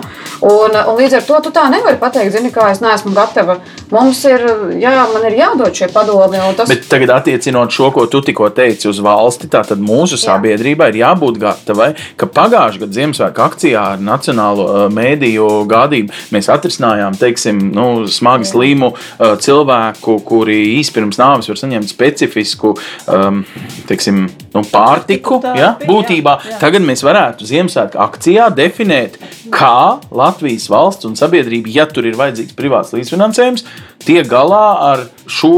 Un, 0.45 0.75
un 0.75 0.99
līdz 0.99 1.19
ar 1.19 1.27
to 1.27 1.41
tu 1.47 1.53
tā 1.55 1.67
nevari 1.73 1.99
pateikt, 2.01 2.33
zini, 2.36 2.51
kā 2.55 2.69
es 2.73 2.81
neesmu 2.83 3.13
gatava. 3.15 3.59
Mums 3.93 4.23
ir, 4.29 4.43
jā, 4.81 4.95
man 5.13 5.27
ir 5.29 5.38
jādod 5.39 5.75
šie 5.75 5.89
padomi. 5.93 6.41
Tas... 6.57 6.69
Bet 6.71 6.88
tagad 6.91 7.13
attiecinot 7.19 7.73
šo, 7.75 7.91
ko 7.95 8.07
tu 8.11 8.23
tikko 8.25 8.49
teici 8.55 8.89
uz 8.91 9.01
valsti, 9.03 9.51
tad 9.51 9.75
mūsu 9.81 10.19
sabiedrībai 10.19 10.91
ir 10.93 11.01
jābūt 11.03 11.39
gatavai, 11.41 11.91
ka 12.19 12.24
ka 12.26 12.34
pagājušā 12.41 12.82
gada 12.84 12.97
Ziemassvētku 12.97 13.43
akcijā 13.45 13.84
ar 13.95 14.03
Nacionālo 14.03 14.65
uh, 14.65 14.84
mēdīju 14.93 15.47
gādību 15.71 16.13
mēs 16.36 16.49
atrisinājām 16.53 17.17
teiksim, 17.19 17.61
nu, 17.76 17.88
smagi 18.11 18.49
slimu 18.49 18.91
uh, 18.93 19.36
cilvēku, 19.41 20.17
kuri 20.28 20.57
īsi 20.78 20.95
pirms 20.95 21.19
nāves 21.21 21.49
var 21.51 21.61
saņemt 21.61 21.91
specifisku 21.91 22.76
um, 22.76 23.43
teiksim, 23.89 24.26
nu, 24.55 24.65
pārtiku. 24.71 25.39
Ja, 25.55 25.76
būtībā 25.86 26.38
jā, 26.41 26.53
jā. 26.55 26.59
tagad 26.63 26.86
mēs 26.86 27.03
varētu 27.05 27.47
Ziemassvētku 27.47 28.01
akcijā 28.05 28.49
definēt, 28.55 29.19
kā 29.53 29.99
Latvijas 30.15 30.69
valsts 30.71 31.07
un 31.07 31.17
sabiedrība, 31.19 31.71
ja 31.71 31.88
tur 31.89 32.07
ir 32.09 32.17
vajadzīgs 32.19 32.55
privāts 32.57 32.93
līdzfinansējums, 32.95 33.65
tiek 34.05 34.28
galā 34.30 34.65
ar 34.91 35.03
šo 35.32 35.53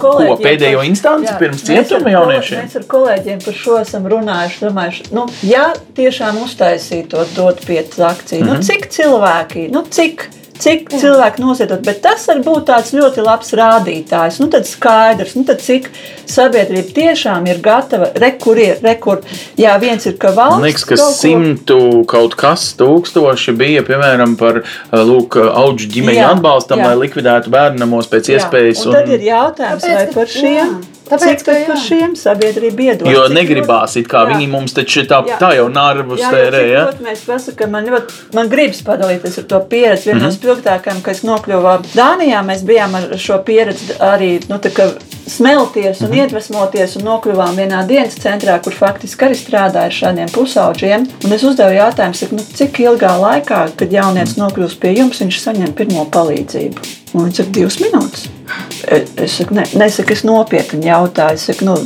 ko, 0.00 0.12
pēdējo 0.42 0.84
instanci 0.86 1.30
jā, 1.30 1.36
pirms 1.40 1.64
cietuma 1.66 2.12
jauniešiem. 2.14 2.62
Mēs 2.62 2.78
ar 2.78 2.86
kolēģiem 2.90 3.42
par 3.44 3.56
šo 3.58 3.78
esam 3.80 4.06
runājuši. 4.12 4.60
Domājuši, 4.62 5.08
nu, 5.16 5.26
ja 5.46 5.70
tiešām 5.96 6.42
uztaisītu 6.44 7.10
to 7.10 7.26
dot 7.36 7.66
piecas 7.66 7.98
akciju, 7.98 8.40
mm 8.40 8.46
-hmm. 8.46 8.52
nu, 8.52 8.54
mhm. 8.54 8.62
cik 8.62 8.88
cilvēki, 8.98 9.68
nu, 9.72 9.84
cik 9.90 10.28
cik 10.62 10.90
cilvēki 10.94 11.42
nozietot, 11.42 11.82
bet 11.84 12.00
tas 12.04 12.24
var 12.28 12.40
būt 12.44 12.66
tāds 12.70 12.92
ļoti 12.94 13.24
labs 13.24 13.52
rādītājs. 13.58 14.38
Nu, 14.42 14.48
tad 14.52 14.68
skaidrs, 14.68 15.34
nu, 15.38 15.44
tad 15.48 15.62
cik 15.64 15.88
sabiedrība 16.30 16.94
tiešām 16.96 17.48
ir 17.50 17.60
gatava, 17.64 18.12
rekur 18.22 18.60
ir, 18.62 18.78
rekur. 18.84 19.22
Jā, 19.60 19.74
viens 19.82 20.06
ir, 20.08 20.16
ka 20.22 20.32
valsts. 20.36 20.60
Man 20.60 20.68
liekas, 20.68 20.86
ka 20.88 21.00
kaut 21.00 21.18
simtu 21.18 21.80
kaut 22.10 22.36
kas 22.38 22.68
tūkstoši 22.80 23.56
bija, 23.58 23.84
piemēram, 23.86 24.36
par 24.40 24.62
lūk, 24.92 25.38
auģu 25.50 25.90
ģimeņu 25.96 26.24
atbalstam, 26.30 26.82
jā. 26.82 26.92
lai 26.92 27.06
likvidētu 27.06 27.52
bērnamos 27.52 28.10
pēc 28.12 28.34
iespējas. 28.36 28.84
Jā, 28.84 28.88
un, 28.88 28.94
un 28.94 28.98
tad 29.00 29.14
ir 29.16 29.28
jautājums, 29.32 29.86
Tāpēc, 29.86 29.98
vai 29.98 30.18
par 30.20 30.34
šiem. 30.38 30.58
Jā. 30.62 31.01
Tāpēc, 31.12 31.42
Cik 31.44 31.66
par 31.68 31.80
šiem 31.82 32.14
sabiedrība 32.16 32.86
iedod? 32.86 33.08
Jo 33.12 33.26
negribās, 33.32 33.96
it 34.00 34.08
kā 34.08 34.24
jā. 34.24 34.32
viņi 34.32 34.48
mums 34.48 34.72
taču 34.76 35.04
tā, 35.08 35.20
jā. 35.28 35.38
tā 35.40 35.52
jau 35.58 35.68
nervus 35.72 36.22
tērē. 36.24 36.62
Jā, 36.64 36.72
jā. 36.72 36.84
Mēs 37.04 37.24
pasakām, 37.28 37.74
man 37.76 37.88
ļoti, 37.92 38.20
man 38.38 38.48
gribas 38.52 38.80
padalīties 38.86 39.40
ar 39.42 39.48
to 39.50 39.60
pieredzi. 39.68 40.08
Viena 40.08 40.18
mm 40.18 40.24
-hmm. 40.24 40.26
no 40.26 40.32
mhm. 40.32 40.38
spilgtākajām, 40.38 41.02
kas 41.02 41.22
nokļuva 41.28 41.78
Dānijā, 41.92 42.40
mēs 42.48 42.64
bijām 42.64 42.94
ar 42.94 43.18
šo 43.18 43.38
pieredzi 43.44 43.98
arī, 44.00 44.32
nu, 44.48 44.56
tā 44.56 44.72
kā 44.72 44.88
smelties 45.26 46.00
un 46.00 46.06
mm 46.06 46.12
-hmm. 46.12 46.18
iedvesmoties 46.18 46.96
un 46.96 47.02
nokļuvām 47.02 47.54
vienā 47.56 47.86
dienas 47.86 48.18
centrā, 48.18 48.58
kur 48.64 48.72
faktiski 48.72 49.24
arī 49.24 49.34
strādāja 49.34 49.84
ar 49.84 49.92
šādiem 50.00 50.32
pusauģiem. 50.32 51.06
Un 51.24 51.32
es 51.32 51.42
uzdevu 51.42 51.70
jautājumu, 51.70 52.14
cik, 52.14 52.32
nu, 52.32 52.42
cik 52.54 52.78
ilgā 52.80 53.12
laikā, 53.20 53.68
kad 53.76 53.92
jaunietis 53.92 54.36
nokļūst 54.36 54.78
pie 54.80 54.98
jums, 54.98 55.20
viņš 55.20 55.40
saņem 55.40 55.72
pirmo 55.72 56.04
palīdzību. 56.04 56.76
Un 57.14 57.24
viņš 57.24 57.36
saka, 57.36 57.50
divas 57.50 57.80
minūtes. 57.80 58.41
Es 58.82 59.36
saku, 59.38 59.54
ne, 59.54 59.66
nesaku, 59.78 60.16
es 60.16 60.24
nopietni 60.26 60.88
jautāju. 60.88 61.38
Es 61.38 61.46
saku, 61.50 61.66
nu, 61.68 61.76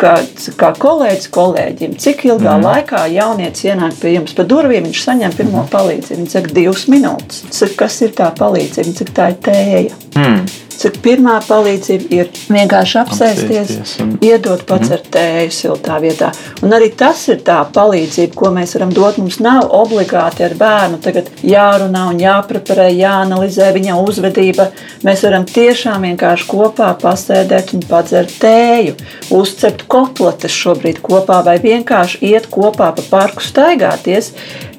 kā, 0.00 0.14
kā 0.58 0.72
kolēģis 0.82 1.30
kolēģim, 1.32 1.94
cik 2.02 2.26
ilgā 2.28 2.56
mm. 2.56 2.66
laikā 2.66 3.04
jaunietis 3.12 3.66
ienāk 3.68 3.96
pie 4.00 4.16
jums 4.16 4.36
pa 4.36 4.46
durvīm, 4.48 4.88
viņš 4.88 5.04
saņem 5.06 5.36
pirmo 5.38 5.64
palīdzību. 5.72 6.20
Viņš 6.22 6.36
saka, 6.36 6.52
divas 6.58 6.84
minūtes. 6.92 7.44
Saka, 7.50 7.78
kas 7.84 8.00
ir 8.06 8.12
tā 8.18 8.28
palīdzība, 8.38 8.96
cik 9.00 9.14
tā 9.16 9.30
ir 9.32 9.40
tēja. 9.48 10.02
Mm. 10.18 10.44
Cik 10.82 10.96
pirmā 10.98 11.36
palīdzība 11.46 12.08
ir 12.10 12.30
vienkārši 12.50 12.96
apsēsties, 12.98 13.68
apsēsties 13.70 13.90
un... 14.02 14.14
iedot 14.24 14.64
pats 14.66 14.88
mm. 14.88 14.94
ar 14.96 15.02
tēju 15.14 15.52
siltā 15.54 15.98
vietā. 16.02 16.32
Un 16.66 16.74
arī 16.74 16.88
tas 16.98 17.20
ir 17.30 17.38
tā 17.46 17.60
palīdzība, 17.70 18.34
ko 18.34 18.50
mēs 18.56 18.74
varam 18.74 18.90
dot. 18.96 19.20
Mums 19.22 19.38
nav 19.44 19.68
obligāti 19.78 20.42
ar 20.42 20.56
bērnu 20.58 20.98
tagad 21.04 21.28
jārunā 21.46 22.08
un 22.10 22.18
jāpreparē, 22.18 22.88
jāanalizē 22.98 23.68
viņa 23.76 24.00
uzvedība. 24.02 24.72
Mēs 25.06 25.22
varam 25.22 25.46
tiešām 25.46 26.08
vienkārši 26.08 26.48
kopā 26.50 26.90
pasēdēt 26.98 27.76
un 27.76 27.86
padzert 27.86 28.34
tēju, 28.42 28.96
uzcept 29.38 29.86
kotletes 29.92 30.58
šobrīd 30.64 30.98
kopā 31.06 31.44
vai 31.46 31.60
vienkārši 31.62 32.24
iet 32.32 32.50
kopā 32.50 32.90
pa 32.98 33.06
parku 33.12 33.46
staigāties. 33.46 34.32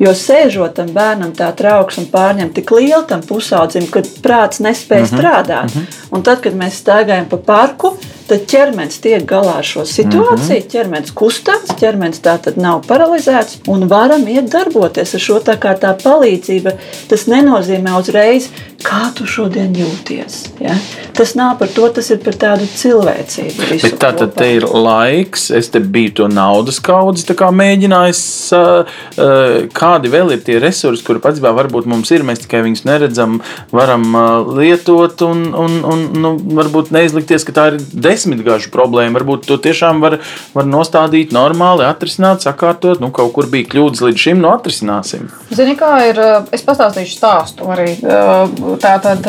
Jo 0.04 0.12
sēžot 0.18 0.76
tam 0.82 0.92
bērnam 0.92 1.32
tā 1.38 1.54
trauksme 1.56 2.10
pārņem 2.12 2.52
tik 2.60 2.76
lielu 2.76 3.06
tam 3.08 3.24
pusaudzim, 3.24 3.88
ka 3.88 4.04
prāts 4.26 4.60
nespēj 4.60 5.06
mm 5.06 5.08
-hmm. 5.08 5.16
strādāt. 5.16 5.76
Mm 5.76 5.82
-hmm. 5.82 5.93
Un 6.14 6.24
tad, 6.26 6.42
kad 6.44 6.56
mēs 6.58 6.82
staigājam 6.84 7.30
pa 7.32 7.40
parku, 7.42 7.96
tad 8.34 8.46
ķermenis 8.50 9.00
tiek 9.04 9.26
galā 9.30 9.60
ar 9.62 9.68
šo 9.68 9.86
situāciju. 9.88 10.58
Mm 10.58 10.60
-hmm. 10.60 10.70
ķermenis 10.74 11.14
kustās, 11.14 11.74
ķermenis 11.80 12.22
tā 12.26 12.38
tad 12.42 12.58
nav 12.58 12.84
paralizēts 12.90 13.62
un 13.68 13.88
varam 13.88 14.28
iet 14.28 14.52
darboties 14.52 15.16
ar 15.16 15.26
šo 15.28 15.40
tā 15.40 15.58
kā 15.58 15.78
tā 15.80 15.94
palīdzība. 16.04 16.78
Tas 17.10 17.28
nenozīmē 17.28 17.98
uzreiz, 18.00 18.50
kā 18.84 19.08
tu 19.16 19.26
šodien 19.30 19.74
jūties. 19.76 20.40
Ja? 20.62 20.76
Tas 21.14 21.36
nav 21.36 21.58
par 21.60 21.70
to, 21.76 21.88
tas 21.94 22.10
ir 22.14 22.20
par 22.24 22.36
tādu 22.40 22.68
cilvēcību. 22.68 23.80
Tā 24.02 24.12
tad 24.18 24.42
ir 24.46 24.66
laiks, 24.66 25.50
es 25.56 25.70
te 25.74 25.80
biju 25.80 26.14
to 26.20 26.28
naudas 26.32 26.80
kaudzes 26.84 27.28
mēģinājis, 27.54 28.24
kādi 29.78 30.12
vēl 30.14 30.34
ir 30.36 30.44
tie 30.46 30.60
resursi, 30.64 31.04
kuri 31.06 31.22
pats 31.24 31.42
varbūt 31.44 31.86
mums 31.90 32.12
ir, 32.12 32.24
mēs 32.24 32.44
tikai 32.44 32.64
viņus 32.66 32.86
neredzam, 32.90 33.40
varam 33.72 34.04
lietot 34.58 35.22
un, 35.28 35.46
un, 35.54 35.80
un 35.86 36.06
nu, 36.24 36.34
varbūt 36.60 36.92
neizlikties, 36.96 37.46
ka 37.48 37.56
tā 37.56 37.68
ir 37.72 37.80
desmitgažu 38.24 38.72
problēma. 38.74 39.20
Varbūt 39.20 39.48
to 39.48 39.58
tiešām 39.62 40.02
var, 40.04 40.20
var 40.56 40.68
nostādīt 40.68 41.34
normāli, 41.36 41.86
atrisināt, 41.88 42.44
sakārtot. 42.46 43.02
Nu, 43.04 43.12
kaut 43.12 43.34
kur 43.36 43.50
bija 43.52 43.68
kļūdas 43.74 44.04
līdz 44.08 44.24
šim, 44.26 44.42
nu 44.44 44.52
atrisināsim. 44.54 45.30
Zini, 45.54 45.76
kā 45.80 45.94
ir? 46.10 46.22
Es 46.56 46.64
pastāstīšu 46.66 47.18
stāstu 47.18 47.70
arī. 47.74 47.98
Tā 48.84 48.94
tad 49.04 49.28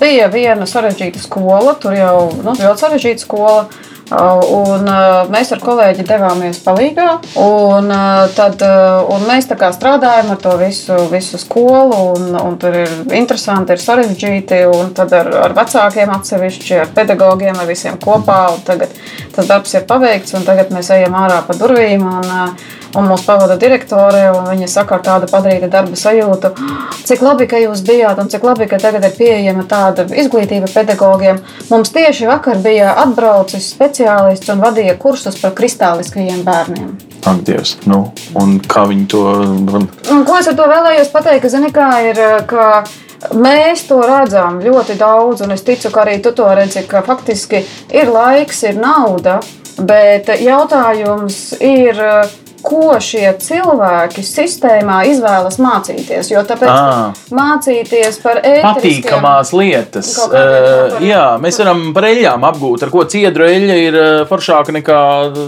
bija 0.00 0.28
viena 0.32 0.68
sarežģīta 0.68 1.22
skola, 1.22 1.74
tur 1.82 1.96
jau 1.96 2.16
nu, 2.42 2.54
ļoti 2.54 2.86
sarežģīta 2.86 3.26
skola. 3.26 3.66
Un 4.12 4.88
mēs 5.32 5.52
ar 5.54 5.60
kolēģi 5.62 6.04
devāmies 6.04 6.58
palīgā, 6.64 7.06
un, 7.40 7.88
tad, 8.36 8.60
un 9.14 9.24
mēs 9.28 9.48
tā 9.48 9.56
kā 9.60 9.70
strādājam 9.72 10.34
ar 10.34 10.40
to 10.42 10.52
visu, 10.60 10.98
visu 11.12 11.40
skolu, 11.40 12.00
un, 12.16 12.34
un 12.36 12.58
tur 12.60 12.76
ir 12.82 12.92
interesanti, 13.16 13.72
ir 13.72 13.80
sarežģīti, 13.84 14.60
un 14.68 14.92
tad 14.96 15.14
ar, 15.16 15.30
ar 15.46 15.56
vecākiem 15.56 16.12
atsevišķi, 16.18 16.76
ar 16.82 16.92
pedagogiem, 16.98 17.56
ar 17.56 17.70
visiem 17.70 17.96
kopā, 18.02 18.42
un 18.56 18.60
tagad 18.66 18.92
tas 19.32 19.48
darbs 19.48 19.72
ir 19.78 19.88
paveikts, 19.88 20.36
un 20.36 20.44
tagad 20.48 20.74
mēs 20.74 20.92
ejam 20.92 21.16
ārā 21.22 21.40
pa 21.46 21.56
durvīm, 21.56 22.04
un 22.04 22.54
un 22.98 23.08
mūs 23.08 23.24
pavada 23.26 23.56
direktore, 23.60 24.24
un 24.36 24.48
viņa 24.50 24.68
saka 24.70 24.98
ar 24.98 25.04
tādu 25.06 25.28
padarīta 25.30 25.70
darba 25.72 25.98
sajūtu, 25.98 26.52
cik 27.08 27.22
labi, 27.24 27.48
ka 27.50 27.60
jūs 27.62 27.84
bijāt, 27.86 28.20
un 28.20 28.30
cik 28.32 28.44
labi, 28.46 28.68
ka 28.70 28.80
tagad 28.82 29.06
ir 29.08 29.14
pieejama 29.16 29.64
tāda 29.68 30.06
izglītība 30.08 30.70
pedagogiem. 30.72 31.40
Mums 31.70 31.94
tieši 31.94 32.28
vakar 32.30 32.60
bija 32.64 32.96
atbraucis 33.04 33.70
speciālists 33.72 34.52
un 34.52 34.62
vadīja 34.64 34.98
kursus 35.00 35.38
par 35.40 35.56
kristāliskajiem 35.58 36.44
bērniem. 36.46 36.92
Ak, 37.22 37.44
Dievs, 37.46 37.76
nu, 37.86 38.08
un 38.38 38.56
kā 38.66 38.82
viņi 38.90 39.06
to. 39.12 39.22
Un, 39.78 40.24
ko 40.26 40.40
es 40.40 40.50
ar 40.50 40.58
to 40.58 40.66
vēlējos 40.66 41.12
pateikt, 41.14 41.44
ka, 41.44 41.52
zini, 41.52 41.70
kā 41.74 41.88
ir, 42.08 42.18
ka 42.50 42.82
mēs 43.38 43.86
to 43.86 44.00
redzam 44.02 44.58
ļoti 44.62 44.96
daudz, 44.98 45.44
un 45.46 45.54
es 45.54 45.62
ticu, 45.62 45.92
ka 45.94 46.02
arī 46.02 46.18
tu 46.22 46.32
to 46.34 46.48
redzi, 46.50 46.82
ka 46.88 47.04
faktiski 47.06 47.62
ir 47.94 48.10
laiks, 48.10 48.64
ir 48.66 48.80
nauda, 48.82 49.38
bet 49.78 50.32
jautājums 50.42 51.38
ir, 51.62 52.02
ko 52.62 52.94
šie 53.02 53.26
cilvēki 53.42 54.22
sistēmā 54.26 55.00
izvēlas 55.10 55.58
mācīties. 55.62 56.30
Jo 56.32 56.42
tāpēc 56.46 56.70
Ā. 56.72 57.12
mācīties 57.34 58.20
par 58.22 58.40
ēteriskiem- 58.40 58.78
Patīkamās 58.82 59.52
lietas. 59.56 60.12
Uh, 60.26 60.96
jā, 61.04 61.24
mēs 61.42 61.58
varam 61.62 61.82
par 61.96 62.06
eļļām 62.10 62.46
apgūt, 62.50 62.82
ar 62.86 62.92
ko 62.94 63.04
ciedru 63.10 63.46
eļļa 63.48 63.76
ir 63.86 63.98
uh, 63.98 64.24
foršāka 64.30 64.74
nekā 64.78 64.98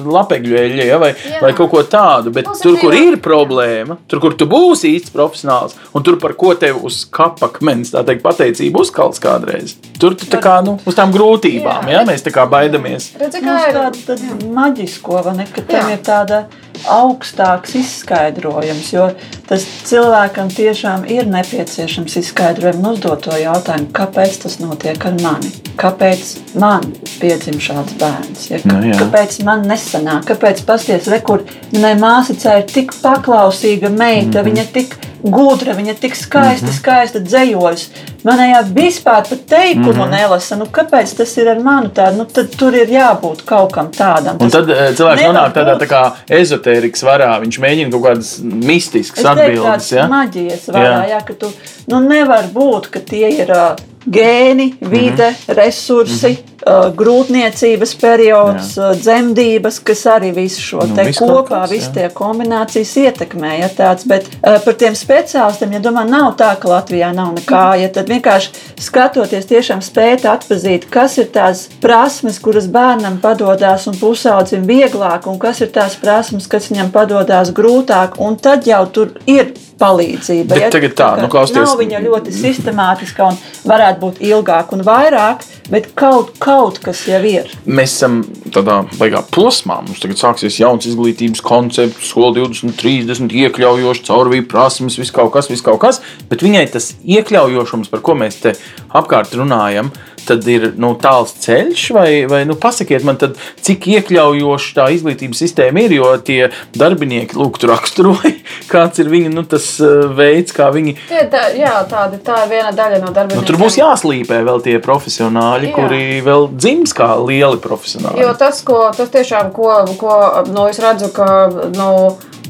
lapegļu 0.07 0.59
eļļa, 0.65 0.87
ja, 0.89 0.99
vai, 1.03 1.13
Jā. 1.15 1.41
vai 1.45 1.53
kaut 1.57 1.71
ko 1.73 1.83
tādu. 1.83 2.33
Bet 2.35 2.51
tur, 2.63 2.77
kur 2.81 2.95
ir 2.99 3.17
problēma, 3.23 3.97
tur, 4.11 4.21
kur 4.25 4.35
tu 4.39 4.47
būsi 4.51 4.95
īsts 4.99 5.15
profesionāls, 5.15 5.77
un 5.95 6.03
tur, 6.07 6.19
par 6.23 6.35
ko 6.39 6.55
tev 6.59 6.83
uz 6.85 7.05
kapa 7.15 7.49
akmens, 7.51 7.93
tā 7.95 8.05
teikt, 8.07 8.23
pateicība 8.27 8.83
uzkalts 8.85 9.23
kādreiz, 9.23 9.77
tur 10.01 10.15
tu 10.19 10.27
tā 10.27 10.41
kā 10.43 10.59
nu, 10.67 10.79
uz 10.87 10.95
tām 10.99 11.13
grūtībām, 11.15 11.89
Jā. 11.89 12.01
ja, 12.01 12.05
mēs 12.09 12.25
tā 12.27 12.33
kā 12.35 12.47
baidamies. 12.51 13.13
Redzi, 13.21 13.41
kā 13.45 13.55
Mums 13.55 13.67
ir 13.69 13.79
tāda 13.79 14.51
maģisko, 14.59 15.23
vai 15.25 15.37
ne, 15.39 15.47
ka 15.55 15.63
tam 15.69 15.91
Jā. 15.91 15.97
ir 15.97 16.05
tāda 16.07 16.45
augstāks 16.91 17.75
izskaidrojums, 17.79 18.91
jo 18.93 19.09
tas 19.49 19.65
cilvēkam 19.89 20.51
tiešām 20.53 21.07
ir 21.11 21.29
nepieciešams 21.31 22.17
izskaidrojums 22.21 22.81
un 22.81 22.91
uzdot 22.93 23.25
to 23.27 23.39
jautājumu, 23.41 23.91
kāpēc 23.97 24.41
tas 24.45 24.59
notiek 24.63 25.07
ar 25.09 25.17
mani, 25.23 25.53
kāpēc 25.81 26.35
man 26.61 26.87
piedzim 27.21 27.61
šāds 27.63 27.97
bērns, 28.01 28.51
ja? 28.51 28.61
Nu, 28.69 28.81
jā. 28.89 28.99
kāpēc 29.01 29.41
man 29.47 29.67
nesanāk, 29.71 30.29
kāpēc 30.33 30.65
pasties, 30.69 31.09
re, 31.13 31.21
kur 31.25 31.47
manai 31.73 31.95
māsicai 32.01 32.61
ir 32.63 32.71
tik 32.71 32.95
paklausīga 33.03 33.91
meita, 33.91 34.29
mm 34.29 34.41
-hmm. 34.41 34.51
viņa 34.51 34.67
tik 34.73 34.97
gudra, 35.25 35.73
viņa 35.73 35.95
tik 36.01 36.17
skaista, 36.17 36.67
mm 36.67 36.71
-hmm. 36.71 36.79
skaista 36.79 37.21
dzējoļus. 37.25 37.85
Manējā 38.25 38.61
vispār 38.75 39.29
pat 39.29 39.47
teikumu 39.49 39.93
mm 39.93 40.01
-hmm. 40.01 40.11
nelasa. 40.11 40.57
Nu, 40.57 40.65
kāpēc 40.65 41.17
tas 41.17 41.37
ir 41.37 41.49
ar 41.49 41.61
mani 41.61 41.89
tādu? 41.95 42.17
Nu, 42.17 42.25
tad 42.25 42.57
tur 42.57 42.75
ir 42.75 42.89
jābūt 42.89 43.45
kaut 43.45 43.73
kam 43.73 43.91
tādam. 43.93 44.37
Un 44.41 44.51
Tas 44.51 44.53
tad 44.53 44.71
eh, 44.71 44.93
cilvēks 44.97 45.23
nonāk 45.23 45.53
tādā 45.53 45.75
būt. 45.75 45.83
tā 45.83 45.87
kā 45.87 46.13
ezotērikas 46.29 47.03
varā. 47.03 47.41
Viņš 47.41 47.61
mēģina 47.61 47.91
kaut 47.91 48.05
kādas 48.05 48.39
mistiskas 48.43 49.19
Es 49.19 49.27
atbildes. 49.27 49.93
Ja? 49.93 50.09
maģijas 50.09 50.69
vārā, 50.69 50.85
Jā. 50.85 51.03
jā. 51.03 51.09
jā, 51.09 51.25
ka 51.27 51.35
tu 51.35 51.53
nu, 51.87 52.01
nevar 52.01 52.45
būt, 52.53 52.91
ka 52.91 53.01
tie 53.01 53.29
ir 53.31 53.51
uh, 53.51 53.77
gēni, 54.07 54.75
vide, 54.81 55.31
mm 55.31 55.35
-hmm. 55.47 55.55
resursi, 55.55 56.29
mm 56.29 56.35
-hmm. 56.35 56.54
Uh, 56.65 56.89
grūtniecības 56.97 57.95
periods, 58.01 58.75
uh, 58.79 58.93
dzemdības, 58.99 59.81
kas 59.85 60.05
arī 60.11 60.33
visu 60.37 60.63
šo 60.63 60.85
Nu, 60.85 60.97
te 60.97 61.07
viss 61.09 61.21
kaut 61.23 61.33
kopā, 61.33 61.65
visas 61.71 61.91
jā. 61.91 61.95
tie 61.97 62.09
kombinācijas 62.15 62.95
ietekmē. 63.05 63.53
Ja, 63.61 63.71
tāds, 63.73 64.07
bet 64.09 64.29
uh, 64.41 64.59
par 64.65 64.79
tiem 64.81 64.97
speciālistiem, 64.99 65.77
ja 65.77 65.83
domā, 65.85 66.05
nav 66.09 66.35
tā, 66.41 66.53
ka 66.61 66.71
Latvijā 66.73 67.11
nav 67.17 67.35
nekā, 67.39 67.65
ja 67.83 67.91
tad 67.95 68.11
vienkārši 68.13 68.81
skatoties, 68.85 69.49
tiešām 69.51 69.85
spēt 69.85 70.27
atpazīt, 70.29 70.89
kas 70.93 71.19
ir 71.23 71.31
tās 71.35 71.67
prasmes, 71.85 72.41
kuras 72.43 72.69
bērnam 72.73 73.21
padodas 73.23 73.89
un 73.91 73.99
pusaudzim 74.01 74.67
vieglāk, 74.69 75.29
un 75.31 75.39
kas 75.43 75.63
ir 75.65 75.73
tās 75.75 75.99
prasmes, 76.01 76.49
kas 76.51 76.71
viņam 76.73 76.93
padodas 76.95 77.53
grūtāk, 77.55 78.19
un 78.25 78.41
tad 78.41 78.69
jau 78.69 78.85
tur 78.93 79.15
ir 79.31 79.55
palīdzība. 79.81 80.55
Bet 80.55 80.75
tagad 80.75 80.95
tā, 80.97 81.09
kā 81.17 81.25
nu, 81.25 81.31
klausieties. 81.33 81.67
Nav 81.67 81.81
viņa 81.81 82.03
ļoti 82.05 82.35
sistemātiska 82.35 83.29
un 83.31 83.39
varētu 83.67 84.03
būt 84.03 84.21
ilgāk 84.25 84.73
un 84.77 84.85
vairāk, 84.87 85.45
bet 85.73 85.91
kaut, 85.99 86.35
kaut 86.55 86.79
kas 86.85 87.03
jau 87.09 87.21
ir. 87.27 87.51
Mēs 87.67 87.97
esam 87.97 88.21
tādā 88.55 88.81
baigā 88.99 89.25
posmā. 89.35 89.81
Mums 89.83 90.03
tagad 90.03 90.21
sāksies 90.21 90.61
jauns 90.61 90.87
izglītības 90.87 91.43
koncepts, 91.45 92.11
skola 92.13 92.35
20, 92.37 92.77
30, 92.79 93.35
iekļaujošs, 93.45 94.05
caurvīja 94.07 94.47
prasmes, 94.51 94.99
viss 95.01 95.15
kaut 95.15 95.33
kas, 95.35 95.51
viss 95.51 95.65
kaut 95.65 95.81
kas. 95.83 96.01
Bet 96.31 96.45
viņai 96.47 96.67
tas 96.75 96.93
iekļaujošums, 97.03 97.91
par 97.91 98.05
ko 98.07 98.15
mēs 98.21 98.39
te 98.45 98.55
apkārt 98.95 99.35
runājam, 99.39 99.91
tad 100.29 100.47
ir 100.51 100.71
nu, 100.81 100.95
tāls 101.01 101.35
ceļš, 101.45 101.85
vai, 101.97 102.09
vai 102.31 102.43
nu, 102.49 102.57
pasakiet 102.61 103.05
man, 103.07 103.19
tad, 103.21 103.39
cik 103.65 103.89
iekļaujoša 103.95 104.75
tā 104.79 104.89
izglītības 104.97 105.43
sistēma 105.45 105.85
ir, 105.87 105.97
jo 105.99 106.11
tie 106.25 106.41
darbinieki, 106.77 107.37
lūk, 107.39 107.61
tur 107.61 107.75
raksturoja, 107.75 108.35
kāds 108.73 109.03
ir 109.03 109.11
viņu 109.13 109.33
nu, 109.35 109.47
tas 109.49 109.69
uh, 109.85 110.07
veids, 110.17 110.55
kā 110.57 110.71
viņi. 110.75 110.97
Tie, 111.09 111.25
tā, 111.33 111.47
jā, 111.59 111.75
tādi, 111.91 112.21
tā 112.25 112.45
ir 112.45 112.53
viena 112.55 112.75
daļa 112.77 113.01
no 113.05 113.13
darba. 113.15 113.39
Nu, 113.39 113.47
tur 113.47 113.61
būs 113.61 113.79
jāslīpē 113.81 114.43
vēl 114.47 114.63
tie 114.65 114.79
profesionāļi, 114.85 115.71
Jā. 115.71 115.75
kuri 115.79 116.05
vēl 116.25 116.49
dzims 116.55 116.95
kā 116.97 117.15
lieli 117.23 117.61
profesionāļi. 117.63 118.23
Jo 118.25 118.35
tas, 118.39 118.63
ko, 118.67 118.85
tas 118.97 119.11
tiešām, 119.15 119.51
ko, 119.55 119.71
ko 120.01 120.19
nu, 120.51 120.69
es 120.71 120.81
redzu, 120.83 121.11
ka 121.15 121.29
nu, 121.75 121.91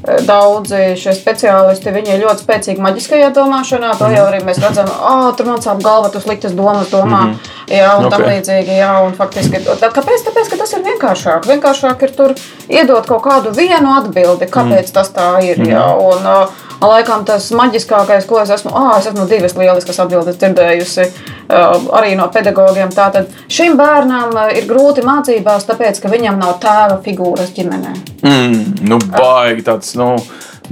daudzi 0.05 0.95
šie 1.01 1.15
speciālisti 1.17 1.93
viņi 1.95 2.15
ir 2.15 2.25
ļoti 2.25 2.45
spēcīgi 2.45 2.85
maģiskajā 2.85 3.31
domāšanā. 3.37 3.95
To 4.01 4.11
jau 4.13 4.27
arī 4.29 4.43
mēs 4.45 4.61
redzam, 4.63 4.91
ah, 5.01 5.31
tur 5.37 5.49
man 5.49 5.63
sāp 5.65 5.81
galva, 5.85 6.11
tu 6.13 6.21
sliktas 6.21 6.53
domas 6.53 6.91
domā. 6.93 7.23
Mm 7.25 7.33
-hmm. 7.33 7.53
Jā, 7.73 7.95
un 7.99 8.05
okay. 8.05 8.11
tam 8.11 8.27
līdzīgi. 8.29 8.77
Jā, 8.77 8.93
un 9.07 9.15
faktiski, 9.17 9.61
tā, 9.65 9.89
kāpēc? 9.89 10.27
Tāpēc, 10.27 10.51
ka 10.51 10.57
tas 10.57 10.73
ir 10.73 10.83
vienkāršāk. 10.85 11.47
Vienkāršāk 11.49 12.03
ir 12.03 12.11
tur 12.17 12.35
iedot 12.69 13.07
kaut 13.07 13.23
kādu 13.23 13.55
vienu 13.57 13.95
atbildi, 13.99 14.47
kāpēc 14.47 14.89
mm. 14.89 14.93
tas 14.93 15.11
tā 15.11 15.29
ir. 15.45 15.63
Jā, 15.69 15.87
un, 15.97 16.27
uh, 16.27 16.64
Laikam 16.83 17.25
tas 17.29 17.51
maģiskākais, 17.55 18.27
ko 18.29 18.41
es 18.43 18.51
esmu, 18.55 18.73
ah, 18.75 18.97
es 18.99 19.09
esmu 19.11 19.27
divas 19.31 19.55
lieliskas 19.59 20.01
atbildes 20.03 20.39
dzirdējusi 20.41 21.07
arī 21.49 22.15
no 22.19 22.29
pedagogiem. 22.33 22.91
Tātad 22.95 23.31
šim 23.53 23.77
bērnam 23.81 24.35
ir 24.55 24.67
grūti 24.69 25.05
mācībās, 25.07 25.67
tāpēc, 25.69 26.01
ka 26.03 26.13
viņam 26.13 26.41
nav 26.41 26.59
tēva 26.63 26.99
figūras 27.05 27.53
ģimenē. 27.57 27.95
Mm, 28.25 28.89
nu, 28.89 28.99
baigi 29.15 29.67
tāds, 29.67 29.95
nu, 30.01 30.15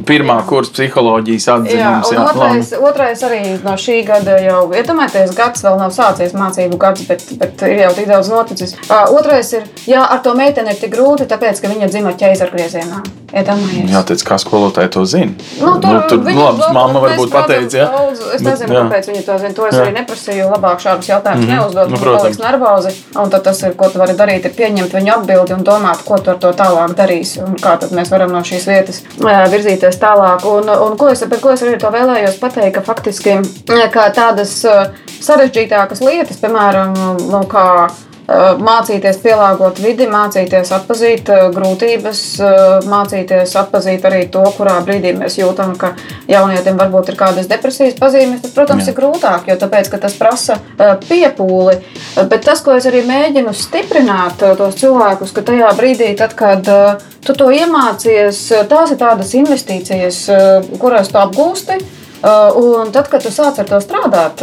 pirmā 0.08 0.38
kursa 0.48 0.72
psiholoģijas 0.72 1.46
Jā, 1.46 1.56
atzinums. 1.58 2.10
un 2.10 2.16
Jā, 2.16 2.24
otrais, 2.30 2.72
otrais 2.90 3.22
arī 3.28 3.40
no 3.62 3.74
šī 3.76 3.98
gada 4.08 4.38
jau, 4.40 4.62
iedomājieties, 4.72 5.34
gads 5.36 5.62
vēl 5.66 5.78
nav 5.78 5.92
sācies 5.92 6.32
mācību 6.32 6.78
gads, 6.80 7.04
bet, 7.08 7.24
bet 7.38 7.62
ir 7.68 7.82
jau 7.84 7.92
tik 7.98 8.08
daudz 8.08 8.30
noticis. 8.32 8.76
Uh, 8.88 9.04
otrais 9.18 9.52
ir, 9.52 9.66
jā, 9.86 10.00
ar 10.08 10.22
to 10.24 10.34
meiteni 10.38 10.72
ir 10.72 10.80
tik 10.80 10.94
grūti, 10.96 11.28
tāpēc, 11.28 11.60
ka 11.60 11.68
viņa 11.68 11.90
dzima 11.92 12.14
ķēzargriezienā. 12.16 13.02
Iedomājieties. 13.32 13.88
Jā, 13.94 14.00
teic, 14.04 14.22
kā 14.28 14.36
skolotāji 14.36 14.90
to 14.92 15.06
zina. 15.08 15.32
Nu, 15.60 15.78
tur, 15.80 15.94
nu, 15.94 16.00
tur 16.08 16.18
daudz- 16.20 16.66
mamma 16.76 17.00
varbūt 17.00 17.30
pateica, 17.32 17.78
jā. 17.80 17.86
daudz. 17.88 18.18
Es 18.34 18.42
Bet, 18.42 18.48
nezinu, 18.50 18.74
jā. 18.76 18.82
kāpēc 18.84 19.06
viņi 19.08 19.22
to 19.24 19.36
zina. 19.40 19.52
To 19.56 19.66
es 19.70 19.74
Jā. 19.74 19.84
arī 19.86 19.92
neprasīju. 19.96 20.48
Labāk 20.52 20.82
šādus 20.84 21.08
jautājumus 21.08 21.46
Mhm. 21.48 21.54
neuzdot. 21.56 21.88
Nu, 21.88 21.96
protams. 21.96 22.38
nervozi. 22.38 22.92
Un 23.16 23.30
tad 23.30 23.42
tas 23.44 23.62
ir, 23.62 23.72
ko 23.72 23.88
tu 23.88 23.98
vari 23.98 24.12
darīt, 24.12 24.44
ir 24.44 24.52
pieņemt 24.52 24.92
viņu 24.92 25.12
atbildi 25.16 25.52
un 25.56 25.64
domāt, 25.64 26.04
ko 26.04 26.18
tu 26.18 26.30
ar 26.30 26.36
to 26.36 26.52
tālāk 26.52 26.92
darīsi. 26.94 27.40
Un 27.42 27.56
kā 27.56 27.78
tad 27.80 27.88
mēs 27.96 28.10
varam 28.10 28.32
no 28.32 28.40
šīs 28.44 28.66
vietas 28.68 29.00
ē, 29.18 29.48
virzīties 29.82 30.00
tālāk. 30.00 30.44
Un, 30.46 30.68
un 30.70 30.96
ko, 30.96 31.10
es, 31.10 31.22
ko 31.42 31.52
es 31.52 31.62
arī 31.62 31.78
to 31.80 31.90
vēlējos 31.90 32.38
pateikt, 32.40 32.76
ka 32.76 32.82
faktiski 32.86 33.34
ē, 33.70 33.88
kā 33.92 34.10
tādas 34.14 34.64
ē, 34.64 34.92
sarežģītākas 35.22 36.02
lietas, 36.02 36.38
piemēram, 36.40 36.94
nu, 37.30 37.42
kā 37.50 37.88
mācīties 38.28 39.18
pielāgot 39.22 39.80
vidi, 39.82 40.06
mācīties 40.10 40.70
atpazīt 40.76 41.28
uh, 41.32 41.48
grūtības, 41.54 42.20
mācīties 42.88 43.54
atpazīt 43.58 44.04
arī 44.06 44.26
to, 44.32 44.44
kurā 44.56 44.78
brīdī 44.86 45.12
mēs 45.18 45.38
jūtam, 45.40 45.74
ka 45.78 45.92
jaunietim 46.30 46.78
varbūt 46.78 47.12
ir 47.12 47.18
kādas 47.18 47.48
depresijas 47.50 47.96
pazīmes. 47.98 48.42
Tas, 48.44 48.54
protams, 48.54 48.86
Jā. 48.86 48.92
ir 48.92 48.98
grūtāk, 48.98 49.48
jo 49.50 49.56
tāpēc, 49.58 49.90
tas 50.02 50.14
prasa 50.18 50.58
piepūli. 51.08 51.78
Bet 52.30 52.46
tas, 52.46 52.62
ko 52.62 52.76
es 52.78 52.86
arī 52.90 53.02
mēģinu 53.08 53.54
stiprināt 53.56 54.42
tos 54.58 54.78
cilvēkus, 54.80 55.34
ka 55.34 55.44
tajā 55.46 55.72
brīdī, 55.78 56.12
tad, 56.18 56.36
kad 56.38 56.66
tu 57.22 57.36
to 57.38 57.50
iemācies, 57.54 58.44
tās 58.70 58.94
ir 58.94 59.02
tādas 59.02 59.34
investīcijas, 59.38 60.24
kuras 60.82 61.12
tu 61.12 61.20
apgūsti. 61.22 61.82
Un 62.22 62.92
tad, 62.94 63.08
kad 63.10 63.24
tu 63.24 63.32
sāc 63.34 63.58
ar 63.58 63.66
to 63.66 63.82
strādāt, 63.82 64.42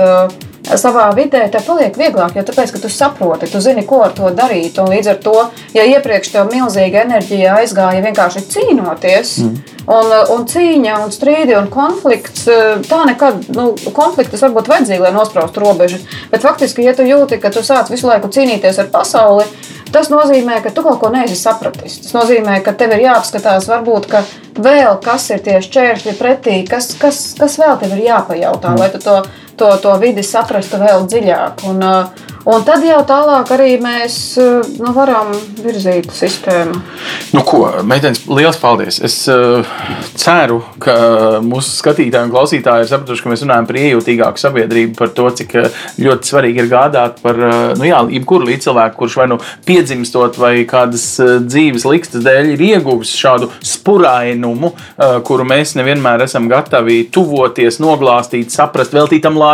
savā 0.77 1.07
vidē, 1.17 1.45
tev 1.51 1.65
paliek 1.65 1.95
vieglāk, 1.97 2.35
jo 2.37 2.43
tāpēc, 2.45 2.75
tu 2.81 2.91
saproti, 2.93 3.49
tu 3.49 3.61
zini, 3.63 3.85
ko 3.87 4.03
ar 4.05 4.13
to 4.17 4.29
darīt. 4.35 4.77
Un 4.81 4.91
līdz 4.93 5.11
ar 5.13 5.19
to, 5.23 5.35
ja 5.73 5.85
iepriekš 5.89 6.33
tev 6.35 6.51
milzīga 6.53 7.05
enerģija 7.07 7.57
aizgāja 7.61 8.03
vienkārši 8.05 8.45
cīnoties, 8.53 9.33
mm. 9.45 9.79
un, 9.95 10.13
un 10.35 10.45
cīņa, 10.51 10.99
un 11.05 11.15
strīdi 11.15 11.57
un 11.57 11.71
konflikts, 11.73 12.45
tā 12.89 13.01
nekad, 13.09 13.49
nu, 13.55 13.71
konflikts 13.95 14.45
varbūt 14.45 14.69
vajadzīgi, 14.69 15.01
lai 15.07 15.15
nospraustu 15.15 15.63
robežas. 15.63 16.05
Bet 16.29 16.45
faktiski, 16.45 16.85
ja 16.85 16.93
tu 16.97 17.07
jūti, 17.07 17.41
ka 17.41 17.53
tu 17.53 17.65
sāc 17.65 17.89
visu 17.93 18.09
laiku 18.09 18.31
cīnīties 18.33 18.83
ar 18.83 18.93
pasauli, 18.93 19.47
Tas 19.89 20.11
nozīmē, 20.13 20.59
ka 20.61 20.69
tu 20.69 20.83
kaut 20.85 20.99
ko 21.01 21.09
neesi 21.09 21.33
sapratis. 21.37 21.97
Tas 22.03 22.13
nozīmē, 22.13 22.59
ka 22.65 22.75
tev 22.77 22.93
ir 22.93 23.07
jāapskatās, 23.07 23.65
varbūt, 23.71 24.05
ka 24.11 24.21
vēl 24.61 24.99
kas 25.01 25.29
ir 25.33 25.41
tie 25.45 25.57
šķēršļi 25.65 26.13
pretī, 26.19 26.57
kas, 26.69 26.91
kas, 27.01 27.21
kas 27.39 27.57
vēl 27.61 27.79
tev 27.81 27.95
ir 27.97 28.05
jāpajautā, 28.05 28.75
lai 28.77 28.91
tu 28.93 29.01
to, 29.01 29.17
to, 29.59 29.69
to 29.83 29.95
vidi 30.01 30.25
saprastu 30.25 30.81
vēl 30.81 31.07
dziļāk. 31.11 31.65
Un, 31.69 31.85
uh, 31.85 32.27
Un 32.47 32.63
tad 32.63 32.81
jau 32.81 33.01
tālāk 33.05 33.49
arī 33.51 33.73
mēs 33.83 34.13
uh, 34.39 34.63
nu, 34.79 34.93
varam 34.95 35.33
virzīt 35.59 36.07
sistēmu. 36.15 36.77
Nu, 37.35 37.41
ko, 37.45 37.65
meitenes, 37.85 38.23
liels 38.31 38.57
paldies! 38.61 39.01
Es 39.03 39.17
uh, 39.29 39.67
ceru, 40.17 40.61
ka 40.81 40.95
mūsu 41.43 41.73
skatītāji 41.81 42.29
un 42.29 42.31
klausītāji 42.33 42.85
ir 42.85 42.89
sapratuši, 42.89 43.25
ka 43.25 43.31
mēs 43.33 43.43
runājam 43.43 43.67
par 43.69 43.79
iejūtīgāku 43.81 44.41
sabiedrību, 44.41 44.95
par 44.97 45.11
to, 45.17 45.27
cik 45.41 45.55
ļoti 45.99 46.31
svarīgi 46.31 46.63
ir 46.63 46.71
gādāt 46.71 47.19
par 47.21 47.37
nu, 47.77 47.85
jā, 47.85 47.99
jebkuru 48.15 48.47
līdzcilvēku, 48.49 48.97
kurš 49.01 49.19
vai 49.19 49.27
nu 49.33 49.39
piedzimstot 49.67 50.39
vai 50.39 50.53
kādas 50.69 51.05
dzīves 51.43 51.85
likstas 51.89 52.23
dēļ 52.25 52.53
ir 52.55 52.65
ieguvis 52.69 53.11
šādu 53.19 53.51
spurainumu, 53.59 54.71
kuru 55.27 55.47
mēs 55.47 55.75
nevienmēr 55.77 56.23
esam 56.25 56.47
gatavi 56.51 57.01
tuvoties, 57.13 57.81
noglāstīt, 57.83 58.53
saprast, 58.55 58.95
veltīt 58.95 59.25
tam 59.27 59.37
laiku, 59.39 59.48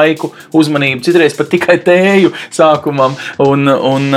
uzmanību, 0.55 1.03
citreiz 1.05 1.37
pat 1.37 1.51
tikai 1.53 1.79
tēju 1.85 2.33
sākumam. 2.53 3.15
Un, 3.45 3.67
un 3.69 4.11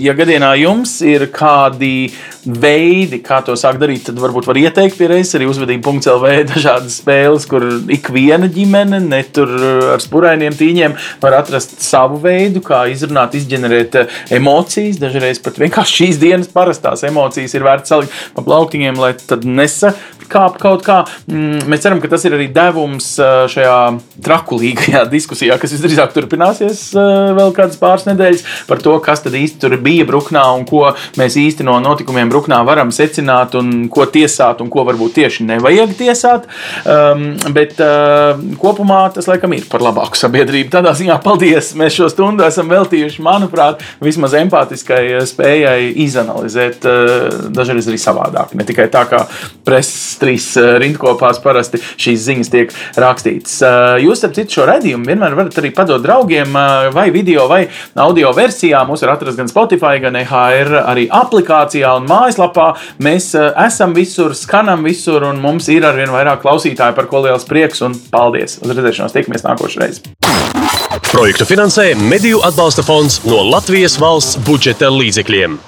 ja 0.00 0.16
gadienā 0.18 0.54
jums 0.60 0.98
ir 1.06 1.28
kādi 1.34 2.10
veidi, 2.44 3.20
kā 3.24 3.40
to 3.44 3.54
sākt 3.58 3.80
darīt, 3.82 4.06
tad 4.08 4.20
varbūt 4.20 4.46
var 4.48 4.58
ieteikt 4.60 4.96
pie 4.98 5.10
reizes 5.10 5.36
arī 5.36 5.48
uzvedību.lv 5.50 6.30
dažādas 6.48 7.00
spēles, 7.02 7.46
kur 7.50 7.66
ik 7.92 8.08
viena 8.14 8.48
ģimene, 8.50 9.00
ne 9.04 9.20
tur 9.34 9.52
ar 9.96 10.02
spurainiem 10.02 10.56
tīņiem, 10.56 10.96
var 11.22 11.36
atrast 11.40 11.76
savu 11.84 12.20
veidu, 12.22 12.62
kā 12.64 12.86
izrunāt, 12.92 13.36
izģenerēt 13.38 13.98
emocijas. 14.36 15.00
Dažreiz 15.02 15.42
pat 15.44 15.60
vienkārši 15.60 15.98
šīs 16.00 16.22
dienas 16.22 16.50
parastās 16.52 17.04
emocijas 17.08 17.56
ir 17.56 17.66
vērts 17.66 17.92
salikt 17.92 18.16
pa 18.36 18.44
plauktiņiem, 18.46 19.00
lai 19.00 19.12
tad 19.20 19.44
nesa 19.48 19.94
kāp 20.30 20.58
kaut 20.62 20.84
kā. 20.86 21.02
Mm, 21.28 21.66
mēs 21.70 21.84
ceram, 21.84 22.00
ka 22.02 22.10
tas 22.12 22.24
ir 22.26 22.36
arī 22.36 22.48
devums 22.54 23.12
šajā 23.20 23.78
trakulīgajā 24.24 25.04
diskusijā, 25.10 25.19
kas 25.28 25.74
visdrīzāk 25.74 26.14
turpināsies 26.16 26.86
vēl 26.94 27.52
kādas 27.56 27.80
pāris 27.80 28.06
nedēļas 28.08 28.46
par 28.68 28.80
to, 28.84 28.96
kas 29.04 29.24
tad 29.24 29.36
īsti 29.36 29.60
tur 29.62 29.76
bija 29.82 30.06
Bruknā 30.08 30.44
un 30.56 30.66
ko 30.68 30.86
mēs 31.20 31.36
īsti 31.40 31.66
no 31.66 31.78
notikumiem 31.82 32.30
Bruknā 32.32 32.60
varam 32.66 32.92
secināt 32.94 33.56
un 33.58 33.88
ko 33.92 34.06
tiesāt 34.10 34.62
un 34.62 34.70
ko 34.72 34.84
varbūt 34.88 35.16
tieši 35.18 35.46
nevajag 35.48 35.94
tiesāt. 35.98 36.46
Um, 36.84 37.34
bet 37.54 37.80
uh, 37.82 38.38
kopumā 38.60 39.02
tas 39.14 39.28
laikam 39.30 39.54
ir 39.56 39.66
par 39.70 39.84
labāku 39.84 40.18
sabiedrību. 40.18 40.70
Tādā 40.72 40.92
ziņā 40.96 41.18
paldies! 41.24 41.72
Mēs 41.78 41.96
šo 41.98 42.10
stundu 42.12 42.44
esam 42.46 42.70
veltījuši, 42.72 43.22
manuprāt, 43.24 43.84
vismaz 44.04 44.36
empātiskai 44.38 45.02
spējai 45.28 45.90
izanalizēt 46.06 46.86
uh, 46.88 47.26
dažreiz 47.54 47.88
arī 47.90 48.00
savādāk. 48.00 48.54
Ne 48.58 48.66
tikai 48.68 48.88
tā 48.92 49.04
kā 49.10 49.24
preses 49.66 50.18
trīs 50.20 50.52
rindkopās 50.56 51.40
parasti 51.44 51.80
šīs 52.00 52.26
ziņas 52.28 52.52
tiek 52.52 52.74
rakstītas. 53.00 53.58
Uh, 53.64 53.96
jūs, 54.04 54.20
starp 54.20 54.36
citu, 54.38 54.58
šo 54.58 54.68
redzējumu 54.70 55.09
vienmēr 55.10 55.36
varat 55.38 55.58
arī 55.60 55.72
padot 55.76 56.02
draugiem 56.02 56.56
vai 56.94 57.08
video 57.14 57.46
vai 57.50 57.62
audio 58.00 58.32
versijā. 58.36 58.82
Mūs 58.88 59.04
var 59.04 59.14
atrast 59.16 59.38
gan 59.40 59.50
Spotify, 59.50 60.00
gan 60.02 60.18
EHR 60.20 60.72
arī 60.84 61.06
aplikācijā 61.20 61.92
un 62.00 62.08
mājaslapā. 62.10 62.72
Mēs 63.04 63.32
esam 63.36 63.94
visur, 63.96 64.34
skanam 64.38 64.86
visur 64.86 65.26
un 65.28 65.42
mums 65.42 65.68
ir 65.72 65.86
arvien 65.88 66.12
vairāk 66.14 66.42
klausītāju, 66.44 66.96
par 66.98 67.10
ko 67.10 67.24
liels 67.26 67.48
prieks 67.48 67.84
un 67.86 67.96
paldies! 68.12 68.60
Uz 68.64 68.74
redzēšanos 68.74 69.16
tiekamies 69.16 69.46
nākošais! 69.46 70.04
Projektu 71.10 71.46
finansē 71.46 71.92
Mediju 71.98 72.42
atbalsta 72.46 72.84
fonds 72.86 73.20
no 73.26 73.42
Latvijas 73.50 73.98
valsts 74.02 74.38
budžeta 74.46 74.90
līdzekļiem. 74.94 75.58